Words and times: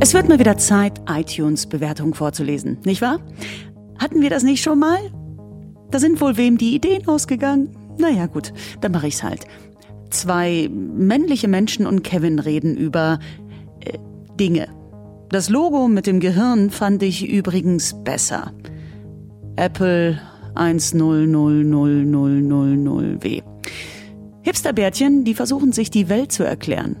Es 0.00 0.14
wird 0.14 0.28
mal 0.28 0.38
wieder 0.38 0.56
Zeit, 0.56 1.00
iTunes-Bewertungen 1.10 2.14
vorzulesen, 2.14 2.78
nicht 2.84 3.02
wahr? 3.02 3.18
Hatten 3.98 4.22
wir 4.22 4.30
das 4.30 4.44
nicht 4.44 4.62
schon 4.62 4.78
mal? 4.78 5.00
Da 5.90 5.98
sind 5.98 6.20
wohl 6.20 6.36
wem 6.36 6.56
die 6.56 6.76
Ideen 6.76 7.08
ausgegangen. 7.08 7.76
Naja, 7.98 8.26
gut, 8.26 8.52
dann 8.80 8.92
mache 8.92 9.08
ich's 9.08 9.24
halt. 9.24 9.44
Zwei 10.10 10.70
männliche 10.70 11.48
Menschen 11.48 11.84
und 11.84 12.04
Kevin 12.04 12.38
reden 12.38 12.76
über 12.76 13.18
äh, 13.80 13.98
Dinge. 14.38 14.68
Das 15.30 15.48
Logo 15.48 15.88
mit 15.88 16.06
dem 16.06 16.20
Gehirn 16.20 16.70
fand 16.70 17.02
ich 17.02 17.28
übrigens 17.28 17.96
besser. 18.04 18.52
Apple 19.56 20.20
100000w. 20.54 23.42
Hipsterbärtchen, 24.42 25.24
die 25.24 25.34
versuchen 25.34 25.72
sich 25.72 25.90
die 25.90 26.08
Welt 26.08 26.30
zu 26.30 26.44
erklären. 26.44 26.94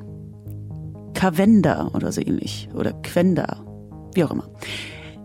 Kavenda 1.18 1.90
oder 1.94 2.12
so 2.12 2.20
ähnlich. 2.20 2.68
Oder 2.74 2.92
Quenda. 2.92 3.56
Wie 4.14 4.22
auch 4.22 4.30
immer. 4.30 4.48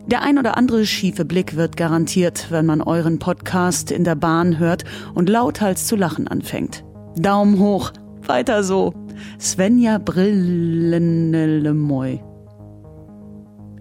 Der 0.08 0.24
ein 0.24 0.40
oder 0.40 0.58
andere 0.58 0.88
schiefe 0.88 1.24
Blick 1.24 1.56
wird 1.56 1.78
garantiert, 1.78 2.48
wenn 2.50 2.66
man 2.66 2.82
euren 2.82 3.20
Podcast 3.20 3.92
in 3.92 4.04
der 4.04 4.16
Bahn 4.16 4.58
hört 4.58 4.86
und 5.14 5.30
lauthals 5.30 5.86
zu 5.86 5.96
lachen 5.96 6.28
anfängt. 6.28 6.84
Daumen 7.16 7.60
hoch, 7.60 7.92
weiter 8.26 8.64
so. 8.64 8.92
Svenja 9.40 10.00
Brillenelemoi. 10.00 12.24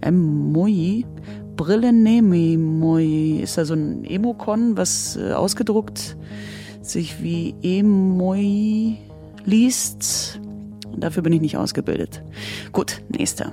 Emoi? 0.02 1.06
Brillenemoi. 1.56 3.40
Ist 3.42 3.56
da 3.56 3.64
so 3.64 3.72
ein 3.72 4.04
Emokon, 4.04 4.76
was 4.76 5.16
äh, 5.16 5.32
ausgedruckt 5.32 6.18
sich 6.82 7.22
wie 7.22 7.54
Emoi 7.62 8.98
liest? 9.46 10.42
Dafür 10.96 11.22
bin 11.22 11.32
ich 11.32 11.40
nicht 11.40 11.56
ausgebildet. 11.56 12.22
Gut, 12.72 13.02
nächster. 13.08 13.52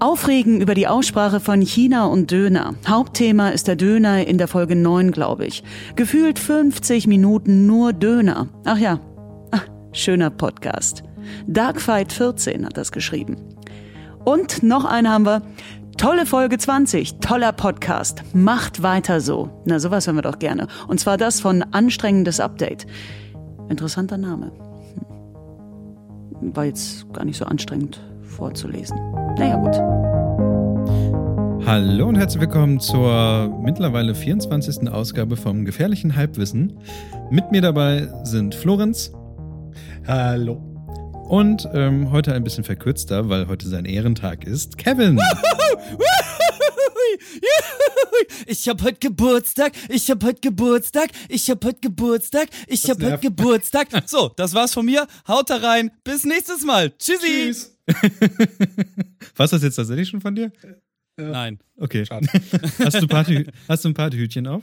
Aufregen 0.00 0.60
über 0.60 0.74
die 0.74 0.88
Aussprache 0.88 1.40
von 1.40 1.60
China 1.60 2.06
und 2.06 2.30
Döner. 2.30 2.74
Hauptthema 2.86 3.50
ist 3.50 3.68
der 3.68 3.76
Döner 3.76 4.26
in 4.26 4.38
der 4.38 4.48
Folge 4.48 4.76
9, 4.76 5.12
glaube 5.12 5.46
ich. 5.46 5.62
Gefühlt 5.96 6.38
50 6.38 7.06
Minuten 7.06 7.66
nur 7.66 7.92
Döner. 7.92 8.48
Ach 8.64 8.78
ja, 8.78 9.00
Ach, 9.50 9.64
schöner 9.92 10.30
Podcast. 10.30 11.04
Darkfight 11.46 12.12
14 12.12 12.66
hat 12.66 12.76
das 12.76 12.92
geschrieben. 12.92 13.36
Und 14.24 14.62
noch 14.62 14.84
einen 14.84 15.08
haben 15.08 15.26
wir. 15.26 15.42
Tolle 15.96 16.26
Folge 16.26 16.58
20, 16.58 17.20
toller 17.20 17.52
Podcast. 17.52 18.24
Macht 18.34 18.82
weiter 18.82 19.20
so. 19.20 19.62
Na, 19.64 19.78
sowas 19.78 20.06
hören 20.06 20.16
wir 20.16 20.22
doch 20.22 20.40
gerne. 20.40 20.66
Und 20.88 20.98
zwar 20.98 21.16
das 21.16 21.40
von 21.40 21.62
Anstrengendes 21.62 22.40
Update. 22.40 22.86
Interessanter 23.68 24.18
Name. 24.18 24.63
War 26.40 26.64
jetzt 26.64 27.10
gar 27.12 27.24
nicht 27.24 27.36
so 27.36 27.44
anstrengend 27.44 28.00
vorzulesen. 28.22 28.96
Naja, 29.38 29.56
gut. 29.56 29.74
Hallo 31.66 32.08
und 32.08 32.16
herzlich 32.16 32.40
willkommen 32.40 32.80
zur 32.80 33.48
mittlerweile 33.62 34.14
24. 34.14 34.90
Ausgabe 34.90 35.36
vom 35.36 35.64
Gefährlichen 35.64 36.16
Halbwissen. 36.16 36.78
Mit 37.30 37.50
mir 37.52 37.62
dabei 37.62 38.08
sind 38.24 38.54
Florenz. 38.54 39.12
Hallo. 40.06 40.60
Und 41.28 41.68
ähm, 41.72 42.10
heute 42.10 42.34
ein 42.34 42.44
bisschen 42.44 42.64
verkürzter, 42.64 43.28
weil 43.28 43.48
heute 43.48 43.68
sein 43.68 43.86
Ehrentag 43.86 44.44
ist, 44.44 44.76
Kevin. 44.76 45.18
Ich 48.46 48.68
hab 48.68 48.82
heute 48.82 48.98
Geburtstag, 49.00 49.72
ich 49.88 50.10
hab 50.10 50.22
heute 50.22 50.40
Geburtstag, 50.40 51.10
ich 51.28 51.50
hab 51.50 51.64
heute 51.64 51.80
Geburtstag, 51.80 52.48
ich 52.68 52.88
hab 52.88 53.02
heute. 53.02 53.18
Geburtstag. 53.18 53.88
So, 54.06 54.30
das 54.36 54.54
war's 54.54 54.74
von 54.74 54.84
mir. 54.86 55.06
Haut 55.26 55.50
da 55.50 55.56
rein. 55.56 55.90
Bis 56.04 56.24
nächstes 56.24 56.62
Mal. 56.64 56.92
Tschüssi. 56.98 57.26
Tschüss. 57.26 57.76
War 59.36 59.48
das 59.48 59.62
jetzt 59.62 59.76
tatsächlich 59.76 60.08
schon 60.08 60.20
von 60.20 60.34
dir? 60.34 60.52
Nein. 61.16 61.58
Okay. 61.76 62.04
Schade. 62.06 62.26
Hast 62.78 63.00
du, 63.00 63.06
Party, 63.06 63.46
hast 63.68 63.84
du 63.84 63.88
ein 63.88 63.94
Partyhütchen 63.94 64.46
auf? 64.46 64.62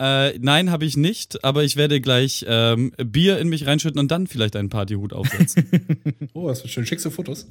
Äh, 0.00 0.38
nein, 0.38 0.70
habe 0.70 0.84
ich 0.84 0.96
nicht, 0.96 1.42
aber 1.44 1.64
ich 1.64 1.76
werde 1.76 2.00
gleich 2.00 2.44
ähm, 2.48 2.92
Bier 3.04 3.38
in 3.38 3.48
mich 3.48 3.66
reinschütten 3.66 3.98
und 3.98 4.10
dann 4.10 4.26
vielleicht 4.28 4.54
einen 4.54 4.68
Partyhut 4.68 5.12
aufsetzen. 5.12 5.68
Oh, 6.34 6.48
das 6.48 6.62
wird 6.62 6.72
schön. 6.72 6.86
Schickst 6.86 7.04
du 7.04 7.10
Fotos? 7.10 7.48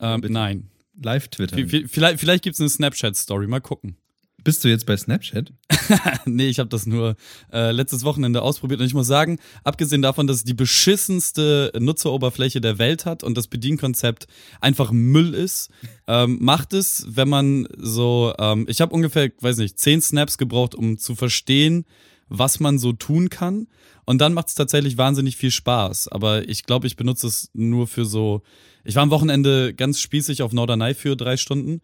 ähm, 0.00 0.22
nein. 0.28 0.70
Live-Twitter. 1.00 1.56
V 1.56 1.86
vielleicht 1.86 2.20
vielleicht 2.20 2.44
gibt's 2.44 2.60
eine 2.60 2.68
Snapchat-Story. 2.68 3.46
Mal 3.46 3.60
gucken. 3.60 3.96
Bist 4.44 4.64
du 4.64 4.68
jetzt 4.68 4.86
bei 4.86 4.96
Snapchat? 4.96 5.52
nee, 6.24 6.48
ich 6.48 6.58
habe 6.58 6.68
das 6.68 6.86
nur 6.86 7.16
äh, 7.52 7.70
letztes 7.70 8.04
Wochenende 8.04 8.42
ausprobiert 8.42 8.80
und 8.80 8.86
ich 8.86 8.94
muss 8.94 9.06
sagen, 9.06 9.38
abgesehen 9.62 10.02
davon, 10.02 10.26
dass 10.26 10.38
es 10.38 10.44
die 10.44 10.54
beschissenste 10.54 11.70
Nutzeroberfläche 11.78 12.60
der 12.60 12.78
Welt 12.78 13.06
hat 13.06 13.22
und 13.22 13.36
das 13.36 13.46
Bedienkonzept 13.46 14.26
einfach 14.60 14.90
Müll 14.90 15.34
ist, 15.34 15.70
ähm, 16.08 16.38
macht 16.40 16.72
es, 16.72 17.06
wenn 17.08 17.28
man 17.28 17.68
so, 17.76 18.34
ähm, 18.38 18.66
ich 18.68 18.80
habe 18.80 18.92
ungefähr, 18.92 19.30
weiß 19.40 19.58
nicht, 19.58 19.78
zehn 19.78 20.00
Snaps 20.00 20.38
gebraucht, 20.38 20.74
um 20.74 20.98
zu 20.98 21.14
verstehen, 21.14 21.84
was 22.28 22.58
man 22.58 22.78
so 22.78 22.92
tun 22.92 23.28
kann. 23.28 23.68
Und 24.04 24.20
dann 24.20 24.34
macht 24.34 24.48
es 24.48 24.54
tatsächlich 24.54 24.98
wahnsinnig 24.98 25.36
viel 25.36 25.52
Spaß. 25.52 26.08
Aber 26.08 26.48
ich 26.48 26.64
glaube, 26.64 26.88
ich 26.88 26.96
benutze 26.96 27.28
es 27.28 27.50
nur 27.52 27.86
für 27.86 28.04
so. 28.04 28.42
Ich 28.84 28.94
war 28.94 29.02
am 29.02 29.10
Wochenende 29.10 29.74
ganz 29.74 30.00
spießig 30.00 30.42
auf 30.42 30.52
Norderney 30.52 30.94
für 30.94 31.16
drei 31.16 31.36
Stunden, 31.36 31.80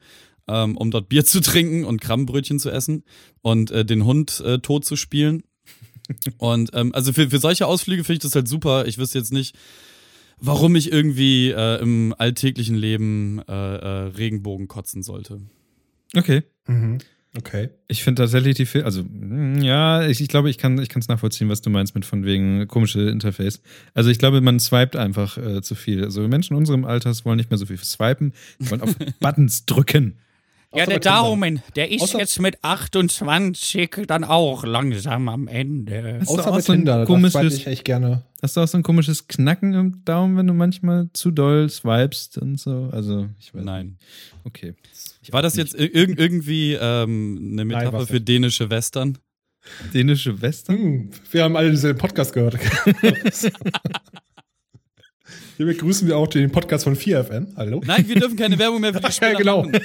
ähm, 0.47 0.77
um 0.77 0.91
dort 0.91 1.09
Bier 1.09 1.25
zu 1.27 1.41
trinken 1.41 1.85
und 1.85 2.01
Krabbenbrötchen 2.01 2.59
zu 2.59 2.71
essen 2.71 3.05
und 3.43 3.71
äh, 3.71 3.85
den 3.85 4.05
Hund 4.05 4.41
äh, 4.41 4.59
tot 4.59 4.85
zu 4.85 4.97
spielen. 4.97 5.43
Und 6.39 6.71
ähm, 6.73 6.95
also 6.95 7.13
für, 7.13 7.29
für 7.29 7.39
solche 7.39 7.67
Ausflüge 7.67 8.03
finde 8.03 8.15
ich 8.15 8.23
das 8.23 8.35
halt 8.35 8.49
super. 8.49 8.87
Ich 8.87 8.97
wüsste 8.97 9.19
jetzt 9.19 9.31
nicht, 9.31 9.55
warum 10.41 10.75
ich 10.75 10.91
irgendwie 10.91 11.51
äh, 11.51 11.83
im 11.83 12.15
alltäglichen 12.17 12.77
Leben 12.77 13.43
äh, 13.47 13.53
äh, 13.53 13.87
Regenbogen 14.17 14.69
kotzen 14.69 15.03
sollte. 15.03 15.43
Okay. 16.17 16.45
Mhm. 16.67 16.99
Okay. 17.37 17.69
Ich 17.89 18.03
finde 18.03 18.23
tatsächlich 18.23 18.57
die 18.57 18.65
Fil 18.65 18.85
also 18.85 19.05
mm, 19.05 19.61
ja, 19.61 20.07
ich, 20.07 20.21
ich 20.21 20.29
glaube, 20.29 20.49
ich 20.49 20.57
kann 20.57 20.79
ich 20.79 20.89
kann 20.89 21.01
es 21.01 21.09
nachvollziehen, 21.09 21.49
was 21.49 21.61
du 21.61 21.69
meinst 21.69 21.95
mit 21.95 22.05
von 22.05 22.25
wegen 22.25 22.67
komische 22.69 23.09
Interface. 23.11 23.61
Also 23.95 24.11
ich 24.11 24.19
glaube, 24.19 24.41
man 24.41 24.59
swiped 24.59 24.97
einfach 24.97 25.37
äh, 25.37 25.61
zu 25.61 25.75
viel. 25.75 26.05
Also 26.05 26.27
Menschen 26.27 26.57
unserem 26.57 26.85
Alters 26.85 27.25
wollen 27.25 27.37
nicht 27.37 27.51
mehr 27.51 27.59
so 27.59 27.67
viel 27.67 27.79
swipen, 27.79 28.33
die 28.61 28.71
wollen 28.71 28.81
auf 28.81 28.97
Buttons 29.21 29.67
drücken. 29.67 30.19
Ja, 30.75 30.85
der. 30.85 31.01
Daumen, 31.01 31.63
der 31.77 31.91
ist 31.91 32.03
Außer- 32.03 32.19
jetzt 32.19 32.39
mit 32.41 32.63
28 32.63 34.05
dann 34.07 34.23
auch 34.25 34.65
langsam 34.65 35.29
am 35.31 35.49
Ende. 35.49 36.19
Hast 36.21 36.29
Außer 36.29 36.51
bei 36.51 36.61
so 36.61 36.73
ein 36.73 36.79
Tinder. 36.81 36.99
Das 36.99 37.07
komisches- 37.07 37.33
swipe 37.41 37.55
ich 37.55 37.67
echt 37.67 37.85
gerne. 37.87 38.25
Hast 38.43 38.57
du 38.57 38.61
auch 38.61 38.69
so 38.69 38.77
ein 38.77 38.83
komisches 38.83 39.27
Knacken 39.29 39.73
im 39.73 40.05
Daumen, 40.05 40.37
wenn 40.37 40.47
du 40.47 40.53
manchmal 40.53 41.09
zu 41.15 41.31
doll 41.31 41.71
swipest 41.71 42.37
und 42.39 42.61
so? 42.61 42.91
Also, 42.93 43.29
ich 43.39 43.55
weiß 43.55 43.65
Nein. 43.65 43.87
nicht. 43.87 44.01
Okay. 44.45 44.75
War 45.31 45.41
das 45.43 45.57
jetzt 45.57 45.75
ir 45.75 45.89
irg- 45.95 46.19
irgendwie 46.19 46.75
ähm, 46.81 47.49
eine 47.53 47.65
Metapher 47.65 47.93
was 47.95 48.09
für 48.09 48.21
dänische 48.21 48.69
Western? 48.71 49.17
Dänische 49.95 50.41
Western? 50.41 50.77
Hm, 50.79 51.11
wir 51.31 51.45
haben 51.45 51.57
alle 51.57 51.71
diesen 51.71 51.97
Podcast 51.97 52.33
gehört. 52.33 52.59
Hiermit 55.59 55.81
grüßen 55.81 56.07
wir 56.07 56.17
auch 56.17 56.29
den 56.29 56.53
Podcast 56.53 56.85
von 56.85 56.95
4FN. 56.95 57.49
Hallo. 57.57 57.83
Nein, 57.85 58.07
wir 58.09 58.15
dürfen 58.15 58.37
keine 58.37 58.57
Werbung 58.61 58.81
mehr 58.81 58.95
für 58.95 59.01
die 59.01 59.07
Ach, 59.07 59.21
ja, 59.21 59.33
genau. 59.35 59.65
machen. 59.65 59.81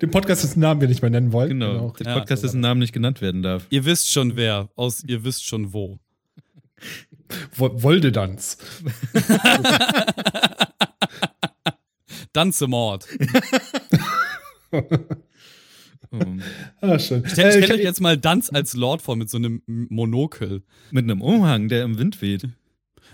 Den 0.00 0.10
Podcast, 0.12 0.44
dessen 0.44 0.60
Namen 0.60 0.80
wir 0.80 0.86
nicht 0.86 1.02
mehr 1.02 1.10
nennen 1.10 1.32
wollen. 1.32 1.48
Genau. 1.48 1.92
Der 1.98 2.06
Ja. 2.06 2.14
Podcast, 2.20 2.44
dessen 2.44 2.60
Namen 2.60 2.78
nicht 2.78 2.92
genannt 2.92 3.20
werden 3.20 3.42
darf. 3.42 3.66
Ihr 3.70 3.84
wisst 3.84 4.08
schon 4.08 4.36
wer, 4.36 4.68
aus 4.76 5.02
ihr 5.04 5.24
wisst 5.24 5.44
schon 5.44 5.72
wo. 5.72 5.98
Wo- 7.56 7.82
Woldedanz. 7.82 8.56
Danzemord. 12.32 13.06
Oh. 16.10 16.24
Ah, 16.80 16.98
schön. 16.98 17.22
Stell, 17.26 17.48
Äh, 17.48 17.52
stellt 17.52 17.64
ich- 17.64 17.72
euch 17.72 17.80
jetzt 17.84 18.00
mal 18.00 18.16
Danz 18.16 18.50
als 18.50 18.72
Lord 18.72 19.02
vor 19.02 19.14
mit 19.16 19.28
so 19.28 19.36
einem 19.36 19.60
Monokel. 19.66 20.62
Mit 20.90 21.04
einem 21.04 21.20
Umhang, 21.20 21.68
der 21.68 21.82
im 21.84 21.98
Wind 21.98 22.22
weht. 22.22 22.48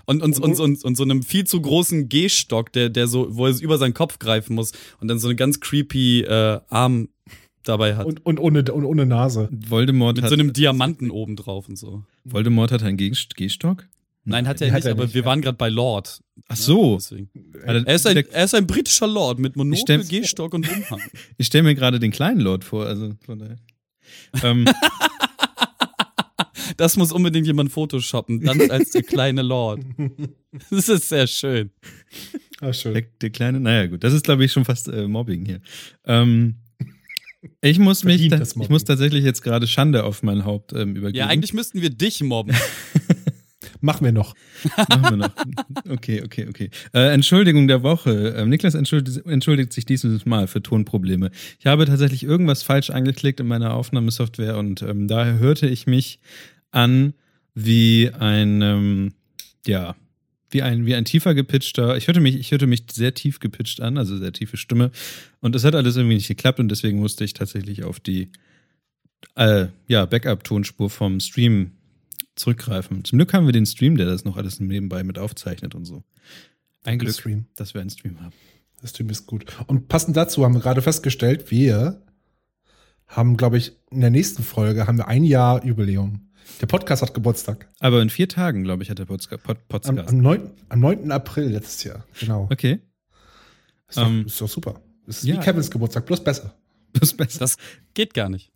Und, 0.07 0.23
und, 0.23 0.39
und, 0.39 0.59
und, 0.61 0.85
und 0.85 0.97
so 0.97 1.03
einem 1.03 1.23
viel 1.23 1.45
zu 1.45 1.61
großen 1.61 2.09
Gehstock, 2.09 2.73
der, 2.73 2.89
der 2.91 3.07
so, 3.07 3.35
wo 3.37 3.47
er 3.47 3.61
über 3.61 3.79
seinen 3.79 3.95
Kopf 3.95 4.19
greifen 4.19 4.55
muss 4.55 4.73
und 5.01 5.09
dann 5.09 5.19
so 5.19 5.29
einen 5.29 5.37
ganz 5.37 5.61
creepy 5.61 6.23
äh, 6.23 6.61
Arm 6.69 7.09
dabei 7.63 7.97
hat. 7.97 8.05
und, 8.07 8.25
und, 8.27 8.39
ohne, 8.39 8.63
und 8.73 8.85
ohne 8.85 9.07
Nase. 9.07 9.49
Voldemort 9.51 10.17
mit 10.17 10.25
hat, 10.25 10.29
so 10.31 10.35
einem 10.35 10.53
Diamanten 10.53 11.11
oben 11.11 11.37
drauf 11.37 11.69
und 11.69 11.77
so. 11.79 12.05
Voldemort 12.25 12.71
hat 12.73 12.83
einen 12.83 12.97
Geh- 12.99 13.13
Gehstock? 13.37 13.87
Nein, 14.27 14.49
hat 14.49 14.61
er 14.63 14.69
Hat 14.69 14.77
nicht, 14.77 14.87
er 14.87 14.93
aber 14.93 15.05
nicht, 15.05 15.15
wir 15.15 15.21
ja. 15.23 15.27
waren 15.27 15.43
gerade 15.43 15.57
bei 15.59 15.69
Lord. 15.69 16.21
Ach 16.49 16.57
so. 16.57 16.95
Also, 16.95 17.17
Er 17.65 17.87
ist, 17.95 18.07
ein, 18.07 18.17
er 18.17 18.45
ist 18.45 18.55
ein 18.55 18.67
britischer 18.67 19.07
Lord 19.07 19.39
mit 19.39 19.53
Ich 19.53 19.57
Monokel, 19.57 20.03
Gehstock 20.05 20.55
und 20.55 20.67
Umhang. 20.69 21.01
Ich 21.37 21.47
stelle 21.47 21.65
mir 21.65 21.75
gerade 21.75 22.01
den 22.01 22.11
kleinen 22.11 22.41
Lord 22.41 22.65
vor, 22.65 22.87
also 22.87 23.13
von 23.25 23.39
daher. 23.39 23.59
ähm, 24.43 24.65
Das 26.77 26.97
muss 26.97 27.13
unbedingt 27.13 27.47
jemand 27.47 27.73
photoshoppen. 27.73 28.41
Dann 28.41 28.71
als 28.71 28.91
der 28.91 29.03
kleine 29.03 29.43
Lord. 29.43 29.81
Das 30.71 30.89
ist 30.89 31.09
sehr 31.09 31.27
schön. 31.27 31.71
Ah, 32.61 32.73
schön. 32.73 32.95
der, 32.95 33.03
der 33.21 33.31
kleine, 33.31 33.59
naja 33.59 33.87
gut, 33.87 34.05
das 34.05 34.13
ist 34.13 34.25
glaube 34.25 34.45
ich 34.45 34.53
schon 34.53 34.65
fast 34.65 34.87
äh, 34.87 35.09
Mobbing 35.09 35.45
hier. 35.45 35.61
Ähm, 36.05 36.55
ich 37.61 37.81
muss 37.81 38.05
mich, 38.05 38.21
Verdient 38.21 38.41
das 38.41 38.57
ich 38.57 38.69
muss 38.69 38.85
tatsächlich 38.85 39.25
jetzt 39.25 39.43
gerade 39.43 39.67
Schande 39.67 40.05
auf 40.05 40.23
mein 40.23 40.45
Haupt 40.45 40.73
ähm, 40.73 40.97
übergeben. 40.97 41.19
Ja, 41.19 41.27
eigentlich 41.27 41.53
müssten 41.53 41.83
wir 41.83 41.91
dich 41.91 42.23
mobben. 42.23 42.55
Machen 43.81 44.07
wir 44.07 44.13
noch. 44.13 44.35
Machen 44.89 45.03
wir 45.03 45.17
noch. 45.17 45.31
Okay, 45.91 46.23
okay, 46.25 46.47
okay. 46.49 46.71
Äh, 46.95 47.13
Entschuldigung 47.13 47.69
der 47.69 47.83
Woche. 47.83 48.35
Ähm, 48.37 48.49
Niklas 48.49 48.75
entschuldigt, 48.75 49.27
entschuldigt 49.27 49.75
sich 49.75 49.85
dieses 49.85 50.25
Mal 50.25 50.47
für 50.47 50.63
Tonprobleme. 50.63 51.31
Ich 51.59 51.67
habe 51.67 51.85
tatsächlich 51.85 52.23
irgendwas 52.23 52.63
falsch 52.63 52.89
angeklickt 52.89 53.41
in 53.41 53.47
meiner 53.47 53.75
Aufnahmesoftware 53.75 54.57
und 54.57 54.81
ähm, 54.81 55.07
daher 55.07 55.39
hörte 55.39 55.67
ich 55.67 55.87
mich 55.87 56.19
an 56.75 57.15
wie 57.55 58.11
ein, 58.11 58.63
ähm, 58.63 59.13
ja, 59.67 59.95
wie 60.51 60.63
ein, 60.63 60.87
wie 60.87 60.95
ein 60.95 61.05
tiefer 61.05 61.35
gepitchter. 61.35 61.97
Ich 61.97 62.07
hörte 62.07 62.21
mich, 62.21 62.37
ich 62.37 62.51
hörte 62.51 62.67
mich 62.67 62.85
sehr 62.93 63.15
tief 63.15 63.41
gepitcht 63.41 63.81
an, 63.81 63.99
also 63.99 64.17
sehr 64.17 64.33
tiefe 64.33 64.57
Stimme. 64.57 64.91
Und 65.41 65.55
das 65.55 65.65
hat 65.65 65.75
alles 65.75 65.97
irgendwie 65.97 66.17
nicht 66.17 66.29
geklappt 66.29 66.61
und 66.61 66.69
deswegen 66.69 67.01
musste 67.01 67.25
ich 67.25 67.33
tatsächlich 67.33 67.85
auf 67.85 68.01
die 68.01 68.31
äh, 69.37 69.67
ja, 69.89 70.07
Backup-Tonspur 70.07 70.91
vom 70.91 71.21
Stream 71.21 71.73
zurückgreifen. 72.37 73.05
Zum 73.05 73.19
Glück 73.19 73.33
haben 73.33 73.47
wir 73.47 73.53
den 73.53 73.67
Stream, 73.67 73.97
der 73.97 74.07
das 74.07 74.25
noch 74.25 74.37
alles 74.37 74.61
nebenbei 74.61 75.05
mit 75.05 75.19
aufzeichnet 75.19 75.75
und 75.75 75.85
so. 75.85 76.03
Ein 76.85 76.99
Glück, 76.99 77.15
Stream. 77.15 77.47
dass 77.57 77.75
wir 77.75 77.81
einen 77.81 77.91
Stream 77.91 78.21
haben. 78.21 78.35
Das 78.81 78.91
Stream 78.91 79.09
ist 79.09 79.27
gut. 79.27 79.47
Und 79.67 79.89
passend 79.89 80.17
dazu 80.17 80.45
haben 80.45 80.55
wir 80.55 80.61
gerade 80.61 80.83
festgestellt, 80.83 81.51
wir 81.51 82.03
haben, 83.07 83.37
glaube 83.37 83.59
ich, 83.59 83.73
in 83.91 84.01
der 84.01 84.11
nächsten 84.11 84.43
Folge 84.43 84.87
haben 84.87 84.99
wir 84.99 85.09
ein 85.09 85.25
Jahr 85.25 85.65
Jubiläum. 85.65 86.29
Der 86.61 86.67
Podcast 86.67 87.03
hat 87.03 87.15
Geburtstag. 87.15 87.69
Aber 87.81 88.01
in 88.03 88.11
vier 88.11 88.29
Tagen, 88.29 88.65
glaube 88.65 88.83
ich, 88.83 88.91
hat 88.91 88.99
der 88.99 89.07
Podca- 89.07 89.37
Pod 89.39 89.57
Am, 89.59 89.63
Podcast. 89.69 90.09
am, 90.11 90.19
9, 90.21 90.51
am 90.69 90.81
9. 90.81 91.11
April 91.13 91.49
letztes 91.51 91.85
Jahr. 91.85 92.07
Genau. 92.21 92.49
Okay, 92.51 92.81
Ist 93.89 93.99
doch, 93.99 94.07
Ähm, 94.07 94.27
ist 94.27 94.41
doch 94.41 94.49
super. 94.49 94.81
Das 95.07 95.19
ist 95.19 95.25
ja. 95.25 95.37
wie 95.37 95.41
Kevins 95.41 95.71
Geburtstag, 95.71 96.07
bloß 96.07 96.23
besser. 96.25 96.55
das 96.93 97.11
ist 97.11 97.17
besser. 97.17 97.39
Das 97.41 97.57
geht 97.95 98.15
gar 98.15 98.29
nicht. 98.29 98.51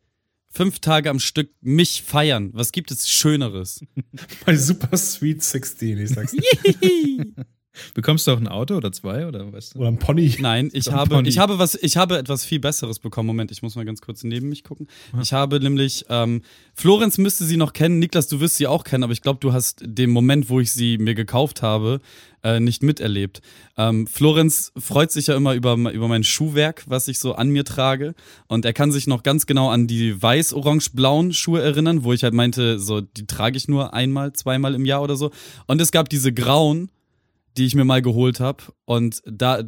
Fünf 0.51 0.79
Tage 0.79 1.11
am 1.11 1.19
Stück 1.21 1.51
mich 1.61 2.03
feiern. 2.03 2.51
Was 2.55 2.73
gibt 2.73 2.91
es 2.91 3.09
Schöneres? 3.09 3.81
My 4.47 4.57
Super 4.57 4.97
Sweet 4.97 5.43
16, 5.43 5.99
ich 5.99 6.11
sag's 6.11 6.33
dir. 6.33 7.27
Bekommst 7.95 8.27
du 8.27 8.33
auch 8.33 8.39
ein 8.39 8.49
Auto 8.49 8.77
oder 8.77 8.93
zwei 8.93 9.27
oder 9.27 9.53
weißt 9.53 9.75
du? 9.75 9.81
Oder 9.81 9.89
ein 9.89 9.99
Pony. 9.99 10.37
Nein, 10.41 10.71
ich 10.73 10.91
habe, 10.91 11.17
Pony. 11.17 11.29
ich 11.29 11.39
habe 11.39 11.59
was, 11.59 11.75
ich 11.75 11.97
habe 11.97 12.19
etwas 12.19 12.45
viel 12.45 12.61
Besseres 12.61 12.99
bekommen. 12.99 13.27
Moment, 13.27 13.51
ich 13.51 13.63
muss 13.63 13.77
mal 13.77 13.85
ganz 13.85 14.01
kurz 14.01 14.25
neben 14.25 14.49
mich 14.49 14.65
gucken. 14.65 14.89
Ich 15.23 15.33
habe 15.33 15.61
nämlich, 15.61 16.07
ähm, 16.09 16.43
Florenz 16.75 17.19
müsste 17.19 17.45
sie 17.45 17.57
noch 17.57 17.73
kennen. 17.73 17.99
Niklas, 17.99 18.29
du 18.29 18.41
wirst 18.41 18.57
sie 18.57 18.67
auch 18.67 18.85
kennen, 18.85 19.05
aber 19.05 19.13
ich 19.13 19.23
glaube, 19.23 19.41
du 19.41 19.53
hast 19.53 19.83
den 19.85 20.11
Moment, 20.11 20.49
wo 20.49 20.61
ich 20.61 20.73
sie 20.73 20.99
mir 20.99 21.15
gekauft 21.15 21.63
habe, 21.63 22.01
äh, 22.43 22.61
nicht 22.61 22.83
miterlebt. 22.83 23.41
Ähm, 23.77 24.07
Florenz 24.07 24.73
freut 24.77 25.11
sich 25.11 25.27
ja 25.27 25.37
immer 25.37 25.55
über, 25.55 25.75
über 25.75 26.09
mein 26.09 26.25
Schuhwerk, 26.25 26.85
was 26.87 27.09
ich 27.09 27.19
so 27.19 27.35
an 27.35 27.49
mir 27.49 27.65
trage. 27.65 28.15
Und 28.47 28.65
er 28.65 28.73
kann 28.73 28.93
sich 28.93 29.07
noch 29.07 29.23
ganz 29.23 29.47
genau 29.47 29.71
an 29.71 29.87
die 29.87 30.21
weiß-orange-blauen 30.21 31.33
Schuhe 31.33 31.63
erinnern, 31.63 32.05
wo 32.05 32.13
ich 32.13 32.23
halt 32.23 32.35
meinte, 32.35 32.79
so, 32.79 33.01
die 33.01 33.27
trage 33.27 33.57
ich 33.57 33.69
nur 33.69 33.93
einmal, 33.93 34.33
zweimal 34.33 34.75
im 34.75 34.85
Jahr 34.85 35.03
oder 35.03 35.17
so. 35.17 35.31
Und 35.67 35.81
es 35.81 35.93
gab 35.93 36.09
diese 36.09 36.33
grauen, 36.33 36.91
die 37.59 37.67
ich 37.67 37.75
mir 37.75 37.85
mal 37.85 38.03
geholt 38.03 38.41
habe. 38.41 38.65
Und 38.85 39.21
da 39.27 39.63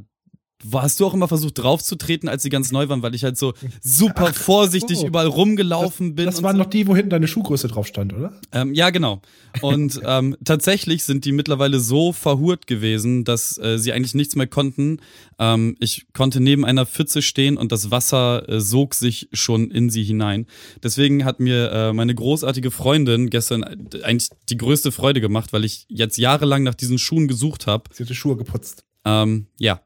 hast 0.73 1.01
du 1.01 1.07
auch 1.07 1.15
immer 1.15 1.29
versucht 1.29 1.59
draufzutreten, 1.59 2.29
als 2.29 2.43
sie 2.43 2.51
ganz 2.51 2.73
neu 2.73 2.89
waren, 2.89 3.03
weil 3.03 3.15
ich 3.15 3.25
halt 3.25 3.39
so 3.39 3.55
super 3.83 4.33
vorsichtig 4.33 4.99
so. 4.99 5.07
überall 5.07 5.27
rumgelaufen 5.27 6.15
bin. 6.15 6.27
Das 6.27 6.43
waren 6.43 6.57
so. 6.57 6.63
noch 6.63 6.71
die, 6.71 6.87
wo 6.87 6.95
hinten 6.95 7.11
deine 7.11 7.29
Schuhgröße 7.29 7.69
drauf 7.69 7.87
stand, 7.87 8.13
oder? 8.13 8.33
Ähm, 8.53 8.75
ja, 8.75 8.91
genau. 8.91 9.23
Und 9.63 10.01
ähm, 10.07 10.37
tatsächlich 10.45 11.05
sind 11.05 11.25
die 11.25 11.33
mittlerweile 11.33 11.81
so 11.81 12.13
verhurt 12.13 12.67
gewesen, 12.67 13.25
dass 13.25 13.59
äh, 13.59 13.79
sie 13.79 13.93
eigentlich 13.93 14.15
nichts 14.15 14.37
mehr 14.37 14.47
konnten. 14.47 14.99
Ähm, 15.39 15.77
ich 15.81 16.07
konnte 16.13 16.41
neben 16.41 16.65
einer 16.65 16.87
Pfütze 16.87 17.23
stehen 17.23 17.57
und 17.57 17.73
das 17.73 17.91
Wasser 17.91 18.49
äh, 18.49 18.61
sog 18.61 18.95
sich 18.95 19.29
schon 19.33 19.71
in 19.71 19.91
sie 19.91 20.05
hinein. 20.05 20.47
Deswegen 20.83 21.25
hat 21.25 21.41
mir 21.41 21.71
äh, 21.73 21.93
meine 21.93 22.15
großartige 22.15 22.71
Freundin 22.71 23.31
gestern 23.31 23.63
äh, 23.63 24.03
eigentlich 24.03 24.31
die 24.49 24.57
größte 24.57 24.93
Freude 24.93 25.21
gemacht, 25.21 25.53
weil 25.53 25.65
ich 25.65 25.87
jetzt 25.89 26.19
jahrelang 26.19 26.63
nach 26.63 26.75
diesen 26.75 26.99
Schuhen 26.99 27.29
gesucht 27.29 27.67
habe. 27.67 27.85
Sie 27.93 28.03
hat 28.03 28.11
die 28.11 28.15
Schuhe 28.15 28.37
geputzt. 28.37 28.85
Ähm, 29.05 29.47
ja. 29.59 29.81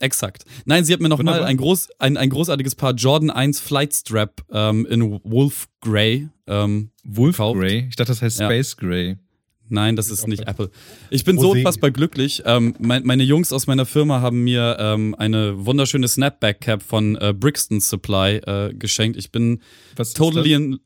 Exakt. 0.00 0.44
Nein, 0.64 0.84
sie 0.84 0.92
hat 0.92 1.00
mir 1.00 1.08
noch 1.08 1.18
mal 1.18 1.26
Wunderbar. 1.32 1.48
ein, 1.48 1.56
groß, 1.56 1.88
ein, 1.98 2.16
ein 2.16 2.30
großartiges 2.30 2.74
Paar 2.74 2.94
Jordan 2.94 3.30
1 3.30 3.60
Flight 3.60 3.94
Strap 3.94 4.42
ähm, 4.50 4.86
in 4.86 5.20
Wolf 5.24 5.68
Grey. 5.80 6.28
Ähm, 6.46 6.90
Wolf 7.04 7.36
gekauft. 7.36 7.58
Grey? 7.60 7.86
Ich 7.88 7.96
dachte, 7.96 8.10
das 8.12 8.22
heißt 8.22 8.40
Ja. 8.40 8.46
Space 8.46 8.76
Grey. 8.76 9.16
Nein, 9.72 9.94
das 9.94 10.10
ist 10.10 10.26
nicht 10.26 10.48
Apple. 10.48 10.68
Ich 11.10 11.22
bin 11.24 11.38
so 11.38 11.52
unfassbar 11.52 11.92
glücklich. 11.92 12.42
Ähm, 12.44 12.74
mein, 12.80 13.04
meine 13.06 13.22
Jungs 13.22 13.52
aus 13.52 13.68
meiner 13.68 13.86
Firma 13.86 14.20
haben 14.20 14.42
mir 14.42 14.76
ähm, 14.80 15.14
eine 15.16 15.64
wunderschöne 15.64 16.08
Snapback 16.08 16.60
Cap 16.60 16.82
von 16.82 17.14
äh, 17.16 17.32
Brixton 17.32 17.80
Supply 17.80 18.38
äh, 18.38 18.74
geschenkt. 18.74 19.16
Ich 19.16 19.30
bin 19.30 19.60
Was 19.94 20.08
ist 20.08 20.16
totally 20.16 20.50
das? 20.50 20.58
in. 20.60 20.80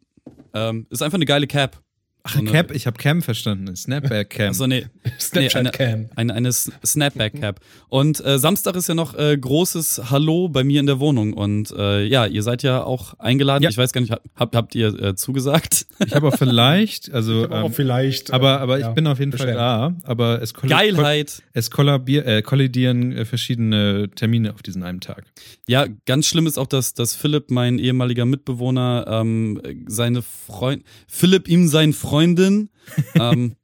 Ähm, 0.52 0.86
ist 0.90 1.02
einfach 1.02 1.16
eine 1.16 1.24
geile 1.24 1.46
Cap. 1.46 1.80
Ach, 2.26 2.32
so 2.32 2.38
eine- 2.40 2.50
Cap, 2.50 2.74
ich 2.74 2.86
habe 2.86 2.96
Cam 2.96 3.20
verstanden. 3.20 3.76
Snapback 3.76 4.30
Cam. 4.30 4.48
Achso, 4.48 4.66
nee. 4.66 4.86
Snapchat 5.20 5.56
eine- 5.60 5.70
Cam. 5.72 6.06
Eine, 6.16 6.32
eine 6.32 6.52
Snapback 6.52 7.38
Cap. 7.38 7.60
Und 7.90 8.24
äh, 8.24 8.38
Samstag 8.38 8.76
ist 8.76 8.88
ja 8.88 8.94
noch 8.94 9.14
äh, 9.14 9.36
großes 9.36 10.10
Hallo 10.10 10.48
bei 10.48 10.64
mir 10.64 10.80
in 10.80 10.86
der 10.86 11.00
Wohnung. 11.00 11.34
Und 11.34 11.70
äh, 11.76 12.04
ja, 12.06 12.24
ihr 12.24 12.42
seid 12.42 12.62
ja 12.62 12.82
auch 12.82 13.18
eingeladen. 13.20 13.62
Ja. 13.62 13.68
Ich 13.68 13.76
weiß 13.76 13.92
gar 13.92 14.00
nicht, 14.00 14.10
habt, 14.36 14.56
habt 14.56 14.74
ihr 14.74 14.88
äh, 14.98 15.14
zugesagt? 15.14 15.86
Ich 16.06 16.14
habe 16.14 16.28
auch 16.28 16.36
vielleicht, 16.38 17.12
also, 17.12 17.44
Aber 17.44 17.60
auch 17.62 17.66
ähm, 17.66 17.72
vielleicht. 17.74 18.32
aber, 18.32 18.60
aber 18.60 18.78
ich 18.78 18.84
ja, 18.86 18.92
bin 18.92 19.06
auf 19.06 19.18
jeden 19.18 19.32
Fall 19.32 19.46
bestellen. 19.46 19.56
da. 19.58 19.94
Aber 20.04 20.40
es, 20.40 20.54
Geilheit! 20.54 21.42
es 21.52 21.70
kollabier, 21.70 22.24
äh, 22.26 22.40
kollidieren 22.40 23.12
äh, 23.12 23.24
verschiedene 23.26 24.08
Termine 24.14 24.54
auf 24.54 24.62
diesen 24.62 24.82
einen 24.82 25.00
Tag. 25.00 25.24
Ja, 25.68 25.86
ganz 26.06 26.26
schlimm 26.26 26.46
ist 26.46 26.58
auch, 26.58 26.66
dass, 26.66 26.94
dass 26.94 27.14
Philipp, 27.14 27.50
mein 27.50 27.78
ehemaliger 27.78 28.24
Mitbewohner, 28.24 29.04
ähm, 29.08 29.60
seine 29.86 30.22
Freund, 30.22 30.84
Philipp 31.06 31.48
ihm 31.48 31.68
sein 31.68 31.92
Freundin, 32.14 32.70
ähm, 33.16 33.56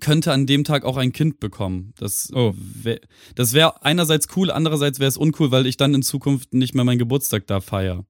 könnte 0.00 0.32
an 0.32 0.46
dem 0.46 0.64
Tag 0.64 0.84
auch 0.84 0.96
ein 0.96 1.12
Kind 1.12 1.38
bekommen. 1.38 1.92
Das 1.98 2.32
Oh. 2.34 2.52
wär, 2.56 2.98
das 3.36 3.52
wäre 3.52 3.84
einerseits 3.84 4.26
cool, 4.34 4.50
andererseits 4.50 4.98
wäre 4.98 5.08
es 5.08 5.16
uncool, 5.16 5.52
weil 5.52 5.66
ich 5.66 5.76
dann 5.76 5.94
in 5.94 6.02
Zukunft 6.02 6.52
nicht 6.52 6.74
mehr 6.74 6.82
meinen 6.82 6.98
Geburtstag 6.98 7.46
da 7.46 7.60
feiere. 7.60 8.04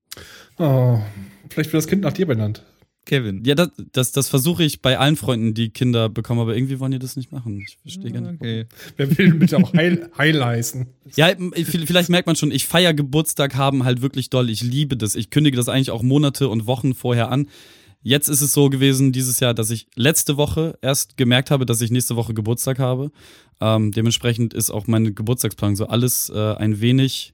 Oh, 0.58 0.98
vielleicht 1.50 1.74
wird 1.74 1.82
das 1.82 1.88
Kind 1.88 2.00
nach 2.00 2.14
dir 2.14 2.24
benannt. 2.26 2.62
Kevin. 3.04 3.44
Ja, 3.44 3.54
das, 3.54 3.68
das, 3.92 4.12
das 4.12 4.28
versuche 4.30 4.64
ich 4.64 4.80
bei 4.80 4.98
allen 4.98 5.16
Freunden, 5.16 5.52
die 5.52 5.68
Kinder 5.68 6.08
bekommen, 6.08 6.40
aber 6.40 6.56
irgendwie 6.56 6.80
wollen 6.80 6.92
die 6.92 6.98
das 6.98 7.16
nicht 7.16 7.32
machen. 7.32 7.62
Ich 7.68 7.76
verstehe 7.82 8.12
gar 8.12 8.22
nicht. 8.22 8.40
Okay. 8.40 8.64
Wer 8.96 9.18
will 9.18 9.34
bitte 9.34 9.58
auch 9.58 9.74
Heil, 9.74 10.08
Heil 10.16 10.42
heißen? 10.42 10.86
Ja, 11.16 11.30
vielleicht 11.52 12.08
merkt 12.08 12.26
man 12.26 12.36
schon, 12.36 12.50
ich 12.50 12.66
feier 12.66 12.94
Geburtstag 12.94 13.56
haben 13.56 13.84
halt 13.84 14.00
wirklich 14.00 14.30
doll. 14.30 14.48
Ich 14.48 14.62
liebe 14.62 14.96
das. 14.96 15.16
Ich 15.16 15.28
kündige 15.28 15.58
das 15.58 15.68
eigentlich 15.68 15.90
auch 15.90 16.02
Monate 16.02 16.48
und 16.48 16.66
Wochen 16.66 16.94
vorher 16.94 17.30
an. 17.30 17.48
Jetzt 18.06 18.28
ist 18.28 18.42
es 18.42 18.52
so 18.52 18.68
gewesen 18.68 19.12
dieses 19.12 19.40
Jahr, 19.40 19.54
dass 19.54 19.70
ich 19.70 19.86
letzte 19.96 20.36
Woche 20.36 20.78
erst 20.82 21.16
gemerkt 21.16 21.50
habe, 21.50 21.64
dass 21.64 21.80
ich 21.80 21.90
nächste 21.90 22.16
Woche 22.16 22.34
Geburtstag 22.34 22.78
habe. 22.78 23.10
Ähm, 23.62 23.92
dementsprechend 23.92 24.52
ist 24.52 24.70
auch 24.70 24.86
meine 24.86 25.14
Geburtstagsplanung 25.14 25.74
so 25.74 25.86
alles 25.86 26.28
äh, 26.28 26.54
ein 26.56 26.82
wenig 26.82 27.32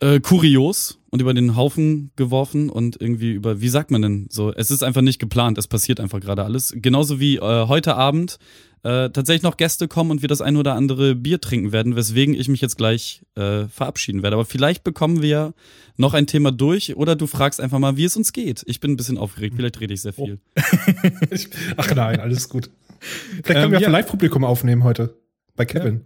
äh, 0.00 0.18
kurios 0.20 0.98
und 1.10 1.20
über 1.20 1.34
den 1.34 1.56
Haufen 1.56 2.10
geworfen 2.16 2.70
und 2.70 2.98
irgendwie 3.02 3.32
über, 3.32 3.60
wie 3.60 3.68
sagt 3.68 3.90
man 3.90 4.00
denn 4.00 4.26
so, 4.30 4.50
es 4.50 4.70
ist 4.70 4.82
einfach 4.82 5.02
nicht 5.02 5.18
geplant, 5.18 5.58
es 5.58 5.68
passiert 5.68 6.00
einfach 6.00 6.20
gerade 6.20 6.42
alles. 6.42 6.72
Genauso 6.76 7.20
wie 7.20 7.36
äh, 7.36 7.66
heute 7.68 7.96
Abend 7.96 8.38
äh, 8.82 9.10
tatsächlich 9.10 9.42
noch 9.42 9.56
Gäste 9.56 9.88
kommen 9.88 10.10
und 10.10 10.22
wir 10.22 10.28
das 10.28 10.40
ein 10.40 10.56
oder 10.56 10.74
andere 10.74 11.14
Bier 11.14 11.40
trinken 11.40 11.72
werden, 11.72 11.96
weswegen 11.96 12.34
ich 12.34 12.48
mich 12.48 12.60
jetzt 12.60 12.76
gleich 12.76 13.22
äh, 13.34 13.64
verabschieden 13.64 14.22
werde. 14.22 14.36
Aber 14.36 14.44
vielleicht 14.44 14.84
bekommen 14.84 15.22
wir 15.22 15.54
noch 15.96 16.14
ein 16.14 16.26
Thema 16.26 16.50
durch 16.50 16.96
oder 16.96 17.16
du 17.16 17.26
fragst 17.26 17.60
einfach 17.60 17.78
mal, 17.78 17.96
wie 17.96 18.04
es 18.04 18.16
uns 18.16 18.32
geht. 18.32 18.62
Ich 18.66 18.80
bin 18.80 18.92
ein 18.92 18.96
bisschen 18.96 19.18
aufgeregt, 19.18 19.54
vielleicht 19.56 19.80
rede 19.80 19.94
ich 19.94 20.02
sehr 20.02 20.12
viel. 20.12 20.38
Ich, 21.30 21.48
ach 21.76 21.94
nein, 21.94 22.20
alles 22.20 22.48
gut. 22.48 22.70
Vielleicht 22.98 23.46
können 23.46 23.64
Ähm, 23.64 23.70
wir 23.72 23.80
ja. 23.80 23.88
ja. 23.88 23.92
Live-Publikum 23.92 24.44
aufnehmen 24.44 24.84
heute. 24.84 25.14
Bei 25.56 25.64
Kevin. 25.64 26.02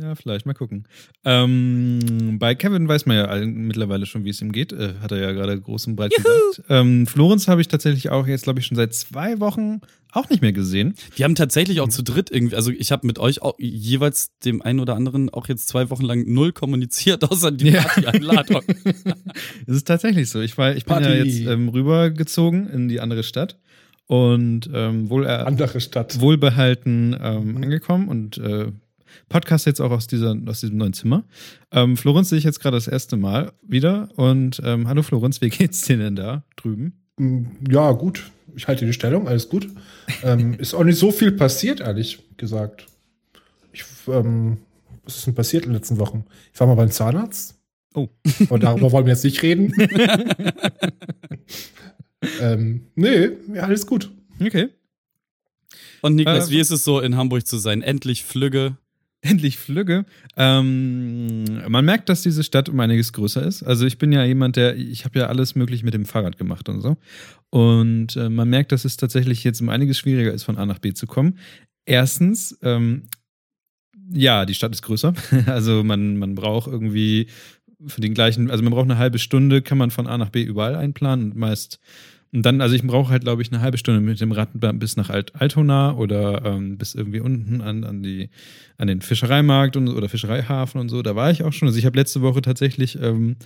Ja, 0.00 0.14
vielleicht, 0.14 0.46
mal 0.46 0.54
gucken. 0.54 0.86
Ähm, 1.24 2.38
bei 2.38 2.54
Kevin 2.54 2.86
weiß 2.86 3.04
man 3.06 3.16
ja 3.16 3.44
mittlerweile 3.44 4.06
schon, 4.06 4.24
wie 4.24 4.30
es 4.30 4.40
ihm 4.40 4.52
geht. 4.52 4.72
Äh, 4.72 4.94
hat 5.00 5.10
er 5.12 5.18
ja 5.18 5.32
gerade 5.32 5.60
groß 5.60 5.88
und 5.88 5.96
breit 5.96 6.12
gesagt. 6.14 6.62
Ähm, 6.68 7.06
Florenz 7.06 7.48
habe 7.48 7.60
ich 7.60 7.68
tatsächlich 7.68 8.08
auch 8.10 8.26
jetzt, 8.26 8.44
glaube 8.44 8.60
ich, 8.60 8.66
schon 8.66 8.76
seit 8.76 8.94
zwei 8.94 9.40
Wochen 9.40 9.80
auch 10.12 10.28
nicht 10.30 10.40
mehr 10.40 10.52
gesehen. 10.52 10.94
Wir 11.16 11.24
haben 11.24 11.34
tatsächlich 11.34 11.80
auch 11.80 11.88
zu 11.88 12.02
dritt 12.02 12.30
irgendwie, 12.30 12.54
also 12.54 12.70
ich 12.70 12.92
habe 12.92 13.06
mit 13.06 13.18
euch 13.18 13.42
auch 13.42 13.54
jeweils 13.58 14.30
dem 14.44 14.62
einen 14.62 14.78
oder 14.78 14.94
anderen 14.94 15.30
auch 15.30 15.48
jetzt 15.48 15.68
zwei 15.68 15.90
Wochen 15.90 16.04
lang 16.04 16.24
null 16.32 16.52
kommuniziert, 16.52 17.24
außer 17.30 17.50
die 17.50 17.70
Ja. 17.70 17.82
Party-Einladung. 17.82 18.62
Es 19.66 19.76
ist 19.76 19.86
tatsächlich 19.88 20.30
so. 20.30 20.40
Ich, 20.40 20.56
war, 20.58 20.74
ich 20.76 20.84
bin 20.84 21.02
ja 21.02 21.12
jetzt 21.14 21.40
ähm, 21.40 21.68
rübergezogen 21.68 22.68
in 22.68 22.88
die 22.88 23.00
andere 23.00 23.22
Stadt 23.24 23.58
und 24.06 24.68
ähm, 24.72 25.08
wohl, 25.10 25.24
äh, 25.24 25.28
Andere 25.30 25.80
Stadt. 25.80 26.20
wohlbehalten 26.20 27.16
ähm, 27.20 27.56
angekommen 27.56 28.08
und 28.08 28.38
äh, 28.38 28.66
Podcast 29.28 29.66
jetzt 29.66 29.80
auch 29.80 29.90
aus, 29.90 30.06
dieser, 30.06 30.36
aus 30.46 30.60
diesem 30.60 30.76
neuen 30.76 30.92
Zimmer. 30.92 31.24
Ähm, 31.70 31.96
Florenz 31.96 32.28
sehe 32.30 32.38
ich 32.38 32.44
jetzt 32.44 32.60
gerade 32.60 32.76
das 32.76 32.88
erste 32.88 33.16
Mal 33.16 33.52
wieder. 33.62 34.08
Und 34.16 34.60
ähm, 34.64 34.88
hallo 34.88 35.02
Florenz, 35.02 35.40
wie 35.40 35.48
geht's 35.50 35.82
dir 35.82 35.96
denn 35.98 36.16
da 36.16 36.44
drüben? 36.56 36.92
Mm, 37.18 37.44
Ja, 37.70 37.92
gut. 37.92 38.30
Ich 38.54 38.68
halte 38.68 38.84
die 38.84 38.92
Stellung, 38.92 39.28
alles 39.28 39.48
gut. 39.48 39.68
ähm, 40.22 40.54
ist 40.58 40.74
auch 40.74 40.84
nicht 40.84 40.98
so 40.98 41.10
viel 41.10 41.32
passiert, 41.32 41.80
ehrlich 41.80 42.18
gesagt. 42.36 42.86
Ich, 43.72 43.84
ähm, 44.08 44.58
was 45.04 45.16
ist 45.16 45.26
denn 45.26 45.34
passiert 45.34 45.64
in 45.64 45.70
den 45.70 45.76
letzten 45.76 45.98
Wochen? 45.98 46.24
Ich 46.52 46.60
war 46.60 46.66
mal 46.66 46.74
beim 46.74 46.90
Zahnarzt. 46.90 47.58
Oh. 47.94 48.08
Und 48.48 48.62
darüber 48.62 48.90
wollen 48.92 49.04
wir 49.06 49.12
jetzt 49.12 49.24
nicht 49.24 49.42
reden. 49.42 49.72
ähm, 52.40 52.86
nee, 52.94 53.30
ja, 53.54 53.62
alles 53.64 53.86
gut. 53.86 54.10
Okay. 54.40 54.68
Und 56.00 56.14
Niklas, 56.16 56.48
Äh, 56.48 56.52
wie 56.52 56.60
ist 56.60 56.70
es 56.70 56.84
so, 56.84 57.00
in 57.00 57.16
Hamburg 57.16 57.46
zu 57.46 57.58
sein? 57.58 57.82
Endlich 57.82 58.24
Flügge. 58.24 58.76
Endlich 59.22 59.56
Flügge. 59.56 60.04
Ähm, 60.36 61.44
man 61.68 61.84
merkt, 61.84 62.08
dass 62.08 62.22
diese 62.22 62.42
Stadt 62.42 62.68
um 62.68 62.78
einiges 62.80 63.12
größer 63.12 63.42
ist. 63.42 63.62
Also 63.62 63.86
ich 63.86 63.96
bin 63.96 64.12
ja 64.12 64.24
jemand, 64.24 64.56
der, 64.56 64.76
ich 64.76 65.04
habe 65.04 65.20
ja 65.20 65.26
alles 65.28 65.54
möglich 65.54 65.84
mit 65.84 65.94
dem 65.94 66.04
Fahrrad 66.04 66.36
gemacht 66.36 66.68
und 66.68 66.80
so. 66.80 66.96
Und 67.50 68.16
äh, 68.16 68.28
man 68.28 68.50
merkt, 68.50 68.72
dass 68.72 68.84
es 68.84 68.96
tatsächlich 68.96 69.44
jetzt 69.44 69.60
um 69.60 69.68
einiges 69.68 69.98
schwieriger 69.98 70.32
ist, 70.32 70.42
von 70.42 70.58
A 70.58 70.66
nach 70.66 70.80
B 70.80 70.92
zu 70.92 71.06
kommen. 71.06 71.38
Erstens, 71.86 72.58
ähm, 72.62 73.04
ja, 74.12 74.44
die 74.44 74.54
Stadt 74.54 74.72
ist 74.72 74.82
größer. 74.82 75.14
Also 75.46 75.84
man, 75.84 76.16
man 76.16 76.34
braucht 76.34 76.66
irgendwie 76.66 77.28
für 77.86 78.00
den 78.00 78.14
gleichen, 78.14 78.50
also 78.50 78.62
man 78.62 78.72
braucht 78.72 78.90
eine 78.90 78.98
halbe 78.98 79.18
Stunde, 79.18 79.62
kann 79.62 79.78
man 79.78 79.90
von 79.90 80.06
A 80.06 80.18
nach 80.18 80.30
B 80.30 80.42
überall 80.42 80.74
einplanen 80.74 81.32
und 81.32 81.36
meist 81.36 81.80
und 82.32 82.46
dann, 82.46 82.62
also 82.62 82.74
ich 82.74 82.82
brauche 82.82 83.10
halt, 83.10 83.24
glaube 83.24 83.42
ich, 83.42 83.52
eine 83.52 83.60
halbe 83.60 83.76
Stunde 83.76 84.00
mit 84.00 84.20
dem 84.20 84.32
Rad 84.32 84.50
bis 84.54 84.96
nach 84.96 85.10
Alt 85.10 85.34
Altona 85.34 85.94
oder 85.94 86.44
ähm, 86.46 86.78
bis 86.78 86.94
irgendwie 86.94 87.20
unten 87.20 87.60
an, 87.60 87.84
an, 87.84 88.02
die, 88.02 88.30
an 88.78 88.88
den 88.88 89.02
Fischereimarkt 89.02 89.76
und, 89.76 89.88
oder 89.88 90.08
Fischereihafen 90.08 90.80
und 90.80 90.88
so. 90.88 91.02
Da 91.02 91.14
war 91.14 91.30
ich 91.30 91.42
auch 91.42 91.52
schon. 91.52 91.68
Also 91.68 91.78
ich 91.78 91.84
habe 91.84 91.98
letzte 91.98 92.22
Woche 92.22 92.40
tatsächlich 92.40 92.98
ähm, 93.00 93.36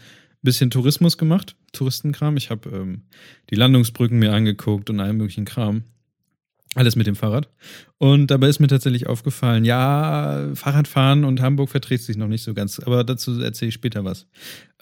bisschen 0.43 0.71
Tourismus 0.71 1.19
gemacht, 1.19 1.57
Touristenkram. 1.73 2.37
Ich 2.37 2.51
habe 2.51 2.71
ähm, 2.71 3.03
die 3.51 3.57
Landungsbrücken 3.57 4.19
mir 4.19 4.33
angeguckt 4.33 4.89
und 4.89 5.01
allen 5.01 5.17
möglichen 5.17 5.45
Kram. 5.45 5.83
Alles 6.77 6.95
mit 6.95 7.07
dem 7.07 7.17
Fahrrad. 7.17 7.49
Und 7.97 8.31
dabei 8.31 8.49
ist 8.49 8.61
mir 8.61 8.67
tatsächlich 8.67 9.07
aufgefallen, 9.07 9.65
ja, 9.65 10.51
Fahrradfahren 10.55 11.25
und 11.25 11.41
Hamburg 11.41 11.71
verträgt 11.71 12.03
sich 12.03 12.19
noch 12.19 12.29
nicht 12.29 12.43
so 12.43 12.53
ganz. 12.53 12.79
Aber 12.81 13.03
dazu 13.03 13.41
erzähle 13.41 13.71
ich 13.71 13.75
später 13.75 14.05
was. 14.05 14.27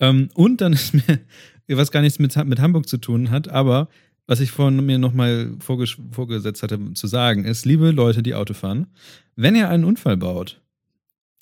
Ähm, 0.01 0.29
und 0.35 0.61
dann 0.61 0.73
ist 0.73 0.93
mir, 0.93 1.21
was 1.69 1.91
gar 1.91 2.01
nichts 2.03 2.19
mit, 2.19 2.35
mit 2.47 2.61
Hamburg 2.61 2.89
zu 2.89 2.99
tun 2.99 3.31
hat, 3.31 3.49
aber 3.49 3.89
was 4.27 4.41
ich 4.41 4.51
von 4.51 4.85
mir 4.85 4.99
nochmal 4.99 5.53
vorges 5.61 5.97
vorgesetzt 6.11 6.63
hatte 6.63 6.79
zu 6.95 7.07
sagen, 7.07 7.45
ist, 7.45 7.67
liebe 7.67 7.91
Leute, 7.91 8.23
die 8.23 8.35
Auto 8.35 8.55
fahren, 8.55 8.87
wenn 9.37 9.55
ihr 9.55 9.69
einen 9.69 9.85
Unfall 9.85 10.17
baut, 10.17 10.61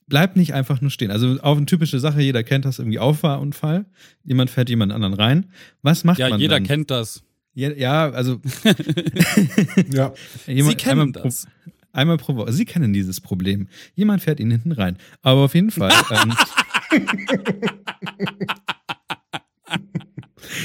bleibt 0.08 0.36
nicht 0.36 0.52
einfach 0.52 0.80
nur 0.80 0.90
stehen. 0.90 1.10
Also 1.12 1.38
auch 1.42 1.56
eine 1.56 1.66
typische 1.66 2.00
Sache, 2.00 2.20
jeder 2.20 2.42
kennt 2.42 2.64
das, 2.64 2.78
irgendwie 2.80 2.98
Auffahrunfall. 2.98 3.86
Jemand 4.24 4.50
fährt 4.50 4.68
jemand 4.68 4.92
anderen 4.92 5.14
rein. 5.14 5.46
Was 5.82 6.02
macht 6.04 6.18
Ja, 6.18 6.28
man 6.28 6.40
jeder 6.40 6.56
dann? 6.56 6.64
kennt 6.66 6.90
das. 6.90 7.22
Ja, 7.54 7.70
ja, 7.70 8.10
also 8.10 8.40
Ja. 9.92 10.12
jemand, 10.46 10.70
Sie 10.70 10.76
kennen 10.76 11.00
einmal 11.00 11.12
pro, 11.12 11.22
das. 11.22 11.46
einmal 11.92 12.16
pro 12.16 12.34
Woche. 12.36 12.52
Sie 12.52 12.64
kennen 12.64 12.92
dieses 12.92 13.20
Problem. 13.20 13.68
Jemand 13.94 14.22
fährt 14.22 14.40
Ihnen 14.40 14.50
hinten 14.50 14.72
rein. 14.72 14.96
Aber 15.22 15.42
auf 15.42 15.54
jeden 15.54 15.70
Fall. 15.70 15.92
ähm, 16.10 16.32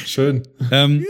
Schön. 0.05 0.43
ähm, 0.71 1.05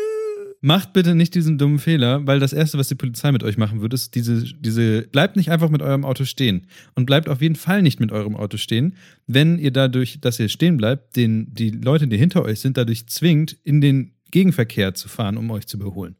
macht 0.62 0.94
bitte 0.94 1.16
nicht 1.16 1.36
diesen 1.36 1.58
dummen 1.58 1.80
Fehler, 1.80 2.26
weil 2.26 2.40
das 2.40 2.54
Erste, 2.54 2.78
was 2.78 2.88
die 2.88 2.96
Polizei 2.96 3.32
mit 3.32 3.44
euch 3.44 3.58
machen 3.58 3.82
würde, 3.82 3.96
ist 3.96 4.16
diese, 4.16 4.44
diese, 4.44 5.04
bleibt 5.04 5.36
nicht 5.36 5.52
einfach 5.52 5.70
mit 5.70 5.82
eurem 5.82 6.04
Auto 6.06 6.26
stehen. 6.26 6.68
Und 6.96 7.06
bleibt 7.06 7.30
auf 7.30 7.42
jeden 7.42 7.56
Fall 7.56 7.82
nicht 7.82 8.00
mit 8.00 8.12
eurem 8.12 8.36
Auto 8.36 8.58
stehen, 8.58 8.96
wenn 9.28 9.60
ihr 9.60 9.72
dadurch, 9.72 10.20
dass 10.22 10.40
ihr 10.40 10.50
stehen 10.50 10.78
bleibt, 10.78 11.16
den, 11.16 11.54
die 11.54 11.70
Leute, 11.70 12.08
die 12.08 12.18
hinter 12.18 12.44
euch 12.44 12.60
sind, 12.60 12.78
dadurch 12.78 13.08
zwingt, 13.08 13.58
in 13.64 13.82
den 13.82 14.14
Gegenverkehr 14.32 14.94
zu 14.94 15.08
fahren, 15.08 15.38
um 15.38 15.50
euch 15.52 15.68
zu 15.68 15.78
überholen. 15.78 16.16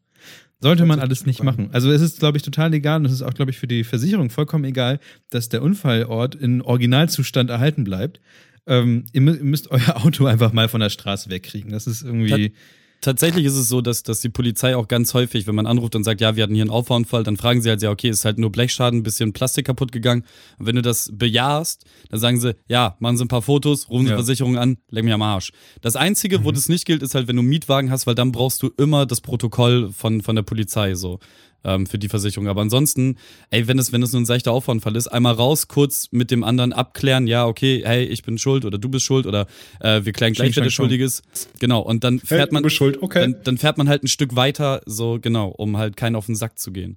Sollte 0.60 0.86
man 0.86 0.98
alles 0.98 1.24
nicht 1.24 1.44
machen. 1.44 1.68
Also 1.72 1.90
es 1.92 2.02
ist, 2.02 2.18
glaube 2.18 2.36
ich, 2.36 2.42
total 2.42 2.74
egal 2.74 2.98
und 2.98 3.06
es 3.06 3.12
ist 3.12 3.22
auch, 3.22 3.34
glaube 3.34 3.52
ich, 3.52 3.58
für 3.58 3.68
die 3.68 3.84
Versicherung 3.84 4.28
vollkommen 4.28 4.64
egal, 4.64 4.98
dass 5.30 5.48
der 5.48 5.62
Unfallort 5.62 6.34
in 6.34 6.62
Originalzustand 6.62 7.48
erhalten 7.48 7.84
bleibt. 7.84 8.20
Ähm, 8.68 9.06
ihr, 9.12 9.22
mü- 9.22 9.38
ihr 9.38 9.44
müsst 9.44 9.70
euer 9.70 10.04
Auto 10.04 10.26
einfach 10.26 10.52
mal 10.52 10.68
von 10.68 10.80
der 10.80 10.90
Straße 10.90 11.30
wegkriegen. 11.30 11.72
Das 11.72 11.86
ist 11.86 12.02
irgendwie. 12.02 12.52
Tatsächlich 13.00 13.44
ist 13.44 13.54
es 13.54 13.68
so, 13.68 13.80
dass, 13.80 14.02
dass 14.02 14.20
die 14.22 14.28
Polizei 14.28 14.74
auch 14.74 14.88
ganz 14.88 15.14
häufig, 15.14 15.46
wenn 15.46 15.54
man 15.54 15.68
anruft 15.68 15.94
und 15.94 16.02
sagt, 16.02 16.20
ja, 16.20 16.34
wir 16.34 16.42
hatten 16.42 16.54
hier 16.56 16.64
einen 16.64 16.70
Auffahrunfall, 16.72 17.22
dann 17.22 17.36
fragen 17.36 17.62
sie 17.62 17.68
halt, 17.68 17.80
ja, 17.80 17.92
okay, 17.92 18.08
ist 18.08 18.24
halt 18.24 18.38
nur 18.40 18.50
Blechschaden, 18.50 18.98
ein 18.98 19.02
bisschen 19.04 19.32
Plastik 19.32 19.66
kaputt 19.66 19.92
gegangen. 19.92 20.24
Und 20.58 20.66
wenn 20.66 20.74
du 20.74 20.82
das 20.82 21.08
bejahst, 21.12 21.84
dann 22.10 22.18
sagen 22.18 22.40
sie, 22.40 22.56
ja, 22.66 22.96
machen 22.98 23.16
sie 23.16 23.24
ein 23.24 23.28
paar 23.28 23.42
Fotos, 23.42 23.88
rufen 23.88 24.06
sie 24.06 24.10
Ja. 24.10 24.16
Versicherung 24.16 24.58
an, 24.58 24.78
leck 24.90 25.04
mir 25.04 25.14
am 25.14 25.22
Arsch. 25.22 25.52
Das 25.80 25.94
Einzige, 25.94 26.42
wo 26.42 26.50
das 26.50 26.68
nicht 26.68 26.86
gilt, 26.86 27.04
ist 27.04 27.14
halt, 27.14 27.28
wenn 27.28 27.36
du 27.36 27.42
einen 27.42 27.48
Mietwagen 27.50 27.92
hast, 27.92 28.08
weil 28.08 28.16
dann 28.16 28.32
brauchst 28.32 28.64
du 28.64 28.70
immer 28.76 29.06
das 29.06 29.20
Protokoll 29.20 29.92
von, 29.92 30.20
von 30.20 30.34
der 30.34 30.42
Polizei, 30.42 30.96
so. 30.96 31.20
Ähm, 31.68 31.86
für 31.86 31.98
die 31.98 32.08
Versicherung. 32.08 32.48
Aber 32.48 32.62
ansonsten, 32.62 33.16
ey, 33.50 33.68
wenn 33.68 33.78
es, 33.78 33.92
wenn 33.92 34.02
es 34.02 34.12
nur 34.12 34.22
ein 34.22 34.26
seichter 34.26 34.52
Auffahrunfall 34.52 34.96
ist, 34.96 35.08
einmal 35.08 35.34
raus, 35.34 35.68
kurz 35.68 36.08
mit 36.12 36.30
dem 36.30 36.42
anderen 36.42 36.72
abklären, 36.72 37.26
ja, 37.26 37.46
okay, 37.46 37.82
hey, 37.84 38.04
ich 38.04 38.22
bin 38.22 38.38
schuld 38.38 38.64
oder 38.64 38.78
du 38.78 38.88
bist 38.88 39.04
schuld 39.04 39.26
oder 39.26 39.46
äh, 39.80 40.04
wir 40.04 40.12
klären 40.12 40.32
gleich, 40.32 40.56
wer 40.56 40.62
der 40.62 40.70
Sching, 40.70 40.86
Schang, 40.86 40.88
schuldig 40.88 41.00
ist. 41.02 41.22
Genau, 41.58 41.80
und 41.80 42.04
dann 42.04 42.20
Hey, 42.20 42.38
fährt 42.38 42.52
man, 42.52 42.62
du 42.62 42.68
bist 42.68 42.76
schuld, 42.76 43.02
okay. 43.02 43.20
dann, 43.20 43.36
dann 43.44 43.58
fährt 43.58 43.76
man 43.76 43.88
halt 43.88 44.02
ein 44.02 44.08
Stück 44.08 44.34
weiter, 44.34 44.80
so 44.86 45.18
genau, 45.20 45.48
um 45.48 45.76
halt 45.76 45.96
keinen 45.96 46.16
auf 46.16 46.26
den 46.26 46.36
Sack 46.36 46.58
zu 46.58 46.72
gehen. 46.72 46.96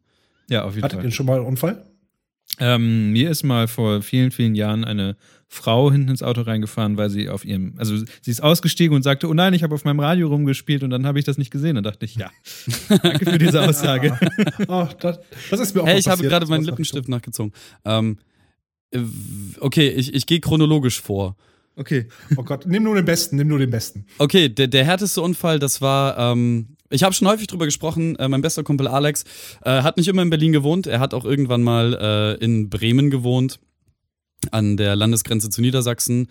Ja, 0.50 0.64
auf 0.64 0.76
jeden 0.76 0.84
Hattet 0.86 1.00
Fall. 1.00 1.06
ihr 1.06 1.12
schon 1.12 1.26
mal 1.26 1.38
einen 1.38 1.46
Unfall? 1.48 1.86
Ähm, 2.60 3.12
mir 3.12 3.30
ist 3.30 3.44
mal 3.44 3.68
vor 3.68 4.02
vielen, 4.02 4.32
vielen 4.32 4.56
Jahren 4.56 4.86
eine 4.86 5.16
Frau 5.54 5.92
hinten 5.92 6.08
ins 6.08 6.24
Auto 6.24 6.42
reingefahren, 6.44 6.96
weil 6.96 7.10
sie 7.10 7.28
auf 7.28 7.44
ihrem, 7.44 7.74
also 7.76 7.98
sie 7.98 8.32
ist 8.32 8.42
ausgestiegen 8.42 8.96
und 8.96 9.04
sagte, 9.04 9.28
oh 9.28 9.34
nein, 9.34 9.54
ich 9.54 9.64
habe 9.64 9.76
auf 9.76 9.84
meinem 9.84 10.00
Radio 10.00 10.30
rumgespielt 10.30 10.82
und 10.82 10.92
dann 10.92 11.06
habe 11.06 11.20
ich 11.20 11.26
das 11.26 11.38
nicht 11.38 11.52
gesehen. 11.52 11.76
Dann 11.76 11.84
dachte 11.84 12.06
ich, 12.06 12.16
ja, 12.16 12.32
danke 13.04 13.30
für 13.30 13.38
diese 13.38 13.62
Aussage. 13.62 14.18
Oh, 14.68 14.88
das, 15.00 15.20
das 15.50 15.60
ist 15.60 15.76
mir 15.76 15.82
auch 15.82 15.88
Hey, 15.88 16.00
ich 16.00 16.08
habe 16.08 16.24
gerade 16.24 16.46
meinen 16.46 16.64
Lippenstift 16.64 17.10
nachgezogen. 17.10 17.52
Ähm, 17.84 18.18
äh, 18.92 19.00
okay, 19.60 19.90
ich, 19.90 20.14
ich 20.14 20.26
gehe 20.26 20.40
chronologisch 20.40 21.02
vor. 21.02 21.36
Okay. 21.76 22.08
Oh 22.38 22.44
Gott, 22.44 22.66
nimm 22.66 22.84
nur 22.84 22.96
den 22.96 23.04
Besten, 23.04 23.36
nimm 23.36 23.50
nur 23.50 23.60
den 23.60 23.72
Besten. 23.72 24.06
Okay, 24.20 24.48
der, 24.48 24.68
der 24.68 24.86
härteste 24.86 25.22
Unfall, 25.22 25.60
das 25.60 25.82
war, 25.82 26.18
ähm, 26.18 26.78
ich 26.90 27.04
habe 27.04 27.14
schon 27.14 27.28
häufig 27.28 27.48
drüber 27.48 27.66
gesprochen, 27.66 28.16
äh, 28.16 28.30
mein 28.30 28.42
bester 28.42 28.64
Kumpel 28.64 28.88
Alex 28.88 29.26
äh, 29.66 29.82
hat 29.82 29.98
nicht 29.98 30.08
immer 30.08 30.22
in 30.22 30.30
Berlin 30.30 30.54
gewohnt, 30.54 30.88
er 30.88 31.02
hat 31.02 31.14
auch 31.14 31.26
irgendwann 31.26 31.62
mal 31.62 32.38
äh, 32.40 32.44
in 32.44 32.70
Bremen 32.70 33.10
gewohnt, 33.10 33.60
an 34.52 34.78
der 34.78 34.96
Landesgrenze 34.96 35.50
zu 35.50 35.62
Niedersachsen. 35.62 36.28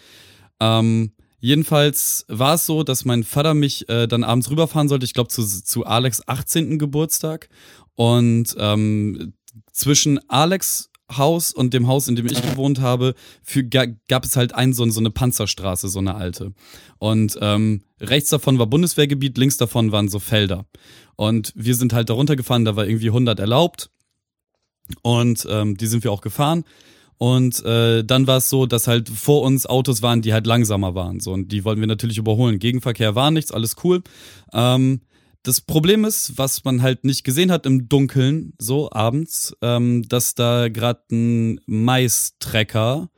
Ähm, 0.61 1.13
jedenfalls 1.39 2.25
war 2.29 2.55
es 2.55 2.67
so, 2.67 2.83
dass 2.83 3.05
mein 3.05 3.25
Vater 3.25 3.55
mich 3.55 3.89
äh, 3.89 4.07
dann 4.07 4.25
abends 4.25 4.51
rüberfahren 4.51 4.89
sollte, 4.89 5.05
ich 5.05 5.15
glaube 5.15 5.29
zu, 5.29 5.45
zu 5.45 5.85
Alex 5.87 6.23
18. 6.27 6.79
Geburtstag. 6.79 7.49
Und 7.95 8.57
ähm, 8.59 9.35
zwischen 9.73 10.21
Alex 10.29 10.91
Haus 11.17 11.53
und 11.53 11.75
dem 11.75 11.87
Haus, 11.89 12.09
in 12.09 12.17
dem 12.17 12.27
ich 12.27 12.41
gewohnt 12.43 12.81
habe, 12.81 13.15
für, 13.43 13.65
ga, 13.65 13.87
gab 14.09 14.25
es 14.25 14.37
halt 14.37 14.55
ein, 14.55 14.73
so, 14.73 14.89
so 14.91 15.01
eine 15.01 15.11
Panzerstraße, 15.11 15.89
so 15.89 15.99
eine 15.99 16.15
alte. 16.15 16.53
Und 16.99 17.39
ähm, 17.41 17.83
rechts 18.01 18.31
davon 18.31 18.59
war 18.59 18.67
Bundeswehrgebiet, 18.67 19.37
links 19.39 19.57
davon 19.57 19.93
waren 19.93 20.09
so 20.09 20.19
Felder. 20.19 20.67
Und 21.17 21.53
wir 21.57 21.75
sind 21.75 21.93
halt 21.93 22.11
da 22.11 22.15
runtergefahren, 22.15 22.65
da 22.65 22.77
war 22.77 22.87
irgendwie 22.87 23.09
100 23.09 23.39
erlaubt. 23.41 23.91
Und 25.03 25.47
ähm, 25.51 25.77
die 25.77 25.87
sind 25.87 26.05
wir 26.05 26.13
auch 26.13 26.23
gefahren. 26.23 26.65
Und 27.23 27.63
äh, 27.67 28.03
dann 28.03 28.27
war 28.27 28.39
es 28.39 28.49
so, 28.49 28.65
dass 28.65 28.87
halt 28.87 29.11
vor 29.11 29.43
uns 29.43 29.67
Autos 29.67 30.01
waren, 30.01 30.23
die 30.23 30.33
halt 30.33 30.47
langsamer 30.47 30.95
waren. 30.95 31.21
So, 31.21 31.35
und 31.35 31.53
die 31.53 31.67
wollten 31.67 31.83
wir 31.83 31.87
natürlich 31.87 32.17
überholen. 32.17 32.59
Gegenverkehr 32.59 33.15
war 33.15 33.31
nichts, 33.31 33.53
alles 33.53 33.77
cool. 33.85 34.03
Ähm, 34.55 35.03
das 35.43 35.61
Problem 35.61 36.07
ist, 36.07 36.39
was 36.39 36.65
man 36.65 36.81
halt 36.81 37.05
nicht 37.05 37.23
gesehen 37.23 37.53
hat 37.53 37.67
im 37.67 37.91
Dunkeln, 37.91 38.55
so 38.59 38.91
abends, 38.91 39.55
ähm, 39.61 40.03
dass 40.09 40.35
da 40.35 40.71
gerade 40.71 41.03
ein 41.13 41.61
Maistrecker 41.67 43.11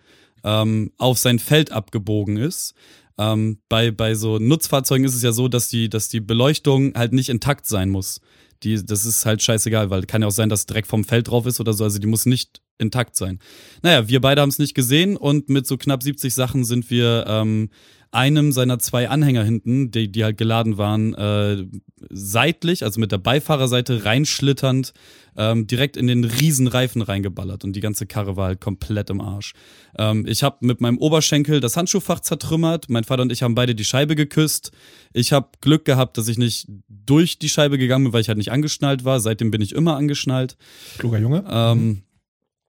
ähm, 0.43 0.91
auf 0.99 1.19
sein 1.19 1.39
Feld 1.39 1.71
abgebogen 1.71 2.39
ist. 2.39 2.75
Ähm, 3.19 3.59
bei, 3.69 3.93
bei 3.93 4.17
so 4.17 4.41
Nutzfahrzeugen 4.41 5.07
ist 5.07 5.15
es 5.15 5.23
ja 5.23 5.31
so, 5.31 5.47
dass 5.47 5.69
die, 5.69 5.89
dass 5.89 6.09
die 6.09 6.21
Beleuchtung 6.21 6.95
halt 6.97 7.13
nicht 7.13 7.29
intakt 7.29 7.67
sein 7.67 7.89
muss. 7.89 8.21
Die, 8.63 8.85
das 8.85 9.05
ist 9.05 9.27
halt 9.27 9.43
scheißegal, 9.43 9.91
weil 9.91 10.05
kann 10.05 10.23
ja 10.23 10.29
auch 10.29 10.33
sein, 10.33 10.49
dass 10.49 10.67
Dreck 10.67 10.87
vom 10.87 11.05
Feld 11.05 11.29
drauf 11.29 11.47
ist 11.47 11.61
oder 11.61 11.73
so, 11.73 11.85
also 11.85 11.99
die 11.99 12.07
muss 12.07 12.27
nicht 12.27 12.63
intakt 12.79 13.17
sein. 13.17 13.39
Naja, 13.83 14.09
wir 14.09 14.21
beide 14.21 14.41
haben 14.41 14.49
es 14.49 14.59
nicht 14.59 14.75
gesehen 14.75 15.17
und 15.17 15.49
mit 15.49 15.67
so 15.67 15.77
knapp 15.77 16.03
70 16.03 16.35
Sachen 16.35 16.65
sind 16.65 16.91
wir 16.91 17.25
ähm, 17.29 17.71
einem 18.13 18.53
seiner 18.53 18.79
zwei 18.79 19.09
Anhänger 19.09 19.43
hinten, 19.43 19.91
die, 19.91 20.13
die 20.13 20.23
halt 20.23 20.37
geladen 20.37 20.77
waren, 20.77 21.15
äh, 21.15 21.65
seitlich, 22.11 22.85
also 22.85 23.01
mit 23.01 23.11
der 23.11 23.19
Beifahrerseite 23.19 24.05
reinschlitternd, 24.05 24.93
ähm, 25.37 25.67
direkt 25.67 25.97
in 25.97 26.07
den 26.07 26.25
riesen 26.25 26.69
Reifen 26.69 27.01
reingeballert 27.01 27.65
und 27.65 27.75
die 27.75 27.81
ganze 27.81 28.07
Karre 28.07 28.37
war 28.37 28.49
halt 28.49 28.61
komplett 28.61 29.09
im 29.09 29.23
Arsch. 29.23 29.55
Ähm, 29.99 30.27
ich 30.27 30.43
habe 30.43 30.59
mit 30.61 30.83
meinem 30.83 30.99
Oberschenkel 30.99 31.61
das 31.61 31.77
Handschuhfach 31.77 32.21
zertrümmert, 32.21 32.91
mein 32.91 33.05
Vater 33.05 33.23
und 33.23 33.33
ich 33.33 33.43
haben 33.43 33.55
beide 33.55 33.75
die 33.75 33.85
Scheibe 33.85 34.15
geküsst. 34.15 34.73
Ich 35.15 35.33
habe 35.33 35.49
Glück 35.63 35.87
gehabt, 35.87 36.19
dass 36.19 36.29
ich 36.29 36.37
nicht 36.37 36.67
durch 36.89 37.39
die 37.39 37.49
Scheibe 37.49 37.79
gegangen 37.79 38.05
bin, 38.05 38.13
weil 38.13 38.21
ich 38.21 38.29
halt 38.29 38.39
nicht 38.39 38.53
angeschnallt 38.53 39.05
war. 39.05 39.21
Seitdem 39.21 39.51
bin 39.51 39.63
ich 39.63 39.75
immer 39.75 39.97
angeschnallt. 39.97 40.57
Kluger 40.99 41.19
Junge. 41.19 41.45
Ähm, 41.49 42.03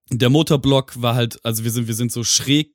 der 0.10 0.30
Motorblock 0.30 1.02
war 1.02 1.16
halt, 1.16 1.44
also 1.44 1.66
wir 1.66 1.72
sind, 1.72 1.88
wir 1.88 1.96
sind 1.96 2.12
so 2.12 2.24
schräg, 2.24 2.74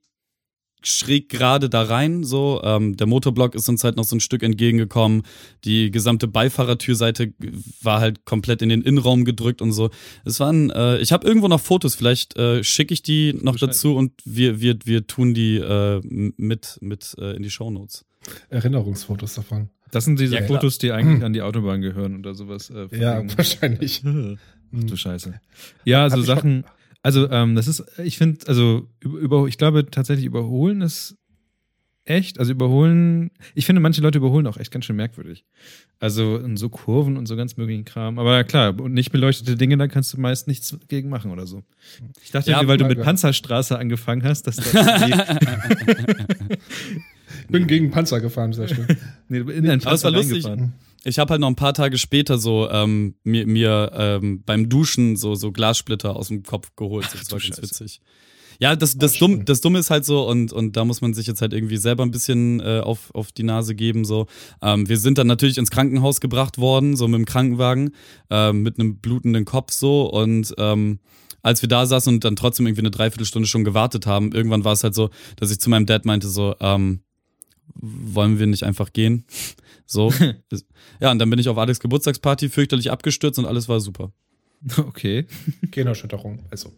schräg 0.82 1.28
gerade 1.28 1.68
da 1.68 1.82
rein, 1.82 2.24
so. 2.24 2.60
Ähm, 2.64 2.96
der 2.96 3.06
Motorblock 3.06 3.54
ist 3.54 3.68
uns 3.68 3.84
halt 3.84 3.96
noch 3.96 4.04
so 4.04 4.16
ein 4.16 4.20
Stück 4.20 4.42
entgegengekommen. 4.42 5.22
Die 5.64 5.90
gesamte 5.90 6.28
Beifahrertürseite 6.28 7.32
war 7.82 8.00
halt 8.00 8.24
komplett 8.24 8.62
in 8.62 8.68
den 8.68 8.82
Innenraum 8.82 9.24
gedrückt 9.24 9.60
und 9.62 9.72
so. 9.72 9.90
Es 10.24 10.40
waren, 10.40 10.70
äh, 10.70 10.98
ich 10.98 11.12
habe 11.12 11.26
irgendwo 11.26 11.48
noch 11.48 11.60
Fotos, 11.60 11.94
vielleicht 11.94 12.36
äh, 12.36 12.62
schicke 12.64 12.94
ich 12.94 13.02
die 13.02 13.32
noch 13.34 13.52
Bescheid. 13.54 13.70
dazu 13.70 13.94
und 13.96 14.12
wir, 14.24 14.60
wir, 14.60 14.76
wir 14.84 15.06
tun 15.06 15.34
die 15.34 15.56
äh, 15.56 16.00
mit, 16.36 16.78
mit 16.80 17.14
äh, 17.18 17.36
in 17.36 17.42
die 17.42 17.50
Shownotes. 17.50 18.04
Erinnerungsfotos 18.50 19.34
davon. 19.34 19.70
Das 19.90 20.04
sind 20.04 20.20
diese 20.20 20.34
Ja, 20.34 20.40
klar. 20.42 20.58
Fotos, 20.60 20.78
die 20.78 20.92
eigentlich 20.92 21.24
an 21.24 21.32
die 21.32 21.40
Autobahn 21.42 21.80
gehören 21.80 22.18
oder 22.18 22.34
sowas. 22.34 22.70
Äh, 22.70 22.88
Ja, 22.98 23.22
wahrscheinlich. 23.36 24.02
Ach 24.76 24.84
du 24.84 24.96
Scheiße. 24.96 25.40
Ja, 25.84 26.10
so 26.10 26.20
Sachen, 26.20 26.64
also 27.02 27.30
ähm, 27.30 27.54
das 27.54 27.68
ist, 27.68 27.84
ich 28.02 28.18
finde, 28.18 28.46
also 28.48 28.88
über, 29.00 29.18
über, 29.18 29.46
ich 29.46 29.58
glaube 29.58 29.86
tatsächlich 29.90 30.26
überholen 30.26 30.80
ist 30.80 31.16
echt, 32.04 32.38
also 32.38 32.52
überholen, 32.52 33.30
ich 33.54 33.66
finde 33.66 33.80
manche 33.80 34.00
Leute 34.00 34.16
überholen 34.18 34.46
auch 34.46 34.56
echt 34.56 34.70
ganz 34.70 34.86
schön 34.86 34.96
merkwürdig. 34.96 35.44
Also 36.00 36.38
in 36.38 36.56
so 36.56 36.70
Kurven 36.70 37.16
und 37.18 37.26
so 37.26 37.36
ganz 37.36 37.56
möglichen 37.58 37.84
Kram. 37.84 38.18
Aber 38.18 38.42
klar, 38.44 38.78
und 38.80 38.94
nicht 38.94 39.12
beleuchtete 39.12 39.56
Dinge, 39.56 39.76
da 39.76 39.88
kannst 39.88 40.14
du 40.14 40.20
meist 40.20 40.48
nichts 40.48 40.74
gegen 40.88 41.10
machen 41.10 41.30
oder 41.30 41.46
so. 41.46 41.62
Ich 42.22 42.30
dachte, 42.30 42.50
Ja, 42.50 42.56
irgendwie, 42.58 42.68
weil 42.68 42.76
du 42.78 42.84
mit 42.84 42.92
gehört. 42.94 43.04
Panzerstraße 43.06 43.78
angefangen 43.78 44.22
hast, 44.24 44.46
dass 44.46 44.56
das 44.56 44.72
Ich 47.40 47.46
bin 47.48 47.66
gegen 47.66 47.90
Panzer 47.90 48.20
gefahren, 48.20 48.52
sehr 48.52 48.68
schön. 48.68 48.86
nee, 49.28 49.38
in 49.38 49.68
einen 49.68 49.82
Aber 49.84 49.92
es 49.92 50.04
war 50.04 50.10
Panzer 50.10 50.10
lustig. 50.12 50.44
reingefahren. 50.46 50.72
Ich 51.04 51.18
habe 51.18 51.32
halt 51.32 51.40
noch 51.40 51.48
ein 51.48 51.56
paar 51.56 51.74
Tage 51.74 51.98
später 51.98 52.38
so 52.38 52.68
ähm, 52.70 53.14
mir, 53.24 53.46
mir 53.46 53.92
ähm, 53.94 54.42
beim 54.44 54.68
Duschen 54.68 55.16
so, 55.16 55.34
so 55.34 55.52
Glassplitter 55.52 56.16
aus 56.16 56.28
dem 56.28 56.42
Kopf 56.42 56.74
geholt. 56.76 57.08
Das 57.12 57.30
war 57.30 57.38
ganz 57.38 57.62
witzig. 57.62 58.00
Ja, 58.60 58.74
das, 58.74 58.98
das, 58.98 59.14
Dumm, 59.14 59.44
das 59.44 59.60
Dumme 59.60 59.78
ist 59.78 59.90
halt 59.90 60.04
so, 60.04 60.26
und, 60.26 60.52
und 60.52 60.76
da 60.76 60.84
muss 60.84 61.00
man 61.00 61.14
sich 61.14 61.28
jetzt 61.28 61.40
halt 61.40 61.52
irgendwie 61.52 61.76
selber 61.76 62.02
ein 62.02 62.10
bisschen 62.10 62.58
äh, 62.58 62.80
auf, 62.80 63.14
auf 63.14 63.30
die 63.30 63.44
Nase 63.44 63.76
geben. 63.76 64.04
So. 64.04 64.26
Ähm, 64.60 64.88
wir 64.88 64.98
sind 64.98 65.16
dann 65.16 65.28
natürlich 65.28 65.58
ins 65.58 65.70
Krankenhaus 65.70 66.20
gebracht 66.20 66.58
worden, 66.58 66.96
so 66.96 67.06
mit 67.06 67.18
dem 67.18 67.24
Krankenwagen, 67.24 67.94
ähm, 68.30 68.62
mit 68.62 68.80
einem 68.80 68.98
blutenden 68.98 69.44
Kopf 69.44 69.70
so. 69.72 70.10
Und 70.10 70.54
ähm, 70.58 70.98
als 71.42 71.62
wir 71.62 71.68
da 71.68 71.86
saßen 71.86 72.14
und 72.14 72.24
dann 72.24 72.34
trotzdem 72.34 72.66
irgendwie 72.66 72.82
eine 72.82 72.90
Dreiviertelstunde 72.90 73.46
schon 73.46 73.62
gewartet 73.62 74.06
haben, 74.06 74.32
irgendwann 74.32 74.64
war 74.64 74.72
es 74.72 74.82
halt 74.82 74.94
so, 74.94 75.10
dass 75.36 75.52
ich 75.52 75.60
zu 75.60 75.70
meinem 75.70 75.86
Dad 75.86 76.04
meinte, 76.04 76.28
so, 76.28 76.56
ähm, 76.58 77.02
wollen 77.74 78.40
wir 78.40 78.48
nicht 78.48 78.64
einfach 78.64 78.92
gehen? 78.92 79.24
So. 79.90 80.12
ja, 81.00 81.10
und 81.10 81.18
dann 81.18 81.30
bin 81.30 81.38
ich 81.38 81.48
auf 81.48 81.56
Alex 81.58 81.80
Geburtstagsparty 81.80 82.50
fürchterlich 82.50 82.90
abgestürzt 82.90 83.38
und 83.38 83.46
alles 83.46 83.68
war 83.68 83.80
super. 83.80 84.12
Okay. 84.76 85.26
Gehirnerschütterung. 85.70 86.40
Also. 86.50 86.72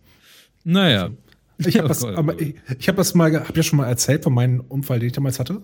Naja. 0.64 1.10
Ich 1.58 1.76
habe 1.76 1.86
Oh 1.86 1.88
das, 1.88 2.04
aber 2.04 2.40
ich, 2.40 2.54
ich 2.78 2.88
habe 2.88 2.96
das 2.96 3.14
mal, 3.14 3.34
habe 3.34 3.52
ja 3.54 3.62
schon 3.62 3.76
mal 3.78 3.88
erzählt 3.88 4.22
von 4.24 4.32
meinem 4.32 4.60
Unfall, 4.60 5.00
den 5.00 5.08
ich 5.08 5.12
damals 5.12 5.38
hatte. 5.40 5.60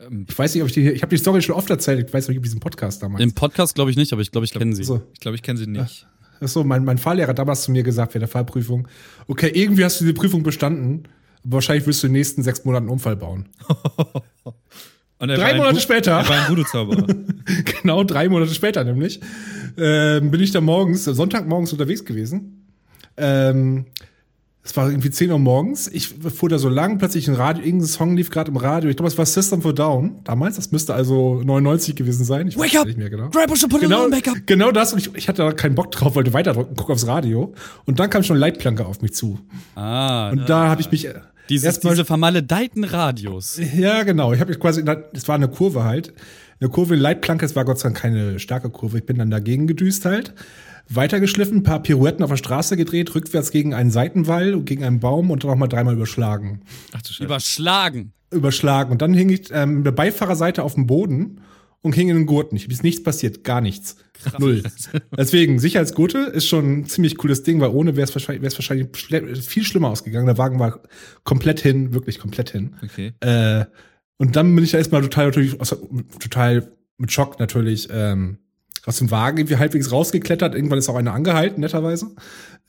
Ähm, 0.00 0.26
Ich 0.28 0.36
weiß 0.38 0.54
nicht, 0.54 0.62
ob 0.62 0.68
ich 0.68 0.74
die, 0.74 0.90
ich 0.90 1.02
habe 1.02 1.10
die 1.10 1.18
Story 1.18 1.40
schon 1.40 1.54
oft 1.54 1.70
erzählt. 1.70 2.06
Ich 2.06 2.12
weiß 2.12 2.28
nicht, 2.28 2.36
ob 2.36 2.42
diesen 2.42 2.60
Podcast 2.60 3.02
damals. 3.02 3.22
Im 3.22 3.32
Podcast 3.32 3.74
glaube 3.74 3.90
ich 3.90 3.96
nicht, 3.96 4.12
aber 4.12 4.20
ich 4.22 4.30
glaube, 4.32 4.44
ich 4.44 4.52
kenne 4.52 4.74
sie. 4.74 4.84
so. 4.84 5.02
Ich 5.14 5.20
glaube, 5.20 5.36
ich 5.36 5.42
kenne 5.42 5.58
sie 5.58 5.66
nicht. 5.66 6.06
Achso, 6.40 6.64
mein, 6.64 6.84
mein 6.84 6.98
Fahrlehrer 6.98 7.28
hat 7.28 7.38
damals 7.38 7.62
zu 7.62 7.70
mir 7.70 7.84
gesagt, 7.84 8.14
während 8.14 8.22
der 8.22 8.28
Fahrprüfung, 8.28 8.88
okay, 9.28 9.52
irgendwie 9.54 9.84
hast 9.84 10.00
du 10.00 10.04
diese 10.04 10.14
Prüfung 10.14 10.42
bestanden, 10.42 11.04
aber 11.44 11.54
wahrscheinlich 11.54 11.86
wirst 11.86 12.02
du 12.02 12.08
in 12.08 12.12
den 12.12 12.18
nächsten 12.18 12.42
sechs 12.42 12.64
Monaten 12.64 12.86
einen 12.86 12.92
Unfall 12.92 13.14
bauen. 13.16 13.48
Und 15.22 15.30
er 15.30 15.36
Drei 15.36 15.54
Monate 15.56 15.74
Bu- 15.74 15.80
später. 15.80 16.12
Er 16.18 16.28
war 16.28 16.36
ein 16.44 16.48
Voodoo-Zauberer. 16.50 17.06
genau, 17.82 18.02
drei 18.04 18.28
Monate 18.28 18.52
später 18.54 18.82
nämlich, 18.84 19.20
ähm, 19.78 20.30
bin 20.30 20.40
ich 20.40 20.50
da 20.50 20.60
morgens, 20.60 21.04
Sonntagmorgens 21.04 21.72
unterwegs 21.72 22.04
gewesen. 22.04 22.66
Ähm, 23.16 23.86
es 24.64 24.76
war 24.76 24.88
irgendwie 24.90 25.10
10 25.10 25.32
Uhr 25.32 25.40
morgens. 25.40 25.88
Ich 25.88 26.08
fuhr 26.08 26.48
da 26.48 26.56
so 26.56 26.68
lang, 26.68 26.98
plötzlich 26.98 27.26
ein 27.28 27.34
Radio, 27.34 27.64
irgendein 27.64 27.88
Song 27.88 28.16
lief 28.16 28.30
gerade 28.30 28.50
im 28.52 28.56
Radio. 28.56 28.90
Ich 28.90 28.96
glaube, 28.96 29.08
es 29.08 29.18
war 29.18 29.26
System 29.26 29.60
for 29.60 29.74
Down 29.74 30.20
damals. 30.22 30.54
Das 30.54 30.70
müsste 30.70 30.94
also 30.94 31.42
99 31.44 31.96
gewesen 31.96 32.24
sein. 32.24 32.46
Ich 32.46 32.56
Wake 32.56 32.74
weiß 32.74 32.80
up! 32.82 32.86
nicht 32.86 32.96
mehr 32.98 33.10
genau. 33.10 33.28
Push 33.28 33.66
put 33.68 33.80
Genau, 33.80 34.04
on 34.04 34.10
Make-up. 34.10 34.36
genau 34.46 34.70
das. 34.70 34.92
Und 34.92 35.00
ich, 35.00 35.12
ich 35.16 35.28
hatte 35.28 35.42
da 35.42 35.52
keinen 35.52 35.74
Bock 35.74 35.90
drauf, 35.90 36.14
wollte 36.14 36.32
weiterdrücken, 36.32 36.76
guck 36.76 36.90
aufs 36.90 37.08
Radio. 37.08 37.52
Und 37.86 37.98
dann 37.98 38.08
kam 38.08 38.22
schon 38.22 38.36
Leitplanke 38.36 38.86
auf 38.86 39.02
mich 39.02 39.14
zu. 39.14 39.40
Ah, 39.74 40.30
Und 40.30 40.48
da 40.48 40.68
habe 40.68 40.80
ich 40.80 40.92
mich 40.92 41.06
äh, 41.08 41.14
dieses, 41.48 41.66
erstmal 41.66 41.94
diese 41.94 42.04
vermaledeiten 42.04 42.84
Radios. 42.84 43.60
ja, 43.76 44.02
genau. 44.02 44.32
Ich 44.32 44.40
habe 44.40 44.54
quasi, 44.54 44.84
es 45.12 45.28
war 45.28 45.34
eine 45.34 45.48
Kurve 45.48 45.84
halt. 45.84 46.12
Eine 46.60 46.70
Kurve 46.70 46.94
in 46.94 47.00
Leitplanke, 47.00 47.44
es 47.44 47.56
war 47.56 47.64
Gott 47.64 47.80
sei 47.80 47.88
Dank 47.88 47.98
keine 47.98 48.38
starke 48.38 48.70
Kurve. 48.70 48.98
Ich 48.98 49.06
bin 49.06 49.18
dann 49.18 49.30
dagegen 49.30 49.66
gedüst 49.66 50.04
halt. 50.04 50.34
Weitergeschliffen, 50.88 51.58
ein 51.58 51.62
paar 51.62 51.82
Pirouetten 51.82 52.22
auf 52.22 52.30
der 52.30 52.36
Straße 52.36 52.76
gedreht, 52.76 53.14
rückwärts 53.14 53.50
gegen 53.50 53.74
einen 53.74 53.90
Seitenwall 53.90 54.54
und 54.54 54.64
gegen 54.64 54.84
einen 54.84 55.00
Baum 55.00 55.30
und 55.30 55.42
dann 55.42 55.50
nochmal 55.50 55.68
dreimal 55.68 55.94
überschlagen. 55.94 56.60
Ach 56.92 57.02
du 57.02 57.08
Scheiße. 57.08 57.24
Überschlagen. 57.24 58.12
Überschlagen. 58.30 58.92
Und 58.92 59.02
dann 59.02 59.14
hing 59.14 59.28
ich 59.30 59.50
ähm, 59.52 59.78
mit 59.78 59.86
der 59.86 59.92
Beifahrerseite 59.92 60.62
auf 60.62 60.74
dem 60.74 60.86
Boden 60.86 61.40
und 61.82 61.94
hing 61.94 62.08
in 62.08 62.16
den 62.16 62.26
Gurten. 62.26 62.56
Ich 62.56 62.68
ist 62.68 62.82
nichts 62.82 63.02
passiert, 63.02 63.44
gar 63.44 63.60
nichts. 63.60 63.96
Null. 64.38 64.62
Deswegen, 65.16 65.58
Sicherheitsgurte 65.58 66.18
ist 66.18 66.46
schon 66.46 66.80
ein 66.80 66.86
ziemlich 66.86 67.16
cooles 67.16 67.42
Ding, 67.42 67.60
weil 67.60 67.70
ohne 67.70 67.96
wäre 67.96 68.06
es 68.06 68.14
wahrscheinlich, 68.14 68.42
wär's 68.42 68.56
wahrscheinlich 68.56 68.88
viel 69.44 69.64
schlimmer 69.64 69.88
ausgegangen. 69.88 70.26
Der 70.26 70.38
Wagen 70.38 70.60
war 70.60 70.80
komplett 71.24 71.60
hin, 71.60 71.92
wirklich 71.92 72.20
komplett 72.20 72.50
hin. 72.50 72.76
Okay. 72.82 73.12
Äh, 73.20 73.64
und 74.18 74.36
dann 74.36 74.54
bin 74.54 74.64
ich 74.64 74.70
da 74.70 74.78
erstmal 74.78 75.02
total, 75.02 75.26
natürlich, 75.26 75.58
total 76.20 76.72
mit 76.98 77.10
Schock 77.10 77.40
natürlich 77.40 77.88
ähm, 77.90 78.38
aus 78.86 78.98
dem 78.98 79.10
Wagen 79.10 79.38
irgendwie 79.38 79.56
halbwegs 79.56 79.90
rausgeklettert. 79.90 80.54
Irgendwann 80.54 80.78
ist 80.78 80.88
auch 80.88 80.94
einer 80.94 81.12
angehalten, 81.12 81.60
netterweise. 81.60 82.14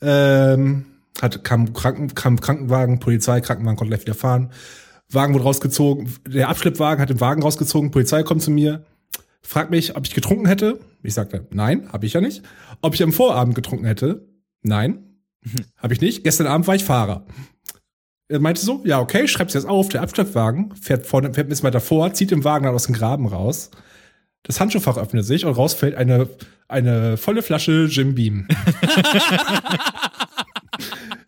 Ähm, 0.00 0.86
hat, 1.22 1.44
kam, 1.44 1.72
Kranken, 1.72 2.14
kam 2.14 2.40
Krankenwagen, 2.40 2.98
Polizei, 2.98 3.40
Krankenwagen 3.40 3.76
konnte 3.76 3.90
gleich 3.90 4.02
wieder 4.02 4.14
fahren. 4.14 4.50
Wagen 5.10 5.34
wurde 5.34 5.44
rausgezogen, 5.44 6.12
der 6.26 6.48
Abschleppwagen 6.48 7.00
hat 7.00 7.10
den 7.10 7.20
Wagen 7.20 7.42
rausgezogen, 7.42 7.90
Polizei 7.90 8.22
kommt 8.22 8.42
zu 8.42 8.50
mir, 8.50 8.84
fragt 9.44 9.70
mich, 9.70 9.96
ob 9.96 10.06
ich 10.06 10.14
getrunken 10.14 10.46
hätte. 10.46 10.80
Ich 11.02 11.14
sagte, 11.14 11.46
nein, 11.50 11.92
habe 11.92 12.06
ich 12.06 12.14
ja 12.14 12.20
nicht. 12.20 12.42
Ob 12.80 12.94
ich 12.94 13.02
am 13.02 13.12
Vorabend 13.12 13.54
getrunken 13.54 13.84
hätte? 13.84 14.26
Nein, 14.62 15.20
habe 15.76 15.94
ich 15.94 16.00
nicht. 16.00 16.24
Gestern 16.24 16.46
Abend 16.46 16.66
war 16.66 16.74
ich 16.74 16.84
Fahrer. 16.84 17.26
Er 18.28 18.40
meinte 18.40 18.62
so, 18.62 18.82
ja, 18.84 19.00
okay, 19.00 19.28
schreib's 19.28 19.52
jetzt 19.54 19.68
auf. 19.68 19.90
Der 19.90 20.02
Abschleppwagen 20.02 20.74
fährt 20.74 21.06
vorne, 21.06 21.34
fährt 21.34 21.46
ein 21.46 21.50
bisschen 21.50 21.64
weiter 21.64 21.80
vor, 21.80 22.12
zieht 22.14 22.30
den 22.30 22.42
Wagen 22.42 22.64
dann 22.64 22.74
aus 22.74 22.86
dem 22.86 22.94
Graben 22.94 23.26
raus. 23.26 23.70
Das 24.42 24.60
Handschuhfach 24.60 24.96
öffnet 24.96 25.24
sich 25.24 25.44
und 25.44 25.52
rausfällt 25.52 25.94
eine, 25.94 26.28
eine 26.66 27.16
volle 27.18 27.42
Flasche 27.42 27.84
Jim 27.90 28.14
Beam. 28.14 28.48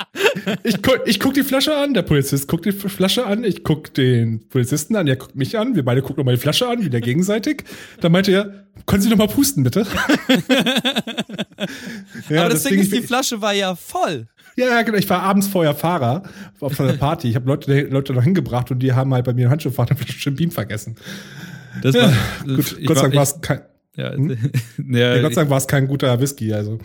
ich, 0.62 0.82
guck, 0.82 1.00
ich 1.06 1.20
guck 1.20 1.34
die 1.34 1.42
Flasche 1.42 1.76
an, 1.76 1.94
der 1.94 2.02
Polizist 2.02 2.48
guckt 2.48 2.64
die 2.64 2.72
Flasche 2.72 3.26
an, 3.26 3.44
ich 3.44 3.64
guck 3.64 3.92
den 3.94 4.48
Polizisten 4.48 4.96
an, 4.96 5.06
der 5.06 5.16
guckt 5.16 5.36
mich 5.36 5.58
an, 5.58 5.74
wir 5.74 5.84
beide 5.84 6.02
gucken 6.02 6.18
nochmal 6.18 6.34
die 6.34 6.40
Flasche 6.40 6.68
an, 6.68 6.84
wieder 6.84 7.00
gegenseitig. 7.00 7.64
Dann 8.00 8.12
meinte 8.12 8.32
er, 8.32 8.66
können 8.86 9.02
Sie 9.02 9.08
noch 9.08 9.16
mal 9.16 9.28
pusten, 9.28 9.62
bitte? 9.62 9.86
ja, 12.28 12.40
Aber 12.40 12.50
das 12.50 12.64
Ding 12.64 12.78
ist, 12.78 12.92
die 12.92 13.02
Flasche 13.02 13.40
war 13.40 13.54
ja 13.54 13.74
voll. 13.74 14.28
ja, 14.56 14.66
ja, 14.66 14.82
genau. 14.82 14.98
Ich 14.98 15.08
war 15.08 15.22
abends 15.22 15.48
vorher 15.48 15.74
Fahrer 15.74 16.22
auf 16.60 16.78
einer 16.80 16.92
Party. 16.94 17.28
Ich 17.28 17.36
habe 17.36 17.46
Leute, 17.46 17.82
Leute 17.82 18.12
noch 18.12 18.22
hingebracht 18.22 18.70
und 18.70 18.80
die 18.80 18.92
haben 18.92 19.12
halt 19.14 19.24
bei 19.24 19.32
mir 19.32 19.42
einen 19.42 19.50
Handschuhfahrer 19.52 19.90
eine 19.90 19.98
Flasche 19.98 20.30
Beam 20.32 20.50
vergessen. 20.50 20.96
Das 21.82 21.94
war, 21.94 22.12
Gut, 22.44 22.76
ich 22.78 22.86
Gott 22.86 22.96
sei 22.96 23.02
Dank 23.02 23.14
war 23.14 23.22
es 23.22 23.40
kein, 23.40 23.60
Ja, 23.96 24.12
Hm? 24.12 24.36
ja, 24.90 25.16
ja, 25.16 25.22
Gott 25.22 25.34
sei 25.34 25.42
Dank 25.42 25.50
war 25.50 25.58
es 25.58 25.66
kein 25.66 25.88
guter 25.88 26.20
Whisky. 26.20 26.52
Also 26.52 26.78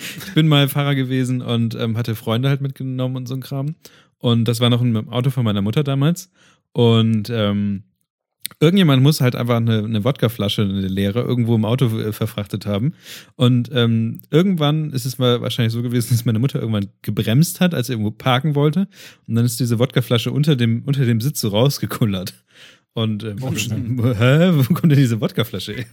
ich 0.26 0.34
bin 0.34 0.48
mal 0.48 0.68
Fahrer 0.68 0.94
gewesen 0.94 1.42
und 1.42 1.74
ähm, 1.74 1.96
hatte 1.96 2.14
Freunde 2.14 2.48
halt 2.48 2.60
mitgenommen 2.60 3.16
und 3.16 3.26
so 3.26 3.34
ein 3.34 3.40
Kram. 3.40 3.74
Und 4.18 4.46
das 4.46 4.60
war 4.60 4.70
noch 4.70 4.82
im 4.82 5.08
Auto 5.08 5.30
von 5.30 5.44
meiner 5.44 5.62
Mutter 5.62 5.82
damals. 5.82 6.30
Und 6.72 7.30
ähm, 7.30 7.84
irgendjemand 8.60 9.02
muss 9.02 9.20
halt 9.20 9.36
einfach 9.36 9.56
eine, 9.56 9.78
eine 9.78 10.04
Wodkaflasche, 10.04 10.62
eine 10.62 10.88
leere, 10.88 11.22
irgendwo 11.22 11.54
im 11.54 11.64
Auto 11.64 11.98
äh, 11.98 12.12
verfrachtet 12.12 12.66
haben. 12.66 12.92
Und 13.36 13.70
ähm, 13.72 14.20
irgendwann 14.30 14.90
ist 14.90 15.06
es 15.06 15.18
mal 15.18 15.40
wahrscheinlich 15.40 15.72
so 15.72 15.82
gewesen, 15.82 16.08
dass 16.10 16.24
meine 16.24 16.38
Mutter 16.38 16.60
irgendwann 16.60 16.88
gebremst 17.02 17.60
hat, 17.60 17.74
als 17.74 17.86
sie 17.86 17.94
irgendwo 17.94 18.10
parken 18.10 18.54
wollte. 18.54 18.88
Und 19.26 19.34
dann 19.34 19.44
ist 19.44 19.60
diese 19.60 19.78
Wodkaflasche 19.78 20.32
unter 20.32 20.56
dem, 20.56 20.82
unter 20.84 21.04
dem 21.04 21.20
Sitz 21.20 21.40
so 21.40 21.48
rausgekullert. 21.48 22.34
Und 22.92 23.22
ähm, 23.24 23.36
Oh, 23.40 23.52
hä, 23.54 24.50
wo 24.52 24.74
kommt 24.74 24.92
denn 24.92 24.98
diese 24.98 25.20
Wodkaflasche 25.20 25.86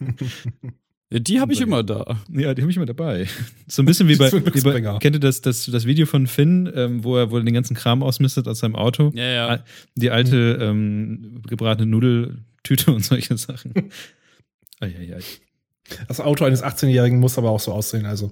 die 1.10 1.39
habe 1.39 1.54
ich 1.54 1.62
immer 1.62 1.84
da. 1.84 2.20
Ja, 2.30 2.54
die 2.54 2.62
habe 2.62 2.70
ich 2.70 2.78
immer 2.78 2.86
dabei. 2.86 3.28
So 3.70 3.82
ein 3.82 3.86
bisschen 3.86 4.08
wie 4.08 4.15
bei, 4.15 4.32
wie 4.32 4.62
bei 4.62 4.80
kennt 5.00 5.17
ihr 5.17 5.20
das, 5.20 5.41
das, 5.41 5.65
das 5.65 5.86
Video 5.86 6.06
von 6.06 6.26
Finn, 6.26 6.72
ähm, 6.74 7.04
wo 7.04 7.17
er 7.17 7.32
wohl 7.32 7.43
den 7.43 7.54
ganzen 7.54 7.76
Kram 7.76 8.02
ausmistet 8.02 8.48
aus 8.48 8.60
seinem 8.60 8.78
Auto? 8.78 9.12
Ja, 9.13 9.26
ja. 9.26 9.63
Die 9.96 10.10
alte 10.10 10.58
ähm, 10.62 11.41
gebratene 11.46 11.86
Nudeltüte 11.86 12.91
und 12.93 13.04
solche 13.04 13.38
Sachen. 13.38 13.74
Eieiei. 14.80 15.20
das 16.08 16.22
Auto 16.22 16.46
eines 16.46 16.63
18-Jährigen 16.63 17.20
muss 17.20 17.38
aber 17.38 17.50
auch 17.50 17.60
so 17.60 17.74
aussehen. 17.74 18.06
Also 18.06 18.32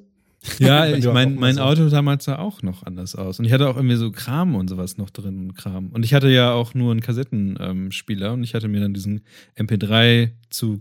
Ja, 0.60 0.86
ich 0.96 1.06
mein, 1.06 1.36
mein 1.36 1.60
Auto 1.60 1.90
damals 1.90 2.26
sah 2.26 2.40
auch 2.40 2.62
noch 2.62 2.84
anders 2.84 3.16
aus. 3.16 3.40
Und 3.40 3.46
ich 3.46 3.52
hatte 3.52 3.68
auch 3.68 3.76
irgendwie 3.76 3.98
so 3.98 4.12
Kram 4.12 4.56
und 4.56 4.70
sowas 4.70 4.98
noch 4.98 5.10
drin 5.10 5.40
und 5.40 5.56
Kram. 5.56 5.90
Und 5.90 6.06
ich 6.06 6.14
hatte 6.14 6.30
ja 6.30 6.54
auch 6.54 6.74
nur 6.74 6.92
einen 6.92 7.02
Kassettenspieler 7.02 8.28
ähm, 8.28 8.34
und 8.36 8.44
ich 8.44 8.54
hatte 8.54 8.70
mir 8.70 8.80
dann 8.80 8.94
diesen 8.94 9.22
MP3 9.58 10.32
zu 10.50 10.78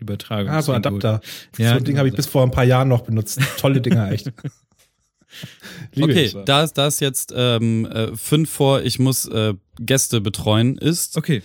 Kassettenübertragung. 0.00 0.50
ah, 0.52 0.62
so 0.62 0.72
ein. 0.72 0.76
Adapter. 0.76 1.20
Ja, 1.58 1.70
so 1.70 1.76
ein 1.76 1.84
Ding 1.84 1.98
habe 1.98 2.08
ich 2.08 2.14
bis 2.14 2.26
vor 2.26 2.42
ein 2.42 2.50
paar 2.50 2.64
Jahren 2.64 2.88
noch 2.88 3.02
benutzt. 3.02 3.40
Tolle 3.58 3.80
Dinger, 3.80 4.10
echt. 4.10 4.32
Liebe 5.94 6.10
Okay, 6.10 6.32
da 6.44 6.64
es 6.64 6.72
da 6.72 6.86
es 6.88 6.98
jetzt 7.00 7.32
ähm, 7.36 7.86
äh, 7.86 8.16
fünf 8.16 8.50
vor, 8.50 8.82
ich 8.82 8.98
muss 8.98 9.26
äh, 9.26 9.54
Gäste 9.78 10.20
betreuen 10.20 10.76
ist, 10.76 11.16
Okay. 11.16 11.42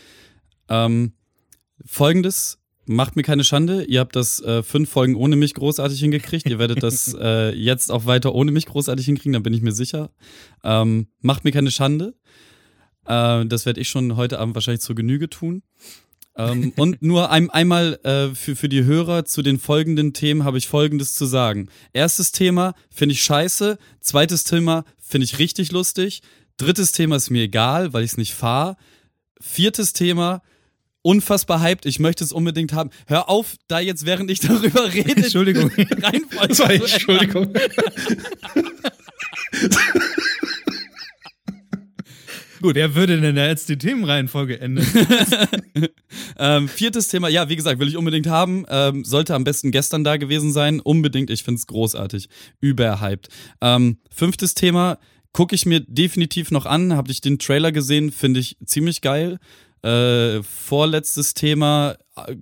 ähm, 0.69 1.13
folgendes, 1.85 2.57
macht 2.87 3.15
mir 3.15 3.21
keine 3.21 3.43
Schande, 3.43 3.83
ihr 3.83 3.99
habt 3.99 4.15
das 4.15 4.41
äh, 4.41 4.63
fünf 4.63 4.89
Folgen 4.89 5.15
ohne 5.15 5.35
mich 5.35 5.53
großartig 5.53 5.99
hingekriegt, 5.99 6.49
ihr 6.49 6.57
werdet 6.57 6.81
das 6.81 7.15
äh, 7.19 7.51
jetzt 7.51 7.91
auch 7.91 8.07
weiter 8.07 8.33
ohne 8.33 8.51
mich 8.51 8.65
großartig 8.65 9.05
hinkriegen, 9.05 9.33
da 9.33 9.39
bin 9.39 9.53
ich 9.53 9.61
mir 9.61 9.71
sicher. 9.71 10.09
Ähm, 10.63 11.07
macht 11.21 11.43
mir 11.43 11.51
keine 11.51 11.69
Schande, 11.69 12.15
äh, 13.05 13.45
das 13.45 13.67
werde 13.67 13.79
ich 13.81 13.89
schon 13.89 14.15
heute 14.15 14.39
Abend 14.39 14.55
wahrscheinlich 14.55 14.81
zur 14.81 14.95
Genüge 14.95 15.29
tun. 15.29 15.61
Ähm, 16.37 16.73
und 16.75 17.01
nur 17.01 17.31
ein, 17.31 17.49
einmal 17.49 17.99
äh, 18.03 18.35
für, 18.35 18.55
für 18.55 18.69
die 18.69 18.83
Hörer 18.83 19.25
zu 19.25 19.41
den 19.41 19.57
folgenden 19.57 20.13
Themen 20.13 20.43
habe 20.43 20.57
ich 20.57 20.67
folgendes 20.67 21.13
zu 21.13 21.25
sagen. 21.25 21.69
Erstes 21.93 22.31
Thema 22.31 22.73
finde 22.89 23.13
ich 23.13 23.23
scheiße. 23.23 23.77
Zweites 24.01 24.43
Thema 24.43 24.83
finde 24.99 25.25
ich 25.25 25.39
richtig 25.39 25.71
lustig. 25.71 26.21
Drittes 26.57 26.91
Thema 26.91 27.15
ist 27.17 27.29
mir 27.29 27.43
egal, 27.43 27.93
weil 27.93 28.03
ich 28.03 28.11
es 28.11 28.17
nicht 28.17 28.33
fahre. 28.33 28.75
Viertes 29.39 29.93
Thema, 29.93 30.41
unfassbar 31.01 31.61
hyped. 31.61 31.85
Ich 31.85 31.99
möchte 31.99 32.23
es 32.23 32.31
unbedingt 32.31 32.73
haben. 32.73 32.89
Hör 33.07 33.29
auf, 33.29 33.55
da 33.67 33.79
jetzt, 33.79 34.05
während 34.05 34.31
ich 34.31 34.39
darüber 34.39 34.93
rede, 34.93 35.23
Entschuldigung. 35.23 35.71
Reihenfolge 35.71 36.85
Entschuldigung. 36.85 37.53
Gut, 42.61 42.75
wer 42.75 42.95
würde 42.95 43.19
denn 43.19 43.35
da 43.35 43.47
jetzt 43.47 43.69
die 43.69 43.77
Themenreihenfolge 43.77 44.59
ändern? 44.59 44.85
Ähm, 46.37 46.67
viertes 46.67 47.07
Thema, 47.07 47.29
ja, 47.29 47.49
wie 47.49 47.55
gesagt, 47.55 47.79
will 47.79 47.87
ich 47.87 47.97
unbedingt 47.97 48.27
haben. 48.27 48.65
Ähm, 48.69 49.05
sollte 49.05 49.35
am 49.35 49.43
besten 49.43 49.71
gestern 49.71 50.03
da 50.03 50.17
gewesen 50.17 50.51
sein. 50.51 50.79
Unbedingt, 50.79 51.29
ich 51.29 51.43
find's 51.43 51.67
großartig. 51.67 52.27
Überhyped. 52.59 53.29
Ähm, 53.61 53.99
fünftes 54.09 54.53
Thema, 54.53 54.99
gucke 55.31 55.55
ich 55.55 55.65
mir 55.65 55.81
definitiv 55.81 56.51
noch 56.51 56.65
an. 56.65 56.93
Habe 56.93 57.11
ich 57.11 57.21
den 57.21 57.39
Trailer 57.39 57.71
gesehen, 57.71 58.11
finde 58.11 58.39
ich 58.39 58.57
ziemlich 58.65 59.01
geil. 59.01 59.39
Äh, 59.81 60.41
vorletztes 60.43 61.33
Thema 61.33 61.97
äh, 62.15 62.35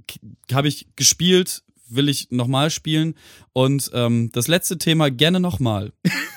habe 0.54 0.67
ich 0.67 0.88
gespielt, 0.95 1.62
will 1.96 2.10
ich 2.10 2.32
nochmal 2.32 2.70
spielen. 2.70 3.16
Und 3.54 3.92
ähm, 3.94 4.30
das 4.34 4.48
letzte 4.48 4.78
Thema 4.78 5.10
gerne 5.10 5.40
nochmal. 5.40 5.94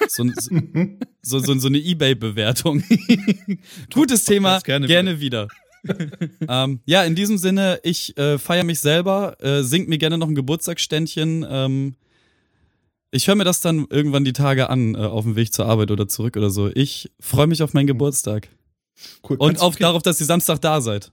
So, 0.09 0.25
so, 1.23 1.39
so, 1.39 1.59
so 1.59 1.69
eine 1.69 1.79
Ebay-Bewertung. 1.79 2.83
Gutes 3.95 4.25
Thema, 4.25 4.61
gerne 4.61 4.87
gerne, 4.87 5.21
wieder. 5.21 5.49
ähm, 6.49 6.81
ja, 6.85 7.05
in 7.05 7.15
diesem 7.15 7.39
Sinne, 7.39 7.81
ich 7.83 8.17
äh, 8.17 8.39
feiere 8.39 8.65
mich 8.65 8.81
selber, 8.81 9.37
äh, 9.41 9.63
singt 9.63 9.89
mir 9.89 9.99
gerne 9.99 10.19
noch 10.19 10.29
ein 10.29 10.35
Geburtstagsständchen. 10.35 11.47
Ähm, 11.49 11.95
ich 13.11 13.29
höre 13.29 13.37
mir 13.37 13.45
das 13.45 13.61
dann 13.61 13.87
irgendwann 13.89 14.25
die 14.25 14.33
Tage 14.33 14.69
an, 14.69 14.95
äh, 14.95 14.99
auf 14.99 15.25
dem 15.25 15.37
Weg 15.37 15.53
zur 15.53 15.67
Arbeit 15.67 15.91
oder 15.91 16.09
zurück 16.09 16.37
oder 16.37 16.51
so. 16.51 16.71
Ich 16.75 17.11
freue 17.21 17.47
mich 17.47 17.63
auf 17.63 17.73
meinen 17.73 17.87
Geburtstag. 17.87 18.49
Cool. 19.29 19.37
Und 19.37 19.61
auf, 19.61 19.77
darauf, 19.77 20.03
dass 20.03 20.21
ihr 20.21 20.27
Samstag 20.27 20.61
da 20.61 20.81
seid. 20.81 21.13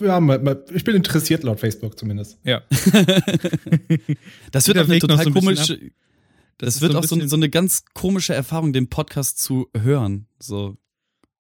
Ja, 0.00 0.20
mal, 0.20 0.38
mal, 0.38 0.64
ich 0.72 0.84
bin 0.84 0.94
interessiert 0.96 1.42
laut 1.42 1.60
Facebook 1.60 1.98
zumindest. 1.98 2.38
ja. 2.44 2.62
Das 4.52 4.68
wird 4.68 4.78
auch 4.78 4.84
eine 4.88 4.98
total 4.98 5.18
so 5.24 5.30
ein 5.30 5.34
komische. 5.34 5.78
Das, 6.58 6.76
ist 6.76 6.80
wird 6.82 6.92
so 6.92 6.98
auch 6.98 7.04
so, 7.04 7.26
so 7.26 7.36
eine 7.36 7.48
ganz 7.50 7.84
komische 7.94 8.34
Erfahrung, 8.34 8.72
den 8.72 8.88
Podcast 8.88 9.38
zu 9.38 9.68
hören. 9.76 10.26
So, 10.40 10.76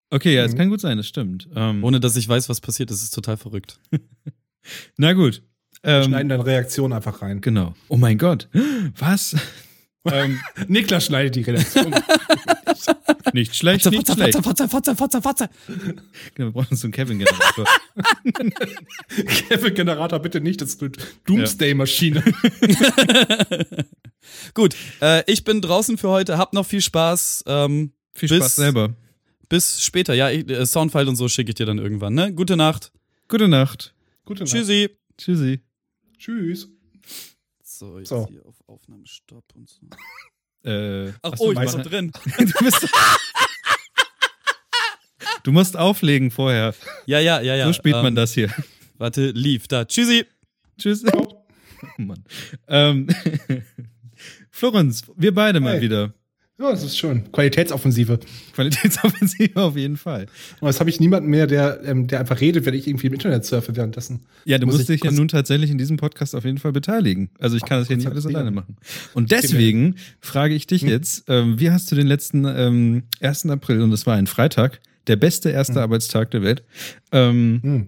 Okay, 0.09 0.33
ja, 0.35 0.45
es 0.45 0.53
Mhm. 0.53 0.57
kann 0.57 0.69
gut 0.69 0.79
sein, 0.81 0.95
das 0.97 1.07
stimmt. 1.07 1.49
Ähm, 1.55 1.83
ohne 1.83 1.99
dass 1.99 2.15
ich 2.15 2.27
weiß, 2.29 2.47
was 2.49 2.61
passiert. 2.61 2.91
Das 2.91 3.03
ist 3.03 3.13
total 3.13 3.35
verrückt. 3.35 3.79
na 4.97 5.13
gut. 5.13 5.43
Ähm, 5.83 6.03
Schneiden 6.03 6.29
deine 6.29 6.45
Reaktion 6.45 6.93
einfach 6.93 7.21
rein. 7.21 7.41
genau. 7.41 7.75
Oh 7.89 7.97
mein 7.97 8.17
Gott. 8.17 8.47
Was? 8.97 9.35
Ähm, 10.11 10.39
Niklas 10.67 11.05
schneidet 11.05 11.35
die 11.35 11.41
Redaktion. 11.41 11.93
nicht 13.33 13.55
schlecht, 13.55 13.83
Fotze, 13.83 13.95
nicht 13.95 14.07
Fotze, 14.07 14.21
schlecht. 14.21 14.43
Fotze, 14.43 14.67
Fotze, 14.69 14.95
Fotze, 14.95 15.21
Fotze. 15.21 15.49
Genau, 16.35 16.49
wir 16.49 16.51
brauchen 16.51 16.75
so 16.75 16.85
einen 16.87 16.93
Kevin-Generator. 16.93 17.65
Kevin 19.49 19.73
Generator 19.73 20.19
bitte 20.19 20.41
nicht, 20.41 20.61
das 20.61 20.69
ist 20.75 20.81
eine 20.81 20.91
Doomsday-Maschine. 21.25 22.23
Gut, 24.53 24.75
äh, 25.01 25.23
ich 25.31 25.43
bin 25.43 25.61
draußen 25.61 25.97
für 25.97 26.09
heute. 26.09 26.37
Habt 26.37 26.53
noch 26.53 26.65
viel 26.65 26.81
Spaß. 26.81 27.43
Ähm, 27.47 27.91
Viel 28.13 28.29
Bis- 28.29 28.37
Spaß 28.39 28.55
selber. 28.55 28.95
bis 29.49 29.81
später. 29.81 30.13
Ja, 30.13 30.29
ich, 30.29 30.49
äh, 30.49 30.65
Soundfile 30.65 31.07
und 31.07 31.15
so 31.15 31.27
schicke 31.27 31.49
ich 31.49 31.55
dir 31.55 31.65
dann 31.65 31.77
irgendwann. 31.77 32.13
Ne? 32.13 32.33
Gute 32.33 32.57
Nacht. 32.57 32.91
Gute 33.27 33.47
Nacht. 33.47 33.93
Gute 34.25 34.43
Nacht. 34.43 34.51
Tschüssi. 34.51 34.89
Tschüssi. 35.17 35.61
Tschüss. 36.17 36.69
So, 37.77 37.99
jetzt 37.99 38.09
So. 38.09 38.25
hier 38.27 38.43
auf 38.43 38.55
Aufnahmestopp 38.65 39.43
und 39.53 39.69
so. 39.69 39.81
Äh, 40.67 41.13
Ach, 41.21 41.33
oh, 41.37 41.51
ich 41.51 41.59
bin 41.59 41.65
noch 41.71 41.83
drin. 41.83 42.11
du, 42.39 42.63
bist, 42.65 42.87
du 45.43 45.51
musst 45.51 45.77
auflegen 45.77 46.31
vorher. 46.31 46.73
Ja, 47.05 47.19
ja, 47.19 47.39
ja, 47.39 47.55
ja. 47.55 47.67
so 47.67 47.73
spielt 47.73 47.97
ähm, 47.97 48.01
man 48.01 48.15
das 48.15 48.33
hier. 48.33 48.51
Warte, 48.97 49.29
lief 49.29 49.67
da. 49.67 49.85
Tschüssi. 49.85 50.25
Tschüss. 50.79 51.03
Oh 51.13 51.43
Mann. 51.97 52.23
Ähm, 52.67 53.07
Florenz, 54.49 55.03
wir 55.15 55.33
beide 55.35 55.59
mal 55.59 55.75
Hey. 55.75 55.81
wieder. 55.81 56.13
Ja, 56.59 56.71
das 56.71 56.83
ist 56.83 56.97
schon. 56.97 57.31
Qualitätsoffensive. 57.31 58.19
Qualitätsoffensive 58.53 59.61
auf 59.61 59.77
jeden 59.77 59.95
Fall. 59.95 60.25
Und 60.59 60.67
jetzt 60.67 60.79
habe 60.79 60.89
ich 60.89 60.99
niemanden 60.99 61.29
mehr, 61.29 61.45
der, 61.45 61.81
ähm, 61.85 62.07
der 62.07 62.19
einfach 62.19 62.41
redet, 62.41 62.65
wenn 62.65 62.73
ich 62.73 62.87
irgendwie 62.87 63.07
im 63.07 63.13
Internet 63.13 63.45
surfe 63.45 63.75
währenddessen. 63.75 64.21
Ja, 64.43 64.57
du 64.57 64.65
Muss 64.65 64.77
musst 64.77 64.89
ich 64.89 65.01
dich 65.01 65.03
ja 65.11 65.15
nun 65.15 65.27
tatsächlich 65.27 65.69
in 65.69 65.77
diesem 65.77 65.97
Podcast 65.97 66.33
auf 66.35 66.45
jeden 66.45 66.57
Fall 66.57 66.71
beteiligen. 66.71 67.29
Also 67.39 67.57
ich 67.57 67.63
kann 67.63 67.77
Ach, 67.77 67.81
das 67.81 67.87
hier 67.89 67.97
nicht 67.97 68.07
alles 68.07 68.25
alleine 68.25 68.49
machen. 68.49 68.77
Und 69.13 69.31
deswegen 69.31 69.95
frage 70.19 70.55
ich 70.55 70.65
dich 70.65 70.81
Hm. 70.81 70.89
jetzt, 70.89 71.25
ähm, 71.27 71.59
wie 71.59 71.69
hast 71.69 71.91
du 71.91 71.95
den 71.95 72.07
letzten 72.07 72.45
ähm, 72.45 73.03
1. 73.21 73.45
April, 73.47 73.81
und 73.81 73.91
das 73.91 74.07
war 74.07 74.15
ein 74.15 74.25
Freitag, 74.27 74.79
der 75.05 75.15
beste 75.15 75.51
erste 75.51 75.75
Hm. 75.75 75.81
Arbeitstag 75.81 76.31
der 76.31 76.41
Welt, 76.41 76.63
ähm, 77.11 77.59
Hm. 77.61 77.87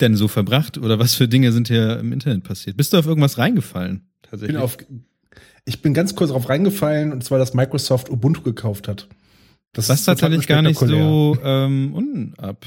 denn 0.00 0.14
so 0.14 0.28
verbracht? 0.28 0.78
Oder 0.78 1.00
was 1.00 1.14
für 1.14 1.26
Dinge 1.26 1.50
sind 1.50 1.66
hier 1.66 1.98
im 1.98 2.12
Internet 2.12 2.44
passiert? 2.44 2.76
Bist 2.76 2.92
du 2.92 2.98
auf 2.98 3.06
irgendwas 3.06 3.38
reingefallen? 3.38 4.02
Ich 4.22 4.30
Tatsächlich. 4.30 4.54
bin, 4.56 4.62
auf, 4.62 4.76
ich 5.68 5.82
bin 5.82 5.94
ganz 5.94 6.14
kurz 6.14 6.30
darauf 6.30 6.48
reingefallen, 6.48 7.12
und 7.12 7.22
zwar, 7.22 7.38
dass 7.38 7.54
Microsoft 7.54 8.10
Ubuntu 8.10 8.42
gekauft 8.42 8.88
hat. 8.88 9.06
Das 9.72 9.88
Was 9.88 10.00
ist 10.00 10.06
tatsächlich 10.06 10.46
gar 10.46 10.62
nicht 10.62 10.78
so 10.78 11.36
ähm, 11.44 11.92
unab. 11.94 12.64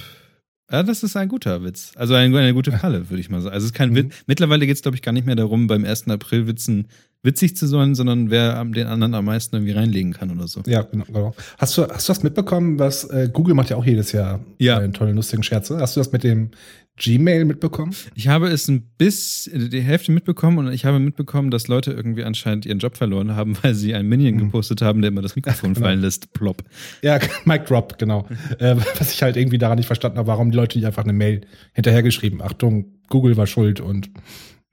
Ja, 0.72 0.84
das 0.84 1.04
ist 1.04 1.18
ein 1.18 1.28
guter 1.28 1.64
Witz. 1.64 1.92
Also 1.96 2.14
ein, 2.14 2.34
eine 2.34 2.54
gute 2.54 2.72
Falle, 2.72 3.10
würde 3.10 3.20
ich 3.20 3.30
mal 3.30 3.42
sagen. 3.42 3.54
Also 3.54 3.66
es 3.66 3.72
ist 3.72 3.78
kein 3.78 3.90
Mhm. 3.90 3.96
Witz. 3.96 4.16
Mittlerweile 4.28 4.66
geht 4.66 4.78
es, 4.78 4.82
glaube 4.82 4.96
ich, 4.96 5.02
gar 5.02 5.12
nicht 5.12 5.26
mehr 5.26 5.36
darum, 5.36 5.68
beim 5.68 5.84
1. 5.84 6.08
April 6.08 6.48
Witzen 6.48 6.88
witzig 7.24 7.58
zu 7.58 7.68
sein, 7.68 7.94
sondern 7.94 8.32
wer 8.32 8.64
den 8.66 8.88
anderen 8.88 9.14
am 9.14 9.26
meisten 9.26 9.56
irgendwie 9.56 9.74
reinlegen 9.74 10.14
kann 10.14 10.32
oder 10.32 10.48
so. 10.48 10.62
Ja, 10.66 10.84
genau. 10.84 11.04
genau. 11.06 11.36
Hast 11.58 11.78
du, 11.78 11.84
hast 11.88 12.08
du 12.08 12.14
das 12.14 12.24
mitbekommen, 12.24 12.80
was 12.80 13.04
äh, 13.04 13.30
Google 13.32 13.54
macht 13.54 13.70
ja 13.70 13.76
auch 13.76 13.86
jedes 13.86 14.12
Jahr 14.14 14.40
Ja. 14.60 14.78
einen 14.78 14.94
tollen, 14.94 15.16
lustigen 15.18 15.44
Scherze? 15.44 15.78
Hast 15.80 15.96
du 15.98 16.00
das 16.00 16.12
mit 16.14 16.24
dem 16.24 16.52
Gmail 16.97 17.45
mitbekommen? 17.45 17.95
Ich 18.15 18.27
habe 18.27 18.47
es 18.49 18.67
ein 18.67 18.84
bisschen, 18.97 19.69
die 19.69 19.82
Hälfte 19.82 20.12
mitbekommen 20.12 20.60
und 20.60 20.71
ich 20.73 20.86
habe 20.86 20.99
mitbekommen, 20.99 21.49
dass 21.49 21.67
Leute 21.67 21.91
irgendwie 21.91 22.23
anscheinend 22.23 22.65
ihren 22.65 22.80
Job 22.80 22.95
verloren 22.97 23.36
haben, 23.36 23.58
weil 23.63 23.73
sie 23.73 23.95
einen 23.95 24.08
Minion 24.10 24.38
gepostet 24.38 24.82
haben, 24.82 25.01
der 25.01 25.10
immer 25.10 25.21
das 25.21 25.36
Mikrofon 25.36 25.73
Genau. 25.73 25.86
fallen 25.86 26.01
lässt. 26.01 26.32
Plopp. 26.34 26.63
Ja, 27.01 27.19
Mic 27.45 27.65
Drop, 27.65 27.97
genau. 27.97 28.27
äh, 28.60 28.75
was 28.99 29.13
ich 29.13 29.23
halt 29.23 29.36
irgendwie 29.38 29.58
daran 29.58 29.77
nicht 29.77 29.88
verstanden 29.88 30.17
habe, 30.19 30.27
warum 30.27 30.51
die 30.51 30.58
Leute 30.58 30.77
nicht 30.77 30.86
einfach 30.86 31.04
eine 31.04 31.13
Mail 31.13 31.41
hinterhergeschrieben. 31.73 32.41
Achtung, 32.41 32.86
Google 33.10 33.36
war 33.38 33.47
schuld 33.47 33.80
und 33.80 34.10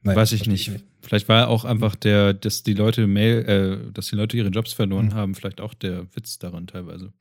naja, 0.03 0.17
Weiß 0.19 0.33
ich 0.33 0.45
verstehe 0.45 0.75
nicht. 0.75 0.85
Vielleicht 1.03 1.29
war 1.29 1.49
auch 1.49 1.65
einfach 1.65 1.97
der, 1.97 2.33
dass 2.35 2.63
die 2.63 2.75
Leute 2.75 3.07
Mail, 3.07 3.39
äh, 3.89 3.93
dass 3.93 4.09
die 4.09 4.17
Leute 4.17 4.37
ihre 4.37 4.49
Jobs 4.51 4.73
verloren 4.73 5.07
Mhm. 5.07 5.15
haben, 5.15 5.35
vielleicht 5.35 5.61
auch 5.61 5.75
der 5.75 6.07
Witz 6.15 6.39
daran 6.39 6.67
teilweise. 6.67 7.13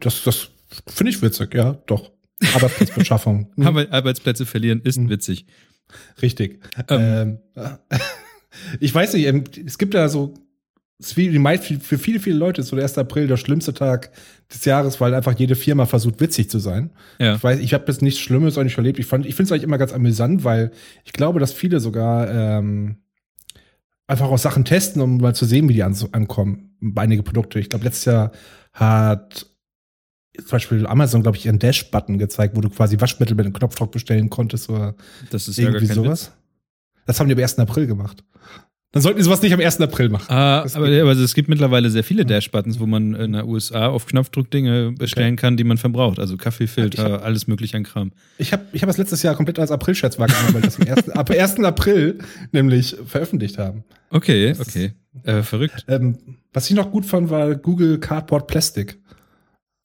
Das, 0.00 0.22
das 0.24 0.50
finde 0.86 1.10
ich 1.12 1.22
witzig, 1.22 1.54
ja, 1.54 1.74
doch. 1.86 2.10
Arbeitsplatzbeschaffung. 2.54 3.50
Hm, 3.56 3.66
Arbeitsplätze 3.90 4.46
verlieren 4.46 4.80
ist 4.82 4.98
Mhm. 4.98 5.10
witzig. 5.10 5.46
Richtig. 6.22 6.60
Ähm, 6.88 7.38
ich 8.80 8.94
weiß 8.94 9.14
nicht, 9.14 9.26
ähm, 9.26 9.44
es 9.66 9.78
gibt 9.78 9.94
ja 9.94 10.08
so, 10.08 10.34
für 11.00 11.98
viele, 11.98 12.20
viele 12.20 12.36
Leute 12.36 12.60
ist 12.60 12.68
so 12.68 12.76
der 12.76 12.84
1. 12.84 12.98
April 12.98 13.26
der 13.26 13.38
schlimmste 13.38 13.72
Tag 13.72 14.10
des 14.52 14.64
Jahres, 14.66 15.00
weil 15.00 15.14
einfach 15.14 15.38
jede 15.38 15.56
Firma 15.56 15.86
versucht, 15.86 16.20
witzig 16.20 16.50
zu 16.50 16.58
sein. 16.58 16.90
Ja. 17.18 17.36
Ich 17.36 17.42
weiß, 17.42 17.58
ich 17.60 17.72
habe 17.72 17.84
jetzt 17.88 18.02
nichts 18.02 18.20
Schlimmes 18.20 18.58
auch 18.58 18.62
nicht 18.64 18.76
erlebt. 18.76 18.98
Ich 18.98 19.06
fand, 19.06 19.24
ich 19.24 19.34
finde 19.34 19.46
es 19.46 19.52
eigentlich 19.52 19.64
immer 19.64 19.78
ganz 19.78 19.92
amüsant, 19.92 20.44
weil 20.44 20.72
ich 21.04 21.12
glaube, 21.14 21.40
dass 21.40 21.52
viele 21.54 21.80
sogar 21.80 22.30
ähm, 22.30 22.96
einfach 24.06 24.26
auch 24.28 24.38
Sachen 24.38 24.64
testen, 24.64 25.00
um 25.00 25.16
mal 25.18 25.34
zu 25.34 25.46
sehen, 25.46 25.68
wie 25.68 25.74
die 25.74 25.82
an, 25.82 25.96
ankommen. 26.12 26.76
Einige 26.96 27.22
Produkte. 27.22 27.60
Ich 27.60 27.70
glaube, 27.70 27.84
letztes 27.86 28.04
Jahr 28.04 28.32
hat 28.74 29.46
zum 30.38 30.50
Beispiel 30.50 30.86
Amazon, 30.86 31.22
glaube 31.22 31.36
ich, 31.36 31.46
ihren 31.46 31.58
Dash-Button 31.58 32.18
gezeigt, 32.18 32.56
wo 32.56 32.60
du 32.60 32.68
quasi 32.70 33.00
Waschmittel 33.00 33.34
mit 33.36 33.46
einem 33.46 33.52
Knopfdruck 33.54 33.90
bestellen 33.92 34.30
konntest 34.30 34.68
oder 34.70 34.94
Das 35.30 35.48
ist 35.48 35.56
ja 35.58 35.64
irgendwie 35.68 35.86
kein 35.86 35.96
sowas. 35.96 36.26
Witz. 36.26 36.32
Das 37.06 37.18
haben 37.20 37.28
die 37.28 37.34
am 37.34 37.40
1. 37.40 37.58
April 37.58 37.86
gemacht. 37.86 38.22
Dann 38.92 39.02
sollten 39.02 39.18
die 39.18 39.24
sowas 39.24 39.40
nicht 39.40 39.52
am 39.52 39.60
1. 39.60 39.80
April 39.80 40.08
machen. 40.08 40.26
Ah, 40.32 40.62
aber, 40.74 40.86
aber 40.86 41.12
es 41.12 41.34
gibt 41.34 41.48
mittlerweile 41.48 41.90
sehr 41.90 42.02
viele 42.02 42.24
Dash-Buttons, 42.26 42.80
wo 42.80 42.86
man 42.86 43.14
in 43.14 43.32
der 43.32 43.46
USA 43.46 43.86
auf 43.86 44.06
Knopfdruck 44.06 44.50
Dinge 44.50 44.92
bestellen 44.92 45.36
kann, 45.36 45.56
die 45.56 45.62
man 45.62 45.78
verbraucht. 45.78 46.18
Also 46.18 46.36
Kaffeefilter, 46.36 47.12
hab- 47.12 47.24
alles 47.24 47.46
mögliche 47.46 47.76
an 47.76 47.84
Kram. 47.84 48.10
Ich 48.38 48.52
habe 48.52 48.64
ich 48.72 48.82
hab 48.82 48.88
das 48.88 48.98
letztes 48.98 49.22
Jahr 49.22 49.36
komplett 49.36 49.60
als 49.60 49.70
April-Scherz 49.70 50.18
wahrgenommen, 50.18 50.54
weil 50.54 50.62
wir 50.62 50.68
das 50.68 50.80
am 50.80 50.88
1. 50.88 51.08
ab 51.10 51.30
1. 51.30 51.60
April 51.60 52.18
nämlich 52.50 52.96
veröffentlicht 53.06 53.58
haben. 53.58 53.84
Okay, 54.10 54.48
Das 54.48 54.60
ist- 54.60 54.68
okay. 54.68 54.92
Äh, 55.24 55.42
verrückt. 55.42 55.84
Ähm, 55.88 56.18
was 56.52 56.68
ich 56.70 56.74
noch 56.76 56.90
gut 56.90 57.04
fand, 57.06 57.30
war 57.30 57.54
Google 57.54 57.98
Cardboard 57.98 58.46
Plastic. 58.48 58.98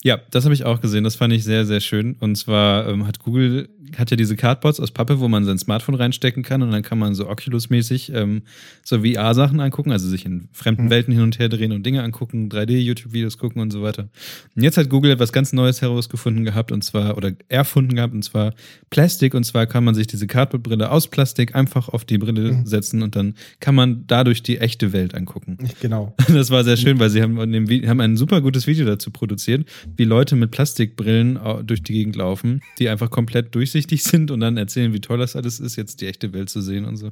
Ja, 0.05 0.19
das 0.29 0.43
habe 0.43 0.53
ich 0.53 0.65
auch 0.65 0.81
gesehen. 0.81 1.03
Das 1.03 1.15
fand 1.15 1.33
ich 1.33 1.43
sehr, 1.43 1.65
sehr 1.65 1.79
schön. 1.79 2.15
Und 2.19 2.35
zwar 2.35 2.87
ähm, 2.87 3.07
hat 3.07 3.17
Google 3.17 3.69
hat 3.98 4.12
ja 4.12 4.17
diese 4.17 4.36
Cardboards 4.36 4.80
aus 4.80 4.91
Pappe, 4.91 5.19
wo 5.19 5.28
man 5.28 5.43
sein 5.45 5.58
Smartphone 5.58 5.95
reinstecken 5.95 6.43
kann 6.43 6.62
und 6.62 6.71
dann 6.71 6.82
kann 6.84 6.98
man 7.00 7.13
so 7.15 7.28
Oculus-mäßig 7.30 8.12
ähm, 8.13 8.41
so 8.84 9.00
VR-Sachen 9.02 9.60
angucken, 9.60 9.91
also 9.91 10.08
sich 10.08 10.26
in 10.26 10.48
fremden 10.52 10.86
Mhm. 10.86 10.89
Welten 10.89 11.13
hin 11.13 11.24
und 11.24 11.39
her 11.39 11.50
drehen 11.50 11.71
und 11.71 11.86
Dinge 11.86 12.04
angucken, 12.04 12.50
3D-YouTube-Videos 12.50 13.38
gucken 13.38 13.62
und 13.62 13.71
so 13.71 13.82
weiter. 13.82 14.10
Und 14.56 14.63
jetzt 14.63 14.78
hat 14.78 14.89
Google 14.89 15.12
etwas 15.12 15.32
ganz 15.32 15.54
Neues 15.54 15.82
herausgefunden 15.82 16.43
gehabt 16.45 16.71
und 16.71 16.84
zwar, 16.84 17.17
oder 17.17 17.32
erfunden 17.50 17.95
gehabt, 17.95 18.13
und 18.13 18.24
zwar 18.24 18.54
Plastik. 18.89 19.34
Und 19.34 19.43
zwar 19.45 19.65
kann 19.67 19.84
man 19.84 19.95
sich 19.95 20.08
diese 20.08 20.28
Cardboard-Brille 20.28 20.91
aus 20.91 21.08
Plastik 21.08 21.56
einfach 21.56 21.89
auf 21.89 22.06
die 22.06 22.17
Brille 22.17 22.52
Mhm. 22.54 22.65
setzen 22.65 23.02
und 23.04 23.15
dann 23.15 23.36
kann 23.60 23.76
man 23.76 24.04
dadurch 24.08 24.43
die 24.43 24.58
echte 24.58 24.93
Welt 24.93 25.15
angucken. 25.15 25.58
Genau. 25.82 26.15
Das 26.36 26.50
war 26.50 26.63
sehr 26.63 26.76
schön, 26.78 27.00
weil 27.00 27.10
sie 27.10 27.21
haben, 27.21 27.36
dem, 27.52 27.67
haben 27.88 28.02
ein 28.02 28.17
super 28.17 28.41
gutes 28.41 28.67
Video 28.67 28.86
dazu 28.86 29.10
produziert, 29.12 29.65
wie 29.95 30.04
Leute 30.04 30.36
mit 30.36 30.52
Plastikbrillen 30.52 31.38
au- 31.38 31.62
durch 31.62 31.82
die 31.84 31.93
Gegend 31.93 32.15
laufen, 32.15 32.62
die 32.80 32.89
einfach 32.89 33.10
komplett 33.10 33.54
durchsichtig 33.56 33.74
sind 33.81 34.31
und 34.31 34.39
dann 34.39 34.57
erzählen, 34.57 34.93
wie 34.93 35.01
toll 35.01 35.17
das 35.17 35.35
alles 35.35 35.59
ist, 35.59 35.75
jetzt 35.75 36.01
die 36.01 36.07
echte 36.07 36.33
Welt 36.33 36.49
zu 36.49 36.61
sehen 36.61 36.85
und 36.85 36.97
so. 36.97 37.11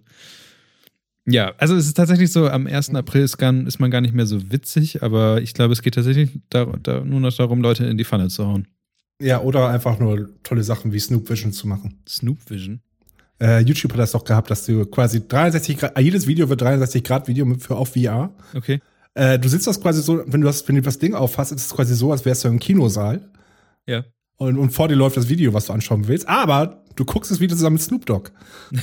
Ja, 1.25 1.53
also 1.57 1.75
es 1.75 1.85
ist 1.85 1.93
tatsächlich 1.93 2.31
so, 2.31 2.49
am 2.49 2.67
1. 2.67 2.95
April 2.95 3.23
ist, 3.23 3.37
gar, 3.37 3.53
ist 3.65 3.79
man 3.79 3.91
gar 3.91 4.01
nicht 4.01 4.13
mehr 4.13 4.25
so 4.25 4.51
witzig, 4.51 5.03
aber 5.03 5.41
ich 5.41 5.53
glaube, 5.53 5.73
es 5.73 5.81
geht 5.81 5.95
tatsächlich 5.95 6.31
da, 6.49 6.65
da 6.65 7.01
nur 7.01 7.21
noch 7.21 7.33
darum, 7.33 7.61
Leute 7.61 7.85
in 7.85 7.97
die 7.97 8.03
Pfanne 8.03 8.27
zu 8.27 8.45
hauen. 8.45 8.67
Ja, 9.21 9.41
oder 9.41 9.69
einfach 9.69 9.99
nur 9.99 10.29
tolle 10.43 10.63
Sachen 10.63 10.91
wie 10.91 10.99
Snoop 10.99 11.29
Vision 11.29 11.53
zu 11.53 11.67
machen. 11.67 12.01
Snoop 12.07 12.49
Vision. 12.49 12.81
Äh, 13.39 13.61
YouTube 13.61 13.93
hat 13.93 13.99
das 13.99 14.11
doch 14.11 14.25
gehabt, 14.25 14.51
dass 14.51 14.65
du 14.65 14.85
quasi 14.85 15.25
63 15.25 15.77
Grad, 15.77 15.99
jedes 15.99 16.27
Video 16.27 16.49
wird 16.49 16.61
63 16.61 17.03
Grad 17.03 17.27
Video 17.27 17.45
für 17.57 17.75
auf 17.75 17.93
VR. 17.93 18.33
Okay. 18.53 18.81
Äh, 19.13 19.39
du 19.39 19.47
sitzt 19.47 19.67
das 19.67 19.79
quasi 19.79 20.01
so, 20.01 20.23
wenn 20.25 20.41
du 20.41 20.47
das, 20.47 20.67
wenn 20.67 20.75
du 20.75 20.81
das 20.81 20.99
Ding 20.99 21.13
aufhast, 21.13 21.51
ist 21.51 21.67
es 21.67 21.73
quasi 21.73 21.95
so, 21.95 22.11
als 22.11 22.25
wärst 22.25 22.43
du 22.43 22.49
im 22.49 22.59
Kinosaal. 22.59 23.29
Ja. 23.85 24.03
Und, 24.43 24.57
und 24.57 24.71
vor 24.71 24.87
dir 24.87 24.95
läuft 24.95 25.17
das 25.17 25.29
Video, 25.29 25.53
was 25.53 25.67
du 25.67 25.73
anschauen 25.73 26.07
willst. 26.07 26.27
Aber 26.27 26.83
du 26.95 27.05
guckst 27.05 27.31
das 27.31 27.39
Video 27.39 27.55
zusammen 27.55 27.75
mit 27.75 27.81
Snoop 27.81 28.05
Dogg. 28.05 28.31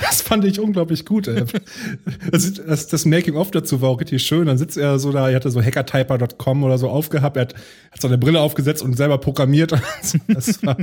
das 0.00 0.22
fand 0.22 0.44
ich 0.44 0.60
unglaublich 0.60 1.04
gut. 1.04 1.26
Das, 1.26 2.54
das, 2.54 2.86
das 2.86 3.04
Making-of 3.04 3.50
dazu 3.50 3.82
war 3.82 3.90
auch 3.90 4.00
richtig 4.00 4.22
schön. 4.22 4.46
Dann 4.46 4.56
sitzt 4.56 4.76
er 4.76 4.98
so 4.98 5.12
da, 5.12 5.28
er 5.28 5.36
hatte 5.36 5.50
so 5.50 5.62
hackertyper.com 5.62 6.64
oder 6.64 6.78
so 6.78 6.88
aufgehabt. 6.88 7.36
Er 7.36 7.42
hat, 7.42 7.54
hat 7.92 8.00
so 8.00 8.08
eine 8.08 8.18
Brille 8.18 8.40
aufgesetzt 8.40 8.82
und 8.82 8.96
selber 8.96 9.18
programmiert. 9.18 9.72
Das 10.28 10.62
war 10.64 10.76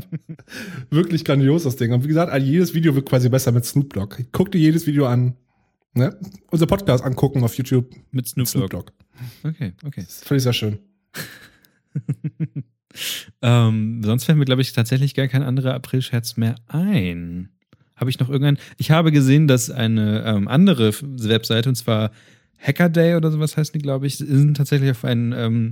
wirklich 0.89 1.25
grandios, 1.25 1.63
das 1.63 1.75
Ding. 1.75 1.93
Und 1.93 2.03
wie 2.03 2.09
gesagt, 2.09 2.35
jedes 2.41 2.73
Video 2.73 2.95
wird 2.95 3.07
quasi 3.07 3.29
besser 3.29 3.51
mit 3.51 3.65
Snoop 3.65 3.93
Dogg. 3.93 4.17
Guck 4.31 4.51
dir 4.51 4.59
jedes 4.59 4.85
Video 4.85 5.07
an. 5.07 5.35
Ne? 5.93 6.17
Unser 6.51 6.67
Podcast 6.67 7.03
angucken 7.03 7.43
auf 7.43 7.55
YouTube. 7.55 7.89
Mit 8.11 8.27
Snoop 8.27 8.47
Snoop 8.47 8.69
Dogg. 8.69 8.91
Dogg. 9.43 9.53
Okay, 9.55 9.73
okay. 9.85 10.03
Das 10.05 10.23
fand 10.23 10.38
ich 10.38 10.43
sehr 10.43 10.53
schön. 10.53 10.79
Ähm, 13.41 14.01
sonst 14.03 14.25
fällt 14.25 14.38
mir, 14.38 14.45
glaube 14.45 14.62
ich, 14.62 14.73
tatsächlich 14.73 15.13
gar 15.13 15.27
kein 15.27 15.43
anderer 15.43 15.73
April-Scherz 15.73 16.38
mehr 16.38 16.55
ein. 16.67 17.49
Habe 17.95 18.10
ich 18.10 18.19
noch 18.19 18.29
irgendeinen? 18.29 18.58
Ich 18.77 18.91
habe 18.91 19.12
gesehen, 19.12 19.47
dass 19.47 19.69
eine 19.69 20.23
ähm, 20.25 20.47
andere 20.47 20.93
Webseite, 21.01 21.69
und 21.69 21.75
zwar 21.75 22.12
Hacker 22.58 22.89
Day 22.89 23.15
oder 23.15 23.31
sowas 23.31 23.58
heißt 23.58 23.75
die, 23.75 23.79
glaube 23.79 24.08
ich, 24.08 24.17
sind 24.17 24.58
tatsächlich 24.58 24.91
auf 24.91 25.05
einen 25.05 25.34
ähm, 25.34 25.71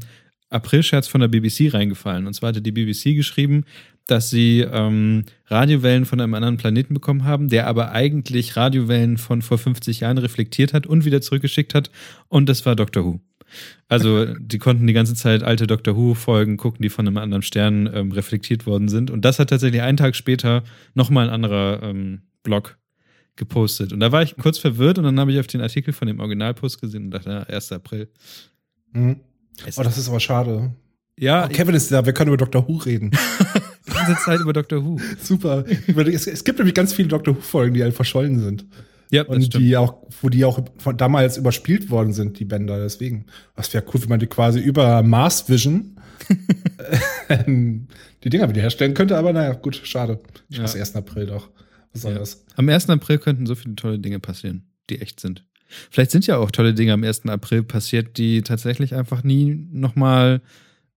April-Scherz 0.49 1.07
von 1.07 1.21
der 1.21 1.27
BBC 1.27 1.73
reingefallen. 1.73 2.27
Und 2.27 2.33
zwar 2.33 2.49
hatte 2.49 2.61
die 2.61 2.71
BBC 2.71 3.15
geschrieben, 3.15 3.65
dass 4.05 4.29
sie 4.29 4.59
ähm, 4.59 5.23
Radiowellen 5.47 6.05
von 6.05 6.19
einem 6.19 6.33
anderen 6.33 6.57
Planeten 6.57 6.93
bekommen 6.93 7.23
haben, 7.23 7.47
der 7.47 7.67
aber 7.67 7.91
eigentlich 7.91 8.55
Radiowellen 8.55 9.17
von 9.17 9.41
vor 9.41 9.57
50 9.57 10.01
Jahren 10.01 10.17
reflektiert 10.17 10.73
hat 10.73 10.85
und 10.85 11.05
wieder 11.05 11.21
zurückgeschickt 11.21 11.73
hat. 11.73 11.89
Und 12.27 12.47
das 12.49 12.65
war 12.65 12.75
Doctor 12.75 13.05
Who. 13.05 13.19
Also, 13.87 14.25
die 14.25 14.57
konnten 14.57 14.87
die 14.87 14.93
ganze 14.93 15.15
Zeit 15.15 15.43
alte 15.43 15.67
Doctor 15.67 15.95
Who-Folgen 15.95 16.57
gucken, 16.57 16.81
die 16.81 16.89
von 16.89 17.07
einem 17.07 17.17
anderen 17.17 17.43
Stern 17.43 17.89
ähm, 17.93 18.11
reflektiert 18.11 18.65
worden 18.65 18.87
sind. 18.87 19.11
Und 19.11 19.23
das 19.23 19.39
hat 19.39 19.49
tatsächlich 19.49 19.81
einen 19.81 19.97
Tag 19.97 20.15
später 20.15 20.63
nochmal 20.95 21.27
ein 21.27 21.33
anderer 21.33 21.83
ähm, 21.83 22.21
Blog 22.43 22.77
gepostet. 23.35 23.93
Und 23.93 23.99
da 23.99 24.11
war 24.11 24.21
ich 24.23 24.35
kurz 24.37 24.57
verwirrt 24.57 24.97
und 24.97 25.05
dann 25.05 25.19
habe 25.19 25.31
ich 25.31 25.39
auf 25.39 25.47
den 25.47 25.61
Artikel 25.61 25.93
von 25.93 26.07
dem 26.07 26.19
Originalpost 26.19 26.79
gesehen 26.81 27.05
und 27.05 27.11
dachte, 27.11 27.29
ja, 27.29 27.39
1. 27.43 27.71
April. 27.71 28.09
Mhm. 28.91 29.21
Oh, 29.75 29.83
das 29.83 29.97
ist 29.97 30.09
aber 30.09 30.19
schade. 30.19 30.73
ja, 31.17 31.45
Oh, 31.45 31.47
Kevin 31.49 31.75
ist 31.75 31.91
da, 31.91 32.05
wir 32.05 32.13
können 32.13 32.29
über 32.29 32.37
Dr. 32.37 32.67
Who 32.67 32.77
reden. 32.77 33.11
die 33.87 33.91
ganze 33.91 34.15
Zeit 34.23 34.39
über 34.39 34.53
Doctor 34.53 34.83
Who. 34.83 34.99
Super. 35.21 35.65
es, 35.67 36.27
es 36.27 36.43
gibt 36.43 36.59
nämlich 36.59 36.75
ganz 36.75 36.93
viele 36.93 37.07
Dr. 37.09 37.35
Who-Folgen, 37.35 37.73
die 37.73 37.83
halt 37.83 37.93
verschollen 37.93 38.39
sind. 38.39 38.65
Ja, 39.13 39.23
das 39.23 39.35
Und 39.35 39.43
stimmt. 39.45 39.63
die 39.63 39.77
auch, 39.77 39.95
wo 40.21 40.29
die 40.29 40.43
auch 40.45 40.59
von 40.77 40.97
damals 40.97 41.37
überspielt 41.37 41.89
worden 41.89 42.13
sind, 42.13 42.39
die 42.39 42.45
Bänder. 42.45 42.79
Deswegen. 42.81 43.25
Was 43.55 43.73
wäre 43.73 43.83
cool, 43.93 44.01
wenn 44.01 44.09
man 44.09 44.19
die 44.19 44.27
quasi 44.27 44.59
über 44.59 45.03
Mars 45.03 45.47
Vision 45.49 45.99
ähm, 47.29 47.87
die 48.23 48.29
Dinger 48.29 48.49
wieder 48.49 48.61
herstellen 48.61 48.93
könnte, 48.93 49.17
aber 49.17 49.33
naja, 49.33 49.53
gut, 49.53 49.75
schade. 49.83 50.19
Ich 50.49 50.57
Ja. 50.57 50.63
weiß 50.63 50.75
1. 50.75 50.95
April 50.95 51.25
doch. 51.27 51.49
Was 51.93 52.01
soll 52.03 52.15
das? 52.15 52.45
Am 52.55 52.67
1. 52.69 52.89
April 52.89 53.17
könnten 53.19 53.45
so 53.45 53.55
viele 53.55 53.75
tolle 53.75 53.99
Dinge 53.99 54.19
passieren, 54.19 54.63
die 54.89 54.99
echt 55.01 55.19
sind. 55.19 55.45
Vielleicht 55.89 56.11
sind 56.11 56.27
ja 56.27 56.37
auch 56.37 56.51
tolle 56.51 56.73
Dinge 56.73 56.93
am 56.93 57.03
1. 57.03 57.25
April 57.27 57.63
passiert, 57.63 58.17
die 58.17 58.41
tatsächlich 58.41 58.93
einfach 58.95 59.23
nie 59.23 59.67
nochmal 59.71 60.41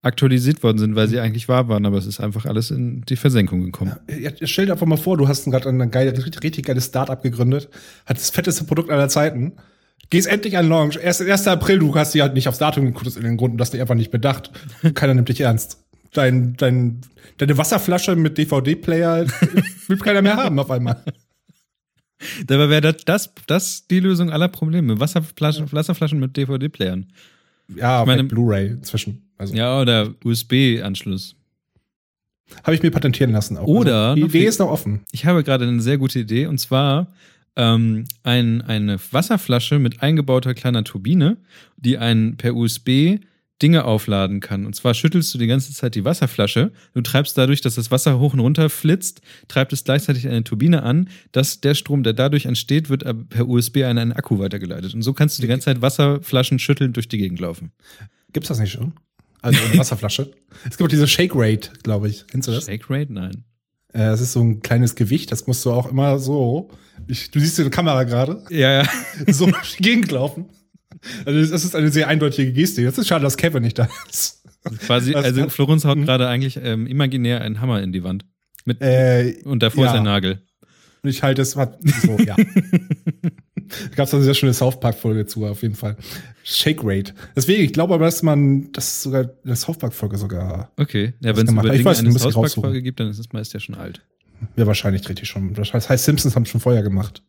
aktualisiert 0.02 0.62
worden 0.62 0.78
sind, 0.78 0.94
weil 0.94 1.08
sie 1.08 1.18
eigentlich 1.18 1.48
wahr 1.48 1.68
waren, 1.68 1.84
aber 1.84 1.98
es 1.98 2.06
ist 2.06 2.20
einfach 2.20 2.46
alles 2.46 2.70
in 2.70 3.02
die 3.08 3.16
Versenkung 3.16 3.64
gekommen. 3.64 3.96
Ja, 4.20 4.30
stell 4.42 4.66
dir 4.66 4.72
einfach 4.72 4.86
mal 4.86 4.96
vor, 4.96 5.16
du 5.16 5.26
hast 5.26 5.44
gerade 5.46 5.68
ein 5.68 5.90
geil, 5.90 6.08
richtig, 6.10 6.64
geiles 6.66 6.86
Start-up 6.86 7.22
gegründet, 7.22 7.68
hat 8.04 8.16
das 8.16 8.30
fetteste 8.30 8.64
Produkt 8.64 8.90
aller 8.90 9.08
Zeiten, 9.08 9.54
gehst 10.10 10.28
endlich 10.28 10.56
an 10.56 10.68
Launch, 10.68 10.98
1. 11.00 11.22
1. 11.22 11.48
April, 11.48 11.80
du 11.80 11.94
hast 11.94 12.14
dir 12.14 12.22
halt 12.22 12.34
nicht 12.34 12.46
aufs 12.48 12.58
Datum 12.58 12.84
geguckt, 12.84 13.06
aus 13.06 13.16
irgendeinem 13.16 13.38
Grund, 13.38 13.52
und 13.52 13.58
das 13.58 13.72
nicht 13.72 13.80
einfach 13.80 13.94
nicht 13.96 14.10
bedacht. 14.12 14.50
Keiner 14.94 15.14
nimmt 15.14 15.28
dich 15.28 15.40
ernst. 15.40 15.82
Dein, 16.12 16.54
dein, 16.56 17.00
deine 17.38 17.58
Wasserflasche 17.58 18.14
mit 18.16 18.38
DVD-Player 18.38 19.26
will 19.88 19.98
keiner 19.98 20.22
mehr 20.22 20.36
haben 20.36 20.58
auf 20.58 20.70
einmal. 20.70 21.02
Dabei 22.46 22.70
wäre 22.70 22.80
das, 22.80 23.04
das, 23.04 23.34
das 23.46 23.86
die 23.88 24.00
Lösung 24.00 24.30
aller 24.30 24.48
Probleme. 24.48 24.98
Wasserflaschen, 25.00 25.70
Wasserflaschen 25.72 26.18
mit 26.18 26.36
DVD-Playern. 26.36 27.06
Ja, 27.74 28.00
Ich 28.02 28.06
meine- 28.06 28.24
Blu-ray 28.24 28.68
inzwischen. 28.68 29.25
Also 29.38 29.54
Ja, 29.54 29.80
oder 29.80 30.14
USB-Anschluss. 30.24 31.36
habe 32.62 32.74
ich 32.74 32.82
mir 32.82 32.90
patentieren 32.90 33.32
lassen 33.32 33.56
auch. 33.56 33.66
Oder 33.66 34.10
also, 34.10 34.14
die 34.16 34.22
Idee 34.22 34.46
ist 34.46 34.58
noch 34.58 34.70
offen. 34.70 35.00
Ich 35.12 35.24
habe 35.26 35.44
gerade 35.44 35.66
eine 35.66 35.82
sehr 35.82 35.98
gute 35.98 36.20
Idee 36.20 36.46
und 36.46 36.58
zwar 36.58 37.12
ähm, 37.56 38.04
ein, 38.22 38.62
eine 38.62 38.98
Wasserflasche 39.10 39.78
mit 39.78 40.02
eingebauter 40.02 40.54
kleiner 40.54 40.84
Turbine, 40.84 41.38
die 41.76 41.98
einen 41.98 42.36
per 42.36 42.54
USB 42.54 43.18
Dinge 43.62 43.84
aufladen 43.84 44.40
kann. 44.40 44.66
Und 44.66 44.76
zwar 44.76 44.92
schüttelst 44.92 45.32
du 45.32 45.38
die 45.38 45.46
ganze 45.46 45.72
Zeit 45.72 45.94
die 45.94 46.04
Wasserflasche. 46.04 46.72
Du 46.92 47.00
treibst 47.00 47.38
dadurch, 47.38 47.62
dass 47.62 47.76
das 47.76 47.90
Wasser 47.90 48.18
hoch 48.18 48.34
und 48.34 48.40
runter 48.40 48.68
flitzt, 48.68 49.22
treibt 49.48 49.72
es 49.72 49.84
gleichzeitig 49.84 50.28
eine 50.28 50.44
Turbine 50.44 50.82
an. 50.82 51.08
Dass 51.32 51.62
der 51.62 51.74
Strom, 51.74 52.02
der 52.02 52.12
dadurch 52.12 52.44
entsteht, 52.44 52.90
wird 52.90 53.04
per 53.30 53.48
USB 53.48 53.78
an 53.78 53.96
einen 53.96 54.12
Akku 54.12 54.38
weitergeleitet. 54.38 54.92
Und 54.92 55.00
so 55.00 55.14
kannst 55.14 55.38
du 55.38 55.42
die 55.42 55.48
ganze 55.48 55.66
Zeit 55.66 55.80
Wasserflaschen 55.80 56.58
schüttelnd 56.58 56.96
durch 56.96 57.08
die 57.08 57.18
Gegend 57.18 57.40
laufen. 57.40 57.72
Gibt's 58.32 58.50
das 58.50 58.58
nicht 58.58 58.72
schon? 58.72 58.92
Also 59.46 59.64
eine 59.64 59.78
Wasserflasche. 59.78 60.30
es 60.64 60.76
gibt 60.76 60.82
auch 60.82 60.88
diese 60.88 61.06
Shake 61.06 61.32
Rate, 61.34 61.70
glaube 61.82 62.08
ich. 62.08 62.26
Kennst 62.26 62.48
du 62.48 62.52
das? 62.52 62.64
Shake 62.66 62.90
Rate? 62.90 63.12
Nein. 63.12 63.44
Äh, 63.92 63.98
das 64.00 64.20
ist 64.20 64.32
so 64.32 64.40
ein 64.42 64.60
kleines 64.60 64.94
Gewicht, 64.94 65.30
das 65.32 65.46
musst 65.46 65.64
du 65.64 65.70
auch 65.72 65.90
immer 65.90 66.18
so. 66.18 66.70
Ich, 67.06 67.30
du 67.30 67.38
siehst 67.40 67.58
die 67.58 67.68
Kamera 67.70 68.04
gerade. 68.04 68.42
Ja, 68.50 68.82
ja. 68.82 68.88
so 69.32 69.46
durch 69.46 69.76
die 69.76 69.82
Gegend 69.82 70.10
laufen. 70.10 70.46
Also 71.24 71.52
das 71.52 71.64
ist 71.64 71.74
eine 71.76 71.90
sehr 71.90 72.08
eindeutige 72.08 72.52
Geste. 72.52 72.82
Das 72.84 72.98
ist 72.98 73.06
schade, 73.06 73.22
dass 73.22 73.36
Kevin 73.36 73.62
nicht 73.62 73.78
da 73.78 73.88
ist. 74.10 74.42
Quasi, 74.86 75.12
Das 75.12 75.24
also 75.24 75.48
Florenz 75.48 75.84
haut 75.84 75.98
Mhm. 75.98 76.04
gerade 76.06 76.26
eigentlich 76.28 76.58
ähm, 76.62 76.86
imaginär 76.86 77.40
einen 77.42 77.60
Hammer 77.60 77.82
in 77.82 77.92
die 77.92 78.02
Wand. 78.02 78.24
Mit, 78.64 78.80
Äh, 78.80 79.36
und 79.44 79.62
davor 79.62 79.84
ja. 79.84 79.92
ist 79.92 79.96
ein 79.98 80.02
Nagel. 80.04 80.42
Und 81.06 81.10
ich 81.10 81.22
halte 81.22 81.42
es 81.42 81.56
hat- 81.56 81.78
so, 82.02 82.16
ja. 82.18 82.36
da 83.54 83.96
gab 83.96 84.06
es 84.06 84.14
eine 84.14 84.22
sehr 84.22 84.34
schöne 84.34 84.52
South 84.54 84.80
Park-Folge 84.80 85.26
zu, 85.26 85.46
auf 85.46 85.62
jeden 85.62 85.74
Fall. 85.74 85.96
Shake 86.44 86.80
Rate. 86.82 87.14
Deswegen, 87.34 87.62
ich 87.64 87.72
glaube 87.72 87.94
aber, 87.94 88.04
dass 88.04 88.22
man, 88.22 88.70
das 88.72 88.88
ist 88.88 89.02
sogar 89.04 89.30
eine 89.44 89.56
South 89.56 89.78
Park-Folge 89.78 90.18
sogar, 90.18 90.72
Okay. 90.76 91.14
Ja, 91.20 91.36
wenn 91.36 91.46
es 91.46 91.52
über 91.52 91.62
Dinge 91.62 91.84
weiß 91.84 92.00
eine 92.00 92.12
South. 92.18 92.34
Park-Folge 92.34 92.82
gibt, 92.82 93.00
dann 93.00 93.08
ist 93.08 93.18
es 93.18 93.32
meist 93.32 93.52
ja 93.54 93.60
schon 93.60 93.74
alt. 93.74 94.02
ja, 94.56 94.66
wahrscheinlich 94.66 95.08
richtig 95.08 95.28
schon. 95.28 95.54
Das 95.54 95.72
heißt, 95.72 96.04
Simpsons 96.04 96.34
haben 96.36 96.42
es 96.44 96.50
schon 96.50 96.60
vorher 96.60 96.82
gemacht. 96.82 97.22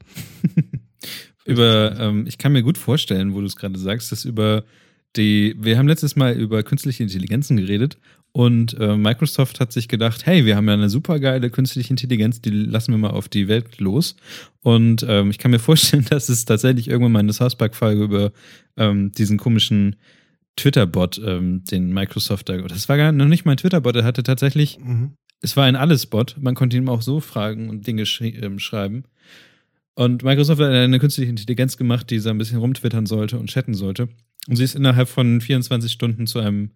Über, 1.46 1.96
ähm, 2.00 2.26
ich 2.28 2.38
kann 2.38 2.52
mir 2.52 2.62
gut 2.62 2.78
vorstellen, 2.78 3.34
wo 3.34 3.40
du 3.40 3.46
es 3.46 3.56
gerade 3.56 3.80
sagst, 3.80 4.12
dass 4.12 4.26
über 4.26 4.66
die, 5.16 5.56
wir 5.58 5.78
haben 5.78 5.88
letztes 5.88 6.18
Mal 6.18 6.34
über 6.34 6.62
künstliche 6.64 7.04
Intelligenzen 7.04 7.56
geredet 7.56 7.98
und 8.32 8.78
äh, 8.80 8.96
Microsoft 8.96 9.60
hat 9.60 9.72
sich 9.72 9.88
gedacht, 9.88 10.26
hey, 10.26 10.46
wir 10.46 10.56
haben 10.56 10.68
ja 10.68 10.74
eine 10.74 10.90
super 10.90 11.20
geile 11.20 11.50
künstliche 11.50 11.90
Intelligenz, 11.90 12.40
die 12.42 12.52
lassen 12.52 12.92
wir 12.92 13.00
mal 13.00 13.10
auf 13.10 13.30
die 13.30 13.48
Welt 13.48 13.80
los. 13.80 14.16
Und 14.62 15.04
ähm, 15.08 15.32
ich 15.32 15.40
kann 15.40 15.52
mir 15.52 15.60
vorstellen, 15.72 16.06
dass 16.10 16.30
es 16.30 16.46
tatsächlich 16.46 16.88
irgendwann 16.88 17.14
mal 17.14 17.20
eine 17.20 17.34
South 17.34 17.56
Park-Folge 17.56 18.04
über 18.04 18.32
ähm, 18.78 19.12
diesen 19.12 19.38
komischen 19.38 19.96
Twitter-Bot, 20.56 21.22
ähm, 21.24 21.64
den 21.66 21.94
Microsoft 21.94 22.50
da, 22.50 22.58
das 22.58 22.90
war 22.90 22.98
gar 22.98 23.12
noch 23.12 23.26
nicht 23.28 23.46
mal 23.46 23.52
ein 23.52 23.58
Twitter-Bot, 23.58 23.96
er 23.96 24.04
hatte 24.04 24.24
tatsächlich 24.24 24.80
Mhm. 24.80 25.14
es 25.42 25.56
war 25.58 25.66
ein 25.66 25.76
Alles-Bot. 25.76 26.36
Man 26.40 26.56
konnte 26.56 26.78
ihm 26.78 26.90
auch 26.90 27.02
so 27.02 27.20
fragen 27.20 27.70
und 27.70 27.88
Dinge 27.88 28.04
ähm, 28.22 28.60
schreiben. 28.60 29.04
Und 29.96 30.24
Microsoft 30.24 30.62
hat 30.62 30.70
eine 30.70 31.00
künstliche 31.00 31.30
Intelligenz 31.30 31.76
gemacht, 31.76 32.10
die 32.12 32.20
so 32.20 32.30
ein 32.30 32.38
bisschen 32.38 32.60
rumtwittern 32.60 33.08
sollte 33.08 33.40
und 33.40 33.50
chatten 33.50 33.74
sollte. 33.74 34.10
Und 34.48 34.56
sie 34.56 34.64
ist 34.64 34.76
innerhalb 34.76 35.10
von 35.10 35.42
24 35.42 35.92
Stunden 35.92 36.28
zu 36.28 36.40
einem 36.40 36.72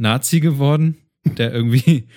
Nazi 0.00 0.40
geworden, 0.40 0.96
der 1.24 1.52
irgendwie 1.52 2.08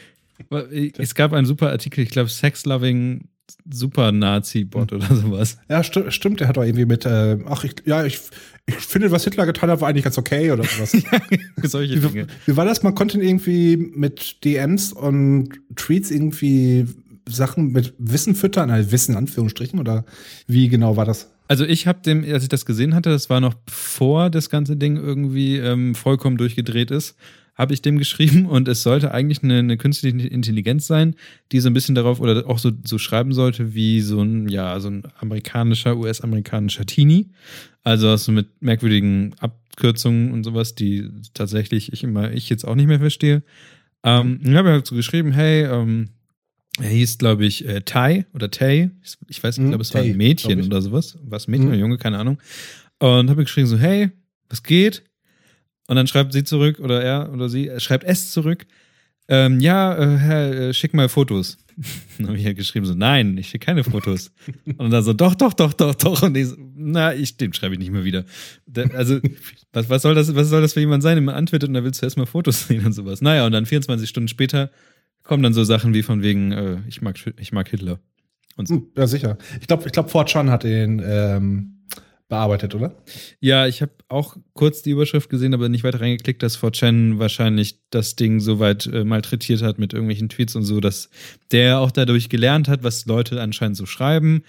Es 0.98 1.16
gab 1.16 1.34
einen 1.34 1.46
super 1.46 1.70
Artikel, 1.70 2.02
ich 2.04 2.10
glaube, 2.10 2.30
Sex-Loving 2.30 3.28
Super-Nazi-Bot 3.72 4.92
Hm. 4.92 4.98
oder 4.98 5.16
sowas. 5.16 5.58
Ja, 5.70 5.84
sti 5.84 6.12
stimmt, 6.12 6.40
der 6.40 6.48
hat 6.48 6.58
doch 6.58 6.64
irgendwie 6.64 6.86
mit, 6.86 7.06
äh, 7.06 7.38
ach, 7.46 7.64
ich, 7.64 7.76
ja, 7.86 8.06
ich, 8.06 8.20
ich 8.66 8.76
finde, 8.76 9.12
was 9.12 9.24
Hitler 9.26 9.46
getan 9.46 9.70
hat, 9.70 9.82
war 9.82 9.90
eigentlich 9.90 10.04
ganz 10.06 10.18
okay 10.18 10.52
oder 10.52 10.64
sowas. 10.64 10.92
Solche 11.64 12.02
Wie, 12.02 12.08
Dinge. 12.08 12.28
wie 12.46 12.56
war 12.58 12.66
das? 12.66 12.84
Man 12.84 12.96
konnte 12.96 13.22
irgendwie 13.22 13.78
mit 13.78 14.44
DMs 14.44 14.94
und 14.94 15.50
Tweets 15.76 16.10
irgendwie 16.12 16.88
Sachen 17.28 17.72
mit 17.72 17.94
Wissen 18.00 18.36
füttern, 18.36 18.70
also 18.70 18.92
Wissen 18.92 19.12
in 19.12 19.18
Anführungsstrichen, 19.18 19.80
oder 19.80 20.06
wie 20.48 20.68
genau 20.70 20.96
war 20.98 21.06
das? 21.06 21.32
Also 21.48 21.66
ich 21.66 21.86
habe 21.88 22.02
dem, 22.02 22.24
als 22.24 22.44
ich 22.44 22.50
das 22.50 22.66
gesehen 22.66 22.96
hatte, 22.96 23.10
das 23.10 23.30
war 23.30 23.40
noch 23.42 23.54
bevor 23.54 24.30
das 24.30 24.50
ganze 24.50 24.76
Ding 24.78 24.96
irgendwie 24.98 25.58
ähm, 25.58 25.96
vollkommen 25.96 26.38
durchgedreht 26.38 26.92
ist, 26.92 27.16
habe 27.56 27.74
ich 27.74 27.82
dem 27.82 27.98
geschrieben 27.98 28.46
und 28.48 28.68
es 28.68 28.84
sollte 28.84 29.12
eigentlich 29.14 29.44
eine, 29.44 29.60
eine 29.60 29.78
künstliche 29.78 30.28
Intelligenz 30.28 30.88
sein, 30.88 31.16
die 31.52 31.60
so 31.60 31.70
ein 31.70 31.74
bisschen 31.74 31.96
darauf 31.96 32.20
oder 32.20 32.48
auch 32.48 32.60
so, 32.60 32.72
so 32.84 32.98
schreiben 32.98 33.34
sollte 33.34 33.74
wie 33.74 34.02
so 34.02 34.22
ein, 34.22 34.48
ja, 34.50 34.80
so 34.80 34.90
ein 34.90 35.04
amerikanischer, 35.20 35.98
US-amerikanischer 35.98 36.86
Teenie. 36.86 37.30
Also 37.84 38.16
so 38.16 38.32
mit 38.32 38.62
merkwürdigen 38.62 39.34
Abkürzungen 39.40 40.32
und 40.32 40.44
sowas, 40.44 40.74
die 40.76 41.10
tatsächlich 41.34 41.92
ich 41.94 42.04
immer, 42.04 42.32
ich 42.32 42.50
jetzt 42.50 42.66
auch 42.66 42.76
nicht 42.76 42.88
mehr 42.88 43.00
verstehe. 43.00 43.44
Ähm, 44.04 44.40
ich 44.44 44.54
habe 44.54 44.70
halt 44.70 44.88
so 44.88 44.96
geschrieben, 44.96 45.32
hey, 45.32 45.64
ähm, 45.66 46.10
er 46.80 46.90
hieß, 46.90 47.20
glaube 47.20 47.46
ich, 47.46 47.68
äh, 47.68 47.82
Tai 47.82 48.26
oder 48.34 48.50
Tay. 48.50 48.90
Ich 49.28 49.44
weiß 49.44 49.58
nicht, 49.58 49.66
ich 49.66 49.66
Mhm, 49.66 49.70
glaube, 49.70 49.82
es 49.84 49.94
war 49.94 50.02
Tay, 50.02 50.10
ein 50.12 50.18
Mädchen 50.18 50.64
oder 50.66 50.82
sowas. 50.82 51.18
Was 51.24 51.48
Mädchen 51.48 51.66
Mhm. 51.68 51.72
oder 51.72 51.80
Junge, 51.80 51.98
keine 51.98 52.18
Ahnung. 52.18 52.40
Und 53.00 53.30
habe 53.30 53.44
geschrieben 53.44 53.68
so, 53.68 53.78
hey, 53.78 54.10
was 54.50 54.64
geht? 54.64 55.04
Und 55.88 55.96
dann 55.96 56.08
schreibt 56.08 56.34
sie 56.34 56.44
zurück 56.44 56.80
oder 56.80 57.04
er 57.04 57.32
oder 57.34 57.50
sie 57.50 57.68
äh, 57.68 57.80
schreibt 57.80 58.04
es 58.06 58.32
zurück. 58.32 58.66
Ähm, 59.28 59.60
ja, 59.60 59.96
äh, 59.98 60.18
Herr, 60.18 60.52
äh, 60.52 60.74
schick 60.74 60.94
mal 60.94 61.10
Fotos. 61.10 61.58
Dann 62.18 62.28
habe 62.28 62.38
ich 62.38 62.44
ja 62.44 62.54
geschrieben 62.54 62.86
so, 62.86 62.94
nein, 62.94 63.38
ich 63.38 63.48
schicke 63.48 63.66
keine 63.66 63.84
Fotos. 63.84 64.32
Und 64.78 64.92
dann 64.92 65.04
so, 65.04 65.14
doch, 65.14 65.34
doch, 65.34 65.54
doch, 65.54 65.74
doch, 65.74 65.96
doch. 65.96 66.22
Und 66.22 66.38
ich 66.38 66.48
so, 66.48 66.56
na, 66.76 67.16
ich, 67.16 67.38
dem 67.38 67.54
schreibe 67.54 67.74
ich 67.74 67.80
nicht 67.80 67.92
mehr 67.92 68.04
wieder. 68.04 68.26
Da, 68.68 68.84
also, 68.94 69.20
was, 69.72 69.90
was 69.90 70.02
soll 70.02 70.14
das, 70.14 70.36
was 70.36 70.50
soll 70.50 70.62
das 70.62 70.74
für 70.74 70.82
jemand 70.82 71.02
sein, 71.02 71.16
der 71.16 71.24
man 71.24 71.36
antwortet 71.36 71.70
und 71.70 71.74
da 71.74 71.84
willst 71.84 72.02
du 72.02 72.06
erstmal 72.06 72.28
Fotos 72.28 72.68
sehen 72.68 72.86
und 72.86 72.94
sowas. 72.94 73.22
Naja, 73.22 73.46
und 73.46 73.54
dann 73.54 73.66
24 73.66 74.08
Stunden 74.08 74.28
später 74.28 74.72
kommen 75.24 75.42
dann 75.42 75.54
so 75.54 75.64
Sachen 75.64 75.94
wie 75.94 76.04
von 76.04 76.22
wegen, 76.22 76.52
äh, 76.52 76.78
ich 76.88 77.02
mag, 77.02 77.18
ich 77.40 77.52
mag 77.54 77.68
Hitler. 77.70 78.00
Und 78.56 78.68
so. 78.68 78.76
Hm, 78.76 78.88
ja, 78.96 79.08
sicher. 79.08 79.38
Ich 79.62 79.68
glaube, 79.68 79.84
ich 79.88 79.94
glaub, 79.94 80.14
4chan 80.14 80.50
hat 80.50 80.64
den 80.64 81.02
ähm, 81.04 81.73
bearbeitet, 82.34 82.74
oder? 82.74 82.96
Ja, 83.40 83.68
ich 83.68 83.82
habe 83.84 83.92
auch 84.10 84.38
kurz 84.54 84.82
die 84.82 84.90
Überschrift 84.90 85.30
gesehen, 85.30 85.54
aber 85.54 85.70
nicht 85.70 85.84
weiter 85.84 86.02
reingeklickt, 86.02 86.42
dass 86.42 86.58
4chan 86.58 87.20
wahrscheinlich 87.20 87.80
das 87.92 88.16
Ding 88.16 88.40
so 88.40 88.60
weit 88.60 88.88
äh, 88.88 89.04
malträtiert 89.04 89.62
hat 89.62 89.78
mit 89.78 89.94
irgendwelchen 89.94 90.30
Tweets 90.30 90.56
und 90.56 90.64
so, 90.64 90.80
dass 90.80 91.10
der 91.52 91.80
auch 91.80 91.92
dadurch 91.92 92.30
gelernt 92.30 92.68
hat, 92.68 92.84
was 92.84 93.06
Leute 93.06 93.40
anscheinend 93.40 93.78
so 93.78 93.86
schreiben. 93.86 94.44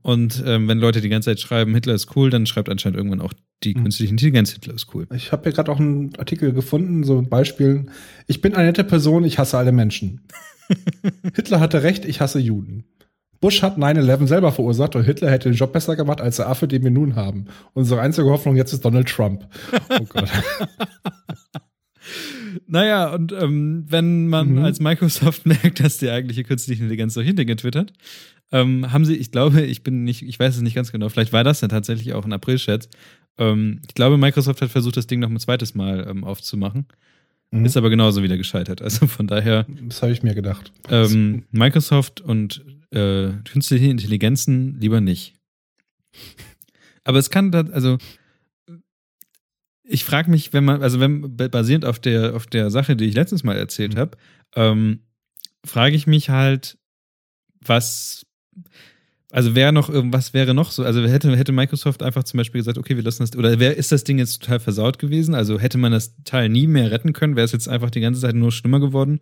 Und 0.00 0.42
ähm, 0.46 0.68
wenn 0.68 0.78
Leute 0.78 1.00
die 1.02 1.10
ganze 1.10 1.30
Zeit 1.30 1.40
schreiben, 1.40 1.74
Hitler 1.74 1.92
ist 1.94 2.16
cool, 2.16 2.30
dann 2.30 2.46
schreibt 2.46 2.70
anscheinend 2.70 2.96
irgendwann 2.96 3.20
auch 3.20 3.34
die 3.62 3.74
Mhm. 3.74 3.82
künstliche 3.82 4.10
Intelligenz, 4.12 4.52
Hitler 4.52 4.74
ist 4.74 4.86
cool. 4.94 5.06
Ich 5.14 5.30
habe 5.32 5.42
hier 5.42 5.52
gerade 5.52 5.70
auch 5.70 5.80
einen 5.80 6.14
Artikel 6.16 6.52
gefunden, 6.52 7.04
so 7.04 7.20
mit 7.20 7.28
Beispielen. 7.28 7.90
Ich 8.26 8.40
bin 8.40 8.54
eine 8.54 8.68
nette 8.68 8.84
Person, 8.84 9.24
ich 9.24 9.38
hasse 9.38 9.58
alle 9.58 9.72
Menschen. 9.72 10.22
Hitler 11.34 11.60
hatte 11.60 11.82
recht, 11.82 12.04
ich 12.06 12.20
hasse 12.20 12.38
Juden. 12.38 12.84
Bush 13.40 13.62
hat 13.62 13.78
9-11 13.78 14.26
selber 14.26 14.50
verursacht 14.52 14.96
und 14.96 15.04
Hitler 15.04 15.30
hätte 15.30 15.48
den 15.48 15.56
Job 15.56 15.72
besser 15.72 15.94
gemacht 15.96 16.20
als 16.20 16.36
der 16.36 16.48
Affe, 16.48 16.66
den 16.68 16.82
wir 16.82 16.90
nun 16.90 17.14
haben. 17.16 17.46
Unsere 17.74 18.00
einzige 18.00 18.28
Hoffnung 18.30 18.56
jetzt 18.56 18.72
ist 18.72 18.84
Donald 18.84 19.08
Trump. 19.08 19.46
Oh 19.90 20.04
Gott. 20.08 20.28
Naja, 22.66 23.12
und 23.14 23.32
ähm, 23.32 23.84
wenn 23.88 24.28
man 24.28 24.52
Mhm. 24.52 24.58
als 24.64 24.80
Microsoft 24.80 25.46
merkt, 25.46 25.80
dass 25.80 25.98
die 25.98 26.10
eigentliche 26.10 26.44
künstliche 26.44 26.82
Intelligenz 26.82 27.14
solche 27.14 27.34
Dinge 27.34 27.56
twittert, 27.56 27.92
ähm, 28.52 28.90
haben 28.92 29.04
sie, 29.04 29.14
ich 29.16 29.30
glaube, 29.30 29.60
ich 29.62 29.82
bin 29.82 30.04
nicht, 30.04 30.22
ich 30.22 30.38
weiß 30.38 30.56
es 30.56 30.62
nicht 30.62 30.74
ganz 30.74 30.90
genau, 30.90 31.08
vielleicht 31.10 31.32
war 31.34 31.44
das 31.44 31.60
dann 31.60 31.68
tatsächlich 31.68 32.14
auch 32.14 32.24
ein 32.24 32.32
April-Chat. 32.32 32.88
Ähm, 33.36 33.80
ich 33.86 33.94
glaube, 33.94 34.16
Microsoft 34.16 34.62
hat 34.62 34.70
versucht, 34.70 34.96
das 34.96 35.06
Ding 35.06 35.20
noch 35.20 35.28
ein 35.30 35.38
zweites 35.38 35.74
Mal 35.74 36.06
ähm, 36.08 36.24
aufzumachen. 36.24 36.86
Mhm. 37.50 37.66
Ist 37.66 37.76
aber 37.76 37.90
genauso 37.90 38.22
wieder 38.22 38.36
gescheitert. 38.38 38.80
Also 38.82 39.06
von 39.06 39.26
daher, 39.26 39.66
Das 39.86 40.00
habe 40.02 40.12
ich 40.12 40.22
mir 40.22 40.34
gedacht. 40.34 40.72
ähm, 40.90 41.44
Microsoft 41.50 42.20
und 42.22 42.64
äh, 42.90 43.32
künstliche 43.50 43.86
Intelligenzen 43.86 44.78
lieber 44.80 45.00
nicht. 45.00 45.34
Aber 47.04 47.18
es 47.18 47.30
kann 47.30 47.50
da, 47.50 47.60
also 47.60 47.98
ich 49.82 50.04
frage 50.04 50.30
mich, 50.30 50.52
wenn 50.52 50.64
man, 50.64 50.82
also 50.82 51.00
wenn 51.00 51.36
basierend 51.36 51.84
auf 51.84 51.98
der 51.98 52.36
auf 52.36 52.46
der 52.46 52.70
Sache, 52.70 52.96
die 52.96 53.06
ich 53.06 53.14
letztes 53.14 53.44
Mal 53.44 53.56
erzählt 53.56 53.94
Mhm. 53.94 53.98
habe, 53.98 54.18
ähm, 54.54 55.00
frage 55.64 55.96
ich 55.96 56.06
mich 56.06 56.28
halt, 56.30 56.78
was, 57.60 58.26
also 59.30 59.54
wäre 59.54 59.72
noch 59.72 59.90
irgendwas 59.90 60.32
wäre 60.32 60.54
noch 60.54 60.70
so, 60.70 60.84
also 60.84 61.02
hätte 61.02 61.36
hätte 61.36 61.52
Microsoft 61.52 62.02
einfach 62.02 62.24
zum 62.24 62.38
Beispiel 62.38 62.60
gesagt, 62.60 62.78
okay, 62.78 62.96
wir 62.96 63.02
lassen 63.02 63.22
das, 63.22 63.36
oder 63.36 63.58
wär, 63.58 63.76
ist 63.76 63.92
das 63.92 64.04
Ding 64.04 64.18
jetzt 64.18 64.42
total 64.42 64.58
versaut 64.58 64.98
gewesen? 64.98 65.34
Also 65.34 65.60
hätte 65.60 65.76
man 65.76 65.92
das 65.92 66.14
Teil 66.24 66.48
nie 66.48 66.66
mehr 66.66 66.90
retten 66.90 67.12
können, 67.12 67.36
wäre 67.36 67.44
es 67.44 67.52
jetzt 67.52 67.68
einfach 67.68 67.90
die 67.90 68.00
ganze 68.00 68.20
Zeit 68.20 68.34
nur 68.34 68.52
schlimmer 68.52 68.80
geworden? 68.80 69.20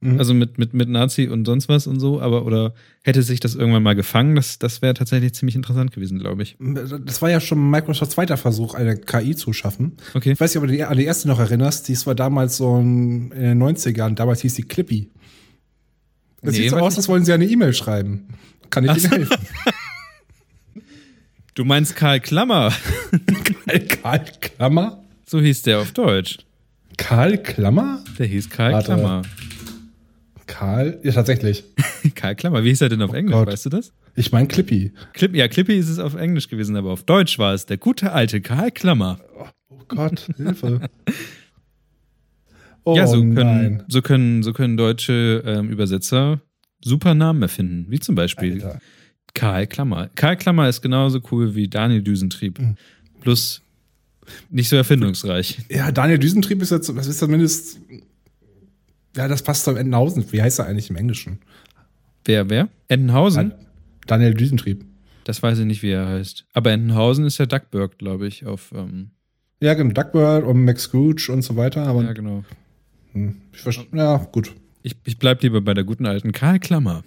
Mhm. 0.00 0.18
Also 0.18 0.34
mit, 0.34 0.58
mit, 0.58 0.72
mit 0.72 0.88
Nazi 0.88 1.28
und 1.28 1.44
sonst 1.44 1.68
was 1.68 1.86
und 1.86 2.00
so, 2.00 2.20
aber 2.20 2.46
oder 2.46 2.74
hätte 3.02 3.22
sich 3.22 3.40
das 3.40 3.54
irgendwann 3.54 3.82
mal 3.82 3.94
gefangen? 3.94 4.34
Das, 4.34 4.58
das 4.58 4.80
wäre 4.80 4.94
tatsächlich 4.94 5.34
ziemlich 5.34 5.56
interessant 5.56 5.92
gewesen, 5.92 6.18
glaube 6.18 6.42
ich. 6.42 6.56
das 6.58 7.20
war 7.20 7.30
ja 7.30 7.40
schon 7.40 7.70
Microsofts 7.70 8.14
zweiter 8.14 8.38
Versuch, 8.38 8.74
eine 8.74 8.96
KI 8.96 9.36
zu 9.36 9.52
schaffen. 9.52 9.96
Okay. 10.14 10.32
Ich 10.32 10.40
weiß 10.40 10.54
nicht, 10.54 10.62
ob 10.62 10.68
du 10.68 10.88
an 10.88 10.96
die 10.96 11.04
erste 11.04 11.28
noch 11.28 11.38
erinnerst. 11.38 11.88
Dies 11.88 12.06
war 12.06 12.14
damals 12.14 12.56
so 12.56 12.78
in 12.78 13.30
den 13.30 13.62
90ern. 13.62 14.14
Damals 14.14 14.40
hieß 14.40 14.54
die 14.54 14.62
Clippy. 14.62 15.10
Das 16.42 16.52
Nee, 16.54 16.62
sieht 16.62 16.70
so 16.70 16.76
aus, 16.76 16.96
als 16.96 17.08
wollen 17.08 17.24
sie 17.24 17.32
eine 17.32 17.46
E-Mail 17.46 17.72
schreiben. 17.72 18.28
Kann 18.74 18.84
ich 18.84 18.90
Ach 18.90 18.96
Ihnen 18.96 19.12
helfen? 19.12 19.36
Du 21.54 21.64
meinst 21.64 21.94
Karl 21.94 22.18
Klammer? 22.18 22.72
Karl, 23.66 23.80
Karl 23.86 24.24
Klammer? 24.40 25.04
So 25.24 25.40
hieß 25.40 25.62
der 25.62 25.78
auf 25.78 25.92
Deutsch. 25.92 26.38
Karl 26.96 27.38
Klammer? 27.38 28.02
Der 28.18 28.26
hieß 28.26 28.50
Karl 28.50 28.72
Warte. 28.72 28.86
Klammer. 28.86 29.22
Karl? 30.48 30.98
Ja, 31.04 31.12
tatsächlich. 31.12 31.62
Karl 32.16 32.34
Klammer, 32.34 32.64
wie 32.64 32.70
hieß 32.70 32.80
er 32.80 32.88
denn 32.88 33.00
auf 33.02 33.12
Englisch, 33.12 33.36
Gott. 33.36 33.46
weißt 33.46 33.66
du 33.66 33.70
das? 33.70 33.92
Ich 34.16 34.32
meine 34.32 34.48
Clippy. 34.48 34.92
Clip, 35.12 35.32
ja, 35.36 35.46
Clippy 35.46 35.78
ist 35.78 35.88
es 35.88 36.00
auf 36.00 36.16
Englisch 36.16 36.48
gewesen, 36.48 36.74
aber 36.74 36.90
auf 36.90 37.04
Deutsch 37.04 37.38
war 37.38 37.54
es 37.54 37.66
der 37.66 37.76
gute 37.76 38.10
alte 38.10 38.40
Karl 38.40 38.72
Klammer. 38.72 39.20
Oh 39.68 39.84
Gott, 39.86 40.28
Hilfe. 40.36 40.80
Oh 42.82 42.96
ja, 42.96 43.06
so 43.06 43.20
können, 43.20 43.34
nein. 43.34 43.84
so 43.86 44.02
können, 44.02 44.42
so 44.42 44.52
können 44.52 44.76
deutsche 44.76 45.44
ähm, 45.46 45.68
Übersetzer 45.70 46.40
super 46.84 47.14
Namen 47.14 47.42
erfinden, 47.42 47.86
wie 47.88 47.98
zum 47.98 48.14
Beispiel 48.14 48.54
Alter. 48.54 48.80
Karl 49.34 49.66
Klammer. 49.66 50.10
Karl 50.14 50.36
Klammer 50.36 50.68
ist 50.68 50.82
genauso 50.82 51.20
cool 51.32 51.54
wie 51.54 51.68
Daniel 51.68 52.02
Düsentrieb. 52.02 52.58
Mhm. 52.58 52.76
Plus 53.20 53.62
nicht 54.50 54.68
so 54.68 54.76
erfindungsreich. 54.76 55.58
Ja, 55.68 55.90
Daniel 55.92 56.18
Düsentrieb 56.18 56.62
ist 56.62 56.70
jetzt, 56.70 56.88
das 56.88 57.06
ist 57.06 57.18
zumindest, 57.18 57.78
ja, 59.16 59.28
das 59.28 59.42
passt 59.42 59.64
zu 59.64 59.72
Entenhausen. 59.72 60.24
Wie 60.32 60.40
heißt 60.40 60.58
er 60.58 60.66
eigentlich 60.66 60.90
im 60.90 60.96
Englischen? 60.96 61.38
Wer, 62.24 62.48
wer? 62.48 62.68
Entenhausen? 62.88 63.52
Daniel 64.06 64.34
Düsentrieb. 64.34 64.84
Das 65.24 65.42
weiß 65.42 65.58
ich 65.58 65.64
nicht, 65.64 65.82
wie 65.82 65.90
er 65.90 66.06
heißt. 66.06 66.46
Aber 66.52 66.70
Entenhausen 66.70 67.24
ist 67.24 67.38
ja 67.38 67.46
Duckburg, 67.46 67.98
glaube 67.98 68.26
ich, 68.26 68.46
auf, 68.46 68.72
ähm, 68.74 69.10
Ja, 69.60 69.74
genau, 69.74 69.92
Duckbird 69.92 70.44
und 70.44 70.64
Max 70.64 70.82
Scrooge 70.82 71.30
und 71.30 71.42
so 71.42 71.56
weiter. 71.56 71.86
Aber 71.86 72.02
ja, 72.02 72.12
genau. 72.12 72.44
hm, 73.12 73.36
ich 73.52 73.60
verstehe, 73.60 73.86
ja, 73.94 74.16
gut. 74.32 74.54
Ich, 74.84 74.94
ich 75.04 75.18
bleib 75.18 75.42
lieber 75.42 75.60
bei 75.62 75.72
der 75.74 75.82
guten 75.84 76.04
alten 76.06 76.32
Karl 76.32 76.58
Klammer. 76.60 77.02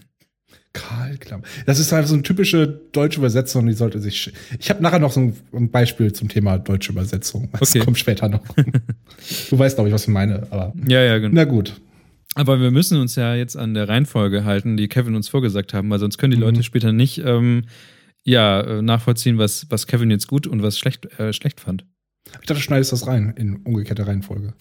Karl 0.73 1.17
Klamm. 1.17 1.43
Das 1.65 1.79
ist 1.79 1.91
halt 1.91 2.07
so 2.07 2.13
eine 2.15 2.23
typische 2.23 2.67
deutsche 2.91 3.19
Übersetzung, 3.19 3.65
die 3.67 3.73
sollte 3.73 3.99
sich. 3.99 4.31
Ich 4.59 4.69
habe 4.69 4.81
nachher 4.83 4.99
noch 4.99 5.11
so 5.11 5.19
ein- 5.53 5.71
Beispiel 5.71 6.11
zum 6.11 6.27
Thema 6.27 6.57
deutsche 6.57 6.91
Übersetzung. 6.91 7.49
Das 7.59 7.69
Okay. 7.75 7.85
kommt 7.85 7.97
später 7.97 8.29
noch. 8.29 8.43
du 9.49 9.57
weißt, 9.59 9.75
glaube 9.77 9.89
ich, 9.89 9.93
was 9.93 10.03
ich 10.03 10.07
meine, 10.09 10.45
aber. 10.51 10.73
Ja, 10.87 11.01
ja, 11.03 11.17
genau. 11.19 11.33
Na 11.35 11.43
gut. 11.45 11.79
Aber 12.35 12.59
wir 12.59 12.69
müssen 12.71 12.99
uns 12.99 13.15
ja 13.15 13.33
jetzt 13.35 13.55
an 13.55 13.73
der 13.73 13.87
Reihenfolge 13.89 14.43
halten, 14.43 14.75
die 14.77 14.87
Kevin 14.87 15.15
uns 15.15 15.27
vorgesagt 15.29 15.73
haben, 15.73 15.89
weil 15.89 15.99
sonst 15.99 16.17
können 16.17 16.31
die 16.31 16.37
Mhm. 16.37 16.43
Leute 16.43 16.63
später 16.63 16.91
nicht 16.91 17.19
ähm, 17.19 17.63
ja, 18.23 18.61
äh, 18.61 18.81
nachvollziehen, 18.81 19.37
was, 19.37 19.67
was 19.69 19.87
Kevin 19.87 20.11
jetzt 20.11 20.27
gut 20.27 20.45
und 20.47 20.61
was 20.61 20.77
schlecht, 20.77 21.05
äh, 21.19 21.31
schlecht 21.33 21.59
fand. 21.59 21.85
Ich 22.25 22.31
dachte, 22.33 22.53
du 22.55 22.59
schneidest 22.59 22.91
das 22.91 23.07
rein 23.07 23.33
in 23.37 23.55
umgekehrter 23.57 24.05
Reihenfolge. 24.05 24.53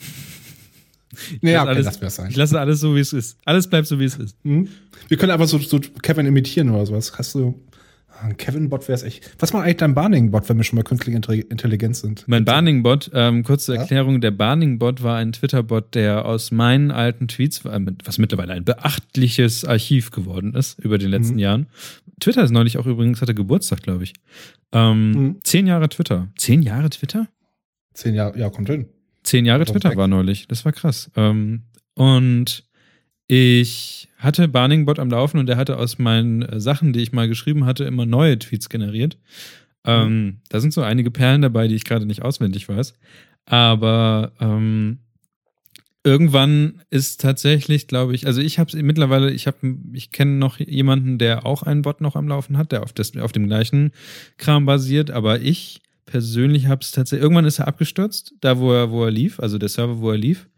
Lass 1.40 1.52
okay, 1.62 1.68
alles- 1.68 1.84
lass 1.86 1.94
mir 2.00 2.06
das 2.06 2.14
sein. 2.16 2.30
Ich 2.30 2.36
lasse 2.36 2.60
alles 2.60 2.80
so, 2.80 2.94
wie 2.94 3.00
es 3.00 3.12
ist. 3.12 3.38
Alles 3.44 3.68
bleibt 3.68 3.86
so, 3.86 3.98
wie 3.98 4.04
es 4.04 4.16
ist. 4.16 4.36
Mhm. 4.44 4.68
Wir 5.08 5.16
können 5.16 5.32
einfach 5.32 5.46
so, 5.48 5.58
so 5.58 5.80
Kevin 6.02 6.26
imitieren 6.26 6.70
oder 6.70 6.86
sowas. 6.86 7.12
Hast 7.18 7.34
du. 7.34 7.60
Ah, 8.08 8.28
Ein 8.28 8.36
Kevin-Bot 8.38 8.88
wäre 8.88 8.94
es 8.96 9.02
echt. 9.02 9.30
Was 9.38 9.52
macht 9.52 9.64
eigentlich 9.64 9.76
dein 9.76 9.94
Barning-Bot, 9.94 10.48
wenn 10.48 10.56
wir 10.56 10.64
schon 10.64 10.76
mal 10.78 10.84
künstliche 10.84 11.18
Intelli- 11.18 11.50
Intelligenz 11.50 12.00
sind? 12.00 12.24
Mein 12.26 12.46
Barning-Bot, 12.46 13.10
ähm, 13.12 13.42
kurze 13.44 13.74
Ja? 13.74 13.80
Erklärung, 13.82 14.22
der 14.22 14.30
Barning-Bot 14.30 15.02
war 15.02 15.18
ein 15.18 15.32
Twitter-Bot, 15.32 15.94
der 15.94 16.24
aus 16.24 16.50
meinen 16.50 16.90
alten 16.90 17.28
Tweets, 17.28 17.66
äh, 17.66 17.78
was 18.06 18.16
mittlerweile 18.16 18.54
ein 18.54 18.64
beachtliches 18.64 19.66
Archiv 19.66 20.12
geworden 20.12 20.54
ist 20.54 20.78
über 20.78 20.96
die 20.96 21.04
letzten 21.06 21.34
Mhm. 21.34 21.40
Jahren. 21.40 21.66
Twitter 22.18 22.42
ist 22.42 22.52
neulich 22.52 22.78
auch 22.78 22.86
übrigens, 22.86 23.20
hatte 23.20 23.34
Geburtstag, 23.34 23.82
glaube 23.82 24.04
ich. 24.04 24.14
Ähm, 24.72 25.10
Mhm. 25.10 25.36
Zehn 25.42 25.66
Jahre 25.66 25.90
Twitter. 25.90 26.28
Zehn 26.38 26.62
Jahre 26.62 26.88
Twitter? 26.88 27.28
Zehn 27.92 28.14
Jahre, 28.14 28.38
ja, 28.38 28.48
kommt 28.48 28.70
hin. 28.70 28.86
Zehn 29.26 29.44
Jahre 29.44 29.64
Twitter 29.64 29.94
war 29.96 30.08
neulich. 30.08 30.46
Das 30.48 30.64
war 30.64 30.72
krass. 30.72 31.10
Ähm, 31.16 31.64
und 31.94 32.64
Ich 33.28 34.08
hatte 34.18 34.46
Barningbot 34.48 34.98
am 34.98 35.10
Laufen 35.10 35.38
und 35.38 35.46
der 35.46 35.56
hatte 35.56 35.78
aus 35.78 35.98
meinen 35.98 36.42
äh, 36.42 36.60
Sachen, 36.60 36.92
die 36.92 37.00
ich 37.00 37.12
mal 37.12 37.28
geschrieben 37.28 37.66
hatte, 37.66 37.84
immer 37.84 38.06
neue 38.06 38.38
Tweets 38.38 38.68
generiert. 38.68 39.18
Ähm, 39.84 40.38
da 40.48 40.60
sind 40.60 40.72
so 40.72 40.82
einige 40.82 41.10
Perlen 41.10 41.42
dabei, 41.42 41.68
die 41.68 41.74
ich 41.74 41.84
gerade 41.84 42.06
nicht 42.06 42.22
auswendig 42.22 42.68
weiß. 42.68 42.94
Aber 43.46 44.32
ähm, 44.40 44.98
irgendwann 46.02 46.82
ist 46.90 47.20
tatsächlich, 47.20 47.88
glaube 47.88 48.14
ich, 48.14 48.26
also 48.26 48.40
ich 48.40 48.58
habe 48.58 48.80
mittlerweile, 48.82 49.32
ich 49.32 49.46
habe, 49.46 49.76
ich 49.92 50.12
kenne 50.12 50.32
noch 50.32 50.58
jemanden, 50.58 51.18
der 51.18 51.46
auch 51.46 51.62
einen 51.64 51.82
Bot 51.82 52.00
noch 52.00 52.16
am 52.16 52.28
Laufen 52.28 52.56
hat, 52.58 52.72
der 52.72 52.84
auf, 52.84 52.92
das, 52.92 53.16
auf 53.16 53.32
dem 53.32 53.46
gleichen 53.46 53.92
Kram 54.38 54.66
basiert, 54.66 55.10
aber 55.10 55.40
ich 55.40 55.80
persönlich 56.06 56.66
habe 56.66 56.80
es 56.82 56.92
tatsächlich, 56.92 57.22
irgendwann 57.22 57.44
ist 57.44 57.58
er 57.58 57.68
abgestürzt, 57.68 58.34
da 58.40 58.58
wo 58.58 58.72
er, 58.72 58.90
wo 58.90 59.04
er 59.04 59.10
lief, 59.10 59.40
also 59.40 59.58
der 59.58 59.68
Server, 59.68 60.00
wo 60.00 60.10
er 60.10 60.16
lief. 60.16 60.48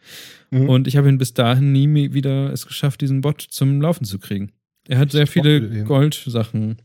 Mhm. 0.50 0.68
Und 0.68 0.86
ich 0.86 0.96
habe 0.96 1.08
ihn 1.08 1.18
bis 1.18 1.34
dahin 1.34 1.72
nie 1.72 2.12
wieder 2.12 2.52
es 2.52 2.66
geschafft, 2.66 3.00
diesen 3.00 3.22
Bot 3.22 3.40
zum 3.40 3.80
Laufen 3.80 4.04
zu 4.04 4.18
kriegen. 4.18 4.52
Er 4.86 4.98
hat 4.98 5.10
sehr 5.10 5.26
viele. 5.26 5.84
Goldsachen. 5.84 6.76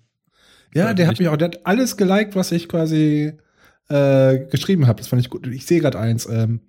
Ja, 0.73 0.93
der 0.93 1.07
hat 1.07 1.19
mich 1.19 1.27
auch, 1.27 1.37
der 1.37 1.49
hat 1.49 1.65
alles 1.65 1.97
geliked, 1.97 2.35
was 2.35 2.51
ich 2.51 2.67
quasi 2.67 3.33
äh, 3.89 4.39
geschrieben 4.49 4.87
habe. 4.87 4.97
Das 4.97 5.07
fand 5.07 5.21
ich 5.21 5.29
gut. 5.29 5.45
Ich 5.47 5.65
sehe 5.65 5.79
gerade 5.79 5.99
eins, 5.99 6.27
ähm, 6.27 6.61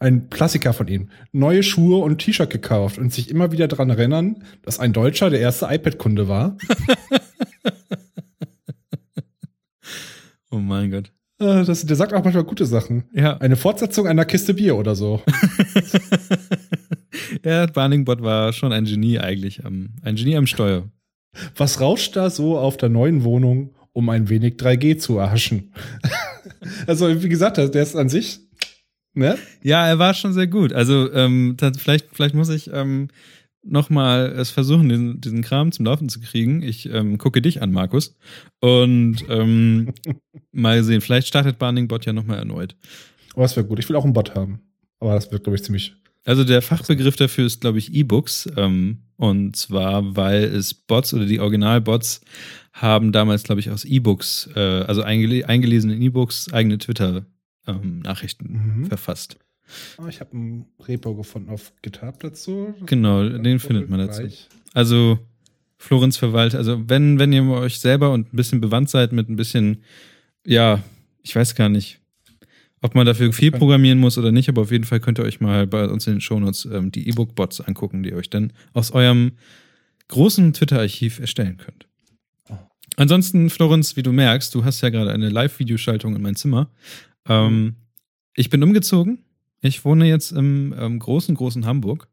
ein 0.00 0.28
Klassiker 0.30 0.72
von 0.72 0.88
ihm. 0.88 1.10
Neue 1.32 1.62
Schuhe 1.62 1.98
und 1.98 2.18
T-Shirt 2.18 2.50
gekauft 2.50 2.98
und 2.98 3.12
sich 3.12 3.30
immer 3.30 3.52
wieder 3.52 3.68
dran 3.68 3.90
erinnern, 3.90 4.44
dass 4.62 4.78
ein 4.78 4.92
Deutscher 4.92 5.30
der 5.30 5.40
erste 5.40 5.66
iPad-Kunde 5.66 6.28
war. 6.28 6.56
Oh 10.50 10.58
mein 10.58 10.90
Gott. 10.90 11.12
Äh, 11.40 11.64
das, 11.64 11.86
der 11.86 11.96
sagt 11.96 12.12
auch 12.12 12.24
manchmal 12.24 12.44
gute 12.44 12.66
Sachen. 12.66 13.04
Ja, 13.12 13.36
Eine 13.38 13.56
Fortsetzung 13.56 14.06
einer 14.06 14.24
Kiste 14.24 14.54
Bier 14.54 14.76
oder 14.76 14.94
so. 14.94 15.22
ja 17.44 17.66
Barningbot 17.66 18.22
war 18.22 18.52
schon 18.52 18.72
ein 18.72 18.84
Genie 18.84 19.18
eigentlich, 19.18 19.64
ein 19.64 20.16
Genie 20.16 20.36
am 20.36 20.46
Steuer. 20.46 20.88
Was 21.56 21.80
rauscht 21.80 22.16
da 22.16 22.30
so 22.30 22.58
auf 22.58 22.76
der 22.76 22.88
neuen 22.88 23.22
Wohnung, 23.22 23.74
um 23.92 24.08
ein 24.08 24.28
wenig 24.28 24.54
3G 24.54 24.98
zu 24.98 25.18
erhaschen? 25.18 25.72
also, 26.86 27.22
wie 27.22 27.28
gesagt, 27.28 27.58
der 27.58 27.74
ist 27.74 27.94
an 27.94 28.08
sich, 28.08 28.40
ne? 29.14 29.38
Ja, 29.62 29.86
er 29.86 29.98
war 29.98 30.14
schon 30.14 30.32
sehr 30.32 30.46
gut. 30.46 30.72
Also 30.72 31.12
ähm, 31.12 31.56
vielleicht, 31.76 32.08
vielleicht 32.12 32.34
muss 32.34 32.48
ich 32.48 32.70
ähm, 32.72 33.08
noch 33.70 33.90
mal 33.90 34.26
es 34.26 34.50
versuchen, 34.50 34.88
diesen, 34.88 35.20
diesen 35.20 35.42
Kram 35.42 35.72
zum 35.72 35.84
Laufen 35.86 36.08
zu 36.08 36.20
kriegen. 36.20 36.62
Ich 36.62 36.88
ähm, 36.90 37.18
gucke 37.18 37.42
dich 37.42 37.60
an, 37.62 37.70
Markus. 37.72 38.16
Und 38.60 39.18
ähm, 39.28 39.92
mal 40.52 40.82
sehen, 40.84 41.00
vielleicht 41.00 41.28
startet 41.28 41.58
Barningbot 41.58 42.06
ja 42.06 42.12
noch 42.12 42.24
mal 42.24 42.36
erneut. 42.38 42.76
Aber 43.34 43.42
das 43.42 43.56
wäre 43.56 43.66
gut. 43.66 43.78
Ich 43.78 43.88
will 43.88 43.96
auch 43.96 44.04
einen 44.04 44.12
Bot 44.14 44.34
haben. 44.34 44.60
Aber 45.00 45.14
das 45.14 45.30
wird, 45.30 45.44
glaube 45.44 45.56
ich, 45.56 45.62
ziemlich. 45.62 45.94
Also 46.24 46.44
der 46.44 46.60
Fachbegriff 46.62 47.16
dafür 47.16 47.46
ist, 47.46 47.60
glaube 47.60 47.78
ich, 47.78 47.94
E-Books. 47.94 48.48
Ähm, 48.56 48.98
und 49.16 49.56
zwar, 49.56 50.16
weil 50.16 50.44
es 50.44 50.74
Bots 50.74 51.14
oder 51.14 51.26
die 51.26 51.40
Originalbots 51.40 52.20
haben 52.72 53.12
damals, 53.12 53.42
glaube 53.44 53.60
ich, 53.60 53.70
aus 53.70 53.84
E-Books, 53.84 54.50
äh, 54.54 54.60
also 54.60 55.02
eingele 55.02 55.48
eingelesenen 55.48 56.00
E-Books, 56.02 56.52
eigene 56.52 56.78
Twitter-Nachrichten 56.78 58.76
Mhm. 58.80 58.86
verfasst. 58.86 59.38
Ah, 59.98 60.08
ich 60.08 60.20
habe 60.20 60.36
ein 60.36 60.66
Repo 60.80 61.14
gefunden 61.14 61.50
auf 61.50 61.72
GitHub 61.82 62.20
dazu. 62.20 62.74
Genau, 62.86 63.28
den 63.28 63.58
findet 63.58 63.90
man 63.90 64.00
dazu. 64.00 64.22
Gleich. 64.22 64.48
Also 64.74 65.18
Florenz 65.78 66.16
verwaltet, 66.16 66.58
also 66.58 66.88
wenn, 66.88 67.18
wenn 67.18 67.32
ihr 67.32 67.44
euch 67.44 67.78
selber 67.78 68.12
und 68.12 68.32
ein 68.32 68.36
bisschen 68.36 68.60
bewandt 68.60 68.90
seid 68.90 69.12
mit 69.12 69.28
ein 69.28 69.36
bisschen, 69.36 69.82
ja, 70.44 70.82
ich 71.22 71.34
weiß 71.34 71.54
gar 71.54 71.68
nicht, 71.68 72.00
ob 72.80 72.94
man 72.94 73.06
dafür 73.06 73.32
viel 73.32 73.50
programmieren 73.50 73.98
muss 73.98 74.18
oder 74.18 74.32
nicht, 74.32 74.48
aber 74.48 74.62
auf 74.62 74.70
jeden 74.70 74.84
Fall 74.84 75.00
könnt 75.00 75.18
ihr 75.18 75.24
euch 75.24 75.40
mal 75.40 75.66
bei 75.66 75.86
uns 75.86 76.06
in 76.06 76.14
den 76.14 76.20
Shownotes 76.20 76.64
ähm, 76.66 76.92
die 76.92 77.08
E-Book-Bots 77.08 77.60
angucken, 77.60 78.02
die 78.02 78.10
ihr 78.10 78.16
euch 78.16 78.30
dann 78.30 78.52
aus 78.72 78.92
eurem 78.92 79.32
großen 80.08 80.52
Twitter-Archiv 80.52 81.18
erstellen 81.18 81.58
könnt. 81.58 81.86
Ansonsten, 82.96 83.48
Florenz, 83.50 83.96
wie 83.96 84.02
du 84.02 84.12
merkst, 84.12 84.52
du 84.54 84.64
hast 84.64 84.80
ja 84.80 84.90
gerade 84.90 85.12
eine 85.12 85.28
Live-Videoschaltung 85.28 86.16
in 86.16 86.22
mein 86.22 86.34
Zimmer. 86.34 86.68
Ähm, 87.28 87.76
ich 88.34 88.50
bin 88.50 88.62
umgezogen. 88.62 89.18
Ich 89.60 89.84
wohne 89.84 90.06
jetzt 90.06 90.32
im 90.32 90.74
ähm, 90.78 90.98
großen, 90.98 91.34
großen 91.34 91.66
Hamburg. 91.66 92.08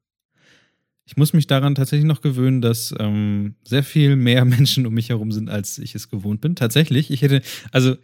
Ich 1.08 1.18
muss 1.18 1.34
mich 1.34 1.46
daran 1.46 1.76
tatsächlich 1.76 2.08
noch 2.08 2.22
gewöhnen, 2.22 2.62
dass 2.62 2.93
ähm, 3.00 3.56
sehr 3.64 3.84
viel 3.84 4.16
mehr 4.16 4.43
Menschen 4.46 4.88
um 4.88 4.93
mich 4.93 5.10
herum 5.10 5.32
sind, 5.32 5.50
als 5.50 5.78
ich 5.78 5.93
es 5.96 6.10
gewohnt 6.10 6.41
bin. 6.41 6.56
Tatsächlich, 6.56 7.12
ich 7.12 7.22
hätte, 7.22 7.41
also 7.72 7.96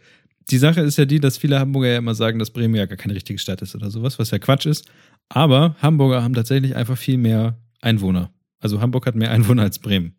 die 0.50 0.58
Sache 0.58 0.80
ist 0.80 0.98
ja 0.98 1.04
die, 1.04 1.20
dass 1.20 1.38
viele 1.38 1.58
Hamburger 1.58 1.88
ja 1.92 1.98
immer 1.98 2.14
sagen, 2.14 2.38
dass 2.38 2.50
Bremen 2.50 2.74
ja 2.74 2.86
gar 2.86 2.96
keine 2.96 3.14
richtige 3.14 3.38
Stadt 3.38 3.62
ist 3.62 3.74
oder 3.74 3.90
sowas, 3.90 4.18
was 4.18 4.30
ja 4.30 4.38
Quatsch 4.38 4.66
ist. 4.66 4.86
Aber 5.28 5.76
Hamburger 5.80 6.22
haben 6.22 6.34
tatsächlich 6.34 6.76
einfach 6.76 6.98
viel 6.98 7.16
mehr 7.18 7.58
Einwohner. 7.80 8.32
Also 8.60 8.80
Hamburg 8.80 9.06
hat 9.06 9.14
mehr 9.16 9.30
Einwohner 9.32 9.62
als 9.62 9.78
Bremen. 9.80 10.14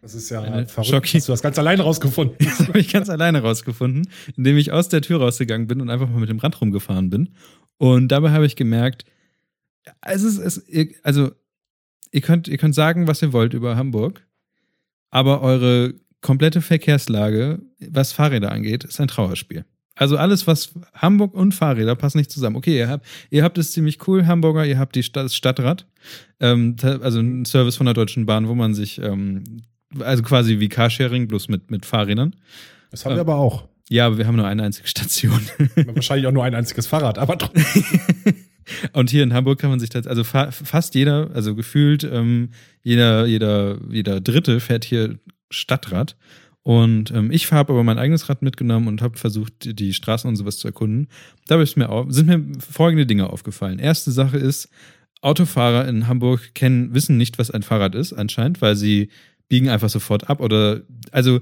Das 0.00 0.14
ist 0.14 0.30
ja 0.30 0.40
Eine 0.42 0.66
verrückt. 0.68 0.90
Schocki- 0.90 1.16
Hast 1.18 1.28
du 1.28 1.32
das 1.32 1.42
ganz 1.42 1.58
allein 1.58 1.80
rausgefunden? 1.80 2.36
Das 2.58 2.68
habe 2.68 2.78
ich 2.78 2.92
ganz 2.92 3.08
alleine 3.10 3.40
rausgefunden, 3.42 4.08
indem 4.36 4.56
ich 4.56 4.70
aus 4.70 4.88
der 4.88 5.02
Tür 5.02 5.18
rausgegangen 5.20 5.66
bin 5.66 5.80
und 5.80 5.90
einfach 5.90 6.08
mal 6.08 6.20
mit 6.20 6.28
dem 6.28 6.38
Rad 6.38 6.60
rumgefahren 6.60 7.10
bin. 7.10 7.30
Und 7.78 8.08
dabei 8.08 8.32
habe 8.32 8.46
ich 8.46 8.56
gemerkt, 8.56 9.04
es 10.02 10.22
ist, 10.22 10.38
es, 10.38 10.62
also 11.02 11.30
ihr 12.12 12.20
könnt, 12.20 12.48
ihr 12.48 12.58
könnt 12.58 12.74
sagen, 12.74 13.06
was 13.06 13.22
ihr 13.22 13.32
wollt 13.32 13.54
über 13.54 13.76
Hamburg, 13.76 14.26
aber 15.10 15.40
eure 15.40 15.94
komplette 16.20 16.60
Verkehrslage, 16.60 17.60
was 17.90 18.12
Fahrräder 18.12 18.52
angeht, 18.52 18.84
ist 18.84 19.00
ein 19.00 19.08
Trauerspiel. 19.08 19.64
Also 19.94 20.16
alles, 20.16 20.46
was 20.46 20.74
Hamburg 20.94 21.34
und 21.34 21.54
Fahrräder 21.54 21.96
passen 21.96 22.18
nicht 22.18 22.30
zusammen. 22.30 22.56
Okay, 22.56 22.78
ihr 22.78 22.88
habt, 22.88 23.06
ihr 23.30 23.42
habt 23.42 23.58
es 23.58 23.72
ziemlich 23.72 24.06
cool, 24.06 24.26
Hamburger, 24.26 24.64
ihr 24.64 24.78
habt 24.78 24.94
die 24.94 25.02
Stadt, 25.02 25.24
das 25.24 25.34
Stadtrad, 25.34 25.86
ähm, 26.38 26.76
also 26.82 27.18
ein 27.18 27.44
Service 27.44 27.76
von 27.76 27.86
der 27.86 27.94
Deutschen 27.94 28.24
Bahn, 28.24 28.46
wo 28.46 28.54
man 28.54 28.74
sich, 28.74 29.00
ähm, 29.02 29.62
also 29.98 30.22
quasi 30.22 30.60
wie 30.60 30.68
Carsharing, 30.68 31.26
bloß 31.26 31.48
mit, 31.48 31.70
mit 31.70 31.84
Fahrrädern. 31.84 32.36
Das 32.90 33.04
haben 33.04 33.16
wir 33.16 33.20
aber 33.20 33.36
auch. 33.36 33.68
Ja, 33.90 34.06
aber 34.06 34.18
wir 34.18 34.26
haben 34.26 34.36
nur 34.36 34.46
eine 34.46 34.62
einzige 34.62 34.86
Station. 34.88 35.40
Wahrscheinlich 35.76 36.26
auch 36.26 36.32
nur 36.32 36.44
ein 36.44 36.54
einziges 36.54 36.86
Fahrrad, 36.86 37.18
aber 37.18 37.38
trotzdem. 37.38 37.84
Und 38.92 39.08
hier 39.08 39.22
in 39.22 39.32
Hamburg 39.32 39.58
kann 39.58 39.70
man 39.70 39.80
sich 39.80 39.88
das, 39.88 40.06
also 40.06 40.24
fa 40.24 40.50
fast 40.50 40.94
jeder, 40.94 41.30
also 41.32 41.54
gefühlt 41.54 42.04
ähm, 42.04 42.50
jeder, 42.82 43.24
jeder, 43.26 43.78
jeder 43.90 44.20
Dritte 44.20 44.60
fährt 44.60 44.84
hier 44.84 45.18
Stadtrad. 45.50 46.16
Und 46.62 47.10
ähm, 47.12 47.30
ich 47.30 47.50
habe 47.50 47.72
aber 47.72 47.82
mein 47.82 47.96
eigenes 47.98 48.28
Rad 48.28 48.42
mitgenommen 48.42 48.88
und 48.88 49.00
habe 49.00 49.16
versucht, 49.16 49.78
die, 49.78 49.94
Straßen 49.94 50.28
und 50.28 50.36
sowas 50.36 50.58
zu 50.58 50.68
erkunden. 50.68 51.08
Dabei 51.46 51.62
ist 51.62 51.78
mir 51.78 51.88
au- 51.88 52.10
sind 52.10 52.26
mir 52.26 52.44
folgende 52.60 53.06
Dinge 53.06 53.30
aufgefallen. 53.30 53.78
Erste 53.78 54.10
Sache 54.10 54.36
ist, 54.36 54.68
Autofahrer 55.22 55.88
in 55.88 56.06
Hamburg 56.06 56.54
kennen, 56.54 56.92
wissen 56.92 57.16
nicht, 57.16 57.38
was 57.38 57.50
ein 57.50 57.62
Fahrrad 57.62 57.94
ist, 57.94 58.12
anscheinend, 58.12 58.60
weil 58.60 58.76
sie 58.76 59.08
biegen 59.48 59.70
einfach 59.70 59.88
sofort 59.88 60.28
ab 60.28 60.40
oder, 60.40 60.82
also 61.10 61.40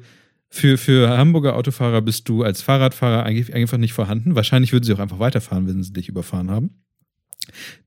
für, 0.57 0.79
für 0.79 1.17
Hamburger 1.17 1.57
Autofahrer 1.57 2.03
bist 2.03 2.29
du 2.29 2.43
als 2.43 2.63
Fahrradfahrer 2.63 3.25
eigentlich 3.25 3.55
einfach 3.55 3.79
nicht 3.79 3.93
vorhanden. 3.93 4.35
Wahrscheinlich 4.35 4.73
würden 4.73 4.85
sie 4.85 4.93
auch 4.93 4.99
einfach 4.99 5.19
weiterfahren, 5.19 5.67
wenn 5.69 5.83
sie 5.83 5.93
dich 5.93 6.09
überfahren 6.09 6.51
haben. 6.51 6.71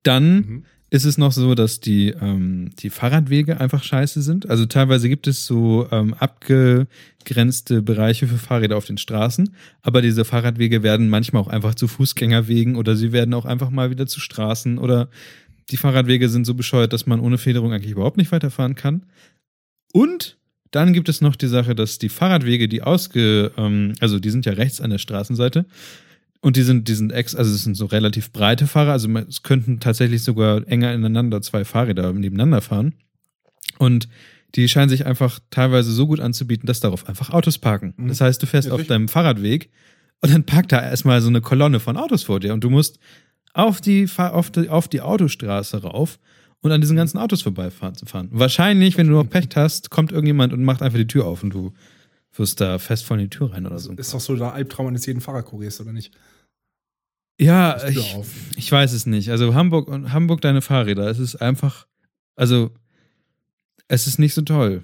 Dann 0.04 0.36
Mhm. 0.36 0.66
ist 0.90 1.06
es 1.06 1.18
noch 1.18 1.32
so, 1.32 1.54
dass 1.54 1.80
die, 1.82 2.10
ähm, 2.10 2.72
die 2.80 2.90
Fahrradwege 2.90 3.60
einfach 3.60 3.84
scheiße 3.84 4.22
sind. 4.22 4.50
Also 4.50 4.66
teilweise 4.66 5.10
gibt 5.10 5.28
es 5.28 5.46
so 5.46 5.88
ähm, 5.92 6.14
abgegrenzte 6.14 7.82
Bereiche 7.82 8.28
für 8.28 8.38
Fahrräder 8.38 8.78
auf 8.78 8.86
den 8.86 8.98
Straßen, 8.98 9.54
aber 9.82 10.02
diese 10.02 10.26
Fahrradwege 10.26 10.82
werden 10.82 11.10
manchmal 11.10 11.42
auch 11.42 11.48
einfach 11.50 11.76
zu 11.76 11.88
Fußgängerwegen 11.88 12.76
oder 12.76 12.96
sie 12.96 13.12
werden 13.12 13.34
auch 13.34 13.46
einfach 13.46 13.70
mal 13.70 13.92
wieder 13.92 14.08
zu 14.08 14.20
Straßen 14.20 14.78
oder 14.78 15.10
die 15.70 15.78
Fahrradwege 15.78 16.30
sind 16.30 16.46
so 16.46 16.56
bescheuert, 16.56 16.94
dass 16.94 17.06
man 17.06 17.20
ohne 17.20 17.38
Federung 17.38 17.72
eigentlich 17.74 17.92
überhaupt 17.92 18.18
nicht 18.18 18.32
weiterfahren 18.32 18.74
kann. 18.74 19.06
Und 19.94 20.39
dann 20.72 20.94
gibt 20.94 21.10
es 21.10 21.22
noch 21.22 21.36
die 21.36 21.48
Sache, 21.48 21.76
dass 21.76 21.98
die 21.98 22.10
Fahrradwege, 22.10 22.68
die 22.68 22.84
ausge, 22.84 23.52
ähm, 23.58 23.94
also 24.00 24.20
die 24.20 24.30
sind 24.30 24.46
ja 24.46 24.54
rechts 24.54 24.82
an 24.82 24.90
der 24.90 24.98
Straßenseite, 24.98 25.66
und 26.42 26.56
die 26.56 26.62
sind, 26.62 26.88
die 26.88 26.94
sind 26.94 27.12
ex, 27.12 27.36
also 27.36 27.54
es 27.54 27.64
sind 27.64 27.76
so 27.76 27.86
relativ 27.86 28.32
breite 28.32 28.66
Fahrer, 28.66 28.94
also 28.94 29.10
es 29.28 29.44
könnten 29.44 29.80
tatsächlich 29.80 30.24
sogar 30.24 30.66
enger 30.68 30.94
ineinander 30.94 31.42
zwei 31.42 31.66
Fahrräder 31.66 32.14
nebeneinander 32.14 32.62
fahren. 32.62 32.94
Und 33.78 34.08
die 34.56 34.68
scheinen 34.70 34.90
sich 34.90 35.06
einfach 35.06 35.40
teilweise 35.52 35.92
so 35.92 36.08
gut 36.08 36.20
anzubieten, 36.22 36.66
dass 36.66 36.80
darauf 36.80 37.08
einfach 37.10 37.30
Autos 37.32 37.58
parken. 37.58 37.94
Mhm. 37.98 38.08
Das 38.08 38.22
heißt, 38.22 38.42
du 38.42 38.48
fährst 38.48 38.70
Ja, 38.70 38.74
auf 38.74 38.80
sicher. 38.82 38.94
deinem 38.94 39.10
Fahrradweg 39.10 39.70
und 40.22 40.34
dann 40.34 40.46
parkt 40.46 40.72
da 40.72 40.82
erstmal 40.82 41.22
so 41.22 41.28
eine 41.28 41.42
Kolonne 41.42 41.80
von 41.80 41.98
Autos 41.98 42.24
vor 42.24 42.40
dir 42.40 42.54
und 42.54 42.64
du 42.64 42.70
musst 42.70 43.00
auf 43.54 43.82
die, 43.82 44.08
auf 44.18 44.50
die, 44.50 44.70
auf 44.70 44.88
die 44.88 45.02
Autostraße 45.02 45.82
rauf 45.82 46.20
und 46.62 46.72
an 46.72 46.82
diesen 46.82 46.98
ganzen 46.98 47.18
Autos 47.18 47.42
vorbeifahren 47.42 47.96
zu 47.96 48.06
fahren. 48.06 48.30
Wahrscheinlich, 48.32 48.98
wenn 48.98 49.08
du 49.08 49.14
noch 49.14 49.30
Pech 49.30 49.50
hast, 49.56 49.90
kommt 49.90 50.12
irgendjemand 50.12 50.54
und 50.54 50.64
macht 50.64 50.82
einfach 50.82 50.98
die 50.98 51.08
Tür 51.08 51.26
auf 51.26 51.44
und 51.44 51.52
du 51.52 51.74
wirst 52.34 52.62
da 52.62 52.80
fest 52.80 53.06
vor 53.06 53.18
die 53.18 53.30
Tür 53.30 53.54
rein 53.54 53.66
oder 53.66 53.80
so. 53.80 53.92
Ist 53.94 54.14
doch 54.14 54.20
so 54.20 54.36
der 54.36 54.54
Albtraum 54.54 54.88
eines 54.88 55.06
jeden 55.06 55.22
Fahrradkuriers, 55.22 55.82
oder 55.82 55.94
nicht? 55.94 56.14
Ja, 57.40 57.88
ich, 57.88 58.18
ich 58.58 58.72
weiß 58.72 58.92
es 58.92 59.06
nicht. 59.06 59.30
Also 59.30 59.54
Hamburg 59.54 59.88
und 59.88 60.12
Hamburg 60.12 60.42
deine 60.42 60.62
Fahrräder, 60.62 61.08
es 61.08 61.20
ist 61.20 61.38
einfach, 61.38 61.88
also 62.36 62.72
es 63.88 64.08
ist 64.08 64.20
nicht 64.20 64.34
so 64.34 64.42
toll. 64.42 64.84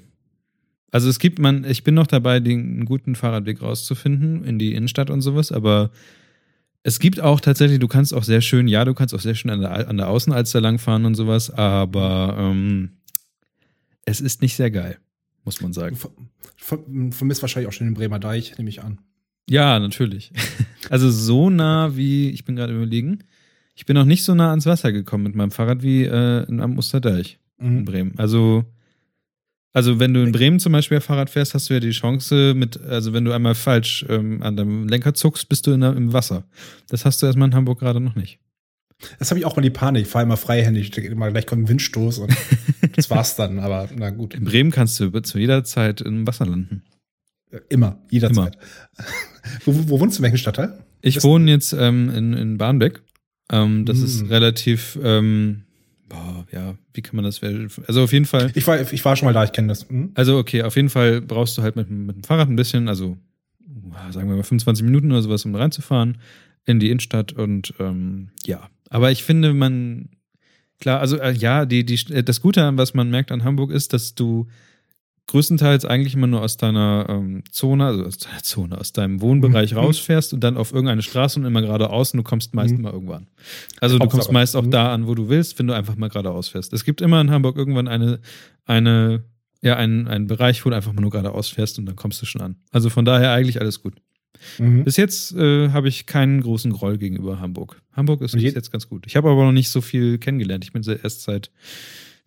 Also 0.91 1.09
es 1.09 1.19
gibt 1.19 1.39
man, 1.39 1.65
ich 1.65 1.83
bin 1.83 1.93
noch 1.93 2.07
dabei, 2.07 2.39
den 2.39 2.59
einen 2.59 2.85
guten 2.85 3.15
Fahrradweg 3.15 3.61
rauszufinden 3.61 4.45
in 4.45 4.57
die 4.57 4.73
Innenstadt 4.73 5.09
und 5.09 5.21
sowas, 5.21 5.51
aber 5.51 5.91
es 6.87 6.99
gibt 6.99 7.19
auch 7.19 7.39
tatsächlich, 7.41 7.79
du 7.79 7.87
kannst 7.87 8.13
auch 8.13 8.23
sehr 8.23 8.41
schön, 8.41 8.67
ja, 8.67 8.85
du 8.85 8.93
kannst 8.93 9.15
auch 9.15 9.19
sehr 9.19 9.33
schön 9.33 9.49
an 9.49 9.61
der, 9.61 9.87
an 9.89 9.97
der 9.97 10.07
Außenalster 10.07 10.61
langfahren 10.61 11.05
und 11.05 11.15
sowas, 11.15 11.49
aber 11.49 12.35
ähm, 12.37 12.91
es 14.05 14.21
ist 14.21 14.41
nicht 14.43 14.55
sehr 14.55 14.69
geil, 14.69 14.99
muss 15.43 15.61
man 15.61 15.73
sagen. 15.73 15.95
Ver- 16.57 16.79
Vermisst 17.09 17.41
wahrscheinlich 17.41 17.67
auch 17.69 17.73
schon 17.73 17.87
den 17.87 17.95
Bremer 17.95 18.19
Deich, 18.19 18.57
nehme 18.57 18.69
ich 18.69 18.83
an. 18.83 18.99
Ja, 19.49 19.79
natürlich. 19.79 20.31
Also 20.91 21.09
so 21.09 21.49
nah 21.49 21.95
wie, 21.95 22.29
ich 22.29 22.45
bin 22.45 22.55
gerade 22.55 22.71
überlegen, 22.75 23.23
ich 23.73 23.87
bin 23.87 23.95
noch 23.95 24.05
nicht 24.05 24.23
so 24.23 24.35
nah 24.35 24.51
ans 24.51 24.67
Wasser 24.67 24.91
gekommen 24.91 25.23
mit 25.23 25.33
meinem 25.35 25.49
Fahrrad 25.49 25.81
wie 25.81 26.03
äh, 26.03 26.45
am 26.47 26.77
Osterdeich 26.77 27.39
in 27.57 27.79
Mhm. 27.79 27.85
Bremen. 27.85 28.13
Also, 28.19 28.65
also 29.75 29.99
wenn 29.99 30.13
du 30.13 30.23
in 30.23 30.31
Bremen 30.31 30.57
zum 30.61 30.71
Beispiel 30.71 31.01
Fahrrad 31.01 31.29
fährst, 31.29 31.53
hast 31.53 31.69
du 31.69 31.73
ja 31.73 31.81
die 31.81 31.91
Chance 31.91 32.53
mit, 32.55 32.79
also 32.81 33.11
wenn 33.11 33.25
du 33.25 33.33
einmal 33.33 33.55
falsch 33.55 34.05
ähm, 34.07 34.41
an 34.41 34.55
deinem 34.55 34.87
Lenker 34.87 35.13
zuckst, 35.13 35.49
bist 35.49 35.67
du 35.67 35.71
in 35.71 35.81
im 35.81 36.13
Wasser. 36.13 36.45
Das 36.87 37.03
hast 37.03 37.21
du 37.21 37.25
erstmal 37.25 37.49
in 37.49 37.55
Hamburg 37.55 37.79
gerade 37.79 37.99
noch 37.99 38.15
nicht. 38.15 38.39
Das 39.19 39.31
habe 39.31 39.39
ich 39.39 39.45
auch 39.45 39.57
mal 39.57 39.61
die 39.61 39.69
Panik. 39.69 40.03
Ich 40.03 40.07
fahre 40.07 40.23
immer 40.23 40.37
freihändig. 40.37 40.97
Immer, 40.97 41.29
gleich 41.29 41.45
kommt 41.45 41.63
ein 41.63 41.67
Windstoß 41.69 42.19
und 42.19 42.33
das 42.95 43.09
war's 43.09 43.35
dann. 43.35 43.59
Aber 43.59 43.89
na 43.93 44.11
gut. 44.11 44.33
In 44.33 44.45
Bremen 44.45 44.71
kannst 44.71 44.97
du 45.01 45.09
zu 45.21 45.37
jeder 45.39 45.65
Zeit 45.65 45.99
im 45.99 46.25
Wasser 46.25 46.45
landen. 46.45 46.83
Immer, 47.67 47.99
jederzeit. 48.09 48.57
wo, 49.65 49.75
wo, 49.75 49.89
wo 49.89 49.99
wohnst 49.99 50.17
du? 50.17 50.19
In 50.21 50.23
welchem 50.23 50.37
Stadtteil? 50.37 50.79
Ich 51.01 51.21
wohne 51.21 51.51
jetzt 51.51 51.73
ähm, 51.73 52.09
in, 52.09 52.31
in 52.31 52.57
Barmbek. 52.57 53.01
Ähm, 53.51 53.85
das 53.85 53.99
ist 53.99 54.23
Mm. 54.23 54.27
relativ, 54.27 54.97
ähm, 55.03 55.64
boah, 56.07 56.45
ja, 56.51 56.75
wie 56.93 57.01
kann 57.01 57.15
man 57.15 57.25
das, 57.25 57.41
also 57.87 58.03
auf 58.03 58.13
jeden 58.13 58.25
Fall, 58.25 58.51
Ich 58.55 58.67
war, 58.67 58.79
ich 58.79 59.05
war 59.05 59.15
schon 59.15 59.25
mal 59.25 59.33
da, 59.33 59.43
ich 59.43 59.51
kenne 59.51 59.69
das. 59.69 59.89
Mhm. 59.89 60.11
Also 60.13 60.37
okay, 60.37 60.63
auf 60.63 60.75
jeden 60.75 60.89
Fall 60.89 61.21
brauchst 61.21 61.57
du 61.57 61.61
halt 61.61 61.75
mit, 61.75 61.89
mit 61.89 62.15
dem 62.15 62.23
Fahrrad 62.23 62.49
ein 62.49 62.55
bisschen, 62.55 62.87
also 62.87 63.17
sagen 64.11 64.29
wir 64.29 64.35
mal 64.35 64.43
25 64.43 64.83
Minuten 64.83 65.11
oder 65.11 65.21
sowas, 65.21 65.45
um 65.45 65.55
reinzufahren 65.55 66.17
in 66.65 66.79
die 66.79 66.89
Innenstadt 66.89 67.33
und 67.33 67.73
ähm, 67.79 68.29
ja. 68.45 68.69
Aber 68.89 69.11
ich 69.11 69.23
finde, 69.23 69.53
man, 69.53 70.09
klar, 70.79 70.99
also 70.99 71.17
äh, 71.17 71.31
ja, 71.31 71.65
die, 71.65 71.85
die, 71.85 72.23
das 72.23 72.41
Gute 72.41 72.71
was 72.77 72.93
man 72.93 73.09
merkt 73.09 73.31
an 73.31 73.43
Hamburg 73.43 73.71
ist, 73.71 73.93
dass 73.93 74.15
du 74.15 74.47
größtenteils 75.27 75.85
eigentlich 75.85 76.13
immer 76.13 76.27
nur 76.27 76.41
aus 76.41 76.57
deiner 76.57 77.07
ähm, 77.09 77.43
Zone, 77.51 77.85
also 77.85 78.05
aus 78.05 78.17
deiner 78.17 78.43
Zone, 78.43 78.77
aus 78.77 78.93
deinem 78.93 79.21
Wohnbereich 79.21 79.71
Mhm. 79.73 79.79
rausfährst 79.79 80.33
und 80.33 80.41
dann 80.43 80.55
auf 80.57 80.71
irgendeine 80.71 81.01
Straße 81.01 81.39
und 81.39 81.45
immer 81.45 81.61
geradeaus 81.61 82.11
und 82.13 82.17
du 82.17 82.23
kommst 82.23 82.53
meist 82.53 82.73
Mhm. 82.73 82.79
immer 82.81 82.93
irgendwann. 82.93 83.27
Also 83.81 83.97
du 83.97 84.03
Hauptsache. 84.03 84.19
kommst 84.21 84.31
meist 84.31 84.55
auch 84.55 84.63
Mhm. 84.63 84.71
da 84.71 84.93
an, 84.93 85.07
wo 85.07 85.15
du 85.15 85.27
willst, 85.29 85.57
wenn 85.59 85.67
du 85.67 85.73
einfach 85.73 85.95
mal 85.95 86.09
geradeaus 86.09 86.49
fährst. 86.49 86.73
Es 86.73 86.83
gibt 86.85 87.01
immer 87.01 87.19
in 87.21 87.31
Hamburg 87.31 87.57
irgendwann 87.57 87.87
eine, 87.87 88.19
eine, 88.65 89.23
ja, 89.61 89.75
einen, 89.77 90.07
einen 90.07 90.27
Bereich, 90.27 90.63
wo 90.65 90.69
du 90.69 90.75
einfach 90.75 90.93
mal 90.93 91.01
nur 91.01 91.11
geradeaus 91.11 91.49
fährst 91.49 91.79
und 91.79 91.85
dann 91.87 91.95
kommst 91.95 92.21
du 92.21 92.25
schon 92.27 92.41
an. 92.41 92.57
Also 92.71 92.89
von 92.91 93.03
daher 93.05 93.31
eigentlich 93.31 93.59
alles 93.61 93.81
gut. 93.81 93.95
Mhm. 94.59 94.83
Bis 94.83 94.95
jetzt 94.97 95.33
äh, 95.35 95.69
habe 95.69 95.87
ich 95.87 96.05
keinen 96.05 96.41
großen 96.41 96.71
Groll 96.71 96.97
gegenüber 96.99 97.39
Hamburg. 97.39 97.81
Hamburg 97.93 98.21
ist 98.21 98.33
bis 98.33 98.43
je- 98.43 98.51
jetzt 98.51 98.71
ganz 98.71 98.87
gut. 98.87 99.05
Ich 99.07 99.15
habe 99.15 99.29
aber 99.29 99.43
noch 99.45 99.53
nicht 99.53 99.69
so 99.69 99.81
viel 99.81 100.19
kennengelernt. 100.19 100.63
Ich 100.65 100.71
bin 100.73 100.83
erst 100.83 101.23
seit, 101.23 101.49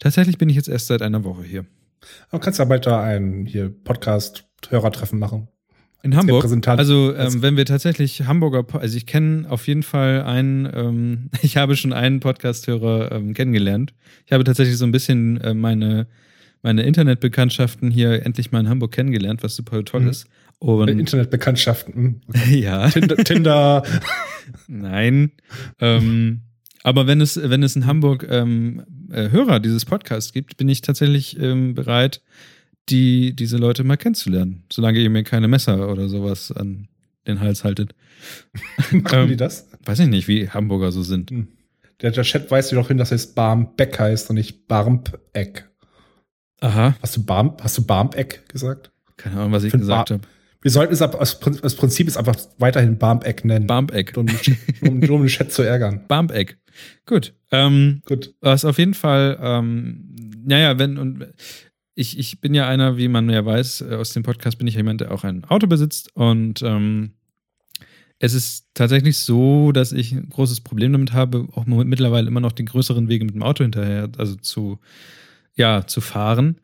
tatsächlich 0.01 0.37
bin 0.39 0.49
ich 0.49 0.57
jetzt 0.57 0.69
erst 0.69 0.87
seit 0.89 1.03
einer 1.03 1.23
Woche 1.23 1.45
hier. 1.45 1.65
Du 2.31 2.39
kannst 2.39 2.59
ja 2.59 2.65
bald 2.65 2.87
da 2.87 3.03
ein 3.03 3.47
hier 3.47 3.69
Podcast-Hörertreffen 3.69 5.19
machen. 5.19 5.49
In 6.03 6.15
Hamburg. 6.17 6.45
Also 6.79 7.13
Als- 7.15 7.35
ähm, 7.35 7.43
wenn 7.43 7.57
wir 7.57 7.65
tatsächlich 7.67 8.23
Hamburger, 8.27 8.63
Po- 8.63 8.79
also 8.79 8.97
ich 8.97 9.05
kenne 9.07 9.51
auf 9.51 9.67
jeden 9.67 9.83
Fall 9.83 10.23
einen, 10.23 10.69
ähm, 10.73 11.31
ich 11.43 11.57
habe 11.57 11.77
schon 11.77 11.93
einen 11.93 12.21
Podcast-Hörer 12.21 13.11
ähm, 13.13 13.35
kennengelernt. 13.35 13.95
Ich 14.27 14.33
habe 14.33 14.45
tatsächlich 14.45 14.77
so 14.79 14.85
ein 14.85 14.93
bisschen 14.93 15.41
äh, 15.41 15.55
meine, 15.55 16.07
meine 16.63 16.83
Internetbekanntschaften 16.85 17.91
hier 17.91 18.25
endlich 18.25 18.53
mal 18.53 18.61
in 18.61 18.69
Hamburg 18.69 18.93
kennengelernt, 18.93 19.43
was 19.43 19.57
super 19.57 19.85
toll 19.85 20.03
Mhm. 20.03 20.09
ist. 20.09 20.27
Und 20.61 20.89
Internetbekanntschaften. 20.89 22.21
Mhm. 22.29 22.41
ja, 22.55 22.89
Tinder, 22.91 23.17
Tinder. 23.17 23.83
nein. 24.69 25.33
ähm, 25.81 26.43
aber 26.83 27.07
wenn 27.07 27.21
es, 27.21 27.41
wenn 27.43 27.63
es 27.63 27.77
in 27.77 27.87
Hamburg 27.87 28.27
ähm, 28.31 28.85
äh, 29.11 29.31
Hörer 29.31 29.61
dieses 29.61 29.85
Podcasts 29.85 30.33
gibt, 30.33 30.57
bin 30.57 30.69
ich 30.69 30.81
tatsächlich 30.81 31.39
ähm, 31.41 31.75
bereit, 31.75 32.23
die, 32.89 33.35
diese 33.35 33.57
Leute 33.59 33.85
mal 33.85 33.97
kennenzulernen, 33.97 34.65
solange 34.73 34.99
ihr 34.99 35.11
mir 35.11 35.23
keine 35.25 35.49
Messer 35.49 35.91
oder 35.91 36.09
sowas 36.09 36.53
an 36.53 36.89
den 37.27 37.41
Hals 37.41 37.65
haltet. 37.65 37.95
Machen 38.91 39.09
Ähm, 39.13 39.29
die 39.29 39.37
das? 39.37 39.69
Weiß 39.85 39.99
ich 40.01 40.09
nicht, 40.09 40.29
wie 40.29 40.49
Hamburger 40.49 40.93
so 40.93 41.03
sind. 41.03 41.31
Der, 42.01 42.11
der 42.11 42.25
Chat 42.25 42.51
weist 42.51 42.71
dir 42.73 42.77
doch 42.77 42.89
hin, 42.89 42.97
dass 42.97 43.13
es 43.13 43.35
Barmbeck 43.35 43.99
heißt 43.99 44.31
und 44.31 44.37
nicht 44.37 44.67
Barmbeck. 44.69 45.69
Aha, 46.61 46.97
Hast 47.03 47.17
du 47.17 47.25
Barm, 47.25 47.57
hast 47.61 47.79
du 47.79 47.85
Barmbeck 47.85 48.49
gesagt? 48.49 48.91
keine 49.17 49.37
Ahnung, 49.37 49.53
was 49.53 49.65
ich 49.65 49.71
Find 49.71 49.83
gesagt 49.83 50.11
habe. 50.11 50.23
Wir 50.61 50.71
sollten 50.71 50.93
es 50.93 51.03
ab, 51.03 51.19
Prin- 51.41 51.59
das 51.63 51.77
Prinzip 51.77 52.09
ist 52.09 52.17
einfach 52.17 52.37
weiterhin 52.59 52.99
Barmbeck 52.99 53.45
nennen. 53.45 53.67
Barmbeck. 53.67 54.17
um, 54.17 54.27
um, 54.83 54.89
um 54.89 55.01
den 55.01 55.27
Chat 55.27 55.53
zu 55.53 55.63
ärgern. 55.63 56.05
Barmbeck. 56.09 56.59
Gut. 57.07 57.35
Ähm, 57.51 58.03
Gut. 58.05 58.35
was 58.41 58.65
auf 58.65 58.79
jeden 58.79 58.95
Fall, 58.95 59.39
ähm, 59.41 60.15
naja, 60.45 60.79
wenn 60.79 60.99
und 60.99 61.27
ich, 61.95 62.19
ich 62.19 62.41
bin 62.41 62.55
ja 62.55 62.69
einer, 62.69 62.97
wie 62.97 63.09
man 63.09 63.29
ja 63.31 63.45
weiß, 63.45 63.83
äh, 63.83 63.95
aus 63.95 64.13
dem 64.13 64.23
Podcast 64.23 64.59
bin 64.59 64.67
ich 64.67 64.75
jemand, 64.75 65.01
der 65.01 65.11
auch 65.13 65.25
ein 65.25 65.45
Auto 65.45 65.67
besitzt 65.67 66.15
und 66.15 66.63
ähm, 66.63 67.13
es 68.21 68.35
ist 68.35 68.67
tatsächlich 68.75 69.19
so, 69.19 69.71
dass 69.73 69.93
ich 69.93 70.13
ein 70.13 70.29
großes 70.29 70.61
Problem 70.61 70.93
damit 70.93 71.13
habe, 71.13 71.47
auch 71.53 71.67
mittlerweile 71.67 72.27
immer 72.27 72.41
noch 72.41 72.53
den 72.53 72.67
größeren 72.67 73.09
Wege 73.09 73.25
mit 73.25 73.35
dem 73.35 73.43
Auto 73.45 73.63
hinterher, 73.63 74.09
also 74.19 74.35
zu, 74.35 74.79
ja, 75.55 75.87
zu 75.87 76.01
fahren. 76.01 76.57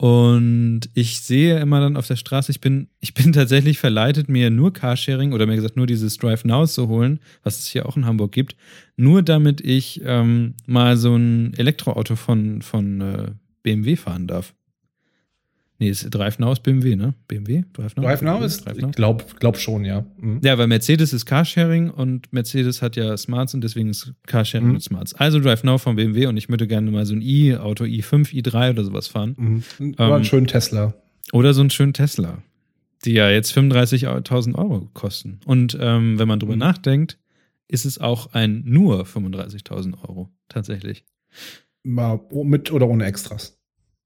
Und 0.00 0.88
ich 0.94 1.20
sehe 1.20 1.60
immer 1.60 1.78
dann 1.78 1.98
auf 1.98 2.06
der 2.06 2.16
Straße, 2.16 2.50
ich 2.50 2.62
bin, 2.62 2.88
ich 3.00 3.12
bin 3.12 3.32
tatsächlich 3.34 3.78
verleitet, 3.78 4.30
mir 4.30 4.48
nur 4.48 4.72
Carsharing 4.72 5.34
oder 5.34 5.44
mir 5.44 5.56
gesagt 5.56 5.76
nur 5.76 5.86
dieses 5.86 6.16
Drive 6.16 6.42
Now 6.46 6.64
zu 6.64 6.88
holen, 6.88 7.20
was 7.42 7.58
es 7.58 7.66
hier 7.66 7.84
auch 7.84 7.98
in 7.98 8.06
Hamburg 8.06 8.32
gibt, 8.32 8.56
nur 8.96 9.20
damit 9.20 9.60
ich 9.60 10.00
ähm, 10.02 10.54
mal 10.64 10.96
so 10.96 11.14
ein 11.14 11.52
Elektroauto 11.52 12.16
von, 12.16 12.62
von 12.62 13.00
äh, 13.02 13.30
BMW 13.62 13.96
fahren 13.96 14.26
darf. 14.26 14.54
Nee, 15.80 15.88
ist 15.88 16.08
Drive 16.10 16.38
Now 16.38 16.52
ist 16.52 16.62
BMW, 16.62 16.94
ne? 16.94 17.14
BMW? 17.26 17.64
Drive 17.72 17.96
Now? 17.96 18.02
Drive 18.02 18.20
Now 18.22 18.42
ist, 18.44 18.66
Drive 18.66 18.76
Now? 18.76 18.90
ich 18.90 18.96
glaub, 18.96 19.40
glaub 19.40 19.56
schon, 19.56 19.84
ja. 19.84 20.04
Mhm. 20.18 20.40
Ja, 20.44 20.58
weil 20.58 20.66
Mercedes 20.66 21.12
ist 21.14 21.24
Carsharing 21.24 21.88
und 21.90 22.30
Mercedes 22.32 22.82
hat 22.82 22.96
ja 22.96 23.16
Smarts 23.16 23.54
und 23.54 23.64
deswegen 23.64 23.88
ist 23.88 24.12
Carsharing 24.26 24.66
Mhm. 24.68 24.72
mit 24.74 24.82
Smarts. 24.82 25.14
Also 25.14 25.40
Drive 25.40 25.64
Now 25.64 25.78
von 25.78 25.96
BMW 25.96 26.26
und 26.26 26.36
ich 26.36 26.48
würde 26.50 26.66
gerne 26.68 26.90
mal 26.90 27.06
so 27.06 27.14
ein 27.14 27.22
i-Auto, 27.22 27.84
i5, 27.84 28.30
i3 28.34 28.70
oder 28.70 28.84
sowas 28.84 29.08
fahren. 29.08 29.34
Mhm. 29.38 29.94
Oder 29.94 30.14
einen 30.16 30.24
schönen 30.24 30.46
Tesla. 30.46 30.92
Oder 31.32 31.54
so 31.54 31.60
einen 31.62 31.70
schönen 31.70 31.94
Tesla, 31.94 32.42
die 33.06 33.12
ja 33.14 33.30
jetzt 33.30 33.50
35.000 33.56 34.54
Euro 34.56 34.88
kosten. 34.92 35.40
Und 35.46 35.78
ähm, 35.80 36.18
wenn 36.18 36.28
man 36.28 36.40
drüber 36.40 36.52
Mhm. 36.54 36.58
nachdenkt, 36.60 37.16
ist 37.68 37.86
es 37.86 37.98
auch 37.98 38.34
ein 38.34 38.64
nur 38.66 39.06
35.000 39.06 39.94
Euro 40.06 40.28
tatsächlich. 40.48 41.04
Mal 41.84 42.20
mit 42.44 42.70
oder 42.70 42.86
ohne 42.88 43.06
Extras. 43.06 43.56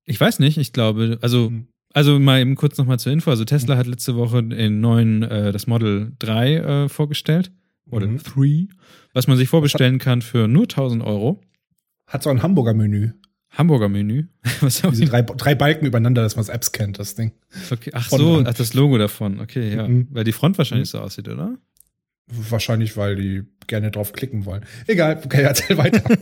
Ich 0.07 0.21
weiß 0.21 0.39
nicht, 0.39 0.59
ich 0.59 0.73
glaube, 0.73 1.19
also, 1.23 1.51
Mhm. 1.51 1.67
also 1.93 2.19
mal 2.19 2.41
eben 2.41 2.55
kurz 2.57 2.77
nochmal 2.79 2.99
zur 2.99 3.13
Info. 3.13 3.31
Also 3.31 3.45
Tesla 3.45 3.77
hat 3.77 3.87
letzte 3.87 4.17
Woche 4.17 4.43
den 4.43 4.81
neuen, 4.81 5.23
äh, 5.23 5.53
das 5.53 5.67
Model 5.67 6.13
3 6.19 6.55
äh, 6.57 6.89
vorgestellt. 6.89 7.53
Model 7.87 8.09
Mhm. 8.09 8.19
3, 8.23 8.69
was 9.13 9.27
man 9.27 9.37
sich 9.37 9.49
vorbestellen 9.49 9.99
kann 9.99 10.23
für 10.23 10.49
nur 10.49 10.69
1000 10.69 11.03
Euro. 11.03 11.41
Hat 12.07 12.23
so 12.23 12.31
ein 12.31 12.43
Hamburger 12.43 12.75
Menü. 12.75 13.11
Hamburger 13.51 13.89
Menü. 13.89 14.25
Was 14.63 14.83
Diese 14.83 15.05
drei, 15.05 15.23
drei 15.23 15.55
Balken 15.55 15.87
übereinander, 15.87 16.23
dass 16.23 16.35
man 16.35 16.45
das 16.45 16.53
Apps 16.53 16.73
kennt, 16.73 16.99
das 16.99 17.15
Ding. 17.15 17.31
okay. 17.71 17.91
Ach 17.95 18.09
Von 18.09 18.19
so, 18.19 18.43
ach, 18.45 18.53
das 18.53 18.75
Logo 18.75 18.99
davon. 18.99 19.39
Okay, 19.39 19.77
ja. 19.77 19.87
Mhm. 19.87 20.09
Weil 20.11 20.25
die 20.25 20.33
Front 20.33 20.59
wahrscheinlich 20.59 20.91
so 20.91 20.99
aussieht, 20.99 21.29
oder? 21.29 21.57
Wahrscheinlich, 22.27 22.97
weil 22.97 23.17
die 23.17 23.43
gerne 23.67 23.91
drauf 23.91 24.13
klicken 24.13 24.45
wollen. 24.47 24.65
Egal, 24.87 25.21
okay, 25.25 25.43
erzähl 25.43 25.77
weiter. 25.77 26.03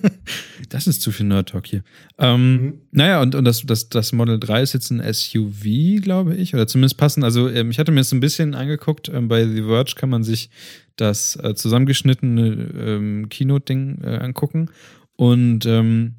Das 0.68 0.86
ist 0.86 1.02
zu 1.02 1.10
viel 1.10 1.26
Nerd-Talk 1.26 1.66
hier. 1.66 1.82
Ähm, 2.18 2.52
Mhm. 2.62 2.80
Naja, 2.92 3.20
und, 3.20 3.34
und 3.34 3.44
das, 3.44 3.62
das, 3.66 3.88
das 3.88 4.12
Model 4.12 4.38
3 4.40 4.62
ist 4.62 4.72
jetzt 4.72 4.90
ein 4.90 5.02
SUV, 5.12 6.00
glaube 6.00 6.34
ich, 6.34 6.54
oder 6.54 6.66
zumindest 6.66 6.96
passen. 6.96 7.24
Also, 7.24 7.48
ähm, 7.50 7.70
ich 7.70 7.78
hatte 7.78 7.92
mir 7.92 8.00
das 8.00 8.12
ein 8.12 8.20
bisschen 8.20 8.54
angeguckt. 8.54 9.08
Ähm, 9.08 9.28
bei 9.28 9.46
The 9.46 9.62
Verge 9.64 9.94
kann 9.96 10.08
man 10.08 10.24
sich 10.24 10.50
das 10.96 11.36
äh, 11.36 11.54
zusammengeschnittene 11.54 12.70
ähm, 12.78 13.28
Keynote-Ding 13.28 14.02
äh, 14.02 14.16
angucken. 14.18 14.70
Und 15.16 15.66
ähm, 15.66 16.14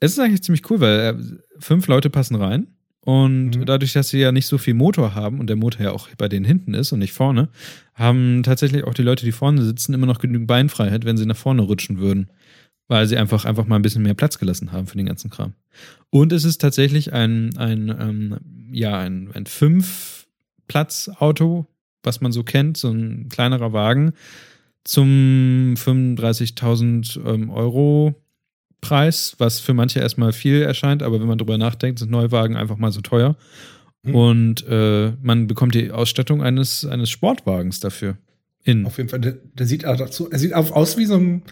es 0.00 0.12
ist 0.12 0.18
eigentlich 0.18 0.42
ziemlich 0.42 0.68
cool, 0.70 0.80
weil 0.80 0.98
äh, 1.00 1.14
fünf 1.60 1.86
Leute 1.86 2.10
passen 2.10 2.34
rein. 2.36 2.66
Und 3.02 3.56
Mhm. 3.56 3.64
dadurch, 3.64 3.94
dass 3.94 4.10
sie 4.10 4.18
ja 4.18 4.30
nicht 4.30 4.44
so 4.46 4.58
viel 4.58 4.74
Motor 4.74 5.14
haben 5.14 5.40
und 5.40 5.46
der 5.46 5.56
Motor 5.56 5.80
ja 5.82 5.92
auch 5.92 6.08
bei 6.18 6.28
denen 6.28 6.44
hinten 6.44 6.74
ist 6.74 6.92
und 6.92 6.98
nicht 6.98 7.14
vorne, 7.14 7.48
haben 7.94 8.42
tatsächlich 8.42 8.84
auch 8.84 8.92
die 8.94 9.02
Leute, 9.02 9.24
die 9.24 9.32
vorne 9.32 9.62
sitzen, 9.62 9.94
immer 9.94 10.06
noch 10.06 10.18
genügend 10.18 10.46
Beinfreiheit, 10.48 11.04
wenn 11.06 11.16
sie 11.16 11.24
nach 11.26 11.36
vorne 11.36 11.62
rutschen 11.62 11.98
würden. 11.98 12.28
Weil 12.88 13.06
sie 13.06 13.16
einfach, 13.16 13.44
einfach 13.44 13.66
mal 13.66 13.76
ein 13.76 13.82
bisschen 13.82 14.02
mehr 14.02 14.14
Platz 14.14 14.38
gelassen 14.38 14.72
haben 14.72 14.88
für 14.88 14.96
den 14.96 15.06
ganzen 15.06 15.30
Kram. 15.30 15.52
Und 16.10 16.32
es 16.32 16.42
ist 16.44 16.60
tatsächlich 16.60 17.12
ein, 17.12 17.56
ein, 17.56 17.88
ähm, 17.88 18.36
ja, 18.72 18.98
ein, 18.98 19.30
ein 19.32 19.46
Fünf-Platz-Auto, 19.46 21.66
was 22.02 22.20
man 22.20 22.32
so 22.32 22.42
kennt, 22.42 22.76
so 22.76 22.90
ein 22.90 23.28
kleinerer 23.28 23.72
Wagen 23.72 24.12
zum 24.84 25.74
35.000 25.76 27.20
ähm, 27.26 27.50
Euro 27.50 28.14
Preis, 28.80 29.34
was 29.38 29.60
für 29.60 29.74
manche 29.74 30.00
erstmal 30.00 30.32
viel 30.32 30.62
erscheint, 30.62 31.02
aber 31.02 31.20
wenn 31.20 31.26
man 31.26 31.38
drüber 31.38 31.58
nachdenkt, 31.58 31.98
sind 31.98 32.10
Neuwagen 32.10 32.56
einfach 32.56 32.76
mal 32.76 32.92
so 32.92 33.00
teuer. 33.00 33.36
Mhm. 34.02 34.14
Und 34.14 34.66
äh, 34.68 35.12
man 35.22 35.46
bekommt 35.46 35.74
die 35.74 35.90
Ausstattung 35.90 36.42
eines, 36.42 36.84
eines 36.84 37.10
Sportwagens 37.10 37.80
dafür. 37.80 38.16
In. 38.64 38.84
Auf 38.84 38.98
jeden 38.98 39.08
Fall, 39.08 39.20
der, 39.20 39.36
der 39.54 39.66
sieht 39.66 39.86
auch 39.86 39.96
dazu, 39.96 40.30
er 40.30 40.38
sieht 40.38 40.54
auch 40.54 40.72
aus 40.72 40.98
wie 40.98 41.06
so 41.06 41.16
ein 41.16 41.42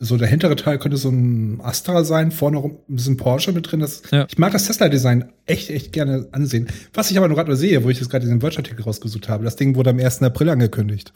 So 0.00 0.16
der 0.16 0.28
hintere 0.28 0.54
Teil 0.54 0.78
könnte 0.78 0.96
so 0.96 1.08
ein 1.08 1.60
Astra 1.60 2.04
sein, 2.04 2.30
vorne 2.30 2.58
rum 2.58 2.78
ein 2.88 2.96
bisschen 2.96 3.16
Porsche 3.16 3.52
mit 3.52 3.70
drin. 3.70 3.80
Das, 3.80 4.02
Ja. 4.12 4.26
Ich 4.28 4.38
mag 4.38 4.52
das 4.52 4.66
Tesla-Design 4.66 5.32
echt, 5.46 5.70
echt 5.70 5.92
gerne 5.92 6.28
ansehen. 6.30 6.68
Was 6.94 7.10
ich 7.10 7.18
aber 7.18 7.26
nur 7.26 7.36
gerade 7.36 7.56
sehe, 7.56 7.82
wo 7.82 7.90
ich 7.90 7.98
jetzt 7.98 8.08
gerade 8.10 8.24
diesen 8.24 8.40
Wirtschaftsartikel 8.42 8.84
rausgesucht 8.84 9.28
habe, 9.28 9.44
das 9.44 9.56
Ding 9.56 9.74
wurde 9.74 9.90
am 9.90 9.98
1. 9.98 10.22
April 10.22 10.50
angekündigt. 10.50 11.12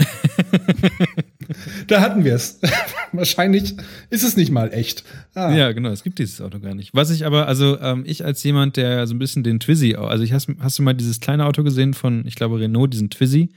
da 1.88 2.00
hatten 2.00 2.24
wir 2.24 2.34
es. 2.34 2.60
Wahrscheinlich 3.12 3.74
ist 4.10 4.22
es 4.24 4.36
nicht 4.36 4.50
mal 4.50 4.72
echt. 4.72 5.04
Ah, 5.34 5.52
Ja, 5.54 5.72
genau, 5.72 5.90
es 5.90 6.02
gibt 6.02 6.18
dieses 6.18 6.40
Auto 6.40 6.60
gar 6.60 6.74
nicht. 6.74 6.94
Was 6.94 7.10
ich 7.10 7.26
aber, 7.26 7.46
also 7.48 7.78
ähm, 7.80 8.04
ich 8.06 8.24
als 8.24 8.42
jemand, 8.44 8.76
der 8.76 9.06
so 9.06 9.14
ein 9.14 9.18
bisschen 9.18 9.42
den 9.42 9.60
Twizy, 9.60 9.94
also 9.96 10.22
ich 10.22 10.32
hast, 10.32 10.48
hast 10.60 10.78
du 10.78 10.82
mal 10.82 10.94
dieses 10.94 11.20
kleine 11.20 11.46
Auto 11.46 11.62
gesehen 11.62 11.94
von, 11.94 12.24
ich 12.26 12.34
glaube, 12.36 12.60
Renault, 12.60 12.92
diesen 12.92 13.10
Twizy, 13.10 13.50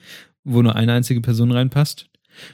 wo 0.44 0.62
nur 0.62 0.76
eine 0.76 0.94
einzige 0.94 1.22
Person 1.22 1.52
reinpasst? 1.52 2.08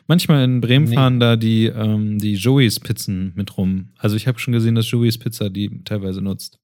Manchmal 0.08 0.44
in 0.44 0.60
Bremen 0.60 0.90
Nee. 0.90 0.96
fahren 0.96 1.22
da 1.22 1.38
die, 1.38 1.68
ähm, 1.68 2.20
die 2.20 2.34
Joey's 2.36 2.82
Pizzen 2.82 3.32
mit 3.36 3.58
rum. 3.58 3.90
Also 3.98 4.18
ich 4.18 4.28
habe 4.28 4.38
schon 4.40 4.52
gesehen, 4.54 4.76
dass 4.76 4.92
Joey's 4.92 5.18
Pizza 5.18 5.50
die 5.50 5.84
teilweise 5.86 6.22
nutzt. 6.22 6.60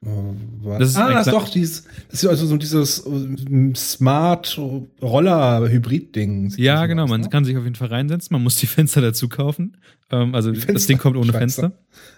Was? 0.00 0.78
Das 0.78 0.88
ist 0.90 0.96
ah, 0.96 1.12
das 1.12 1.26
doch 1.26 1.48
dieses, 1.48 1.84
das 2.10 2.22
ist 2.22 2.28
also 2.28 2.46
so 2.46 2.56
dieses 2.56 3.04
äh, 3.04 3.74
Smart 3.74 4.56
Roller 5.02 5.68
Hybrid 5.68 6.14
Ding. 6.14 6.52
Ja, 6.56 6.86
genau, 6.86 7.08
man 7.08 7.22
ne? 7.22 7.28
kann 7.28 7.44
sich 7.44 7.56
auf 7.56 7.64
jeden 7.64 7.74
Fall 7.74 7.88
reinsetzen, 7.88 8.32
man 8.32 8.42
muss 8.42 8.56
die 8.56 8.66
Fenster 8.68 9.00
dazu 9.00 9.28
kaufen. 9.28 9.76
Ähm, 10.10 10.34
also 10.34 10.52
das? 10.52 10.86
Ding 10.86 10.98
kommt 10.98 11.16
ohne 11.16 11.32
Scheiße. 11.32 11.38
Fenster. 11.38 11.72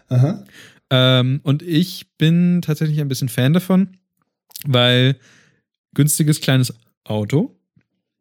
Aha. 0.08 0.44
Ähm, 0.90 1.40
und 1.42 1.62
ich 1.62 2.06
bin 2.18 2.60
tatsächlich 2.62 3.00
ein 3.00 3.08
bisschen 3.08 3.28
Fan 3.28 3.54
davon, 3.54 3.96
weil 4.66 5.16
günstiges 5.94 6.40
kleines 6.40 6.74
Auto, 7.04 7.56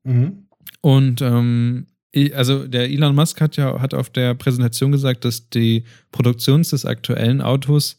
Mhm. 0.03 0.47
Und 0.82 1.22
ähm, 1.22 1.88
also 2.34 2.68
der 2.68 2.89
Elon 2.89 3.16
Musk 3.16 3.39
hat 3.41 3.57
ja 3.57 3.80
hat 3.82 3.93
auf 3.93 4.10
der 4.10 4.34
Präsentation 4.34 4.91
gesagt, 4.91 5.26
dass 5.26 5.49
die 5.49 5.84
Produktion 6.12 6.64
des 6.64 6.86
aktuellen 6.86 7.41
Autos 7.41 7.97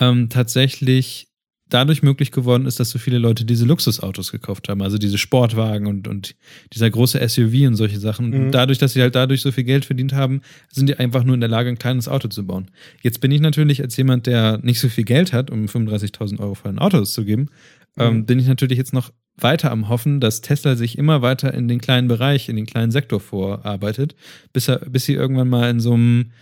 ähm, 0.00 0.28
tatsächlich 0.28 1.28
dadurch 1.68 2.02
möglich 2.02 2.32
geworden 2.32 2.66
ist, 2.66 2.80
dass 2.80 2.90
so 2.90 2.98
viele 2.98 3.18
Leute 3.18 3.44
diese 3.44 3.64
Luxusautos 3.64 4.32
gekauft 4.32 4.68
haben, 4.68 4.82
also 4.82 4.98
diese 4.98 5.18
Sportwagen 5.18 5.86
und, 5.86 6.08
und 6.08 6.34
dieser 6.72 6.90
große 6.90 7.20
SUV 7.28 7.68
und 7.68 7.76
solche 7.76 8.00
Sachen. 8.00 8.46
Mhm. 8.46 8.50
Dadurch, 8.50 8.78
dass 8.78 8.94
sie 8.94 9.00
halt 9.02 9.14
dadurch 9.14 9.40
so 9.40 9.52
viel 9.52 9.62
Geld 9.62 9.84
verdient 9.84 10.12
haben, 10.12 10.40
sind 10.72 10.88
die 10.88 10.96
einfach 10.96 11.22
nur 11.22 11.34
in 11.34 11.40
der 11.40 11.48
Lage, 11.48 11.68
ein 11.68 11.78
kleines 11.78 12.08
Auto 12.08 12.26
zu 12.26 12.44
bauen. 12.44 12.72
Jetzt 13.02 13.20
bin 13.20 13.30
ich 13.30 13.40
natürlich 13.40 13.80
als 13.82 13.96
jemand, 13.96 14.26
der 14.26 14.58
nicht 14.62 14.80
so 14.80 14.88
viel 14.88 15.04
Geld 15.04 15.32
hat, 15.32 15.48
um 15.50 15.66
35.000 15.66 16.40
Euro 16.40 16.56
für 16.56 16.68
ein 16.68 16.80
Auto 16.80 16.98
auszugeben, 16.98 17.50
ähm, 17.96 18.16
Mhm. 18.18 18.26
bin 18.26 18.38
ich 18.40 18.48
natürlich 18.48 18.76
jetzt 18.78 18.92
noch 18.92 19.12
weiter 19.36 19.70
am 19.70 19.88
Hoffen, 19.88 20.18
dass 20.18 20.40
Tesla 20.40 20.74
sich 20.74 20.98
immer 20.98 21.22
weiter 21.22 21.54
in 21.54 21.68
den 21.68 21.80
kleinen 21.80 22.08
Bereich, 22.08 22.48
in 22.48 22.56
den 22.56 22.66
kleinen 22.66 22.90
Sektor 22.90 23.20
vorarbeitet, 23.20 24.16
bis, 24.52 24.68
er, 24.68 24.78
bis 24.80 25.04
sie 25.04 25.14
irgendwann 25.14 25.48
mal 25.48 25.70
in 25.70 25.78
so 25.78 25.94
einem, 25.94 26.32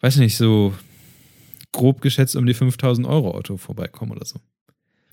weiß 0.00 0.18
nicht, 0.18 0.36
so 0.36 0.74
grob 1.74 2.00
geschätzt 2.00 2.34
um 2.36 2.46
die 2.46 2.54
5000 2.54 3.06
Euro 3.06 3.32
Auto 3.32 3.56
vorbeikommen 3.58 4.12
oder 4.12 4.24
so. 4.24 4.40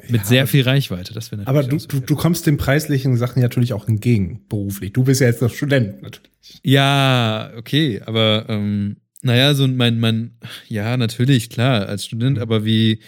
Mit 0.08 0.22
Ja, 0.22 0.24
sehr 0.28 0.48
viel 0.48 0.64
Reichweite, 0.64 1.14
das 1.14 1.32
wäre 1.32 1.46
Aber 1.46 1.62
du, 1.64 1.78
so 1.78 1.88
du, 1.88 2.00
du 2.00 2.16
kommst 2.16 2.48
den 2.48 2.58
preislichen 2.58 3.18
Sachen 3.18 3.42
natürlich 3.42 3.74
auch 3.74 3.88
entgegen, 3.88 4.42
beruflich. 4.50 4.94
Du 4.94 5.04
bist 5.04 5.22
ja 5.22 5.28
jetzt 5.28 5.42
noch 5.42 5.54
Student, 5.54 6.02
natürlich. 6.02 6.32
Ja, 6.64 7.52
okay, 7.58 8.02
aber 8.06 8.46
ähm, 8.50 8.98
naja, 9.22 9.54
so 9.54 9.68
mein, 9.68 10.00
mein, 10.00 10.32
ja, 10.68 10.98
natürlich, 10.98 11.50
klar, 11.52 11.86
als 11.88 12.06
Student, 12.06 12.38
Mhm. 12.38 12.42
aber 12.42 12.66
wie, 12.66 13.00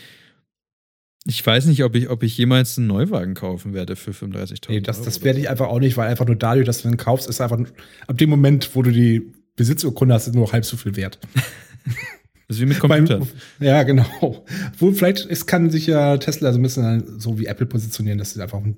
ich 1.25 1.43
weiß 1.43 1.65
nicht, 1.65 1.83
ob 1.83 1.95
ich, 1.95 2.09
ob 2.09 2.21
ich 2.21 2.37
jemals 2.37 2.77
einen 2.77 2.87
Neuwagen 2.87 3.33
kaufen 3.33 3.73
werde 3.73 3.95
für 3.95 4.11
35.000 4.11 4.69
Nee, 4.69 4.81
das, 4.81 4.97
Euro 4.97 5.05
das 5.05 5.23
werde 5.23 5.39
ich 5.39 5.49
einfach 5.49 5.67
auch 5.69 5.79
nicht, 5.79 5.97
weil 5.97 6.09
einfach 6.09 6.27
nur 6.27 6.35
dadurch, 6.35 6.65
dass 6.67 6.83
du 6.83 6.89
den 6.89 6.97
kaufst, 6.97 7.27
ist 7.27 7.41
einfach 7.41 7.59
ab 8.05 8.17
dem 8.17 8.29
Moment, 8.29 8.69
wo 8.75 8.83
du 8.83 8.91
die 8.91 9.33
Besitzurkunde 9.55 10.13
hast, 10.13 10.27
ist 10.27 10.35
nur 10.35 10.51
halb 10.51 10.65
so 10.65 10.77
viel 10.77 10.95
wert. 10.95 11.17
Das 12.53 12.59
ist 12.59 12.61
wie 12.61 12.65
mit 12.67 12.79
Computern. 12.79 13.19
Beim- 13.19 13.67
ja, 13.67 13.83
genau. 13.83 14.45
Wo 14.77 14.91
vielleicht, 14.91 15.25
es 15.29 15.45
kann 15.45 15.69
sich 15.69 15.87
ja 15.87 16.17
Tesla 16.17 16.51
so 16.53 16.59
ein 16.59 16.61
bisschen 16.61 17.19
so 17.19 17.39
wie 17.39 17.45
Apple 17.47 17.65
positionieren, 17.65 18.17
dass 18.19 18.33
sie 18.33 18.41
einfach 18.41 18.59
ein 18.59 18.77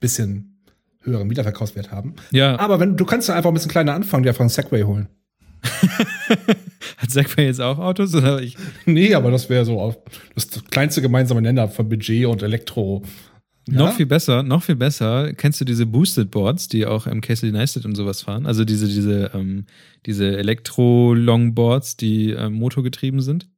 bisschen 0.00 0.60
höheren 1.02 1.28
Wiederverkaufswert 1.30 1.90
haben. 1.90 2.14
Ja, 2.30 2.58
Aber 2.58 2.80
wenn 2.80 2.96
du 2.96 3.04
kannst 3.04 3.28
ja 3.28 3.34
einfach 3.34 3.50
ein 3.50 3.54
bisschen 3.54 3.70
kleiner 3.70 3.94
anfangen, 3.94 4.22
dir 4.22 4.30
einfach 4.30 4.40
einen 4.42 4.50
Segway 4.50 4.82
holen. 4.82 5.08
hat 6.98 7.10
Segway 7.10 7.46
jetzt 7.46 7.60
auch 7.60 7.78
Autos 7.78 8.14
oder 8.14 8.40
ich? 8.40 8.56
Nee, 8.86 9.14
aber 9.14 9.30
das 9.30 9.48
wäre 9.50 9.64
so 9.64 9.80
auf 9.80 9.96
das 10.34 10.48
kleinste 10.70 11.02
gemeinsame 11.02 11.42
Nenner 11.42 11.68
von 11.68 11.88
Budget 11.88 12.26
und 12.26 12.42
Elektro. 12.42 13.02
Ja? 13.72 13.86
Noch 13.86 13.94
viel 13.94 14.06
besser, 14.06 14.42
noch 14.42 14.62
viel 14.62 14.76
besser. 14.76 15.32
Kennst 15.34 15.60
du 15.60 15.64
diese 15.64 15.86
Boosted 15.86 16.30
Boards, 16.30 16.68
die 16.68 16.86
auch 16.86 17.06
im 17.06 17.20
Castle 17.20 17.50
United 17.50 17.84
und 17.84 17.94
sowas 17.94 18.22
fahren? 18.22 18.46
Also 18.46 18.64
diese, 18.64 18.86
diese, 18.86 19.30
ähm, 19.34 19.66
diese 20.06 20.36
Elektro-Longboards, 20.36 21.96
die 21.96 22.30
ähm, 22.30 22.54
motorgetrieben 22.54 23.20
sind? 23.20 23.48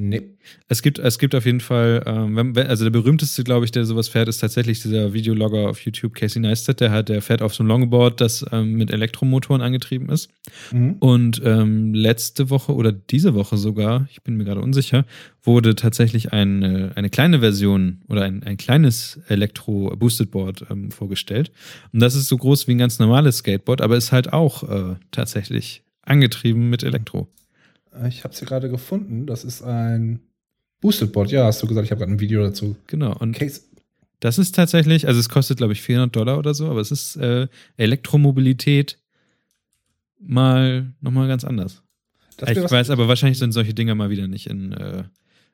Nee. 0.00 0.22
Es 0.68 0.82
gibt, 0.82 1.00
es 1.00 1.18
gibt 1.18 1.34
auf 1.34 1.44
jeden 1.44 1.58
Fall, 1.58 2.04
ähm, 2.06 2.54
also 2.56 2.84
der 2.84 2.92
berühmteste, 2.92 3.42
glaube 3.42 3.64
ich, 3.64 3.72
der 3.72 3.84
sowas 3.84 4.06
fährt, 4.06 4.28
ist 4.28 4.38
tatsächlich 4.38 4.80
dieser 4.80 5.12
Videologger 5.12 5.68
auf 5.68 5.80
YouTube, 5.80 6.14
Casey 6.14 6.40
Neistat, 6.40 6.78
der 6.78 6.92
hat, 6.92 7.08
der 7.08 7.20
fährt 7.20 7.42
auf 7.42 7.52
so 7.52 7.64
einem 7.64 7.68
Longboard, 7.70 8.20
das 8.20 8.46
ähm, 8.52 8.74
mit 8.74 8.92
Elektromotoren 8.92 9.60
angetrieben 9.60 10.08
ist. 10.08 10.30
Mhm. 10.70 10.98
Und 11.00 11.42
ähm, 11.44 11.94
letzte 11.94 12.48
Woche 12.48 12.76
oder 12.76 12.92
diese 12.92 13.34
Woche 13.34 13.56
sogar, 13.56 14.06
ich 14.12 14.22
bin 14.22 14.36
mir 14.36 14.44
gerade 14.44 14.60
unsicher, 14.60 15.04
wurde 15.42 15.74
tatsächlich 15.74 16.32
eine, 16.32 16.92
eine 16.94 17.10
kleine 17.10 17.40
Version 17.40 18.02
oder 18.06 18.22
ein, 18.22 18.44
ein 18.44 18.56
kleines 18.56 19.18
Elektro-Boosted-Board 19.26 20.66
ähm, 20.70 20.92
vorgestellt. 20.92 21.50
Und 21.92 21.98
das 21.98 22.14
ist 22.14 22.28
so 22.28 22.36
groß 22.36 22.68
wie 22.68 22.72
ein 22.76 22.78
ganz 22.78 23.00
normales 23.00 23.38
Skateboard, 23.38 23.80
aber 23.80 23.96
ist 23.96 24.12
halt 24.12 24.32
auch 24.32 24.62
äh, 24.62 24.94
tatsächlich 25.10 25.82
angetrieben 26.02 26.70
mit 26.70 26.84
Elektro. 26.84 27.28
Ich 28.06 28.24
habe 28.24 28.32
es 28.32 28.38
hier 28.38 28.48
gerade 28.48 28.68
gefunden. 28.70 29.26
Das 29.26 29.44
ist 29.44 29.62
ein 29.62 30.20
Boosted 30.80 31.12
Board. 31.12 31.30
Ja, 31.30 31.46
hast 31.46 31.62
du 31.62 31.66
gesagt, 31.66 31.84
ich 31.86 31.90
habe 31.90 32.00
gerade 32.00 32.12
ein 32.12 32.20
Video 32.20 32.42
dazu. 32.42 32.76
Genau. 32.86 33.16
Und 33.18 33.36
Case. 33.36 33.62
das 34.20 34.38
ist 34.38 34.54
tatsächlich, 34.54 35.06
also 35.06 35.18
es 35.18 35.28
kostet, 35.28 35.58
glaube 35.58 35.72
ich, 35.72 35.82
400 35.82 36.14
Dollar 36.14 36.38
oder 36.38 36.54
so, 36.54 36.68
aber 36.70 36.80
es 36.80 36.90
ist 36.90 37.16
äh, 37.16 37.48
Elektromobilität 37.76 38.98
mal 40.20 40.92
nochmal 41.00 41.28
ganz 41.28 41.44
anders. 41.44 41.82
Das 42.36 42.50
ich 42.50 42.58
weiß 42.58 42.90
aber, 42.90 43.08
wahrscheinlich 43.08 43.38
sind 43.38 43.52
solche 43.52 43.74
Dinger 43.74 43.94
mal 43.96 44.10
wieder 44.10 44.28
nicht 44.28 44.46
in, 44.46 44.72
äh, 44.72 45.04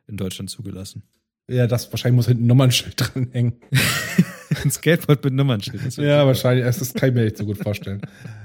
in 0.06 0.16
Deutschland 0.16 0.50
zugelassen. 0.50 1.02
Ja, 1.48 1.66
das 1.66 1.90
wahrscheinlich 1.92 2.16
muss 2.16 2.26
hinten 2.26 2.44
ein 2.44 2.48
Nummernschild 2.48 2.94
dranhängen. 2.96 3.54
Ein 4.62 4.70
Skateboard 4.70 5.24
mit 5.24 5.34
Nummernschild. 5.34 5.96
Ja, 5.96 6.26
wahrscheinlich. 6.26 6.64
Das 6.64 6.94
kann 6.94 7.08
ich 7.08 7.14
mir 7.14 7.24
nicht 7.24 7.36
so 7.36 7.44
gut 7.44 7.58
vorstellen. 7.58 8.00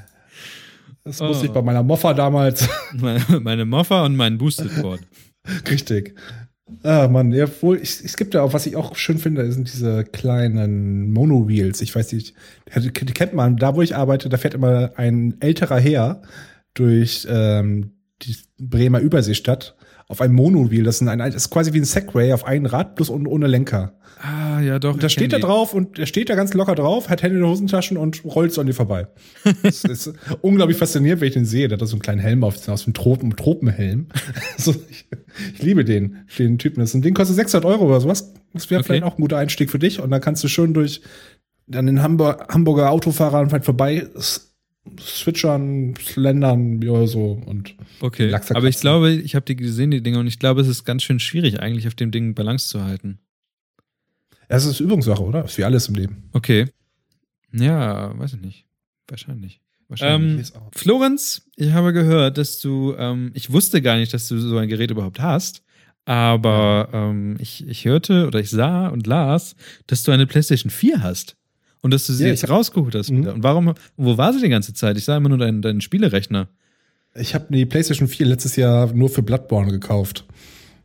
Das 1.03 1.21
Oh. 1.21 1.25
musste 1.27 1.45
ich 1.47 1.51
bei 1.51 1.61
meiner 1.61 1.83
Moffa 1.83 2.13
damals. 2.13 2.67
Meine, 2.93 3.23
meine 3.41 3.65
Moffa 3.65 4.05
und 4.05 4.15
mein 4.15 4.37
Boosted-Board. 4.37 5.01
Richtig. 5.69 6.15
Ah, 6.83 7.07
Mann, 7.07 7.31
ja, 7.31 7.47
wohl, 7.61 7.77
ich, 7.81 8.03
es 8.03 8.15
gibt 8.15 8.33
ja 8.35 8.43
auch, 8.43 8.53
was 8.53 8.67
ich 8.67 8.75
auch 8.75 8.95
schön 8.95 9.17
finde, 9.17 9.51
sind 9.51 9.71
diese 9.73 10.03
kleinen 10.03 11.11
Mono-Wheels. 11.13 11.81
Ich 11.81 11.95
weiß 11.95 12.13
nicht, 12.13 12.35
die 12.75 12.91
kennt 12.91 13.33
man, 13.33 13.57
da 13.57 13.75
wo 13.75 13.81
ich 13.81 13.95
arbeite, 13.95 14.29
da 14.29 14.37
fährt 14.37 14.53
immer 14.53 14.91
ein 14.95 15.35
älterer 15.39 15.79
Herr 15.79 16.21
durch 16.75 17.25
ähm, 17.29 17.91
die 18.21 18.35
Bremer 18.59 18.99
Überseestadt 18.99 19.75
auf 20.09 20.21
einem 20.21 20.33
Mono-Wheel. 20.35 20.83
Das, 20.83 20.99
ist 21.01 21.07
ein- 21.07 21.19
das 21.19 21.35
ist 21.35 21.49
quasi 21.51 21.71
wie 21.71 21.77
ein 21.77 21.85
Segway 21.85 22.33
auf 22.33 22.43
ein 22.45 22.65
Rad, 22.65 22.95
bloß 22.95 23.09
ohne, 23.11 23.29
ohne 23.29 23.47
Lenker. 23.47 23.93
Ah, 24.21 24.59
ja, 24.59 24.79
doch. 24.79 24.95
Und 24.95 25.03
da 25.03 25.07
steht 25.07 25.31
er 25.31 25.39
drauf 25.39 25.73
und 25.73 25.97
er 25.97 26.05
steht 26.07 26.29
da 26.29 26.35
ganz 26.35 26.53
locker 26.53 26.75
drauf, 26.75 27.07
hat 27.09 27.21
Hände 27.23 27.37
in 27.37 27.43
den 27.43 27.49
Hosentaschen 27.49 27.95
und 27.95 28.25
rollt 28.25 28.51
so 28.51 28.59
an 28.59 28.67
dir 28.67 28.73
vorbei. 28.73 29.07
Das 29.63 29.85
ist 29.85 30.11
unglaublich 30.41 30.77
faszinierend, 30.77 31.21
wenn 31.21 31.27
ich 31.29 31.35
den 31.35 31.45
sehe. 31.45 31.69
Der 31.69 31.77
hat 31.79 31.87
so 31.87 31.93
einen 31.95 32.01
kleinen 32.01 32.19
Helm 32.19 32.43
auf, 32.43 32.67
aus 32.67 32.83
dem 32.83 32.93
Tropen, 32.93 33.33
Tropenhelm. 33.37 34.07
so, 34.57 34.75
ich, 34.89 35.05
ich 35.53 35.61
liebe 35.61 35.85
den, 35.85 36.17
den 36.37 36.57
Typen. 36.57 36.81
Das 36.81 36.89
ist 36.89 36.95
ein 36.95 37.01
Ding 37.01 37.13
kostet 37.13 37.37
600 37.37 37.65
Euro 37.69 37.85
oder 37.85 38.01
sowas. 38.01 38.33
Das 38.53 38.69
wäre 38.69 38.79
Okay. 38.79 38.87
vielleicht 38.87 39.03
auch 39.03 39.17
ein 39.17 39.21
guter 39.21 39.37
Einstieg 39.37 39.69
für 39.69 39.79
dich. 39.79 40.01
Und 40.01 40.09
dann 40.11 40.19
kannst 40.19 40.43
du 40.43 40.47
schön 40.49 40.73
durch 40.73 41.01
an 41.71 41.85
den 41.85 42.01
Hamburg, 42.01 42.51
Hamburger 42.53 42.89
Autofahrern 42.89 43.51
halt 43.51 43.63
vorbei 43.63 44.07
switchern, 44.99 45.95
slendern, 45.95 46.81
ja, 46.81 47.05
so. 47.05 47.41
Und 47.45 47.75
Okay, 47.99 48.33
aber 48.33 48.67
ich 48.67 48.79
glaube, 48.79 49.11
ich 49.11 49.35
habe 49.35 49.45
die 49.45 49.55
gesehen, 49.55 49.91
die 49.91 50.01
Dinger, 50.01 50.19
und 50.19 50.27
ich 50.27 50.39
glaube, 50.39 50.61
es 50.61 50.67
ist 50.67 50.85
ganz 50.85 51.03
schön 51.03 51.19
schwierig, 51.19 51.59
eigentlich 51.59 51.87
auf 51.87 51.95
dem 51.95 52.11
Ding 52.11 52.33
Balance 52.35 52.67
zu 52.69 52.83
halten. 52.83 53.19
es 54.47 54.65
ist 54.65 54.79
Übungssache, 54.79 55.23
oder? 55.23 55.45
Ist 55.45 55.57
wie 55.57 55.63
alles 55.63 55.87
im 55.87 55.95
Leben. 55.95 56.29
Okay. 56.31 56.67
Ja, 57.51 58.17
weiß 58.17 58.33
ich 58.33 58.41
nicht. 58.41 58.65
Wahrscheinlich. 59.07 59.61
Wahrscheinlich. 59.87 60.33
Ähm, 60.33 60.39
Ist 60.39 60.55
auch. 60.55 60.69
Florenz, 60.75 61.41
ich 61.55 61.71
habe 61.71 61.93
gehört, 61.93 62.37
dass 62.37 62.59
du, 62.59 62.95
ähm, 62.97 63.31
ich 63.33 63.51
wusste 63.51 63.81
gar 63.81 63.97
nicht, 63.97 64.13
dass 64.13 64.27
du 64.27 64.37
so 64.37 64.57
ein 64.57 64.69
Gerät 64.69 64.91
überhaupt 64.91 65.19
hast, 65.19 65.63
aber 66.05 66.89
ähm, 66.93 67.37
ich, 67.39 67.67
ich 67.67 67.85
hörte 67.85 68.27
oder 68.27 68.39
ich 68.39 68.51
sah 68.51 68.87
und 68.89 69.07
las, 69.07 69.55
dass 69.87 70.03
du 70.03 70.11
eine 70.11 70.27
PlayStation 70.27 70.69
4 70.69 71.01
hast. 71.01 71.35
Und 71.81 71.91
dass 71.93 72.05
du 72.07 72.13
sie 72.13 72.23
Ja, 72.25 72.29
jetzt 72.29 72.49
rausgeholt 72.49 72.93
hast 72.95 73.09
Mhm. 73.11 73.27
Und 73.27 73.43
warum, 73.43 73.73
wo 73.97 74.17
war 74.17 74.33
sie 74.33 74.41
die 74.41 74.49
ganze 74.49 74.73
Zeit? 74.73 74.97
Ich 74.97 75.05
sah 75.05 75.15
immer 75.17 75.29
nur 75.29 75.37
deinen, 75.37 75.61
deinen 75.61 75.81
Spielerechner. 75.81 76.47
Ich 77.15 77.33
habe 77.33 77.45
die 77.49 77.65
PlayStation 77.65 78.07
4 78.07 78.25
letztes 78.25 78.55
Jahr 78.55 78.91
nur 78.93 79.09
für 79.09 79.23
Bloodborne 79.23 79.71
gekauft. 79.71 80.25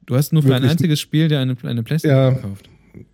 Du 0.06 0.16
hast 0.16 0.32
nur 0.32 0.42
für 0.42 0.48
ein 0.48 0.54
Wirklich? 0.54 0.70
einziges 0.72 1.00
Spiel 1.00 1.28
dir 1.28 1.40
eine, 1.40 1.56
eine 1.64 1.82
PlayStation 1.82 2.18
Ja. 2.18 2.30
gekauft. 2.30 2.68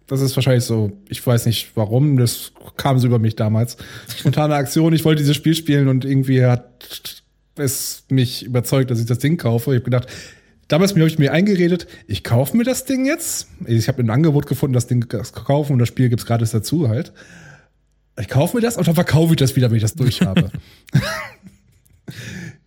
Das 0.07 0.21
ist 0.21 0.37
wahrscheinlich 0.37 0.65
so, 0.65 0.93
ich 1.09 1.25
weiß 1.27 1.47
nicht 1.47 1.71
warum, 1.75 2.19
das 2.19 2.53
kam 2.77 2.99
so 2.99 3.07
über 3.07 3.19
mich 3.19 3.37
damals. 3.37 3.77
Spontane 4.15 4.55
Aktion, 4.57 4.93
ich 4.93 5.05
wollte 5.05 5.23
dieses 5.23 5.37
Spiel 5.37 5.55
spielen 5.55 5.89
und 5.89 6.05
irgendwie 6.05 6.45
hat, 6.45 7.13
es 7.57 8.05
mich 8.11 8.45
überzeugt, 8.45 8.91
dass 8.91 9.01
ich 9.01 9.07
das 9.07 9.19
Ding 9.21 9.37
kaufe. 9.39 9.71
Ich 9.71 9.77
habe 9.77 9.85
gedacht, 9.85 10.09
damals 10.69 10.93
habe 10.95 11.07
ich 11.07 11.19
mir 11.19 11.33
eingeredet, 11.33 11.87
ich 12.09 12.25
kaufe 12.25 12.57
mir 12.57 12.65
das 12.65 12.85
Ding 12.85 13.07
jetzt. 13.07 13.49
Ich 13.67 13.89
habe 13.89 14.03
ein 14.03 14.11
Angebot 14.11 14.47
gefunden, 14.47 14.75
das 14.75 14.87
Ding 14.87 15.09
zu 15.09 15.33
kaufen 15.33 15.75
und 15.75 15.79
das 15.79 15.89
Spiel 15.89 16.09
gibt's 16.09 16.27
gratis 16.27 16.51
dazu 16.51 16.89
halt. 16.89 17.13
Ich 18.21 18.29
kaufe 18.29 18.57
mir 18.57 18.63
das 18.63 18.77
und 18.77 18.87
dann 18.87 18.95
verkaufe 18.95 19.33
ich 19.33 19.39
das 19.39 19.57
wieder, 19.57 19.71
wenn 19.71 19.77
ich 19.77 19.83
das 19.83 19.95
durch 19.95 20.21
habe. 20.23 20.51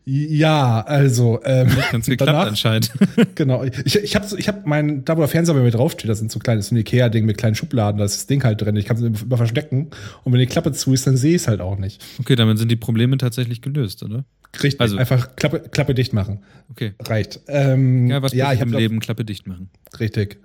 ja, 0.05 0.81
also 0.81 1.39
ähm, 1.45 1.69
Ganz 1.91 2.05
geklappt 2.07 2.29
danach- 2.29 2.47
anscheinend. 2.47 2.91
Genau. 3.35 3.63
Ich, 3.63 3.95
ich 3.95 4.15
habe 4.15 4.25
ich 4.37 4.47
hab 4.47 4.65
meinen, 4.65 5.05
da 5.05 5.15
wo 5.15 5.21
der 5.21 5.29
Fernseher 5.29 5.55
bei 5.55 5.61
mir 5.61 5.71
draufsteht, 5.71 6.09
das 6.09 6.19
sind 6.19 6.31
so 6.31 6.39
kleine, 6.39 6.61
so 6.61 6.75
ein 6.75 6.77
Ikea-Ding 6.79 7.25
mit 7.25 7.37
kleinen 7.37 7.55
Schubladen, 7.55 7.99
da 7.99 8.05
ist 8.05 8.15
das 8.17 8.27
Ding 8.27 8.43
halt 8.43 8.61
drin. 8.61 8.75
Ich 8.75 8.85
kann 8.85 8.97
es 8.97 9.21
immer 9.21 9.37
verstecken. 9.37 9.89
Und 10.23 10.33
wenn 10.33 10.39
die 10.39 10.45
Klappe 10.45 10.71
zu 10.73 10.93
ist, 10.93 11.07
dann 11.07 11.15
sehe 11.17 11.35
ich 11.35 11.43
es 11.43 11.47
halt 11.47 11.61
auch 11.61 11.77
nicht. 11.77 12.03
Okay, 12.19 12.35
damit 12.35 12.57
sind 12.57 12.69
die 12.69 12.75
Probleme 12.75 13.17
tatsächlich 13.17 13.61
gelöst, 13.61 14.03
oder? 14.03 14.25
Richtig. 14.61 14.81
Also- 14.81 14.97
einfach 14.97 15.35
Klappe, 15.35 15.61
Klappe 15.71 15.93
dicht 15.93 16.11
machen. 16.13 16.39
Okay. 16.69 16.93
Reicht. 16.99 17.39
Ähm, 17.47 18.07
Ja, 18.07 18.21
was 18.21 18.33
ja, 18.33 18.51
ich 18.53 18.59
im 18.61 18.73
Leben 18.73 18.99
Klappe 18.99 19.23
dicht 19.25 19.47
machen. 19.47 19.69
Richtig. 19.99 20.37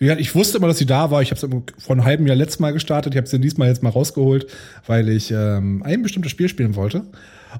Ich 0.00 0.34
wusste 0.34 0.58
immer, 0.58 0.66
dass 0.68 0.78
sie 0.78 0.86
da 0.86 1.10
war. 1.10 1.22
Ich 1.22 1.30
habe 1.30 1.40
es 1.40 1.82
vor 1.84 1.96
einem 1.96 2.04
halben 2.04 2.26
Jahr 2.26 2.36
letztes 2.36 2.60
Mal 2.60 2.72
gestartet. 2.72 3.14
Ich 3.14 3.18
habe 3.18 3.26
sie 3.26 3.38
diesmal 3.40 3.68
jetzt 3.68 3.82
mal 3.82 3.90
rausgeholt, 3.90 4.46
weil 4.86 5.08
ich 5.08 5.30
ähm, 5.30 5.82
ein 5.84 6.02
bestimmtes 6.02 6.30
Spiel 6.32 6.48
spielen 6.48 6.74
wollte. 6.74 7.04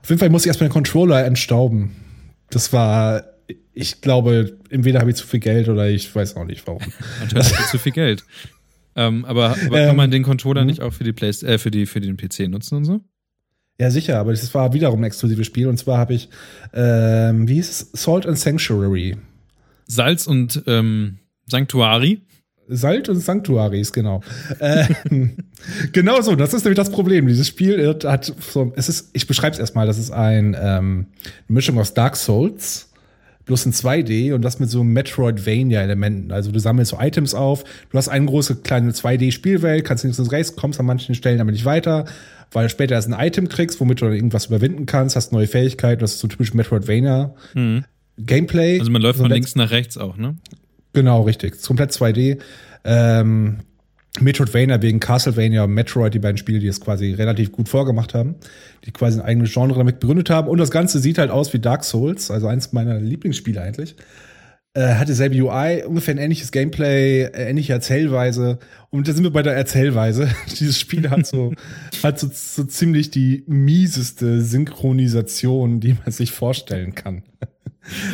Auf 0.03 0.09
jeden 0.09 0.19
Fall 0.19 0.31
muss 0.31 0.43
ich 0.43 0.49
erstmal 0.49 0.69
den 0.69 0.73
Controller 0.75 1.25
entstauben. 1.25 1.93
Das 2.51 2.73
war, 2.73 3.25
ich 3.73 4.01
glaube, 4.01 4.59
entweder 4.71 5.01
habe 5.01 5.11
ich 5.11 5.17
zu 5.17 5.27
viel 5.27 5.41
Geld 5.41 5.69
oder 5.69 5.89
ich 5.89 6.13
weiß 6.15 6.37
auch 6.37 6.45
nicht 6.45 6.67
warum. 6.67 6.83
Du 7.33 7.41
zu 7.41 7.79
viel 7.79 7.93
Geld. 7.93 8.25
Ähm, 8.97 9.25
aber 9.25 9.51
aber 9.51 9.79
kann 9.79 9.91
Ähm, 9.91 9.97
man 9.97 10.11
den 10.11 10.23
Controller 10.23 10.65
nicht 10.65 10.81
auch 10.81 10.93
für 10.93 11.05
die 11.05 11.13
Play 11.13 11.31
äh, 11.31 11.59
für 11.59 11.71
die 11.71 11.87
für 11.87 12.01
den 12.01 12.17
PC 12.17 12.49
nutzen 12.49 12.77
und 12.77 12.85
so? 12.85 13.01
Ja, 13.81 13.91
sicher, 13.91 14.21
aber 14.21 14.31
das 14.31 14.55
war 14.55 14.73
wiederum 14.73 15.01
ein 15.01 15.05
exklusives 15.05 15.47
Spiel. 15.47 15.67
Und 15.67 15.79
zwar 15.79 15.99
habe 15.99 16.15
ich, 16.15 16.29
ähm, 16.73 17.49
wie 17.49 17.55
hieß 17.55 17.71
es? 17.71 18.03
Salt 18.03 18.25
and 18.25 18.39
Sanctuary. 18.39 19.17
Salz 19.87 20.29
und 20.29 20.63
ähm, 20.67 21.19
Sanctuary. 21.47 22.21
Salt 22.69 23.09
und 23.09 23.19
Sanctuaries, 23.21 23.93
genau. 23.93 24.23
ähm, 24.61 25.37
genau 25.93 26.21
so, 26.23 26.35
das 26.35 26.55
ist 26.55 26.65
nämlich 26.65 26.79
das 26.79 26.91
Problem. 26.91 27.27
Dieses 27.27 27.49
Spiel 27.49 27.79
äh, 27.79 28.07
hat 28.07 28.33
so, 28.41 28.73
es 28.77 28.89
ist, 28.89 29.11
ich 29.13 29.27
beschreibe 29.27 29.53
es 29.53 29.59
erstmal, 29.59 29.87
das 29.87 29.99
ist 29.99 30.11
ein, 30.11 30.57
ähm, 30.59 31.07
eine 31.49 31.55
Mischung 31.55 31.79
aus 31.79 31.95
Dark 31.95 32.17
Souls, 32.17 32.91
bloß 33.45 33.67
in 33.67 33.73
2D 33.73 34.35
und 34.35 34.43
das 34.43 34.61
mit 34.61 34.71
so 34.71 34.83
Metroidvania-Elementen. 34.83 36.33
Also 36.33 36.51
du 36.53 36.59
sammelst 36.59 36.93
so 36.93 36.99
Items 36.99 37.35
auf, 37.35 37.65
du 37.91 37.99
hast 37.99 38.09
eine 38.09 38.25
große 38.25 38.57
kleine 38.57 38.93
2D-Spielwelt, 38.93 39.85
kannst 39.85 40.05
nicht 40.05 40.19
ins 40.19 40.33
Race, 40.33 40.57
kommst 40.57 40.81
an 40.81 40.87
manchen 40.87 41.15
Stellen 41.15 41.41
aber 41.41 41.53
nicht 41.53 41.67
weiter, 41.67 42.07
weil 42.51 42.65
du 42.65 42.71
später 42.71 42.95
erst 42.95 43.13
ein 43.13 43.27
Item 43.27 43.49
kriegst, 43.49 43.79
womit 43.81 44.01
du 44.01 44.07
dann 44.07 44.15
irgendwas 44.15 44.47
überwinden 44.47 44.87
kannst, 44.87 45.17
hast 45.17 45.33
neue 45.33 45.47
Fähigkeiten, 45.47 46.01
das 46.01 46.15
ist 46.15 46.21
so 46.21 46.29
typisch 46.29 46.55
Metroidvania. 46.55 47.35
Gameplay. 48.17 48.79
Also 48.79 48.91
man 48.91 49.03
läuft 49.03 49.19
so 49.19 49.25
von 49.25 49.33
links 49.33 49.57
nach 49.57 49.71
rechts 49.71 49.99
auch, 49.99 50.17
ne? 50.17 50.37
Genau, 50.95 51.23
richtig. 51.23 51.61
Komplett 51.61 51.91
2D. 51.91 52.39
Ähm, 52.85 53.59
Metroidvania 54.21 54.81
wegen 54.81 55.01
Castlevania 55.01 55.65
und 55.65 55.75
Metroid, 55.75 56.15
die 56.15 56.21
beiden 56.21 56.39
Spiele, 56.39 56.61
die 56.61 56.69
es 56.69 56.81
quasi 56.81 57.13
relativ 57.13 57.51
gut 57.51 57.69
vorgemacht 57.69 58.15
haben, 58.15 58.37
die 58.85 58.93
quasi 58.93 59.19
ein 59.19 59.27
eigenes 59.27 59.53
Genre 59.53 59.77
damit 59.77 59.99
begründet 59.99 60.31
haben. 60.31 60.49
Und 60.49 60.59
das 60.59 60.71
Ganze 60.71 61.01
sieht 61.01 61.19
halt 61.19 61.31
aus 61.31 61.53
wie 61.53 61.59
Dark 61.59 61.85
Souls, 61.85 62.31
also 62.31 62.47
eins 62.47 62.73
meiner 62.73 63.01
Lieblingsspiele 63.01 63.61
eigentlich. 63.61 63.97
Äh, 64.77 64.95
hat 64.95 65.09
dieselbe 65.09 65.37
UI, 65.37 65.85
ungefähr 65.85 66.15
ein 66.15 66.19
ähnliches 66.19 66.53
Gameplay, 66.53 67.23
äh, 67.23 67.51
ähnliche 67.51 67.73
Erzählweise. 67.73 68.59
Und 68.91 69.09
da 69.09 69.13
sind 69.13 69.25
wir 69.25 69.33
bei 69.33 69.43
der 69.43 69.55
Erzählweise. 69.55 70.29
Dieses 70.59 70.79
Spiel 70.79 71.11
hat 71.11 71.27
so, 71.27 71.53
hat 72.03 72.19
so, 72.21 72.29
so 72.33 72.65
ziemlich 72.65 73.11
die 73.11 73.45
mieseste 73.49 74.43
Synchronisation, 74.43 75.81
die 75.81 75.95
man 75.95 76.13
sich 76.13 76.31
vorstellen 76.31 76.95
kann. 76.95 77.25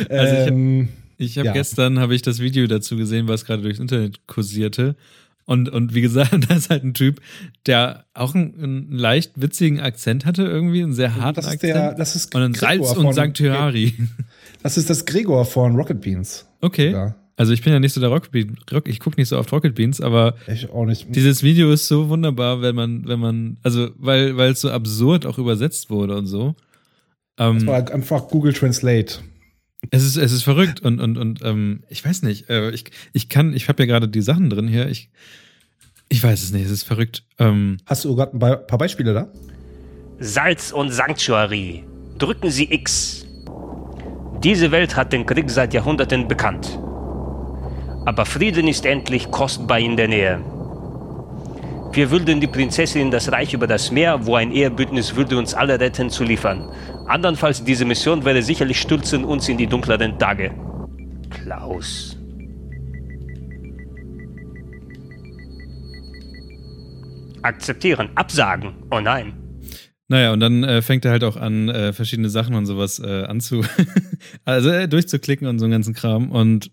Also 0.09 0.35
ähm, 0.35 0.89
Ich 0.89 1.00
habe 1.37 1.47
Ja. 1.47 1.53
gestern 1.53 1.99
habe 1.99 2.15
ich 2.15 2.21
das 2.21 2.39
Video 2.39 2.67
dazu 2.67 2.97
gesehen, 2.97 3.27
was 3.27 3.45
gerade 3.45 3.61
durchs 3.61 3.79
Internet 3.79 4.27
kursierte. 4.27 4.95
Und, 5.45 5.69
und 5.69 5.93
wie 5.95 6.01
gesagt, 6.01 6.31
da 6.49 6.55
ist 6.55 6.69
halt 6.69 6.83
ein 6.83 6.93
Typ, 6.93 7.19
der 7.65 8.05
auch 8.13 8.35
einen, 8.35 8.53
einen 8.63 8.91
leicht 8.91 9.33
witzigen 9.41 9.79
Akzent 9.79 10.25
hatte, 10.25 10.43
irgendwie, 10.43 10.83
einen 10.83 10.93
sehr 10.93 11.15
harten 11.15 11.35
das 11.35 11.45
ist 11.45 11.51
Akzent. 11.53 11.75
der, 11.75 11.93
das 11.95 12.15
ist 12.15 12.33
und 12.35 12.41
dann 12.41 12.53
Gregor 12.53 12.85
Salz 12.85 12.97
und 12.97 13.03
von- 13.05 13.13
Sanctuary. 13.13 13.93
Das 14.63 14.77
ist 14.77 14.89
das 14.89 15.05
Gregor 15.05 15.45
von 15.45 15.75
Rocket 15.75 15.99
Beans. 16.01 16.47
Okay. 16.61 16.91
Ja. 16.91 17.15
Also 17.37 17.53
ich 17.53 17.63
bin 17.63 17.73
ja 17.73 17.79
nicht 17.79 17.93
so 17.93 17.99
der 17.99 18.09
Rocket 18.11 18.31
Bean, 18.31 18.55
Rock, 18.71 18.87
ich 18.87 18.99
gucke 18.99 19.19
nicht 19.19 19.29
so 19.29 19.37
oft 19.39 19.51
Rocket 19.51 19.73
Beans, 19.73 19.99
aber 19.99 20.35
Ich 20.47 20.69
auch 20.69 20.85
nicht. 20.85 21.07
dieses 21.15 21.41
Video 21.41 21.71
ist 21.71 21.87
so 21.87 22.07
wunderbar, 22.07 22.61
wenn 22.61 22.75
man, 22.75 23.07
wenn 23.07 23.19
man, 23.19 23.57
also 23.63 23.89
weil, 23.97 24.37
weil 24.37 24.51
es 24.51 24.61
so 24.61 24.69
absurd 24.69 25.25
auch 25.25 25.39
übersetzt 25.39 25.89
wurde 25.89 26.15
und 26.15 26.27
so. 26.27 26.55
Ähm, 27.39 27.55
Das 27.55 27.65
war 27.65 27.91
einfach 27.93 28.27
Google 28.27 28.53
Translate. 28.53 29.15
Es 29.89 30.03
ist, 30.03 30.17
es 30.17 30.31
ist 30.31 30.43
verrückt 30.43 30.79
und, 30.81 30.99
und, 30.99 31.17
und 31.17 31.41
ähm, 31.43 31.83
ich 31.89 32.05
weiß 32.05 32.21
nicht, 32.21 32.49
äh, 32.49 32.69
ich, 32.69 32.85
ich 33.13 33.29
kann, 33.29 33.53
ich 33.53 33.67
habe 33.67 33.83
ja 33.83 33.87
gerade 33.87 34.07
die 34.07 34.21
Sachen 34.21 34.49
drin 34.49 34.67
hier, 34.67 34.87
ich, 34.87 35.09
ich 36.07 36.23
weiß 36.23 36.43
es 36.43 36.51
nicht, 36.51 36.65
es 36.65 36.71
ist 36.71 36.83
verrückt. 36.83 37.23
Ähm, 37.39 37.77
Hast 37.85 38.05
du 38.05 38.15
gerade 38.15 38.37
ein 38.37 38.67
paar 38.67 38.77
Beispiele 38.77 39.13
da? 39.13 39.27
Salz 40.19 40.71
und 40.71 40.91
Sanctuary. 40.91 41.83
Drücken 42.19 42.51
Sie 42.51 42.71
X. 42.71 43.25
Diese 44.43 44.71
Welt 44.71 44.95
hat 44.95 45.13
den 45.13 45.25
Krieg 45.25 45.49
seit 45.49 45.73
Jahrhunderten 45.73 46.27
bekannt. 46.27 46.79
Aber 48.05 48.25
Frieden 48.25 48.67
ist 48.67 48.85
endlich 48.85 49.31
kostbar 49.31 49.79
in 49.79 49.97
der 49.97 50.07
Nähe. 50.07 50.43
Wir 51.93 52.09
würden 52.09 52.39
die 52.39 52.47
Prinzessin 52.47 53.01
in 53.01 53.11
das 53.11 53.31
Reich 53.31 53.53
über 53.53 53.67
das 53.67 53.91
Meer, 53.91 54.25
wo 54.25 54.35
ein 54.35 54.51
Ehebündnis 54.51 55.15
würde 55.15 55.37
uns 55.37 55.53
alle 55.53 55.79
retten, 55.79 56.09
zu 56.09 56.23
liefern. 56.23 56.69
Andernfalls 57.07 57.63
diese 57.63 57.85
Mission 57.85 58.23
werde 58.25 58.41
sicherlich 58.41 58.79
stürzen 58.79 59.23
uns 59.23 59.49
in 59.49 59.57
die 59.57 59.67
dunkleren 59.67 60.17
Tage. 60.17 60.51
Klaus. 61.29 62.17
Akzeptieren, 67.41 68.09
absagen. 68.15 68.73
Oh 68.91 68.99
nein. 68.99 69.33
naja, 70.07 70.31
und 70.31 70.39
dann 70.39 70.63
äh, 70.63 70.81
fängt 70.81 71.05
er 71.05 71.11
halt 71.11 71.23
auch 71.23 71.37
an, 71.37 71.69
äh, 71.69 71.93
verschiedene 71.93 72.29
Sachen 72.29 72.55
und 72.55 72.65
sowas 72.65 72.99
äh, 72.99 73.23
anzu, 73.23 73.65
also 74.45 74.69
äh, 74.69 74.87
durchzuklicken 74.87 75.47
und 75.47 75.57
so 75.59 75.65
einen 75.65 75.71
ganzen 75.71 75.93
Kram 75.93 76.31
und 76.31 76.71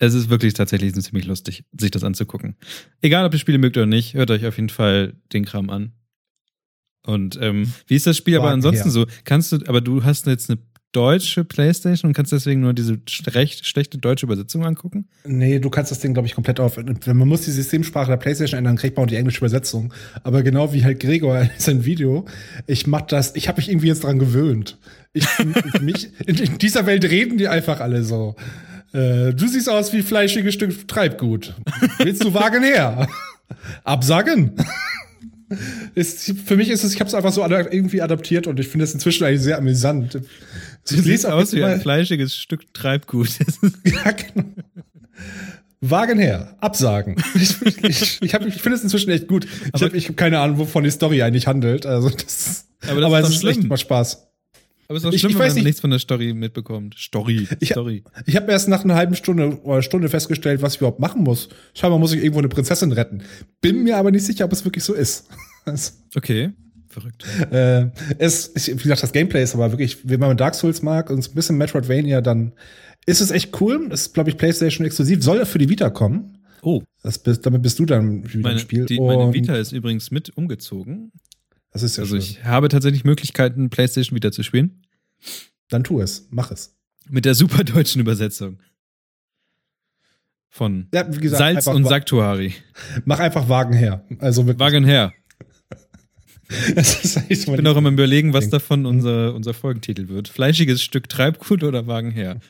es 0.00 0.14
ist 0.14 0.30
wirklich 0.30 0.54
tatsächlich 0.54 0.94
ziemlich 0.94 1.26
lustig, 1.26 1.64
sich 1.76 1.90
das 1.90 2.04
anzugucken. 2.04 2.56
Egal, 3.00 3.24
ob 3.24 3.32
ihr 3.32 3.38
Spiele 3.38 3.58
mögt 3.58 3.76
oder 3.76 3.86
nicht, 3.86 4.14
hört 4.14 4.30
euch 4.30 4.46
auf 4.46 4.56
jeden 4.56 4.68
Fall 4.68 5.14
den 5.32 5.44
Kram 5.44 5.70
an. 5.70 5.92
Und 7.04 7.38
ähm, 7.40 7.72
wie 7.86 7.96
ist 7.96 8.06
das 8.06 8.16
Spiel 8.16 8.36
aber 8.36 8.46
Wagen 8.46 8.54
ansonsten 8.54 8.84
her. 8.84 8.92
so? 8.92 9.06
Kannst 9.24 9.52
du, 9.52 9.58
aber 9.66 9.80
du 9.80 10.04
hast 10.04 10.26
jetzt 10.26 10.50
eine 10.50 10.58
deutsche 10.92 11.44
Playstation 11.44 12.08
und 12.08 12.14
kannst 12.14 12.32
deswegen 12.32 12.60
nur 12.60 12.72
diese 12.72 12.98
recht 13.26 13.66
schlechte 13.66 13.98
deutsche 13.98 14.26
Übersetzung 14.26 14.64
angucken? 14.64 15.06
Nee, 15.24 15.58
du 15.58 15.68
kannst 15.70 15.90
das 15.90 16.00
Ding, 16.00 16.14
glaube 16.14 16.26
ich, 16.26 16.34
komplett 16.34 16.60
auf. 16.60 16.76
Wenn 16.76 17.16
man 17.16 17.28
muss 17.28 17.42
die 17.42 17.50
Systemsprache 17.50 18.10
der 18.10 18.16
PlayStation 18.16 18.58
ändern, 18.58 18.76
kriegt 18.76 18.96
man 18.96 19.04
auch 19.04 19.08
die 19.08 19.16
englische 19.16 19.38
Übersetzung. 19.38 19.92
Aber 20.22 20.42
genau 20.42 20.72
wie 20.72 20.84
halt 20.84 21.00
Gregor 21.00 21.38
in 21.40 21.50
seinem 21.58 21.84
Video, 21.84 22.24
ich 22.66 22.86
mach 22.86 23.02
das, 23.02 23.36
ich 23.36 23.48
habe 23.48 23.58
mich 23.58 23.68
irgendwie 23.68 23.88
jetzt 23.88 24.04
dran 24.04 24.18
gewöhnt. 24.18 24.78
Ich, 25.12 25.26
mich, 25.80 26.10
in, 26.26 26.36
in 26.36 26.58
dieser 26.58 26.86
Welt 26.86 27.04
reden 27.04 27.38
die 27.38 27.48
einfach 27.48 27.80
alle 27.80 28.02
so. 28.02 28.36
Äh, 28.92 29.34
du 29.34 29.46
siehst 29.46 29.68
aus 29.68 29.92
wie 29.92 30.02
fleischiges 30.02 30.54
Stück 30.54 30.88
Treibgut. 30.88 31.54
Willst 31.98 32.24
du 32.24 32.32
Wagen 32.32 32.62
her? 32.62 33.08
Absagen? 33.84 34.52
Ist, 35.94 36.34
für 36.44 36.56
mich 36.56 36.68
ist 36.68 36.84
es, 36.84 36.92
ich 36.94 37.00
habe 37.00 37.08
es 37.08 37.14
einfach 37.14 37.32
so 37.32 37.42
irgendwie 37.44 38.02
adaptiert 38.02 38.46
und 38.46 38.60
ich 38.60 38.68
finde 38.68 38.84
es 38.84 38.92
inzwischen 38.94 39.24
eigentlich 39.24 39.40
sehr 39.42 39.58
amüsant. 39.58 40.14
Du 40.14 40.18
Ich 40.84 40.90
lese 40.92 41.02
siehst 41.02 41.26
auch 41.26 41.32
aus 41.32 41.52
wie 41.52 41.64
ein 41.64 41.80
fleischiges 41.80 42.36
Stück 42.36 42.72
Treibgut. 42.74 43.28
Ja, 43.84 44.12
genau. 44.12 44.44
Wagen 45.80 46.18
her, 46.18 46.56
absagen. 46.60 47.16
Ich, 47.34 47.54
ich, 47.84 48.18
ich, 48.22 48.34
hab- 48.34 48.44
ich 48.44 48.54
finde 48.60 48.76
es 48.76 48.82
inzwischen 48.82 49.10
echt 49.10 49.28
gut. 49.28 49.46
Ich 49.74 49.82
habe 49.82 49.96
hab 49.98 50.16
keine 50.16 50.40
Ahnung, 50.40 50.58
wovon 50.58 50.82
die 50.84 50.90
Story 50.90 51.22
eigentlich 51.22 51.46
handelt. 51.46 51.86
Also 51.86 52.10
das, 52.10 52.66
Aber 52.88 53.04
aber, 53.06 53.20
das 53.20 53.30
ist 53.30 53.36
es 53.36 53.42
ist 53.42 53.48
echt 53.48 53.54
schlimm. 53.58 53.68
mal 53.68 53.76
Spaß. 53.76 54.27
Aber 54.88 54.96
es 54.96 55.02
ist 55.04 55.08
auch 55.08 55.12
Ich- 55.12 55.20
schlimm, 55.20 55.30
ich 55.32 55.36
wenn 55.38 55.42
weiß 55.44 55.48
man 55.50 55.54
nicht- 55.56 55.64
nichts 55.66 55.80
von 55.80 55.90
der 55.90 55.98
Story 55.98 56.32
mitbekommt. 56.34 56.94
Story. 56.98 57.46
Ich, 57.60 57.70
Story. 57.70 58.02
ich 58.26 58.36
habe 58.36 58.50
erst 58.50 58.68
nach 58.68 58.84
einer 58.84 58.94
halben 58.94 59.14
Stunde 59.14 59.60
oder 59.62 59.82
Stunde 59.82 60.08
festgestellt, 60.08 60.62
was 60.62 60.74
ich 60.74 60.80
überhaupt 60.80 60.98
machen 61.00 61.22
muss. 61.22 61.48
Scheinbar 61.74 61.98
muss 61.98 62.12
ich 62.12 62.20
irgendwo 62.20 62.38
eine 62.38 62.48
Prinzessin 62.48 62.92
retten. 62.92 63.22
Bin 63.60 63.82
mir 63.84 63.98
aber 63.98 64.10
nicht 64.10 64.24
sicher, 64.24 64.46
ob 64.46 64.52
es 64.52 64.64
wirklich 64.64 64.84
so 64.84 64.94
ist. 64.94 65.28
Okay. 66.16 66.50
Verrückt. 66.88 67.24
äh, 67.52 67.90
es, 68.16 68.50
ich, 68.56 68.68
wie 68.68 68.82
gesagt, 68.82 69.02
das 69.02 69.12
Gameplay 69.12 69.42
ist 69.42 69.54
aber 69.54 69.70
wirklich, 69.70 69.98
wenn 70.08 70.18
man 70.20 70.34
Dark 70.38 70.54
Souls 70.54 70.80
mag 70.80 71.10
und 71.10 71.18
ein 71.28 71.34
bisschen 71.34 71.58
Metroidvania, 71.58 72.22
dann 72.22 72.52
ist 73.04 73.20
es 73.20 73.30
echt 73.30 73.60
cool. 73.60 73.86
Das 73.90 74.00
ist, 74.06 74.14
glaube 74.14 74.30
ich, 74.30 74.38
PlayStation 74.38 74.86
exklusiv. 74.86 75.22
Soll 75.22 75.44
für 75.44 75.58
die 75.58 75.68
Vita 75.68 75.90
kommen. 75.90 76.38
Oh, 76.62 76.82
Das 77.02 77.18
bist, 77.18 77.44
damit 77.44 77.60
bist 77.62 77.78
du 77.78 77.84
dann 77.84 78.24
wieder 78.24 78.40
meine, 78.40 78.54
im 78.54 78.58
Spiel. 78.58 78.86
die, 78.86 78.98
meine 78.98 79.32
Vita 79.34 79.54
ist 79.56 79.72
übrigens 79.72 80.10
mit 80.10 80.34
umgezogen. 80.36 81.12
Das 81.70 81.82
ist 81.82 81.96
ja 81.96 82.02
Also 82.02 82.16
schön. 82.16 82.22
ich 82.24 82.44
habe 82.44 82.68
tatsächlich 82.68 83.04
Möglichkeiten, 83.04 83.70
PlayStation 83.70 84.16
Vita 84.16 84.32
zu 84.32 84.42
spielen. 84.42 84.82
Dann 85.68 85.84
tu 85.84 86.00
es. 86.00 86.26
Mach 86.30 86.50
es. 86.50 86.76
Mit 87.08 87.24
der 87.24 87.34
super 87.34 87.64
deutschen 87.64 88.00
Übersetzung. 88.00 88.58
Von 90.48 90.88
Ja, 90.94 91.02
gesagt, 91.02 91.38
Salz 91.38 91.66
und 91.66 91.84
Sanctuary. 91.84 92.54
Mach 93.04 93.18
einfach 93.20 93.48
Wagen 93.48 93.74
her. 93.74 94.04
Also 94.18 94.42
mit 94.42 94.58
Wagen 94.58 94.84
her. 94.84 95.12
Ich 97.28 97.44
bin 97.44 97.66
auch 97.66 97.76
immer 97.76 97.90
überlegen, 97.90 98.32
was 98.32 98.48
davon 98.48 98.86
unser, 98.86 99.34
unser 99.34 99.52
Folgentitel 99.52 100.08
wird. 100.08 100.28
Fleischiges 100.28 100.82
Stück 100.82 101.06
Treibgut 101.10 101.62
oder 101.62 101.86
Wagen 101.86 102.10
her? 102.10 102.40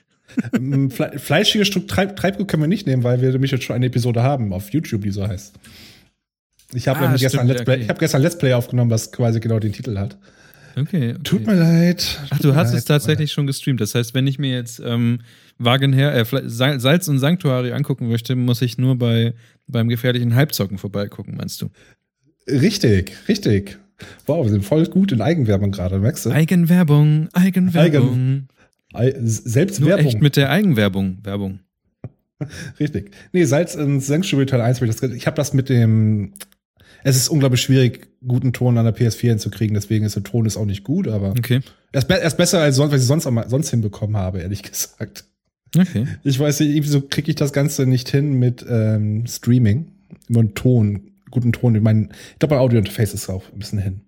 Ähm, 0.54 0.92
Fle 0.92 1.18
fleischiges 1.18 1.66
Stück 1.66 1.88
Treib 1.88 2.14
Treibgut 2.14 2.46
können 2.46 2.62
wir 2.62 2.68
nicht 2.68 2.86
nehmen, 2.86 3.02
weil 3.02 3.20
wir 3.20 3.32
nämlich 3.32 3.50
jetzt 3.50 3.64
schon 3.64 3.74
eine 3.74 3.86
Episode 3.86 4.22
haben 4.22 4.52
auf 4.52 4.70
YouTube, 4.70 5.02
die 5.02 5.10
so 5.10 5.26
heißt. 5.26 5.58
Ich 6.74 6.86
habe 6.88 6.98
Ah, 6.98 7.02
nämlich 7.02 7.22
gestern, 7.22 7.46
Let's 7.46 7.64
Play, 7.64 7.74
okay. 7.74 7.82
ich 7.84 7.88
hab 7.88 7.98
gestern 7.98 8.22
Let's 8.22 8.36
Play 8.38 8.52
aufgenommen, 8.52 8.90
was 8.90 9.10
quasi 9.12 9.40
genau 9.40 9.58
den 9.58 9.72
Titel 9.72 9.96
hat. 9.98 10.18
Okay. 10.76 11.12
okay. 11.12 11.14
Tut 11.24 11.46
mir 11.46 11.54
leid. 11.54 12.20
Ach, 12.24 12.28
Tut 12.36 12.44
du 12.44 12.48
mir 12.48 12.56
hast 12.56 12.70
leid, 12.70 12.78
es 12.80 12.84
tatsächlich 12.84 13.32
schon 13.32 13.46
gestreamt. 13.46 13.80
Das 13.80 13.94
heißt, 13.94 14.14
wenn 14.14 14.26
ich 14.26 14.38
mir 14.38 14.52
jetzt 14.54 14.80
ähm, 14.84 15.20
Wagen 15.58 15.92
her, 15.92 16.14
äh, 16.14 16.24
Salz 16.44 17.08
und 17.08 17.18
Sanctuary 17.18 17.72
angucken 17.72 18.08
möchte, 18.08 18.36
muss 18.36 18.62
ich 18.62 18.78
nur 18.78 18.96
bei 18.96 19.34
beim 19.66 19.88
gefährlichen 19.88 20.34
Halbzocken 20.34 20.78
vorbeigucken, 20.78 21.36
meinst 21.36 21.60
du? 21.62 21.68
Richtig, 22.46 23.12
richtig. 23.28 23.78
Wow, 24.26 24.44
wir 24.46 24.50
sind 24.50 24.64
voll 24.64 24.86
gut 24.86 25.10
in 25.12 25.20
Eigenwerbung 25.20 25.72
gerade, 25.72 25.98
merkst 25.98 26.26
du? 26.26 26.30
Eigenwerbung, 26.30 27.28
Eigenwerbung. 27.32 28.48
Ei- 28.94 29.10
Nur 29.18 29.20
Selbstwerbung. 29.26 30.06
echt 30.06 30.20
mit 30.22 30.36
der 30.36 30.50
Eigenwerbung, 30.50 31.18
Werbung. 31.24 31.60
Richtig. 32.80 33.10
Nee, 33.32 33.44
Salz 33.44 33.74
in 33.74 34.00
Sanctuary 34.00 34.46
Teil 34.46 34.60
1, 34.60 34.80
hab 34.80 34.88
ich 34.88 34.94
das- 34.96 35.10
ich 35.10 35.26
habe 35.26 35.36
das 35.36 35.52
mit 35.54 35.68
dem. 35.68 36.34
Es 37.04 37.16
ist 37.16 37.28
unglaublich 37.28 37.60
schwierig, 37.62 38.08
guten 38.26 38.52
Ton 38.52 38.76
an 38.78 38.84
der 38.84 38.94
PS4 38.96 39.28
hinzukriegen, 39.28 39.74
deswegen 39.74 40.04
ist 40.04 40.16
der 40.16 40.22
Ton 40.24 40.46
ist 40.46 40.56
auch 40.56 40.64
nicht 40.66 40.84
gut, 40.84 41.06
aber 41.08 41.30
Okay. 41.30 41.60
er 41.92 41.98
ist, 42.00 42.10
er 42.10 42.22
ist 42.22 42.36
besser 42.36 42.60
als 42.60 42.76
sonst, 42.76 42.92
was 42.92 43.00
ich 43.02 43.06
sonst, 43.06 43.26
auch 43.26 43.30
mal- 43.30 43.48
sonst 43.48 43.70
hinbekommen 43.70 44.16
habe, 44.16 44.40
ehrlich 44.40 44.62
gesagt. 44.62 45.24
Okay. 45.76 46.06
Ich 46.24 46.38
weiß 46.38 46.60
nicht, 46.60 46.70
irgendwie 46.70 46.88
so 46.90 47.00
kriege 47.02 47.30
ich 47.30 47.36
das 47.36 47.52
Ganze 47.52 47.86
nicht 47.86 48.08
hin 48.08 48.32
mit 48.38 48.64
ähm, 48.68 49.26
Streaming. 49.26 49.92
Immer 50.28 50.40
einen 50.40 50.54
Ton, 50.54 51.10
guten 51.30 51.52
Ton. 51.52 51.74
Ich 51.74 51.82
meine, 51.82 52.08
ich 52.32 52.38
glaube, 52.38 52.54
mein 52.54 52.62
Audio-Interface 52.64 53.12
ist 53.14 53.28
auch 53.28 53.44
ein 53.52 53.58
bisschen 53.58 53.78
hin. 53.78 54.00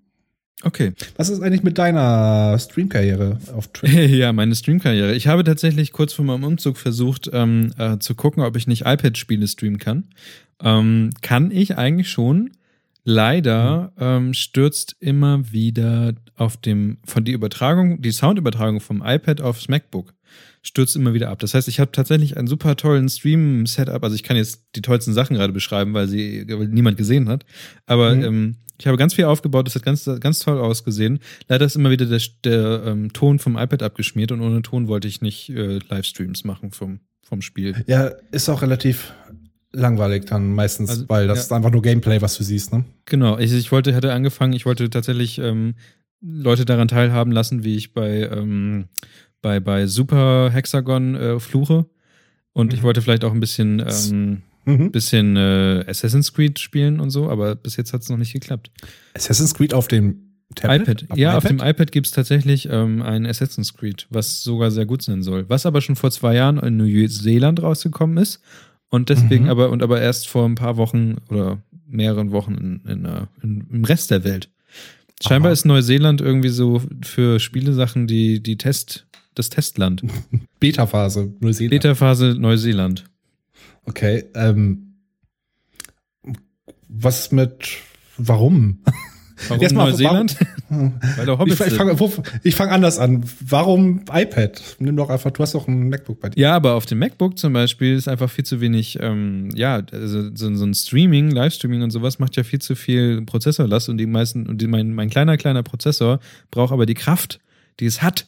Okay. 0.62 0.92
Was 1.16 1.28
ist 1.30 1.40
eigentlich 1.42 1.62
mit 1.62 1.78
deiner 1.78 2.58
Stream-Karriere 2.58 3.38
auf 3.54 3.68
Twitch? 3.68 3.92
ja, 4.14 4.32
meine 4.32 4.54
Streamkarriere. 4.54 5.14
Ich 5.14 5.26
habe 5.26 5.44
tatsächlich 5.44 5.92
kurz 5.92 6.12
vor 6.12 6.24
meinem 6.24 6.44
Umzug 6.44 6.76
versucht 6.76 7.30
ähm, 7.32 7.72
äh, 7.78 7.98
zu 7.98 8.14
gucken, 8.14 8.42
ob 8.42 8.56
ich 8.56 8.66
nicht 8.66 8.82
iPad-Spiele 8.86 9.46
streamen 9.46 9.78
kann. 9.78 10.04
Ähm, 10.62 11.10
kann 11.22 11.50
ich 11.50 11.76
eigentlich 11.78 12.10
schon. 12.10 12.50
Leider 13.04 13.92
ähm, 13.98 14.34
stürzt 14.34 14.96
immer 15.00 15.50
wieder 15.52 16.14
auf 16.36 16.56
dem 16.56 16.98
von 17.04 17.24
die 17.24 17.32
Übertragung, 17.32 18.00
die 18.02 18.10
Soundübertragung 18.12 18.80
vom 18.80 19.02
iPad 19.04 19.40
aufs 19.40 19.68
MacBook 19.68 20.14
stürzt 20.62 20.94
immer 20.94 21.14
wieder 21.14 21.30
ab. 21.30 21.38
Das 21.38 21.54
heißt, 21.54 21.68
ich 21.68 21.80
habe 21.80 21.90
tatsächlich 21.90 22.36
einen 22.36 22.46
super 22.46 22.76
tollen 22.76 23.08
Stream-Setup. 23.08 24.02
Also 24.04 24.14
ich 24.14 24.22
kann 24.22 24.36
jetzt 24.36 24.66
die 24.76 24.82
tollsten 24.82 25.14
Sachen 25.14 25.34
gerade 25.36 25.52
beschreiben, 25.52 25.94
weil 25.94 26.06
sie 26.06 26.44
weil 26.48 26.68
niemand 26.68 26.98
gesehen 26.98 27.28
hat. 27.28 27.46
Aber 27.86 28.14
Mhm. 28.14 28.22
ähm, 28.24 28.56
ich 28.78 28.86
habe 28.86 28.96
ganz 28.96 29.12
viel 29.14 29.24
aufgebaut, 29.24 29.66
das 29.66 29.74
hat 29.74 29.82
ganz, 29.82 30.08
ganz 30.20 30.38
toll 30.40 30.58
ausgesehen. 30.58 31.18
Leider 31.48 31.66
ist 31.66 31.76
immer 31.76 31.90
wieder 31.90 32.06
der, 32.06 32.20
der 32.44 32.82
ähm, 32.86 33.12
Ton 33.12 33.38
vom 33.38 33.56
iPad 33.58 33.82
abgeschmiert 33.82 34.32
und 34.32 34.40
ohne 34.40 34.62
Ton 34.62 34.88
wollte 34.88 35.08
ich 35.08 35.20
nicht 35.20 35.50
äh, 35.50 35.78
Livestreams 35.88 36.44
machen 36.44 36.70
vom, 36.70 37.00
vom 37.22 37.42
Spiel. 37.42 37.82
Ja, 37.86 38.10
ist 38.30 38.48
auch 38.48 38.62
relativ 38.62 39.12
langweilig 39.72 40.24
dann 40.26 40.52
meistens, 40.54 40.90
Also, 40.90 41.08
weil 41.08 41.26
das 41.26 41.38
ja. 41.38 41.42
ist 41.44 41.52
einfach 41.52 41.70
nur 41.70 41.82
Gameplay, 41.82 42.20
was 42.20 42.36
du 42.36 42.44
siehst, 42.44 42.72
ne? 42.72 42.84
Genau, 43.06 43.38
ich, 43.38 43.52
ich 43.52 43.70
wollte, 43.72 43.94
hatte 43.94 44.12
angefangen, 44.12 44.52
ich 44.52 44.66
wollte 44.66 44.90
tatsächlich 44.90 45.38
ähm, 45.38 45.74
Leute 46.20 46.64
daran 46.64 46.88
teilhaben 46.88 47.32
lassen, 47.32 47.64
wie 47.64 47.76
ich 47.76 47.92
bei, 47.94 48.28
ähm, 48.30 48.86
bei, 49.42 49.60
bei 49.60 49.86
Super 49.86 50.50
Hexagon 50.52 51.14
äh, 51.14 51.40
fluche. 51.40 51.86
Und 52.52 52.72
ich 52.74 52.80
Mhm. 52.80 52.84
wollte 52.84 53.00
vielleicht 53.02 53.24
auch 53.24 53.32
ein 53.32 53.40
bisschen, 53.40 53.80
ähm, 53.86 54.42
Mhm. 54.66 54.90
bisschen 54.92 55.36
äh, 55.36 55.84
Assassin's 55.86 56.32
Creed 56.34 56.58
spielen 56.58 57.00
und 57.00 57.10
so, 57.10 57.30
aber 57.30 57.54
bis 57.54 57.76
jetzt 57.76 57.92
hat 57.94 58.02
es 58.02 58.08
noch 58.10 58.18
nicht 58.18 58.32
geklappt. 58.32 58.70
Assassin's 59.14 59.54
Creed 59.54 59.72
auf 59.72 59.88
dem 59.88 60.16
Tablet? 60.54 61.02
iPad. 61.04 61.16
ja, 61.18 61.36
auf 61.38 61.44
dem 61.46 61.60
iPad 61.60 61.92
gibt 61.92 62.06
es 62.08 62.12
tatsächlich 62.12 62.68
ähm, 62.70 63.00
ein 63.02 63.24
Assassin's 63.24 63.72
Creed, 63.72 64.06
was 64.10 64.42
sogar 64.42 64.70
sehr 64.72 64.84
gut 64.84 65.00
sein 65.02 65.22
soll. 65.22 65.48
Was 65.48 65.64
aber 65.64 65.80
schon 65.80 65.96
vor 65.96 66.10
zwei 66.10 66.34
Jahren 66.34 66.58
in 66.58 66.76
Neuseeland 66.76 67.62
rausgekommen 67.62 68.18
ist. 68.18 68.40
Und 68.90 69.08
deswegen 69.08 69.44
Mhm. 69.44 69.50
aber, 69.50 69.70
und 69.70 69.82
aber 69.82 70.00
erst 70.00 70.28
vor 70.28 70.44
ein 70.46 70.56
paar 70.56 70.76
Wochen 70.76 71.16
oder 71.28 71.62
mehreren 71.86 72.32
Wochen 72.32 72.54
in, 72.54 72.90
in, 72.90 73.04
äh, 73.04 73.26
in, 73.42 73.66
im 73.70 73.84
Rest 73.84 74.10
der 74.10 74.24
Welt. 74.24 74.50
Scheinbar 75.22 75.50
Aha. 75.50 75.52
ist 75.52 75.64
Neuseeland 75.64 76.20
irgendwie 76.20 76.48
so 76.48 76.82
für 77.02 77.38
Spielesachen 77.40 78.06
die, 78.06 78.42
die 78.42 78.56
Test, 78.56 79.06
das 79.34 79.48
Testland. 79.50 80.02
Beta-Phase, 80.60 81.34
Neuseeland. 81.40 81.70
Beta-Phase 81.82 82.36
Neuseeland. 82.38 83.04
Okay, 83.84 84.24
ähm, 84.34 84.94
was 86.88 87.32
mit, 87.32 87.78
warum? 88.16 88.80
Warum 89.48 89.62
Erstmal, 89.62 89.90
Neuseeland? 89.90 90.36
Weil 90.68 91.26
da 91.26 91.38
Ich, 91.46 91.60
ich 91.60 91.74
fange 91.74 91.96
fang 92.52 92.68
anders 92.68 92.98
an. 92.98 93.24
Warum 93.40 94.02
iPad? 94.12 94.60
Nimm 94.78 94.96
doch 94.96 95.10
einfach, 95.10 95.30
du 95.30 95.42
hast 95.42 95.54
doch 95.54 95.66
ein 95.66 95.88
MacBook 95.88 96.20
bei 96.20 96.28
dir. 96.30 96.40
Ja, 96.40 96.56
aber 96.56 96.74
auf 96.74 96.86
dem 96.86 96.98
MacBook 96.98 97.38
zum 97.38 97.52
Beispiel 97.52 97.94
ist 97.94 98.08
einfach 98.08 98.30
viel 98.30 98.44
zu 98.44 98.60
wenig, 98.60 98.98
ähm, 99.00 99.50
ja, 99.54 99.82
also 99.92 100.30
so, 100.34 100.54
so 100.54 100.64
ein 100.64 100.74
Streaming, 100.74 101.30
Livestreaming 101.30 101.82
und 101.82 101.90
sowas 101.90 102.18
macht 102.18 102.36
ja 102.36 102.42
viel 102.42 102.60
zu 102.60 102.74
viel 102.74 103.22
Prozessorlast 103.22 103.88
und 103.88 103.98
die 103.98 104.06
meisten, 104.06 104.46
und 104.46 104.60
die, 104.60 104.66
mein, 104.66 104.94
mein 104.94 105.10
kleiner, 105.10 105.36
kleiner 105.36 105.62
Prozessor 105.62 106.20
braucht 106.50 106.72
aber 106.72 106.86
die 106.86 106.94
Kraft, 106.94 107.40
die 107.80 107.86
es 107.86 108.02
hat, 108.02 108.26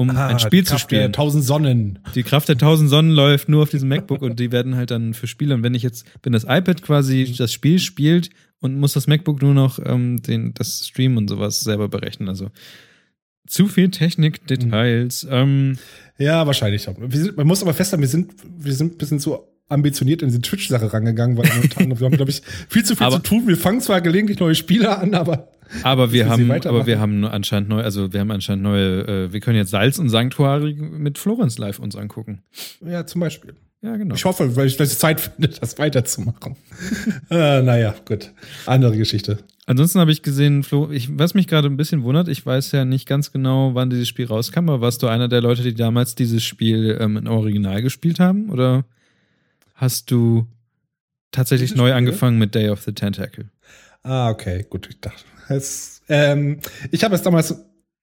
um 0.00 0.10
ein 0.16 0.38
Spiel 0.38 0.64
zu 0.64 0.78
spielen. 0.78 1.08
Ah, 1.10 1.12
Tausend 1.12 1.44
Sonnen. 1.44 1.98
Die 2.14 2.22
Kraft 2.22 2.48
der 2.48 2.56
tausend 2.56 2.88
Sonnen 2.88 3.10
läuft 3.10 3.48
nur 3.48 3.62
auf 3.64 3.70
diesem 3.70 3.88
MacBook 3.90 4.22
und 4.22 4.40
die 4.40 4.50
werden 4.50 4.74
halt 4.76 4.90
dann 4.90 5.12
für 5.14 5.26
Spiele. 5.26 5.54
Und 5.54 5.62
wenn 5.62 5.74
ich 5.74 5.82
jetzt, 5.82 6.06
wenn 6.22 6.32
das 6.32 6.44
iPad 6.44 6.82
quasi 6.82 7.34
das 7.36 7.52
Spiel 7.52 7.78
spielt 7.78 8.30
und 8.60 8.76
muss 8.78 8.94
das 8.94 9.06
MacBook 9.06 9.42
nur 9.42 9.52
noch 9.54 9.78
ähm, 9.84 10.22
den, 10.22 10.54
das 10.54 10.86
Stream 10.86 11.16
und 11.16 11.28
sowas 11.28 11.60
selber 11.60 11.88
berechnen. 11.88 12.28
Also 12.28 12.48
zu 13.46 13.66
viel 13.66 13.90
Technik-Details. 13.90 15.26
Ähm, 15.30 15.76
Ja, 16.18 16.46
wahrscheinlich. 16.46 16.82
sind, 16.82 17.36
man 17.36 17.46
muss 17.46 17.62
aber 17.62 17.74
festhalten, 17.74 18.02
wir 18.02 18.08
sind, 18.08 18.32
wir 18.58 18.72
sind 18.72 18.94
ein 18.94 18.98
bisschen 18.98 19.20
zu 19.20 19.38
ambitioniert 19.68 20.22
in 20.22 20.28
diese 20.28 20.40
Twitch-Sache 20.40 20.92
rangegangen, 20.92 21.36
weil 21.36 21.48
momentan, 21.54 21.90
wir 22.00 22.04
haben, 22.06 22.16
glaube 22.16 22.30
ich, 22.30 22.42
viel 22.68 22.84
zu 22.84 22.96
viel 22.96 23.06
Aber- 23.06 23.16
zu 23.16 23.22
tun. 23.22 23.46
Wir 23.46 23.56
fangen 23.56 23.80
zwar 23.80 24.00
gelegentlich 24.00 24.38
neue 24.40 24.54
Spiele 24.54 24.96
an, 24.98 25.14
aber 25.14 25.48
Aber 25.82 26.12
wir 26.12 26.28
haben, 26.28 26.50
aber 26.50 26.86
wir 26.86 27.00
haben 27.00 27.24
anscheinend 27.24 27.68
neu, 27.68 27.82
also 27.82 28.12
wir 28.12 28.20
haben 28.20 28.30
anscheinend 28.30 28.62
neue, 28.62 29.06
äh, 29.06 29.32
wir 29.32 29.40
können 29.40 29.56
jetzt 29.56 29.70
Salz 29.70 29.98
und 29.98 30.08
Sanctuary 30.08 30.74
mit 30.74 31.18
Florenz 31.18 31.58
live 31.58 31.78
uns 31.78 31.96
angucken. 31.96 32.42
ja, 32.84 33.06
zum 33.06 33.20
Beispiel. 33.20 33.54
Ja, 33.82 33.96
genau. 33.96 34.14
Ich 34.14 34.24
hoffe, 34.26 34.56
weil 34.56 34.66
ich, 34.66 34.78
ich 34.78 34.98
Zeit 34.98 35.20
finde, 35.20 35.48
das 35.60 35.78
weiterzumachen. 35.78 36.56
äh, 37.30 37.62
naja, 37.62 37.94
gut. 38.04 38.32
Andere 38.66 38.96
Geschichte. 38.96 39.38
Ansonsten 39.66 40.00
habe 40.00 40.12
ich 40.12 40.22
gesehen, 40.22 40.64
Flo, 40.64 40.90
ich, 40.90 41.16
was 41.16 41.34
mich 41.34 41.46
gerade 41.46 41.68
ein 41.68 41.76
bisschen 41.76 42.02
wundert, 42.02 42.28
ich 42.28 42.44
weiß 42.44 42.72
ja 42.72 42.84
nicht 42.84 43.06
ganz 43.06 43.32
genau, 43.32 43.74
wann 43.74 43.88
dieses 43.88 44.08
Spiel 44.08 44.26
rauskam, 44.26 44.68
aber 44.68 44.80
warst 44.80 45.02
du 45.02 45.06
einer 45.06 45.28
der 45.28 45.40
Leute, 45.40 45.62
die 45.62 45.74
damals 45.74 46.14
dieses 46.14 46.42
Spiel 46.42 46.98
ähm, 47.00 47.16
im 47.16 47.26
Original 47.26 47.80
gespielt 47.80 48.20
haben? 48.20 48.50
Oder 48.50 48.84
hast 49.74 50.10
du 50.10 50.46
tatsächlich 51.30 51.74
neu 51.74 51.94
angefangen 51.94 52.38
mit 52.38 52.54
Day 52.54 52.68
of 52.68 52.82
the 52.82 52.92
Tentacle? 52.92 53.48
Ah, 54.02 54.30
okay, 54.30 54.66
gut. 54.68 54.88
Ich 54.90 55.00
dachte, 55.00 55.22
es, 55.50 56.02
ähm, 56.08 56.58
ich 56.90 57.04
habe 57.04 57.14
es 57.14 57.22
damals, 57.22 57.54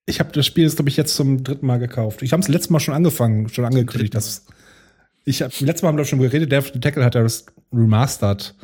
ich 0.06 0.20
habe 0.20 0.32
das 0.32 0.46
Spiel 0.46 0.64
jetzt, 0.64 0.76
glaube 0.76 0.90
ich, 0.90 0.98
jetzt 0.98 1.16
zum 1.16 1.44
dritten 1.44 1.66
Mal 1.66 1.78
gekauft. 1.80 2.22
Ich 2.22 2.32
habe 2.34 2.42
es 2.42 2.48
letztes 2.48 2.70
Mal 2.70 2.80
schon 2.80 2.94
angefangen, 2.94 3.50
schon 3.50 3.66
angekündigt, 3.66 4.16
dass 4.16 4.46
ich 5.26 5.42
hab, 5.42 5.52
letztes 5.60 5.82
Mal 5.82 5.90
haben 5.90 5.98
wir 5.98 6.06
schon 6.06 6.20
geredet, 6.20 6.52
der 6.52 6.64
Tackle 6.64 7.04
hat 7.04 7.16
ja 7.16 7.24
das 7.24 7.46
Remastered, 7.74 8.56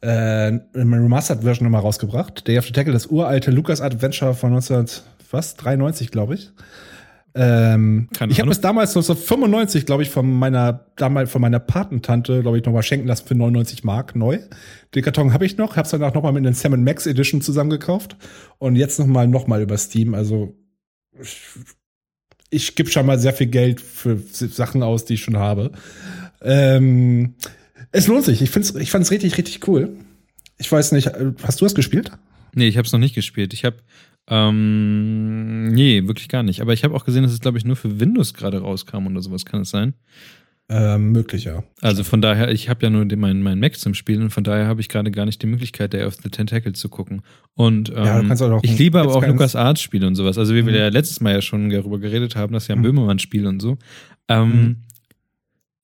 äh, 0.00 0.06
eine 0.06 0.62
Remastered-Version 0.74 1.64
nochmal 1.64 1.82
rausgebracht. 1.82 2.46
Day 2.48 2.58
of 2.58 2.66
the 2.66 2.72
Tackle, 2.72 2.92
das 2.92 3.06
uralte 3.06 3.50
Lucas 3.50 3.80
Adventure 3.80 4.34
von 4.34 4.52
19, 4.52 4.86
was, 5.30 5.54
93, 5.56 6.10
glaube 6.10 6.34
ich. 6.34 6.50
Ähm, 7.34 8.08
ich 8.28 8.40
habe 8.40 8.50
es 8.50 8.60
damals 8.60 8.90
1995, 8.90 9.86
glaube 9.86 10.02
ich, 10.02 10.10
von 10.10 10.30
meiner 10.30 10.86
damals 10.96 11.30
von 11.30 11.40
meiner 11.40 11.60
Patentante, 11.60 12.42
glaube 12.42 12.58
ich, 12.58 12.64
nochmal 12.64 12.82
schenken 12.82 13.06
lassen 13.06 13.26
für 13.26 13.34
99 13.34 13.84
Mark 13.84 14.14
neu. 14.14 14.38
Den 14.94 15.02
Karton 15.02 15.32
habe 15.32 15.46
ich 15.46 15.56
noch, 15.56 15.76
habe 15.76 15.86
es 15.86 15.90
danach 15.90 16.12
nochmal 16.12 16.32
mit 16.32 16.44
den 16.44 16.52
Sam 16.52 16.84
Max 16.84 17.06
Edition 17.06 17.40
zusammengekauft 17.40 18.16
und 18.58 18.76
jetzt 18.76 18.98
nochmal 18.98 19.28
noch 19.28 19.46
mal 19.46 19.62
über 19.62 19.78
Steam. 19.78 20.14
Also 20.14 20.54
ich, 21.18 21.40
ich 22.50 22.74
gebe 22.74 22.90
schon 22.90 23.06
mal 23.06 23.18
sehr 23.18 23.32
viel 23.32 23.46
Geld 23.46 23.80
für 23.80 24.18
Sachen 24.18 24.82
aus, 24.82 25.06
die 25.06 25.14
ich 25.14 25.22
schon 25.22 25.38
habe. 25.38 25.72
Ähm, 26.42 27.34
es 27.92 28.08
lohnt 28.08 28.24
sich. 28.24 28.42
Ich 28.42 28.50
find's, 28.50 28.74
ich 28.74 28.90
fand's 28.90 29.10
richtig, 29.10 29.38
richtig 29.38 29.66
cool. 29.68 29.96
Ich 30.58 30.70
weiß 30.70 30.92
nicht, 30.92 31.08
äh, 31.08 31.32
hast 31.42 31.60
du 31.60 31.66
es 31.66 31.74
gespielt? 31.74 32.12
Nee, 32.54 32.68
ich 32.68 32.76
habe 32.76 32.86
es 32.86 32.92
noch 32.92 33.00
nicht 33.00 33.14
gespielt. 33.14 33.54
Ich 33.54 33.64
habe, 33.64 33.76
ähm, 34.28 35.68
nee, 35.72 36.06
wirklich 36.06 36.28
gar 36.28 36.42
nicht. 36.42 36.60
Aber 36.60 36.72
ich 36.72 36.84
habe 36.84 36.94
auch 36.94 37.04
gesehen, 37.04 37.22
dass 37.22 37.32
es, 37.32 37.40
glaube 37.40 37.58
ich, 37.58 37.64
nur 37.64 37.76
für 37.76 38.00
Windows 38.00 38.34
gerade 38.34 38.58
rauskam 38.60 39.06
oder 39.06 39.20
sowas. 39.22 39.44
Kann 39.44 39.62
es 39.62 39.70
sein? 39.70 39.94
Ähm, 40.68 41.10
möglich, 41.12 41.44
ja. 41.44 41.64
Also 41.82 42.02
von 42.04 42.22
daher, 42.22 42.50
ich 42.50 42.68
habe 42.70 42.82
ja 42.84 42.88
nur 42.90 43.04
den, 43.04 43.18
mein, 43.20 43.42
mein 43.42 43.58
Mac 43.58 43.76
zum 43.76 43.94
Spielen 43.94 44.22
und 44.22 44.30
von 44.30 44.44
daher 44.44 44.66
habe 44.68 44.80
ich 44.80 44.88
gerade 44.88 45.10
gar 45.10 45.26
nicht 45.26 45.42
die 45.42 45.46
Möglichkeit, 45.46 45.92
Day 45.92 46.04
of 46.04 46.14
the 46.22 46.30
Tentacle 46.30 46.72
zu 46.72 46.88
gucken. 46.88 47.22
Und 47.54 47.90
ähm, 47.90 47.96
Ja, 48.04 48.22
du 48.22 48.28
kannst 48.28 48.42
auch 48.42 48.62
ich 48.62 48.78
liebe 48.78 48.98
aber 49.00 49.14
auch 49.14 49.26
Lukas 49.26 49.54
Arts 49.56 49.82
Spiele 49.82 50.06
und 50.06 50.14
sowas. 50.14 50.38
Also 50.38 50.54
wie 50.54 50.64
wir 50.64 50.72
Mhm. 50.72 50.78
ja 50.78 50.88
letztes 50.88 51.20
Mal 51.20 51.34
ja 51.34 51.42
schon 51.42 51.68
darüber 51.68 51.98
geredet 51.98 52.36
haben, 52.36 52.52
dass 52.54 52.68
ja 52.68 52.74
ein 52.76 52.78
Mhm. 52.78 52.84
Böhmermann 52.84 53.18
Spiel 53.18 53.46
und 53.46 53.60
so. 53.60 53.76
Ähm, 54.28 54.48
Mhm. 54.62 54.76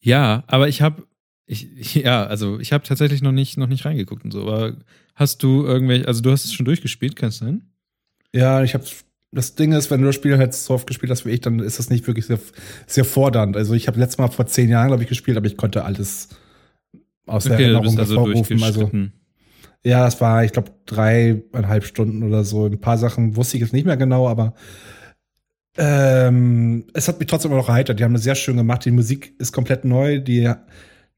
Ja, 0.01 0.45
aber 0.47 0.69
ich 0.69 0.81
habe 0.81 1.03
Ich, 1.51 1.95
ja, 1.95 2.25
also 2.27 2.61
ich 2.61 2.73
habe 2.75 2.85
tatsächlich 2.87 3.21
noch 3.23 3.33
nicht, 3.33 3.57
noch 3.57 3.69
nicht 3.69 3.85
reingeguckt 3.87 4.23
und 4.25 4.33
so, 4.33 4.43
aber 4.43 4.77
hast 5.15 5.43
du 5.43 5.65
irgendwelche, 5.65 6.07
also 6.07 6.21
du 6.21 6.31
hast 6.31 6.45
es 6.45 6.53
schon 6.53 6.67
durchgespielt, 6.67 7.17
kann 7.17 7.31
es 7.31 7.39
sein? 7.39 7.63
Ja, 8.35 8.63
ich 8.63 8.75
habe 8.75 8.85
das 9.31 9.55
Ding 9.55 9.73
ist, 9.73 9.91
wenn 9.91 10.01
du 10.01 10.07
das 10.07 10.15
Spiel 10.15 10.39
halt 10.39 10.55
so 10.55 10.75
oft 10.75 10.87
gespielt 10.87 11.11
hast 11.11 11.27
wie 11.27 11.31
ich, 11.31 11.41
dann 11.41 11.59
ist 11.59 11.79
das 11.79 11.91
nicht 11.91 12.07
wirklich 12.07 12.27
sehr, 12.27 12.39
sehr 12.87 13.05
fordernd. 13.05 13.57
Also 13.57 13.75
ich 13.75 13.87
habe 13.87 13.99
letztes 13.99 14.19
Mal 14.19 14.29
vor 14.29 14.47
zehn 14.47 14.69
Jahren, 14.71 14.89
glaube 14.89 15.03
ich, 15.03 15.09
gespielt, 15.09 15.37
aber 15.37 15.47
ich 15.47 15.57
konnte 15.57 15.85
alles 15.85 16.29
aus 17.27 17.45
der 17.45 17.55
Okay, 17.55 17.65
Erinnerung 17.65 17.99
also 17.99 18.17
hervorrufen. 18.17 18.63
Also 18.63 18.91
ja, 19.85 20.05
das 20.05 20.21
war, 20.21 20.45
ich 20.45 20.53
glaube, 20.53 20.73
dreieinhalb 20.87 21.85
Stunden 21.85 22.23
oder 22.23 22.45
so. 22.45 22.67
Ein 22.67 22.81
paar 22.81 22.99
Sachen 22.99 23.37
wusste 23.37 23.57
ich 23.57 23.63
jetzt 23.63 23.73
nicht 23.73 23.87
mehr 23.87 23.97
genau, 23.97 24.29
aber 24.29 24.55
ähm, 25.77 26.87
es 26.95 27.07
hat 27.07 27.21
mich 27.21 27.29
trotzdem 27.29 27.53
immer 27.53 27.61
noch 27.61 27.69
erheitert. 27.69 28.01
Die 28.01 28.05
haben 28.05 28.15
das 28.15 28.25
sehr 28.25 28.35
schön 28.35 28.57
gemacht. 28.57 28.85
Die 28.85 28.91
Musik 28.91 29.35
ist 29.39 29.53
komplett 29.53 29.85
neu. 29.85 30.19
Die 30.19 30.51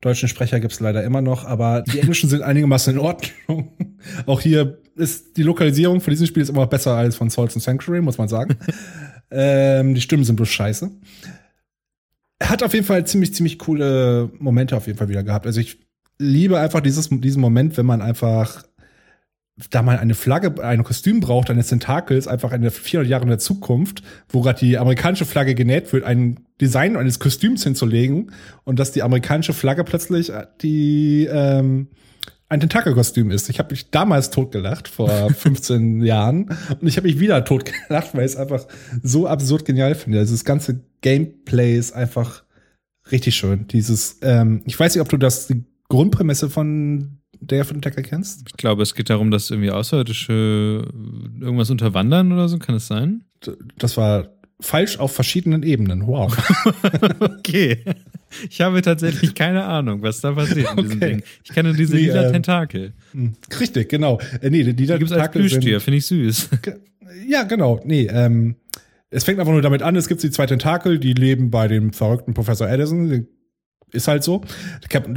deutschen 0.00 0.28
Sprecher 0.28 0.60
gibt's 0.60 0.80
leider 0.80 1.04
immer 1.04 1.20
noch, 1.20 1.44
aber 1.44 1.82
die 1.82 2.00
englischen 2.00 2.30
sind 2.30 2.42
einigermaßen 2.42 2.94
in 2.94 3.00
Ordnung. 3.00 3.72
Auch 4.26 4.40
hier 4.40 4.78
ist 4.96 5.36
die 5.36 5.42
Lokalisierung 5.42 6.00
von 6.00 6.10
diesem 6.10 6.26
Spiel 6.26 6.42
ist 6.42 6.48
immer 6.48 6.62
noch 6.62 6.70
besser 6.70 6.94
als 6.94 7.16
von 7.16 7.30
Souls 7.30 7.54
and 7.54 7.62
Sanctuary, 7.62 8.00
muss 8.00 8.18
man 8.18 8.28
sagen. 8.28 8.56
ähm, 9.30 9.94
die 9.94 10.00
Stimmen 10.00 10.24
sind 10.24 10.36
bloß 10.36 10.48
scheiße. 10.48 10.90
Hat 12.42 12.62
auf 12.62 12.72
jeden 12.72 12.86
Fall 12.86 13.06
ziemlich, 13.06 13.34
ziemlich 13.34 13.58
coole 13.58 14.30
Momente 14.38 14.76
auf 14.76 14.86
jeden 14.86 14.98
Fall 14.98 15.10
wieder 15.10 15.22
gehabt. 15.22 15.46
Also 15.46 15.60
ich 15.60 15.80
liebe 16.18 16.58
einfach 16.58 16.80
dieses, 16.80 17.08
diesen 17.10 17.40
Moment, 17.40 17.76
wenn 17.76 17.86
man 17.86 18.00
einfach 18.00 18.64
da 19.70 19.82
man 19.82 19.98
eine 19.98 20.14
Flagge, 20.14 20.62
ein 20.62 20.84
Kostüm 20.84 21.20
braucht, 21.20 21.50
eines 21.50 21.68
Tentakels, 21.68 22.26
einfach 22.26 22.52
eine 22.52 22.70
400 22.70 23.10
Jahre 23.10 23.24
in 23.24 23.28
der 23.28 23.38
Zukunft, 23.38 24.02
wo 24.28 24.40
gerade 24.40 24.60
die 24.60 24.78
amerikanische 24.78 25.26
Flagge 25.26 25.54
genäht 25.54 25.92
wird, 25.92 26.04
ein 26.04 26.40
Design 26.60 26.96
eines 26.96 27.18
Kostüms 27.18 27.64
hinzulegen 27.64 28.32
und 28.64 28.78
dass 28.78 28.92
die 28.92 29.02
amerikanische 29.02 29.52
Flagge 29.52 29.84
plötzlich 29.84 30.30
äh, 30.30 30.46
die 30.62 31.28
ähm, 31.30 31.88
ein 32.48 32.60
Tentakelkostüm 32.60 33.30
ist. 33.30 33.48
Ich 33.48 33.58
habe 33.58 33.70
mich 33.70 33.90
damals 33.90 34.30
totgelacht 34.30 34.88
vor 34.88 35.30
15 35.34 36.02
Jahren 36.02 36.50
und 36.80 36.86
ich 36.86 36.96
habe 36.96 37.06
mich 37.06 37.20
wieder 37.20 37.44
totgelacht, 37.44 38.14
weil 38.14 38.24
ich 38.24 38.32
es 38.32 38.36
einfach 38.36 38.66
so 39.02 39.26
absurd 39.26 39.64
genial 39.64 39.94
finde. 39.94 40.18
Also 40.18 40.34
das 40.34 40.44
ganze 40.44 40.80
Gameplay 41.00 41.76
ist 41.76 41.92
einfach 41.92 42.42
richtig 43.10 43.36
schön. 43.36 43.66
Dieses, 43.68 44.18
ähm, 44.22 44.62
ich 44.66 44.78
weiß 44.78 44.94
nicht, 44.94 45.02
ob 45.02 45.08
du 45.08 45.16
das 45.16 45.46
die 45.46 45.64
Grundprämisse 45.88 46.50
von 46.50 47.19
Day 47.40 47.60
of 47.60 47.68
the 47.68 47.74
Tentacle 47.74 48.02
kennst. 48.02 48.42
Ich 48.48 48.56
glaube, 48.56 48.82
es 48.82 48.94
geht 48.94 49.10
darum, 49.10 49.30
dass 49.30 49.50
irgendwie 49.50 49.70
Außerirdische 49.70 50.84
irgendwas 51.40 51.70
unterwandern 51.70 52.32
oder 52.32 52.48
so, 52.48 52.58
kann 52.58 52.74
es 52.74 52.86
sein? 52.86 53.24
Das 53.78 53.96
war 53.96 54.28
falsch 54.60 54.98
auf 54.98 55.12
verschiedenen 55.14 55.62
Ebenen. 55.62 56.06
Wow. 56.06 56.36
Okay. 57.20 57.82
Ich 58.48 58.60
habe 58.60 58.80
tatsächlich 58.82 59.34
keine 59.34 59.64
Ahnung, 59.64 60.02
was 60.02 60.20
da 60.20 60.32
passiert 60.32 60.70
in 60.70 60.76
diesem 60.84 60.98
Okay. 60.98 61.08
Ding. 61.14 61.22
Ich 61.42 61.50
kenne 61.52 61.74
diese 61.74 61.96
Nee, 61.96 62.02
lila 62.02 62.26
ähm, 62.26 62.32
Tentakel. 62.34 62.92
Hm, 63.12 63.34
Richtig, 63.58 63.88
genau. 63.88 64.20
Äh, 64.40 64.50
nee, 64.50 64.62
die 64.62 64.74
Die 64.74 64.86
gibt 64.86 65.02
es 65.02 65.12
als 65.12 65.22
Tentakel 65.22 65.42
sind- 65.48 65.50
Plüschtier, 65.60 65.80
finde 65.80 65.96
ich 65.98 66.06
süß. 66.06 66.48
Ja, 67.28 67.42
genau. 67.42 67.80
Nee, 67.84 68.06
ähm, 68.08 68.54
es 69.10 69.24
fängt 69.24 69.40
einfach 69.40 69.52
nur 69.52 69.62
damit 69.62 69.82
an, 69.82 69.96
es 69.96 70.06
gibt 70.06 70.22
die 70.22 70.30
zwei 70.30 70.46
Tentakel, 70.46 71.00
die 71.00 71.12
leben 71.12 71.50
bei 71.50 71.66
dem 71.66 71.92
verrückten 71.92 72.34
Professor 72.34 72.68
Edison. 72.68 73.26
Ist 73.92 74.08
halt 74.08 74.24
so. 74.24 74.42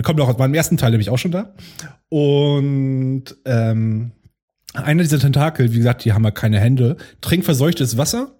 Kommt 0.04 0.20
auch 0.22 0.30
aus 0.30 0.38
meinem 0.38 0.54
ersten 0.54 0.78
Teil 0.78 0.92
nämlich 0.92 1.10
auch 1.10 1.18
schon 1.18 1.32
da. 1.32 1.54
Und 2.10 3.26
ähm, 3.46 4.12
einer 4.74 5.04
dieser 5.04 5.20
Tentakel, 5.20 5.72
wie 5.74 5.78
gesagt, 5.78 6.06
die 6.06 6.14
haben 6.14 6.24
ja 6.24 6.32
keine 6.32 6.60
Hände, 6.60 6.98
trinkt 7.22 7.46
verseuchtes 7.46 7.98
Wasser 7.98 8.36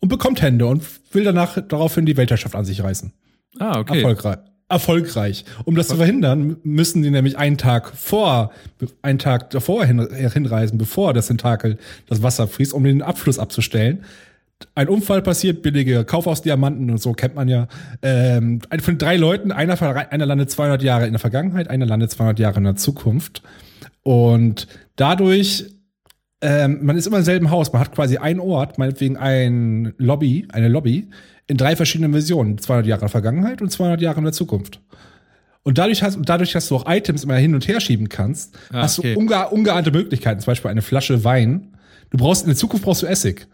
und 0.00 0.08
bekommt 0.08 0.42
Hände 0.42 0.66
und 0.66 0.82
will 1.12 1.24
danach 1.24 1.58
daraufhin 1.66 2.06
die 2.06 2.16
Weltherrschaft 2.16 2.54
an 2.54 2.64
sich 2.64 2.82
reißen. 2.82 3.12
Ah, 3.58 3.78
okay. 3.78 3.96
Erfolgreich. 3.98 4.38
Erfolgreich. 4.68 5.44
Um 5.64 5.76
das 5.76 5.88
zu 5.88 5.96
verhindern, 5.96 6.56
müssen 6.62 7.02
die 7.02 7.10
nämlich 7.10 7.36
einen 7.38 7.58
Tag 7.58 7.94
vor, 7.94 8.50
einen 9.02 9.18
Tag 9.18 9.50
davor 9.50 9.84
hin, 9.84 10.08
hinreisen, 10.12 10.78
bevor 10.78 11.12
das 11.12 11.28
Tentakel 11.28 11.78
das 12.08 12.22
Wasser 12.22 12.48
fließt, 12.48 12.72
um 12.72 12.84
den 12.84 13.02
Abfluss 13.02 13.38
abzustellen. 13.38 14.04
Ein 14.74 14.88
Unfall 14.88 15.22
passiert, 15.22 15.62
billige 15.62 16.04
Kaufhausdiamanten 16.04 16.90
und 16.90 16.98
so 17.00 17.12
kennt 17.12 17.34
man 17.34 17.48
ja. 17.48 17.68
Ähm, 18.02 18.60
von 18.80 18.98
drei 18.98 19.16
Leuten, 19.16 19.52
einer, 19.52 19.80
einer 20.12 20.26
landet 20.26 20.50
200 20.50 20.82
Jahre 20.82 21.06
in 21.06 21.12
der 21.12 21.20
Vergangenheit, 21.20 21.68
einer 21.70 21.86
landet 21.86 22.10
200 22.10 22.38
Jahre 22.38 22.58
in 22.58 22.64
der 22.64 22.76
Zukunft. 22.76 23.42
Und 24.02 24.66
dadurch, 24.96 25.66
ähm, 26.40 26.80
man 26.82 26.96
ist 26.96 27.06
immer 27.06 27.18
im 27.18 27.24
selben 27.24 27.50
Haus, 27.50 27.72
man 27.72 27.80
hat 27.80 27.94
quasi 27.94 28.18
einen 28.18 28.40
Ort, 28.40 28.78
meinetwegen 28.78 29.16
ein 29.16 29.94
Lobby, 29.98 30.46
eine 30.52 30.68
Lobby, 30.68 31.08
in 31.46 31.56
drei 31.56 31.76
verschiedenen 31.76 32.12
Versionen. 32.12 32.58
200 32.58 32.86
Jahre 32.86 33.00
in 33.00 33.04
der 33.04 33.10
Vergangenheit 33.10 33.62
und 33.62 33.70
200 33.70 34.00
Jahre 34.00 34.18
in 34.18 34.24
der 34.24 34.32
Zukunft. 34.32 34.80
Und 35.62 35.78
dadurch 35.78 36.02
hast, 36.02 36.16
und 36.16 36.28
dadurch, 36.28 36.52
dass 36.52 36.68
du 36.68 36.76
auch 36.76 36.84
Items 36.86 37.24
immer 37.24 37.36
hin 37.36 37.54
und 37.54 37.66
her 37.66 37.80
schieben 37.80 38.08
kannst, 38.08 38.56
Ah, 38.70 38.82
hast 38.82 38.98
okay. 38.98 39.14
du 39.14 39.20
unge 39.20 39.48
ungeahnte 39.48 39.90
Möglichkeiten. 39.90 40.40
Zum 40.40 40.50
Beispiel 40.50 40.70
eine 40.70 40.82
Flasche 40.82 41.24
Wein. 41.24 41.74
Du 42.10 42.18
brauchst, 42.18 42.42
in 42.42 42.48
der 42.48 42.56
Zukunft 42.56 42.84
brauchst 42.84 43.02
du 43.02 43.06
Essig. 43.06 43.46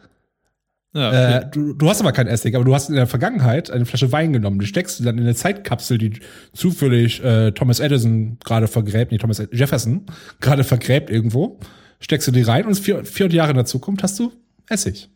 Ja, 0.93 1.09
okay. 1.09 1.47
Äh, 1.47 1.51
du, 1.53 1.73
du 1.75 1.89
hast 1.89 2.01
aber 2.01 2.11
kein 2.13 2.27
Essig, 2.27 2.55
aber 2.57 2.65
du 2.65 2.75
hast 2.75 2.89
in 2.89 2.97
der 2.97 3.07
Vergangenheit 3.07 3.71
eine 3.71 3.87
Flasche 3.87 4.11
Wein 4.11 4.33
genommen. 4.33 4.59
Die 4.59 4.67
steckst 4.67 4.99
du 4.99 5.05
dann 5.05 5.19
in 5.19 5.25
eine 5.25 5.35
Zeitkapsel, 5.37 5.99
die 5.99 6.19
zufällig 6.53 7.23
äh, 7.23 7.53
Thomas 7.53 7.79
Edison 7.79 8.39
gerade 8.45 8.67
vergräbt, 8.67 9.13
nee, 9.13 9.19
Thomas 9.19 9.41
Jefferson 9.53 10.07
gerade 10.41 10.65
vergräbt 10.65 11.09
irgendwo. 11.11 11.61
Steckst 12.01 12.27
du 12.27 12.33
die 12.33 12.43
rein 12.43 12.67
und 12.67 12.75
vier- 12.77 13.05
400 13.05 13.33
Jahre 13.35 13.51
in 13.51 13.57
der 13.57 13.67
Zukunft 13.67 14.03
hast 14.03 14.19
du 14.19 14.33
Essig. 14.69 15.09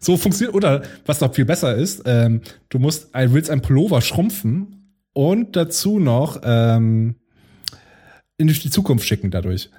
So 0.00 0.16
funktioniert, 0.16 0.54
oder 0.54 0.82
was 1.04 1.20
noch 1.20 1.34
viel 1.34 1.44
besser 1.44 1.74
ist, 1.76 2.02
ähm, 2.06 2.40
du 2.70 2.78
musst, 2.78 3.14
ein, 3.14 3.32
willst 3.34 3.50
ein 3.50 3.60
Pullover 3.60 4.00
schrumpfen 4.00 4.92
und 5.12 5.54
dazu 5.54 5.98
noch 5.98 6.40
ähm, 6.42 7.16
in 8.38 8.46
die 8.48 8.70
Zukunft 8.70 9.06
schicken 9.06 9.30
dadurch. 9.30 9.70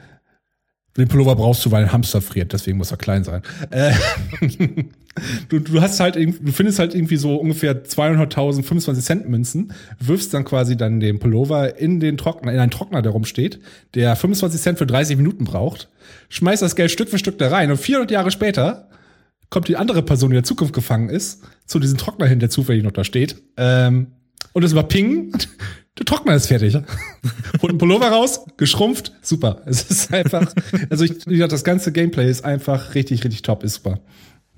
Den 0.98 1.08
Pullover 1.08 1.36
brauchst 1.36 1.64
du, 1.66 1.72
weil 1.72 1.84
ein 1.84 1.92
Hamster 1.92 2.22
friert, 2.22 2.54
deswegen 2.54 2.78
muss 2.78 2.92
er 2.92 2.98
klein 2.98 3.24
sein. 3.24 3.44
Äh, 3.70 3.94
du, 5.50 5.60
du 5.60 5.82
hast 5.82 6.00
halt, 6.00 6.16
du 6.16 6.52
findest 6.52 6.80
halt 6.80 6.96
irgendwie 6.96 7.18
so 7.18 7.36
ungefähr 7.36 7.84
200.000 7.84 8.64
25 8.64 9.06
Cent 9.06 9.30
Münzen, 9.30 9.74
wirfst 10.00 10.34
dann 10.34 10.44
quasi 10.44 10.76
dann 10.76 11.00
den 11.00 11.20
Pullover 11.20 11.78
in 11.78 12.00
den 12.00 12.18
Trockner, 12.18 12.52
in 12.52 12.60
einen 12.60 12.72
Trockner, 12.72 13.02
der 13.02 13.12
rumsteht, 13.12 13.60
der 13.94 14.16
25 14.16 14.60
Cent 14.60 14.78
für 14.80 14.88
30 14.88 15.18
Minuten 15.18 15.46
braucht, 15.46 15.90
schmeißt 16.30 16.64
das 16.64 16.76
Geld 16.76 16.92
Stück 16.92 17.10
für 17.10 17.20
Stück 17.20 17.38
da 17.38 17.50
rein 17.50 17.70
und 17.70 17.78
400 17.78 18.10
Jahre 18.12 18.32
später 18.32 18.90
kommt 19.50 19.68
die 19.68 19.78
andere 19.78 20.02
Person, 20.02 20.32
die 20.32 20.36
in 20.36 20.42
der 20.42 20.48
Zukunft 20.48 20.74
gefangen 20.74 21.10
ist, 21.10 21.44
zu 21.66 21.80
diesem 21.80 21.98
Trockner 21.98 22.26
hin, 22.26 22.40
der 22.40 22.50
zufällig 22.50 22.84
noch 22.84 22.92
da 22.92 23.04
steht, 23.04 23.42
ähm, 23.56 24.08
und 24.54 24.64
es 24.64 24.74
war 24.74 24.88
Ping, 24.88 25.34
der 25.98 26.06
Trockner 26.06 26.36
ist 26.36 26.48
fertig. 26.48 26.76
Holt 27.62 27.72
einen 27.72 27.78
Pullover 27.78 28.08
raus, 28.10 28.46
geschrumpft, 28.58 29.12
super. 29.22 29.62
Es 29.66 29.90
ist 29.90 30.14
einfach, 30.14 30.54
also 30.90 31.04
ich, 31.04 31.26
wie 31.26 31.34
gesagt, 31.34 31.52
das 31.52 31.64
ganze 31.64 31.92
Gameplay 31.92 32.30
ist 32.30 32.46
einfach 32.46 32.96
richtig, 32.96 33.24
richtig 33.24 33.42
top, 33.42 33.64
ist 33.64 33.76
super. 33.76 34.00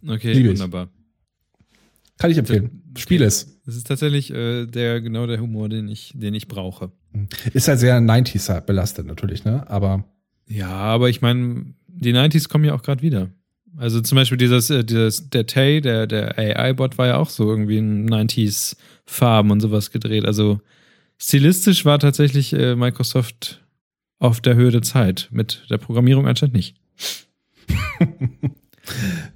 okay, 0.08 0.34
liebe 0.34 0.50
ich. 0.50 0.60
wunderbar. 0.60 0.90
Kann 2.18 2.32
ich 2.32 2.38
empfehlen. 2.38 2.82
Spiel 2.98 3.22
es. 3.22 3.62
Das 3.66 3.76
ist 3.76 3.88
tatsächlich 3.88 4.32
äh, 4.32 4.66
der 4.66 5.00
genau 5.00 5.26
der 5.26 5.40
Humor, 5.40 5.70
den 5.70 5.88
ich, 5.88 6.12
den 6.16 6.34
ich 6.34 6.48
brauche. 6.50 6.92
Ist 7.54 7.68
halt 7.68 7.80
sehr 7.80 7.98
90s 8.00 8.62
belastet 8.62 9.06
natürlich, 9.06 9.46
ne? 9.46 9.70
Aber 9.70 10.04
Ja, 10.46 10.70
aber 10.70 11.10
ich 11.10 11.22
meine, 11.22 11.74
die 11.88 12.14
90s 12.14 12.50
kommen 12.50 12.66
ja 12.66 12.74
auch 12.74 12.82
gerade 12.82 13.02
wieder. 13.02 13.30
Also 13.78 14.02
zum 14.02 14.18
Beispiel 14.18 14.38
dieses, 14.38 14.70
äh, 14.70 14.84
dieses 14.84 15.30
der 15.30 15.46
Tay, 15.46 15.80
der, 15.80 16.08
der 16.08 16.38
AI-Bot 16.38 16.98
war 16.98 17.08
ja 17.08 17.18
auch 17.18 17.30
so 17.30 17.50
irgendwie 17.50 17.78
in 17.78 18.10
90s 18.10 18.76
Farben 19.06 19.52
und 19.52 19.62
sowas 19.62 19.92
gedreht. 19.92 20.26
Also 20.26 20.60
stilistisch 21.20 21.86
war 21.86 22.00
tatsächlich 22.00 22.54
äh, 22.54 22.76
Microsoft 22.76 23.64
auf 24.20 24.42
der 24.42 24.56
Höhe 24.56 24.72
der 24.72 24.82
Zeit. 24.82 25.30
Mit 25.32 25.66
der 25.70 25.78
Programmierung 25.78 26.28
anscheinend 26.28 26.56
nicht. 26.56 26.76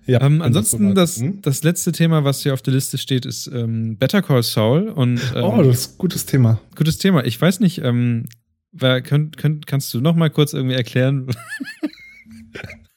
ja. 0.05 0.21
Ähm, 0.21 0.41
ansonsten, 0.41 0.89
so 0.89 0.93
das, 0.93 1.17
hm? 1.17 1.41
das 1.41 1.63
letzte 1.63 1.91
Thema, 1.91 2.23
was 2.23 2.43
hier 2.43 2.53
auf 2.53 2.61
der 2.61 2.73
Liste 2.73 2.97
steht, 2.97 3.25
ist 3.25 3.47
ähm, 3.47 3.97
Better 3.97 4.21
Call 4.21 4.43
Saul. 4.43 4.89
Und 4.89 5.21
ähm, 5.35 5.43
Oh, 5.43 5.61
das 5.63 5.79
ist 5.79 5.93
ein 5.93 5.97
gutes 5.97 6.25
Thema. 6.25 6.59
gutes 6.75 6.97
Thema. 6.97 7.25
Ich 7.25 7.39
weiß 7.39 7.59
nicht, 7.59 7.79
ähm, 7.79 8.25
wer, 8.71 9.01
könnt, 9.01 9.37
könnt, 9.37 9.67
kannst 9.67 9.93
du 9.93 10.01
noch 10.01 10.15
mal 10.15 10.29
kurz 10.29 10.53
irgendwie 10.53 10.75
erklären? 10.75 11.27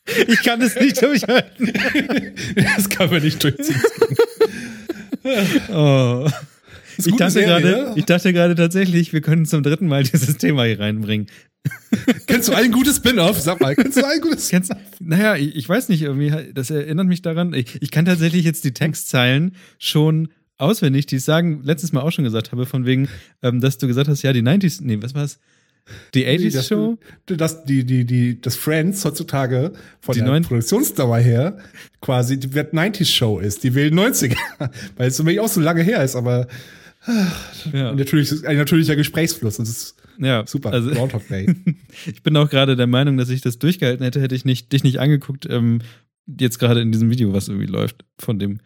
ich 0.28 0.42
kann 0.42 0.60
es 0.62 0.74
nicht 0.76 1.00
durchhalten. 1.02 1.72
Das 2.76 2.88
kann 2.88 3.10
man 3.10 3.22
nicht 3.22 3.42
durchziehen. 3.42 3.80
Oh. 5.70 6.28
Das 6.96 7.06
Ich 7.06 7.16
dachte, 7.16 7.42
gerade, 7.42 7.66
ne? 7.66 7.92
ich 7.96 8.04
dachte 8.04 8.32
gerade 8.32 8.54
tatsächlich, 8.54 9.12
wir 9.12 9.20
können 9.20 9.46
zum 9.46 9.62
dritten 9.62 9.86
Mal 9.86 10.02
dieses 10.12 10.36
Thema 10.38 10.64
hier 10.64 10.80
reinbringen. 10.80 11.26
Kennst 12.26 12.48
du 12.48 12.52
ein 12.54 12.70
gutes 12.70 12.96
Spin-off? 12.96 13.40
Sag 13.40 13.60
mal, 13.60 13.74
kennst 13.74 13.96
du 13.96 14.06
ein 14.06 14.20
gutes 14.20 14.48
Kennst, 14.50 14.72
naja, 15.00 15.36
ich, 15.36 15.56
ich 15.56 15.68
weiß 15.68 15.88
nicht, 15.88 16.02
irgendwie, 16.02 16.32
das 16.54 16.70
erinnert 16.70 17.06
mich 17.06 17.22
daran. 17.22 17.54
Ich, 17.54 17.80
ich 17.82 17.90
kann 17.90 18.04
tatsächlich 18.04 18.44
jetzt 18.44 18.64
die 18.64 18.72
Textzeilen 18.72 19.56
schon 19.78 20.28
auswendig, 20.58 21.06
die 21.06 21.16
ich 21.16 21.24
sagen, 21.24 21.60
letztes 21.64 21.92
Mal 21.92 22.02
auch 22.02 22.12
schon 22.12 22.24
gesagt 22.24 22.52
habe, 22.52 22.66
von 22.66 22.86
wegen, 22.86 23.08
ähm, 23.42 23.60
dass 23.60 23.78
du 23.78 23.86
gesagt 23.86 24.08
hast, 24.08 24.22
ja, 24.22 24.32
die 24.32 24.42
90s, 24.42 24.78
nee, 24.82 24.98
was 25.00 25.14
war's? 25.14 25.38
Die 26.14 26.26
80s 26.26 26.52
das, 26.52 26.66
Show? 26.66 26.98
Das, 27.26 27.64
die, 27.64 27.84
die, 27.84 28.04
die, 28.04 28.40
das 28.40 28.56
Friends 28.56 29.04
heutzutage 29.04 29.72
von 30.00 30.14
Die 30.14 30.20
der 30.20 30.40
Produktionsdauer 30.40 31.18
her 31.18 31.58
quasi 32.00 32.40
die 32.40 32.54
wird 32.54 32.74
90s 32.74 33.06
Show 33.06 33.38
ist, 33.38 33.62
die 33.62 33.74
wilden 33.74 33.98
90er. 33.98 34.36
Weil 34.96 35.08
es 35.08 35.16
für 35.16 35.22
mich 35.22 35.38
auch 35.38 35.48
so 35.48 35.60
lange 35.60 35.82
her 35.82 36.02
ist, 36.02 36.16
aber 36.16 36.48
Ja. 37.72 37.90
Ein, 37.90 37.96
natürliches, 37.96 38.44
ein 38.44 38.56
natürlicher 38.56 38.96
Gesprächsfluss. 38.96 39.56
Das 39.58 39.68
ist 39.68 39.96
Ja, 40.18 40.44
super. 40.46 40.72
Also, 40.72 40.90
Groundhog 40.90 41.26
Day. 41.28 41.54
ich 42.06 42.22
bin 42.22 42.36
auch 42.36 42.50
gerade 42.50 42.76
der 42.76 42.86
Meinung, 42.86 43.16
dass 43.16 43.28
ich 43.30 43.40
das 43.40 43.58
durchgehalten 43.58 44.02
hätte, 44.04 44.20
hätte 44.20 44.34
ich 44.34 44.44
nicht, 44.44 44.72
dich 44.72 44.82
nicht 44.84 44.98
angeguckt, 44.98 45.46
ähm, 45.48 45.80
jetzt 46.26 46.58
gerade 46.58 46.80
in 46.80 46.90
diesem 46.92 47.10
Video, 47.10 47.32
was 47.32 47.48
irgendwie 47.48 47.66
läuft, 47.66 48.04
von 48.18 48.38
dem. 48.38 48.60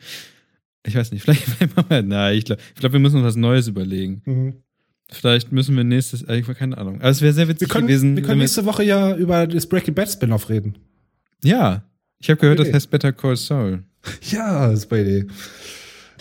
Ich 0.87 0.95
weiß 0.95 1.13
nicht, 1.13 1.23
vielleicht, 1.25 1.43
vielleicht 1.43 1.77
machen 1.77 1.91
wir, 1.91 2.03
na, 2.03 2.33
ich 2.33 2.45
glaube, 2.47 2.63
ich 2.75 2.81
glaub, 2.81 2.93
wir 2.93 3.01
müssen 3.01 3.17
uns 3.17 3.25
was 3.27 3.37
Neues 3.37 3.69
überlegen. 3.69 4.23
Mhm. 4.25 4.55
Vielleicht 5.13 5.51
müssen 5.51 5.77
wir 5.77 5.83
nächstes, 5.85 6.23
äh, 6.23 6.37
ich 6.37 6.45
habe 6.45 6.55
keine 6.55 6.79
Ahnung. 6.79 7.01
Aber 7.01 7.11
es 7.11 7.21
wäre 7.21 7.33
sehr 7.33 7.49
Wir 7.49 7.55
witzig 7.55 7.69
können, 7.69 7.89
gewesen. 7.89 8.17
wir 8.17 8.23
können 8.23 8.39
nächste 8.39 8.65
Woche 8.65 8.85
ja 8.85 9.15
über 9.17 9.47
das 9.47 9.67
Breaking 9.67 9.95
Bad 9.95 10.09
Spin-off 10.11 10.49
reden. 10.49 10.79
ja, 11.45 11.85
ich 12.23 12.29
habe 12.31 12.39
gehört, 12.41 12.59
das 12.59 12.67
Okay. 12.69 12.75
heißt 12.77 12.91
Better 12.91 13.13
Call 13.13 13.37
Saul. 13.37 13.83
Ja, 14.31 14.75
super 14.77 14.99
Idee. 15.01 15.27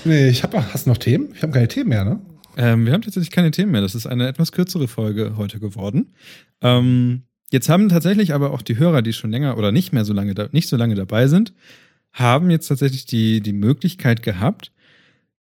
Nee, 0.06 0.30
ich 0.30 0.44
hab, 0.44 0.54
hast 0.54 0.86
du 0.86 0.90
noch 0.92 0.98
Themen? 0.98 1.30
Ich 1.36 1.42
habe 1.44 1.52
keine 1.52 1.68
Themen 1.68 1.90
mehr, 1.90 2.06
ne? 2.06 2.22
Ähm, 2.58 2.86
wir 2.86 2.94
haben 2.94 3.02
tatsächlich 3.02 3.32
keine 3.32 3.52
Themen 3.52 3.72
mehr. 3.72 3.82
Das 3.82 3.96
ist 3.96 4.06
eine 4.06 4.28
etwas 4.28 4.52
kürzere 4.52 4.88
Folge 4.88 5.34
heute 5.38 5.60
geworden. 5.60 6.14
Ähm, 6.62 7.24
jetzt 7.52 7.70
haben 7.70 7.90
tatsächlich 7.90 8.34
aber 8.34 8.52
auch 8.52 8.62
die 8.62 8.78
Hörer, 8.78 9.02
die 9.02 9.14
schon 9.14 9.32
länger 9.32 9.58
oder 9.58 9.72
nicht 9.72 9.94
mehr 9.94 10.06
so 10.06 10.14
lange, 10.14 10.34
da, 10.34 10.50
nicht 10.52 10.68
so 10.70 10.78
lange 10.78 10.96
dabei 10.96 11.28
sind, 11.28 11.54
haben 12.14 12.50
jetzt 12.50 12.68
tatsächlich 12.68 13.06
die, 13.06 13.42
die 13.42 13.54
Möglichkeit 13.54 14.24
gehabt, 14.24 14.72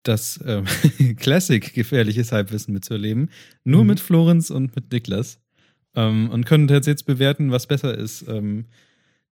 das 0.02 0.38
ähm, 0.46 0.64
Classic 1.16 1.72
gefährliches 1.74 2.32
Halbwissen 2.32 2.74
mitzuerleben. 2.74 3.30
Nur 3.64 3.82
Mhm. 3.82 3.88
mit 3.88 4.00
Florenz 4.00 4.50
und 4.50 4.74
mit 4.76 4.92
Niklas. 4.92 5.40
Ähm, 5.94 6.30
und 6.30 6.46
können 6.46 6.68
jetzt 6.68 7.06
bewerten, 7.06 7.50
was 7.50 7.66
besser 7.66 7.96
ist. 7.96 8.24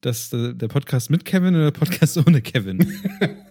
Das, 0.01 0.33
äh, 0.33 0.55
der 0.55 0.69
Podcast 0.69 1.11
mit 1.11 1.25
Kevin 1.25 1.55
oder 1.55 1.71
der 1.71 1.79
Podcast 1.79 2.17
ohne 2.17 2.41
Kevin? 2.43 2.87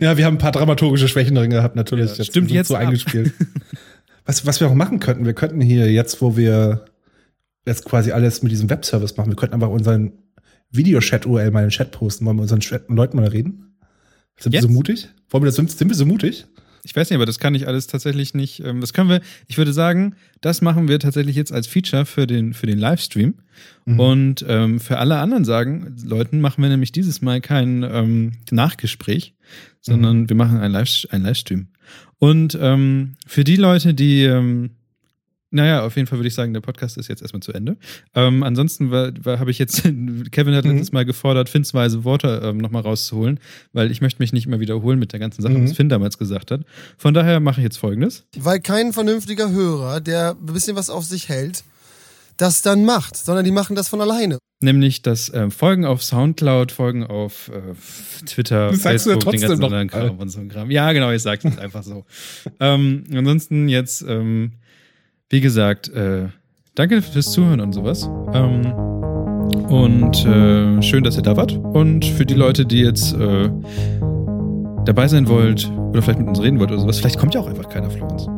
Ja, 0.00 0.16
wir 0.16 0.24
haben 0.24 0.36
ein 0.36 0.38
paar 0.38 0.52
dramaturgische 0.52 1.08
Schwächen 1.08 1.34
drin 1.34 1.50
gehabt, 1.50 1.76
natürlich. 1.76 2.16
Ja, 2.16 2.24
stimmt 2.24 2.50
jetzt 2.50 2.68
so 2.68 2.76
ab. 2.76 2.82
eingespielt. 2.82 3.32
was, 4.24 4.46
was 4.46 4.60
wir 4.60 4.68
auch 4.68 4.74
machen 4.74 4.98
könnten, 4.98 5.26
wir 5.26 5.34
könnten 5.34 5.60
hier 5.60 5.92
jetzt, 5.92 6.20
wo 6.22 6.36
wir 6.36 6.86
jetzt 7.66 7.84
quasi 7.84 8.12
alles 8.12 8.42
mit 8.42 8.50
diesem 8.50 8.70
Webservice 8.70 9.16
machen, 9.16 9.30
wir 9.30 9.36
könnten 9.36 9.54
einfach 9.54 9.68
unseren 9.68 10.12
Videochat-URL 10.70 11.50
mal 11.50 11.60
in 11.60 11.66
den 11.66 11.70
Chat 11.70 11.90
posten. 11.92 12.24
Wollen 12.26 12.36
wir 12.36 12.42
unseren 12.42 12.60
Chat 12.60 12.88
Leuten 12.88 13.16
mal 13.16 13.28
reden? 13.28 13.76
Sind 14.38 14.54
Jetzt? 14.54 14.62
wir 14.64 14.68
so 14.68 14.74
mutig? 14.74 15.08
Wollen 15.28 15.44
wir 15.44 15.52
das, 15.52 15.56
sind 15.56 15.88
wir 15.88 15.94
so 15.94 16.06
mutig? 16.06 16.46
Ich 16.82 16.96
weiß 16.96 17.10
nicht, 17.10 17.16
aber 17.16 17.26
das 17.26 17.38
kann 17.38 17.54
ich 17.54 17.66
alles 17.66 17.86
tatsächlich 17.86 18.34
nicht. 18.34 18.60
Ähm, 18.64 18.80
das 18.80 18.92
können 18.92 19.08
wir, 19.08 19.20
ich 19.48 19.58
würde 19.58 19.72
sagen, 19.72 20.14
das 20.40 20.62
machen 20.62 20.88
wir 20.88 20.98
tatsächlich 20.98 21.36
jetzt 21.36 21.52
als 21.52 21.66
Feature 21.66 22.06
für 22.06 22.26
den, 22.26 22.54
für 22.54 22.66
den 22.66 22.78
Livestream. 22.78 23.34
Mhm. 23.84 24.00
Und 24.00 24.44
ähm, 24.48 24.80
für 24.80 24.98
alle 24.98 25.18
anderen 25.18 25.44
sagen, 25.44 25.96
Leuten 26.04 26.40
machen 26.40 26.62
wir 26.62 26.70
nämlich 26.70 26.92
dieses 26.92 27.20
Mal 27.22 27.40
kein 27.40 27.82
ähm, 27.82 28.32
Nachgespräch, 28.50 29.34
sondern 29.80 30.28
wir 30.28 30.36
machen 30.36 30.58
ein, 30.58 30.72
Live, 30.72 31.06
ein 31.10 31.22
Livestream. 31.22 31.68
Und 32.18 32.58
ähm, 32.60 33.16
für 33.26 33.44
die 33.44 33.56
Leute, 33.56 33.94
die, 33.94 34.24
ähm, 34.24 34.70
naja, 35.50 35.84
auf 35.84 35.96
jeden 35.96 36.06
Fall 36.06 36.18
würde 36.18 36.28
ich 36.28 36.34
sagen, 36.34 36.52
der 36.54 36.60
Podcast 36.60 36.96
ist 36.96 37.08
jetzt 37.08 37.22
erstmal 37.22 37.40
zu 37.42 37.52
Ende. 37.52 37.76
Ähm, 38.14 38.42
ansonsten 38.42 38.90
habe 38.92 39.50
ich 39.50 39.58
jetzt, 39.58 39.82
Kevin 40.32 40.54
hat 40.54 40.64
Mhm. 40.64 40.72
letztes 40.72 40.92
Mal 40.92 41.04
gefordert, 41.04 41.48
Finns 41.48 41.74
weise 41.74 42.04
Worte 42.04 42.40
ähm, 42.44 42.58
nochmal 42.58 42.82
rauszuholen, 42.82 43.40
weil 43.72 43.90
ich 43.90 44.00
möchte 44.00 44.22
mich 44.22 44.32
nicht 44.32 44.46
mehr 44.46 44.60
wiederholen 44.60 44.98
mit 44.98 45.12
der 45.12 45.20
ganzen 45.20 45.42
Sache, 45.42 45.54
Mhm. 45.54 45.64
was 45.64 45.72
Finn 45.76 45.88
damals 45.88 46.18
gesagt 46.18 46.50
hat. 46.50 46.62
Von 46.96 47.14
daher 47.14 47.40
mache 47.40 47.60
ich 47.60 47.64
jetzt 47.64 47.78
folgendes. 47.78 48.24
Weil 48.36 48.60
kein 48.60 48.92
vernünftiger 48.92 49.50
Hörer, 49.50 50.00
der 50.00 50.36
ein 50.40 50.52
bisschen 50.52 50.76
was 50.76 50.88
auf 50.90 51.04
sich 51.04 51.28
hält, 51.28 51.64
das 52.36 52.62
dann 52.62 52.84
macht, 52.86 53.16
sondern 53.16 53.44
die 53.44 53.50
machen 53.50 53.76
das 53.76 53.88
von 53.88 54.00
alleine. 54.00 54.38
Nämlich 54.62 55.02
das 55.02 55.28
äh, 55.30 55.50
Folgen 55.50 55.84
auf 55.86 56.02
Soundcloud, 56.02 56.70
Folgen 56.72 57.04
auf 57.04 57.48
äh, 57.48 58.24
Twitter, 58.26 58.70
Das 58.70 58.82
sagst 58.82 59.06
du 59.06 59.10
ja 59.10 59.14
Facebook, 59.16 59.20
den 59.20 59.20
trotzdem 59.40 59.48
ganzen 59.48 59.64
anderen 59.64 59.88
Kram 59.88 60.18
und 60.18 60.28
so 60.28 60.38
ein 60.40 60.48
Kram. 60.48 60.70
Ja, 60.70 60.92
genau, 60.92 61.10
ich 61.12 61.22
sag's 61.22 61.44
jetzt 61.44 61.58
einfach 61.58 61.82
so. 61.82 62.04
ähm, 62.60 63.04
ansonsten 63.14 63.68
jetzt, 63.68 64.02
ähm, 64.06 64.52
wie 65.30 65.40
gesagt, 65.40 65.88
äh, 65.94 66.26
danke 66.74 67.00
fürs 67.02 67.30
Zuhören 67.32 67.60
und 67.60 67.72
sowas. 67.72 68.08
Ähm, 68.34 68.72
und 69.68 70.26
äh, 70.26 70.82
schön, 70.82 71.04
dass 71.04 71.16
ihr 71.16 71.22
da 71.22 71.36
wart. 71.36 71.52
Und 71.56 72.04
für 72.04 72.26
die 72.26 72.34
Leute, 72.34 72.66
die 72.66 72.80
jetzt 72.80 73.14
äh, 73.14 73.48
dabei 74.84 75.06
sein 75.08 75.28
wollt 75.28 75.70
oder 75.90 76.02
vielleicht 76.02 76.18
mit 76.18 76.28
uns 76.28 76.42
reden 76.42 76.58
wollt 76.58 76.70
oder 76.72 76.80
sowas, 76.80 76.98
vielleicht 76.98 77.18
kommt 77.18 77.34
ja 77.34 77.40
auch 77.40 77.48
einfach 77.48 77.68
keiner 77.68 77.90
von 77.90 78.02
uns. 78.02 78.28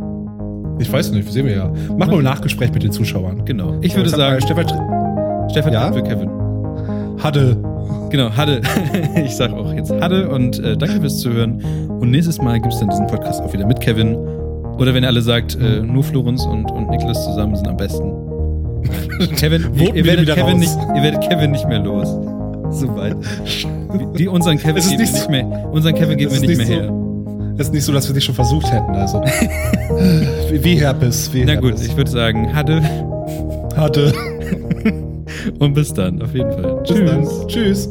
Ich 0.79 0.93
weiß 0.93 1.13
nicht, 1.13 1.31
sehen 1.33 1.47
wir 1.47 1.55
ja. 1.55 1.73
Mach 1.97 2.09
mal 2.09 2.19
ein 2.19 2.25
Nachgespräch 2.25 2.73
mit 2.73 2.83
den 2.83 2.93
Zuschauern. 2.93 3.45
Genau. 3.45 3.79
Ich 3.83 3.95
würde 3.97 4.11
sagen, 4.11 4.41
Stefan 4.43 4.67
Stefan 5.51 5.73
Ja? 5.73 5.93
für 5.93 6.03
Kevin. 6.03 6.29
hatte. 7.23 7.57
Genau, 8.11 8.31
Hadde. 8.37 8.61
Ich 9.25 9.37
sag 9.37 9.53
auch 9.53 9.73
jetzt 9.73 9.91
Hadde 9.93 10.29
und 10.29 10.59
äh, 10.59 10.77
danke 10.77 11.01
fürs 11.01 11.19
Zuhören. 11.19 11.63
Und 11.89 12.11
nächstes 12.11 12.39
Mal 12.43 12.61
gibt 12.61 12.75
es 12.75 12.81
dann 12.81 12.91
diesen 12.91 13.07
Podcast 13.07 13.41
auch 13.41 13.53
wieder 13.53 13.67
mit 13.67 13.81
Kevin. 13.81 14.17
Oder 14.83 14.95
wenn 14.95 15.05
ihr 15.05 15.09
alle 15.09 15.23
sagt, 15.23 15.55
äh, 15.55 15.81
nur 15.81 16.03
Florenz 16.03 16.45
und, 16.45 16.69
und 16.73 16.91
Niklas 16.91 17.25
zusammen 17.25 17.55
sind 17.55 17.69
am 17.69 17.77
besten. 17.77 18.13
Kevin, 19.37 19.65
ihr, 19.77 19.95
ihr, 19.95 20.05
werdet 20.05 20.27
Kevin 20.27 20.55
raus. 20.55 20.59
nicht, 20.59 20.77
ihr 20.97 21.03
werdet 21.05 21.21
Kevin 21.21 21.53
nicht 21.53 21.69
mehr 21.69 21.79
los. 21.79 22.09
Soweit. 22.73 23.17
Die, 24.19 24.27
unseren 24.27 24.59
Kevin 24.59 24.83
geben 24.83 24.91
wir 24.91 24.99
nicht 24.99 25.15
nicht 25.15 25.31
mehr. 25.31 25.69
Unseren 25.71 25.95
Kevin 25.95 26.19
geben 26.19 26.33
wir 26.33 26.41
nicht 26.41 26.49
mehr 26.49 26.67
nicht 26.67 26.69
her. 26.69 26.93
Es 27.59 27.67
ist 27.69 27.75
nicht 27.75 27.85
so, 27.85 27.93
dass 27.93 28.09
wir 28.09 28.15
dich 28.15 28.25
schon 28.25 28.35
versucht 28.35 28.73
hätten. 28.73 28.93
Also. 28.97 29.21
wie, 30.51 30.65
wie 30.65 30.75
Herpes. 30.75 31.33
Wie 31.33 31.45
Na 31.45 31.55
gut, 31.55 31.75
Herpes. 31.75 31.87
ich 31.87 31.97
würde 31.97 32.11
sagen, 32.11 32.53
Hadde 32.53 32.83
hatte. 33.77 34.13
und 35.61 35.75
bis 35.75 35.95
dann, 35.95 36.21
auf 36.21 36.35
jeden 36.35 36.51
Fall. 36.51 36.83
Bis 36.89 37.05
dann. 37.05 37.29
Tschüss. 37.47 37.89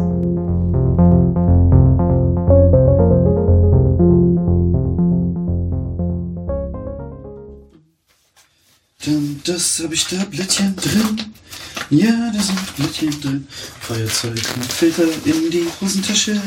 Dann 9.06 9.42
das 9.46 9.80
habe 9.84 9.96
ich 9.96 10.06
da 10.08 10.24
Blättchen 10.26 10.76
drin. 10.76 11.34
Ja, 11.90 12.32
da 12.34 12.42
sind 12.42 12.76
Blättchen 12.76 13.22
drin. 13.22 13.48
Feuerzeug 13.82 14.36
mit 14.58 14.72
Filter 14.72 15.04
in 15.26 15.50
die 15.50 15.68
Hosentasche. 15.80 16.40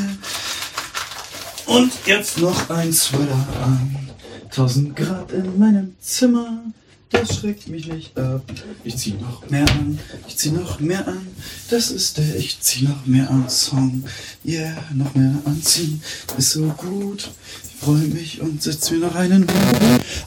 Und 1.65 1.91
jetzt 2.05 2.37
noch 2.37 2.69
ein 2.69 2.93
Sweater 2.93 3.47
an. 3.63 4.09
1000 4.45 4.95
Grad 4.95 5.31
in 5.31 5.59
meinem 5.59 5.95
Zimmer. 5.99 6.63
Das 7.09 7.35
schreckt 7.35 7.67
mich 7.67 7.87
nicht 7.87 8.17
ab. 8.17 8.43
Ich 8.83 8.97
zieh 8.97 9.13
noch 9.13 9.47
mehr 9.49 9.69
an. 9.69 9.99
Ich 10.27 10.37
zieh 10.37 10.51
noch 10.51 10.79
mehr 10.79 11.07
an. 11.07 11.27
Das 11.69 11.91
ist 11.91 12.17
der 12.17 12.35
Ich 12.35 12.59
zieh 12.59 12.85
noch 12.85 13.05
mehr 13.05 13.29
an 13.29 13.47
Song. 13.47 14.03
Yeah, 14.43 14.75
noch 14.93 15.13
mehr 15.15 15.33
anziehen. 15.45 16.01
Ist 16.37 16.51
so 16.51 16.63
gut. 16.77 17.29
Ich 17.63 17.85
freue 17.85 18.07
mich 18.07 18.41
und 18.41 18.61
setz 18.61 18.89
mir 18.91 18.99
noch 18.99 19.15
einen 19.15 19.45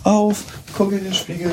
auf. 0.05 0.45
Gucke 0.77 0.97
in 0.97 1.05
den 1.05 1.15
Spiegel. 1.15 1.53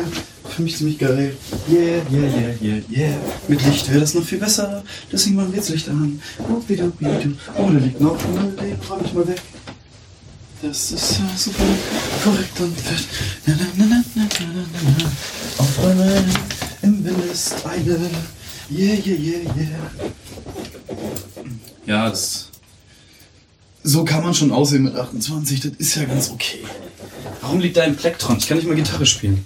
Für 0.55 0.61
mich 0.61 0.77
ziemlich 0.77 0.99
geil. 0.99 1.35
Yeah, 1.67 2.01
yeah, 2.11 2.29
yeah, 2.29 2.55
yeah, 2.61 2.83
yeah. 2.89 3.17
Mit 3.47 3.65
Licht 3.65 3.89
wäre 3.89 4.01
das 4.01 4.13
noch 4.13 4.23
viel 4.23 4.37
besser. 4.37 4.83
Deswegen 5.11 5.37
machen 5.37 5.51
wir 5.51 5.57
jetzt 5.57 5.69
Licht 5.69 5.89
an. 5.89 6.21
Wupidupidu. 6.47 7.33
Oh, 7.57 7.69
da 7.71 7.79
liegt 7.79 7.99
noch. 7.99 8.17
Den 8.17 8.75
räum 8.87 9.01
ich 9.03 9.13
mal 9.13 9.27
weg. 9.27 9.41
Das 10.67 10.91
ist 10.91 11.19
ja 11.19 11.37
super 11.37 11.63
korrekt 12.23 12.59
und 12.59 12.79
fett. 12.79 13.05
Na, 13.45 13.53
na, 13.55 13.85
na, 13.85 13.85
na, 13.85 14.01
na, 14.15 14.45
na, 14.53 14.65
na. 14.97 15.11
Aufräumen 15.59 16.25
im 16.81 17.05
eine. 17.05 18.09
Yeah, 18.71 18.95
yeah, 18.95 19.19
yeah, 19.19 19.41
yeah. 19.55 19.91
Ja, 21.85 22.09
das. 22.09 22.49
So 23.83 24.03
kann 24.05 24.23
man 24.23 24.33
schon 24.33 24.51
aussehen 24.51 24.83
mit 24.83 24.95
28. 24.95 25.59
Das 25.59 25.71
ist 25.77 25.95
ja 25.95 26.05
ganz 26.05 26.31
okay. 26.31 26.63
Warum 27.41 27.59
liegt 27.59 27.77
da 27.77 27.83
ein 27.83 27.95
Plektron? 27.95 28.37
Ich 28.39 28.47
kann 28.47 28.57
nicht 28.57 28.67
mal 28.67 28.75
Gitarre 28.75 29.05
spielen. 29.05 29.45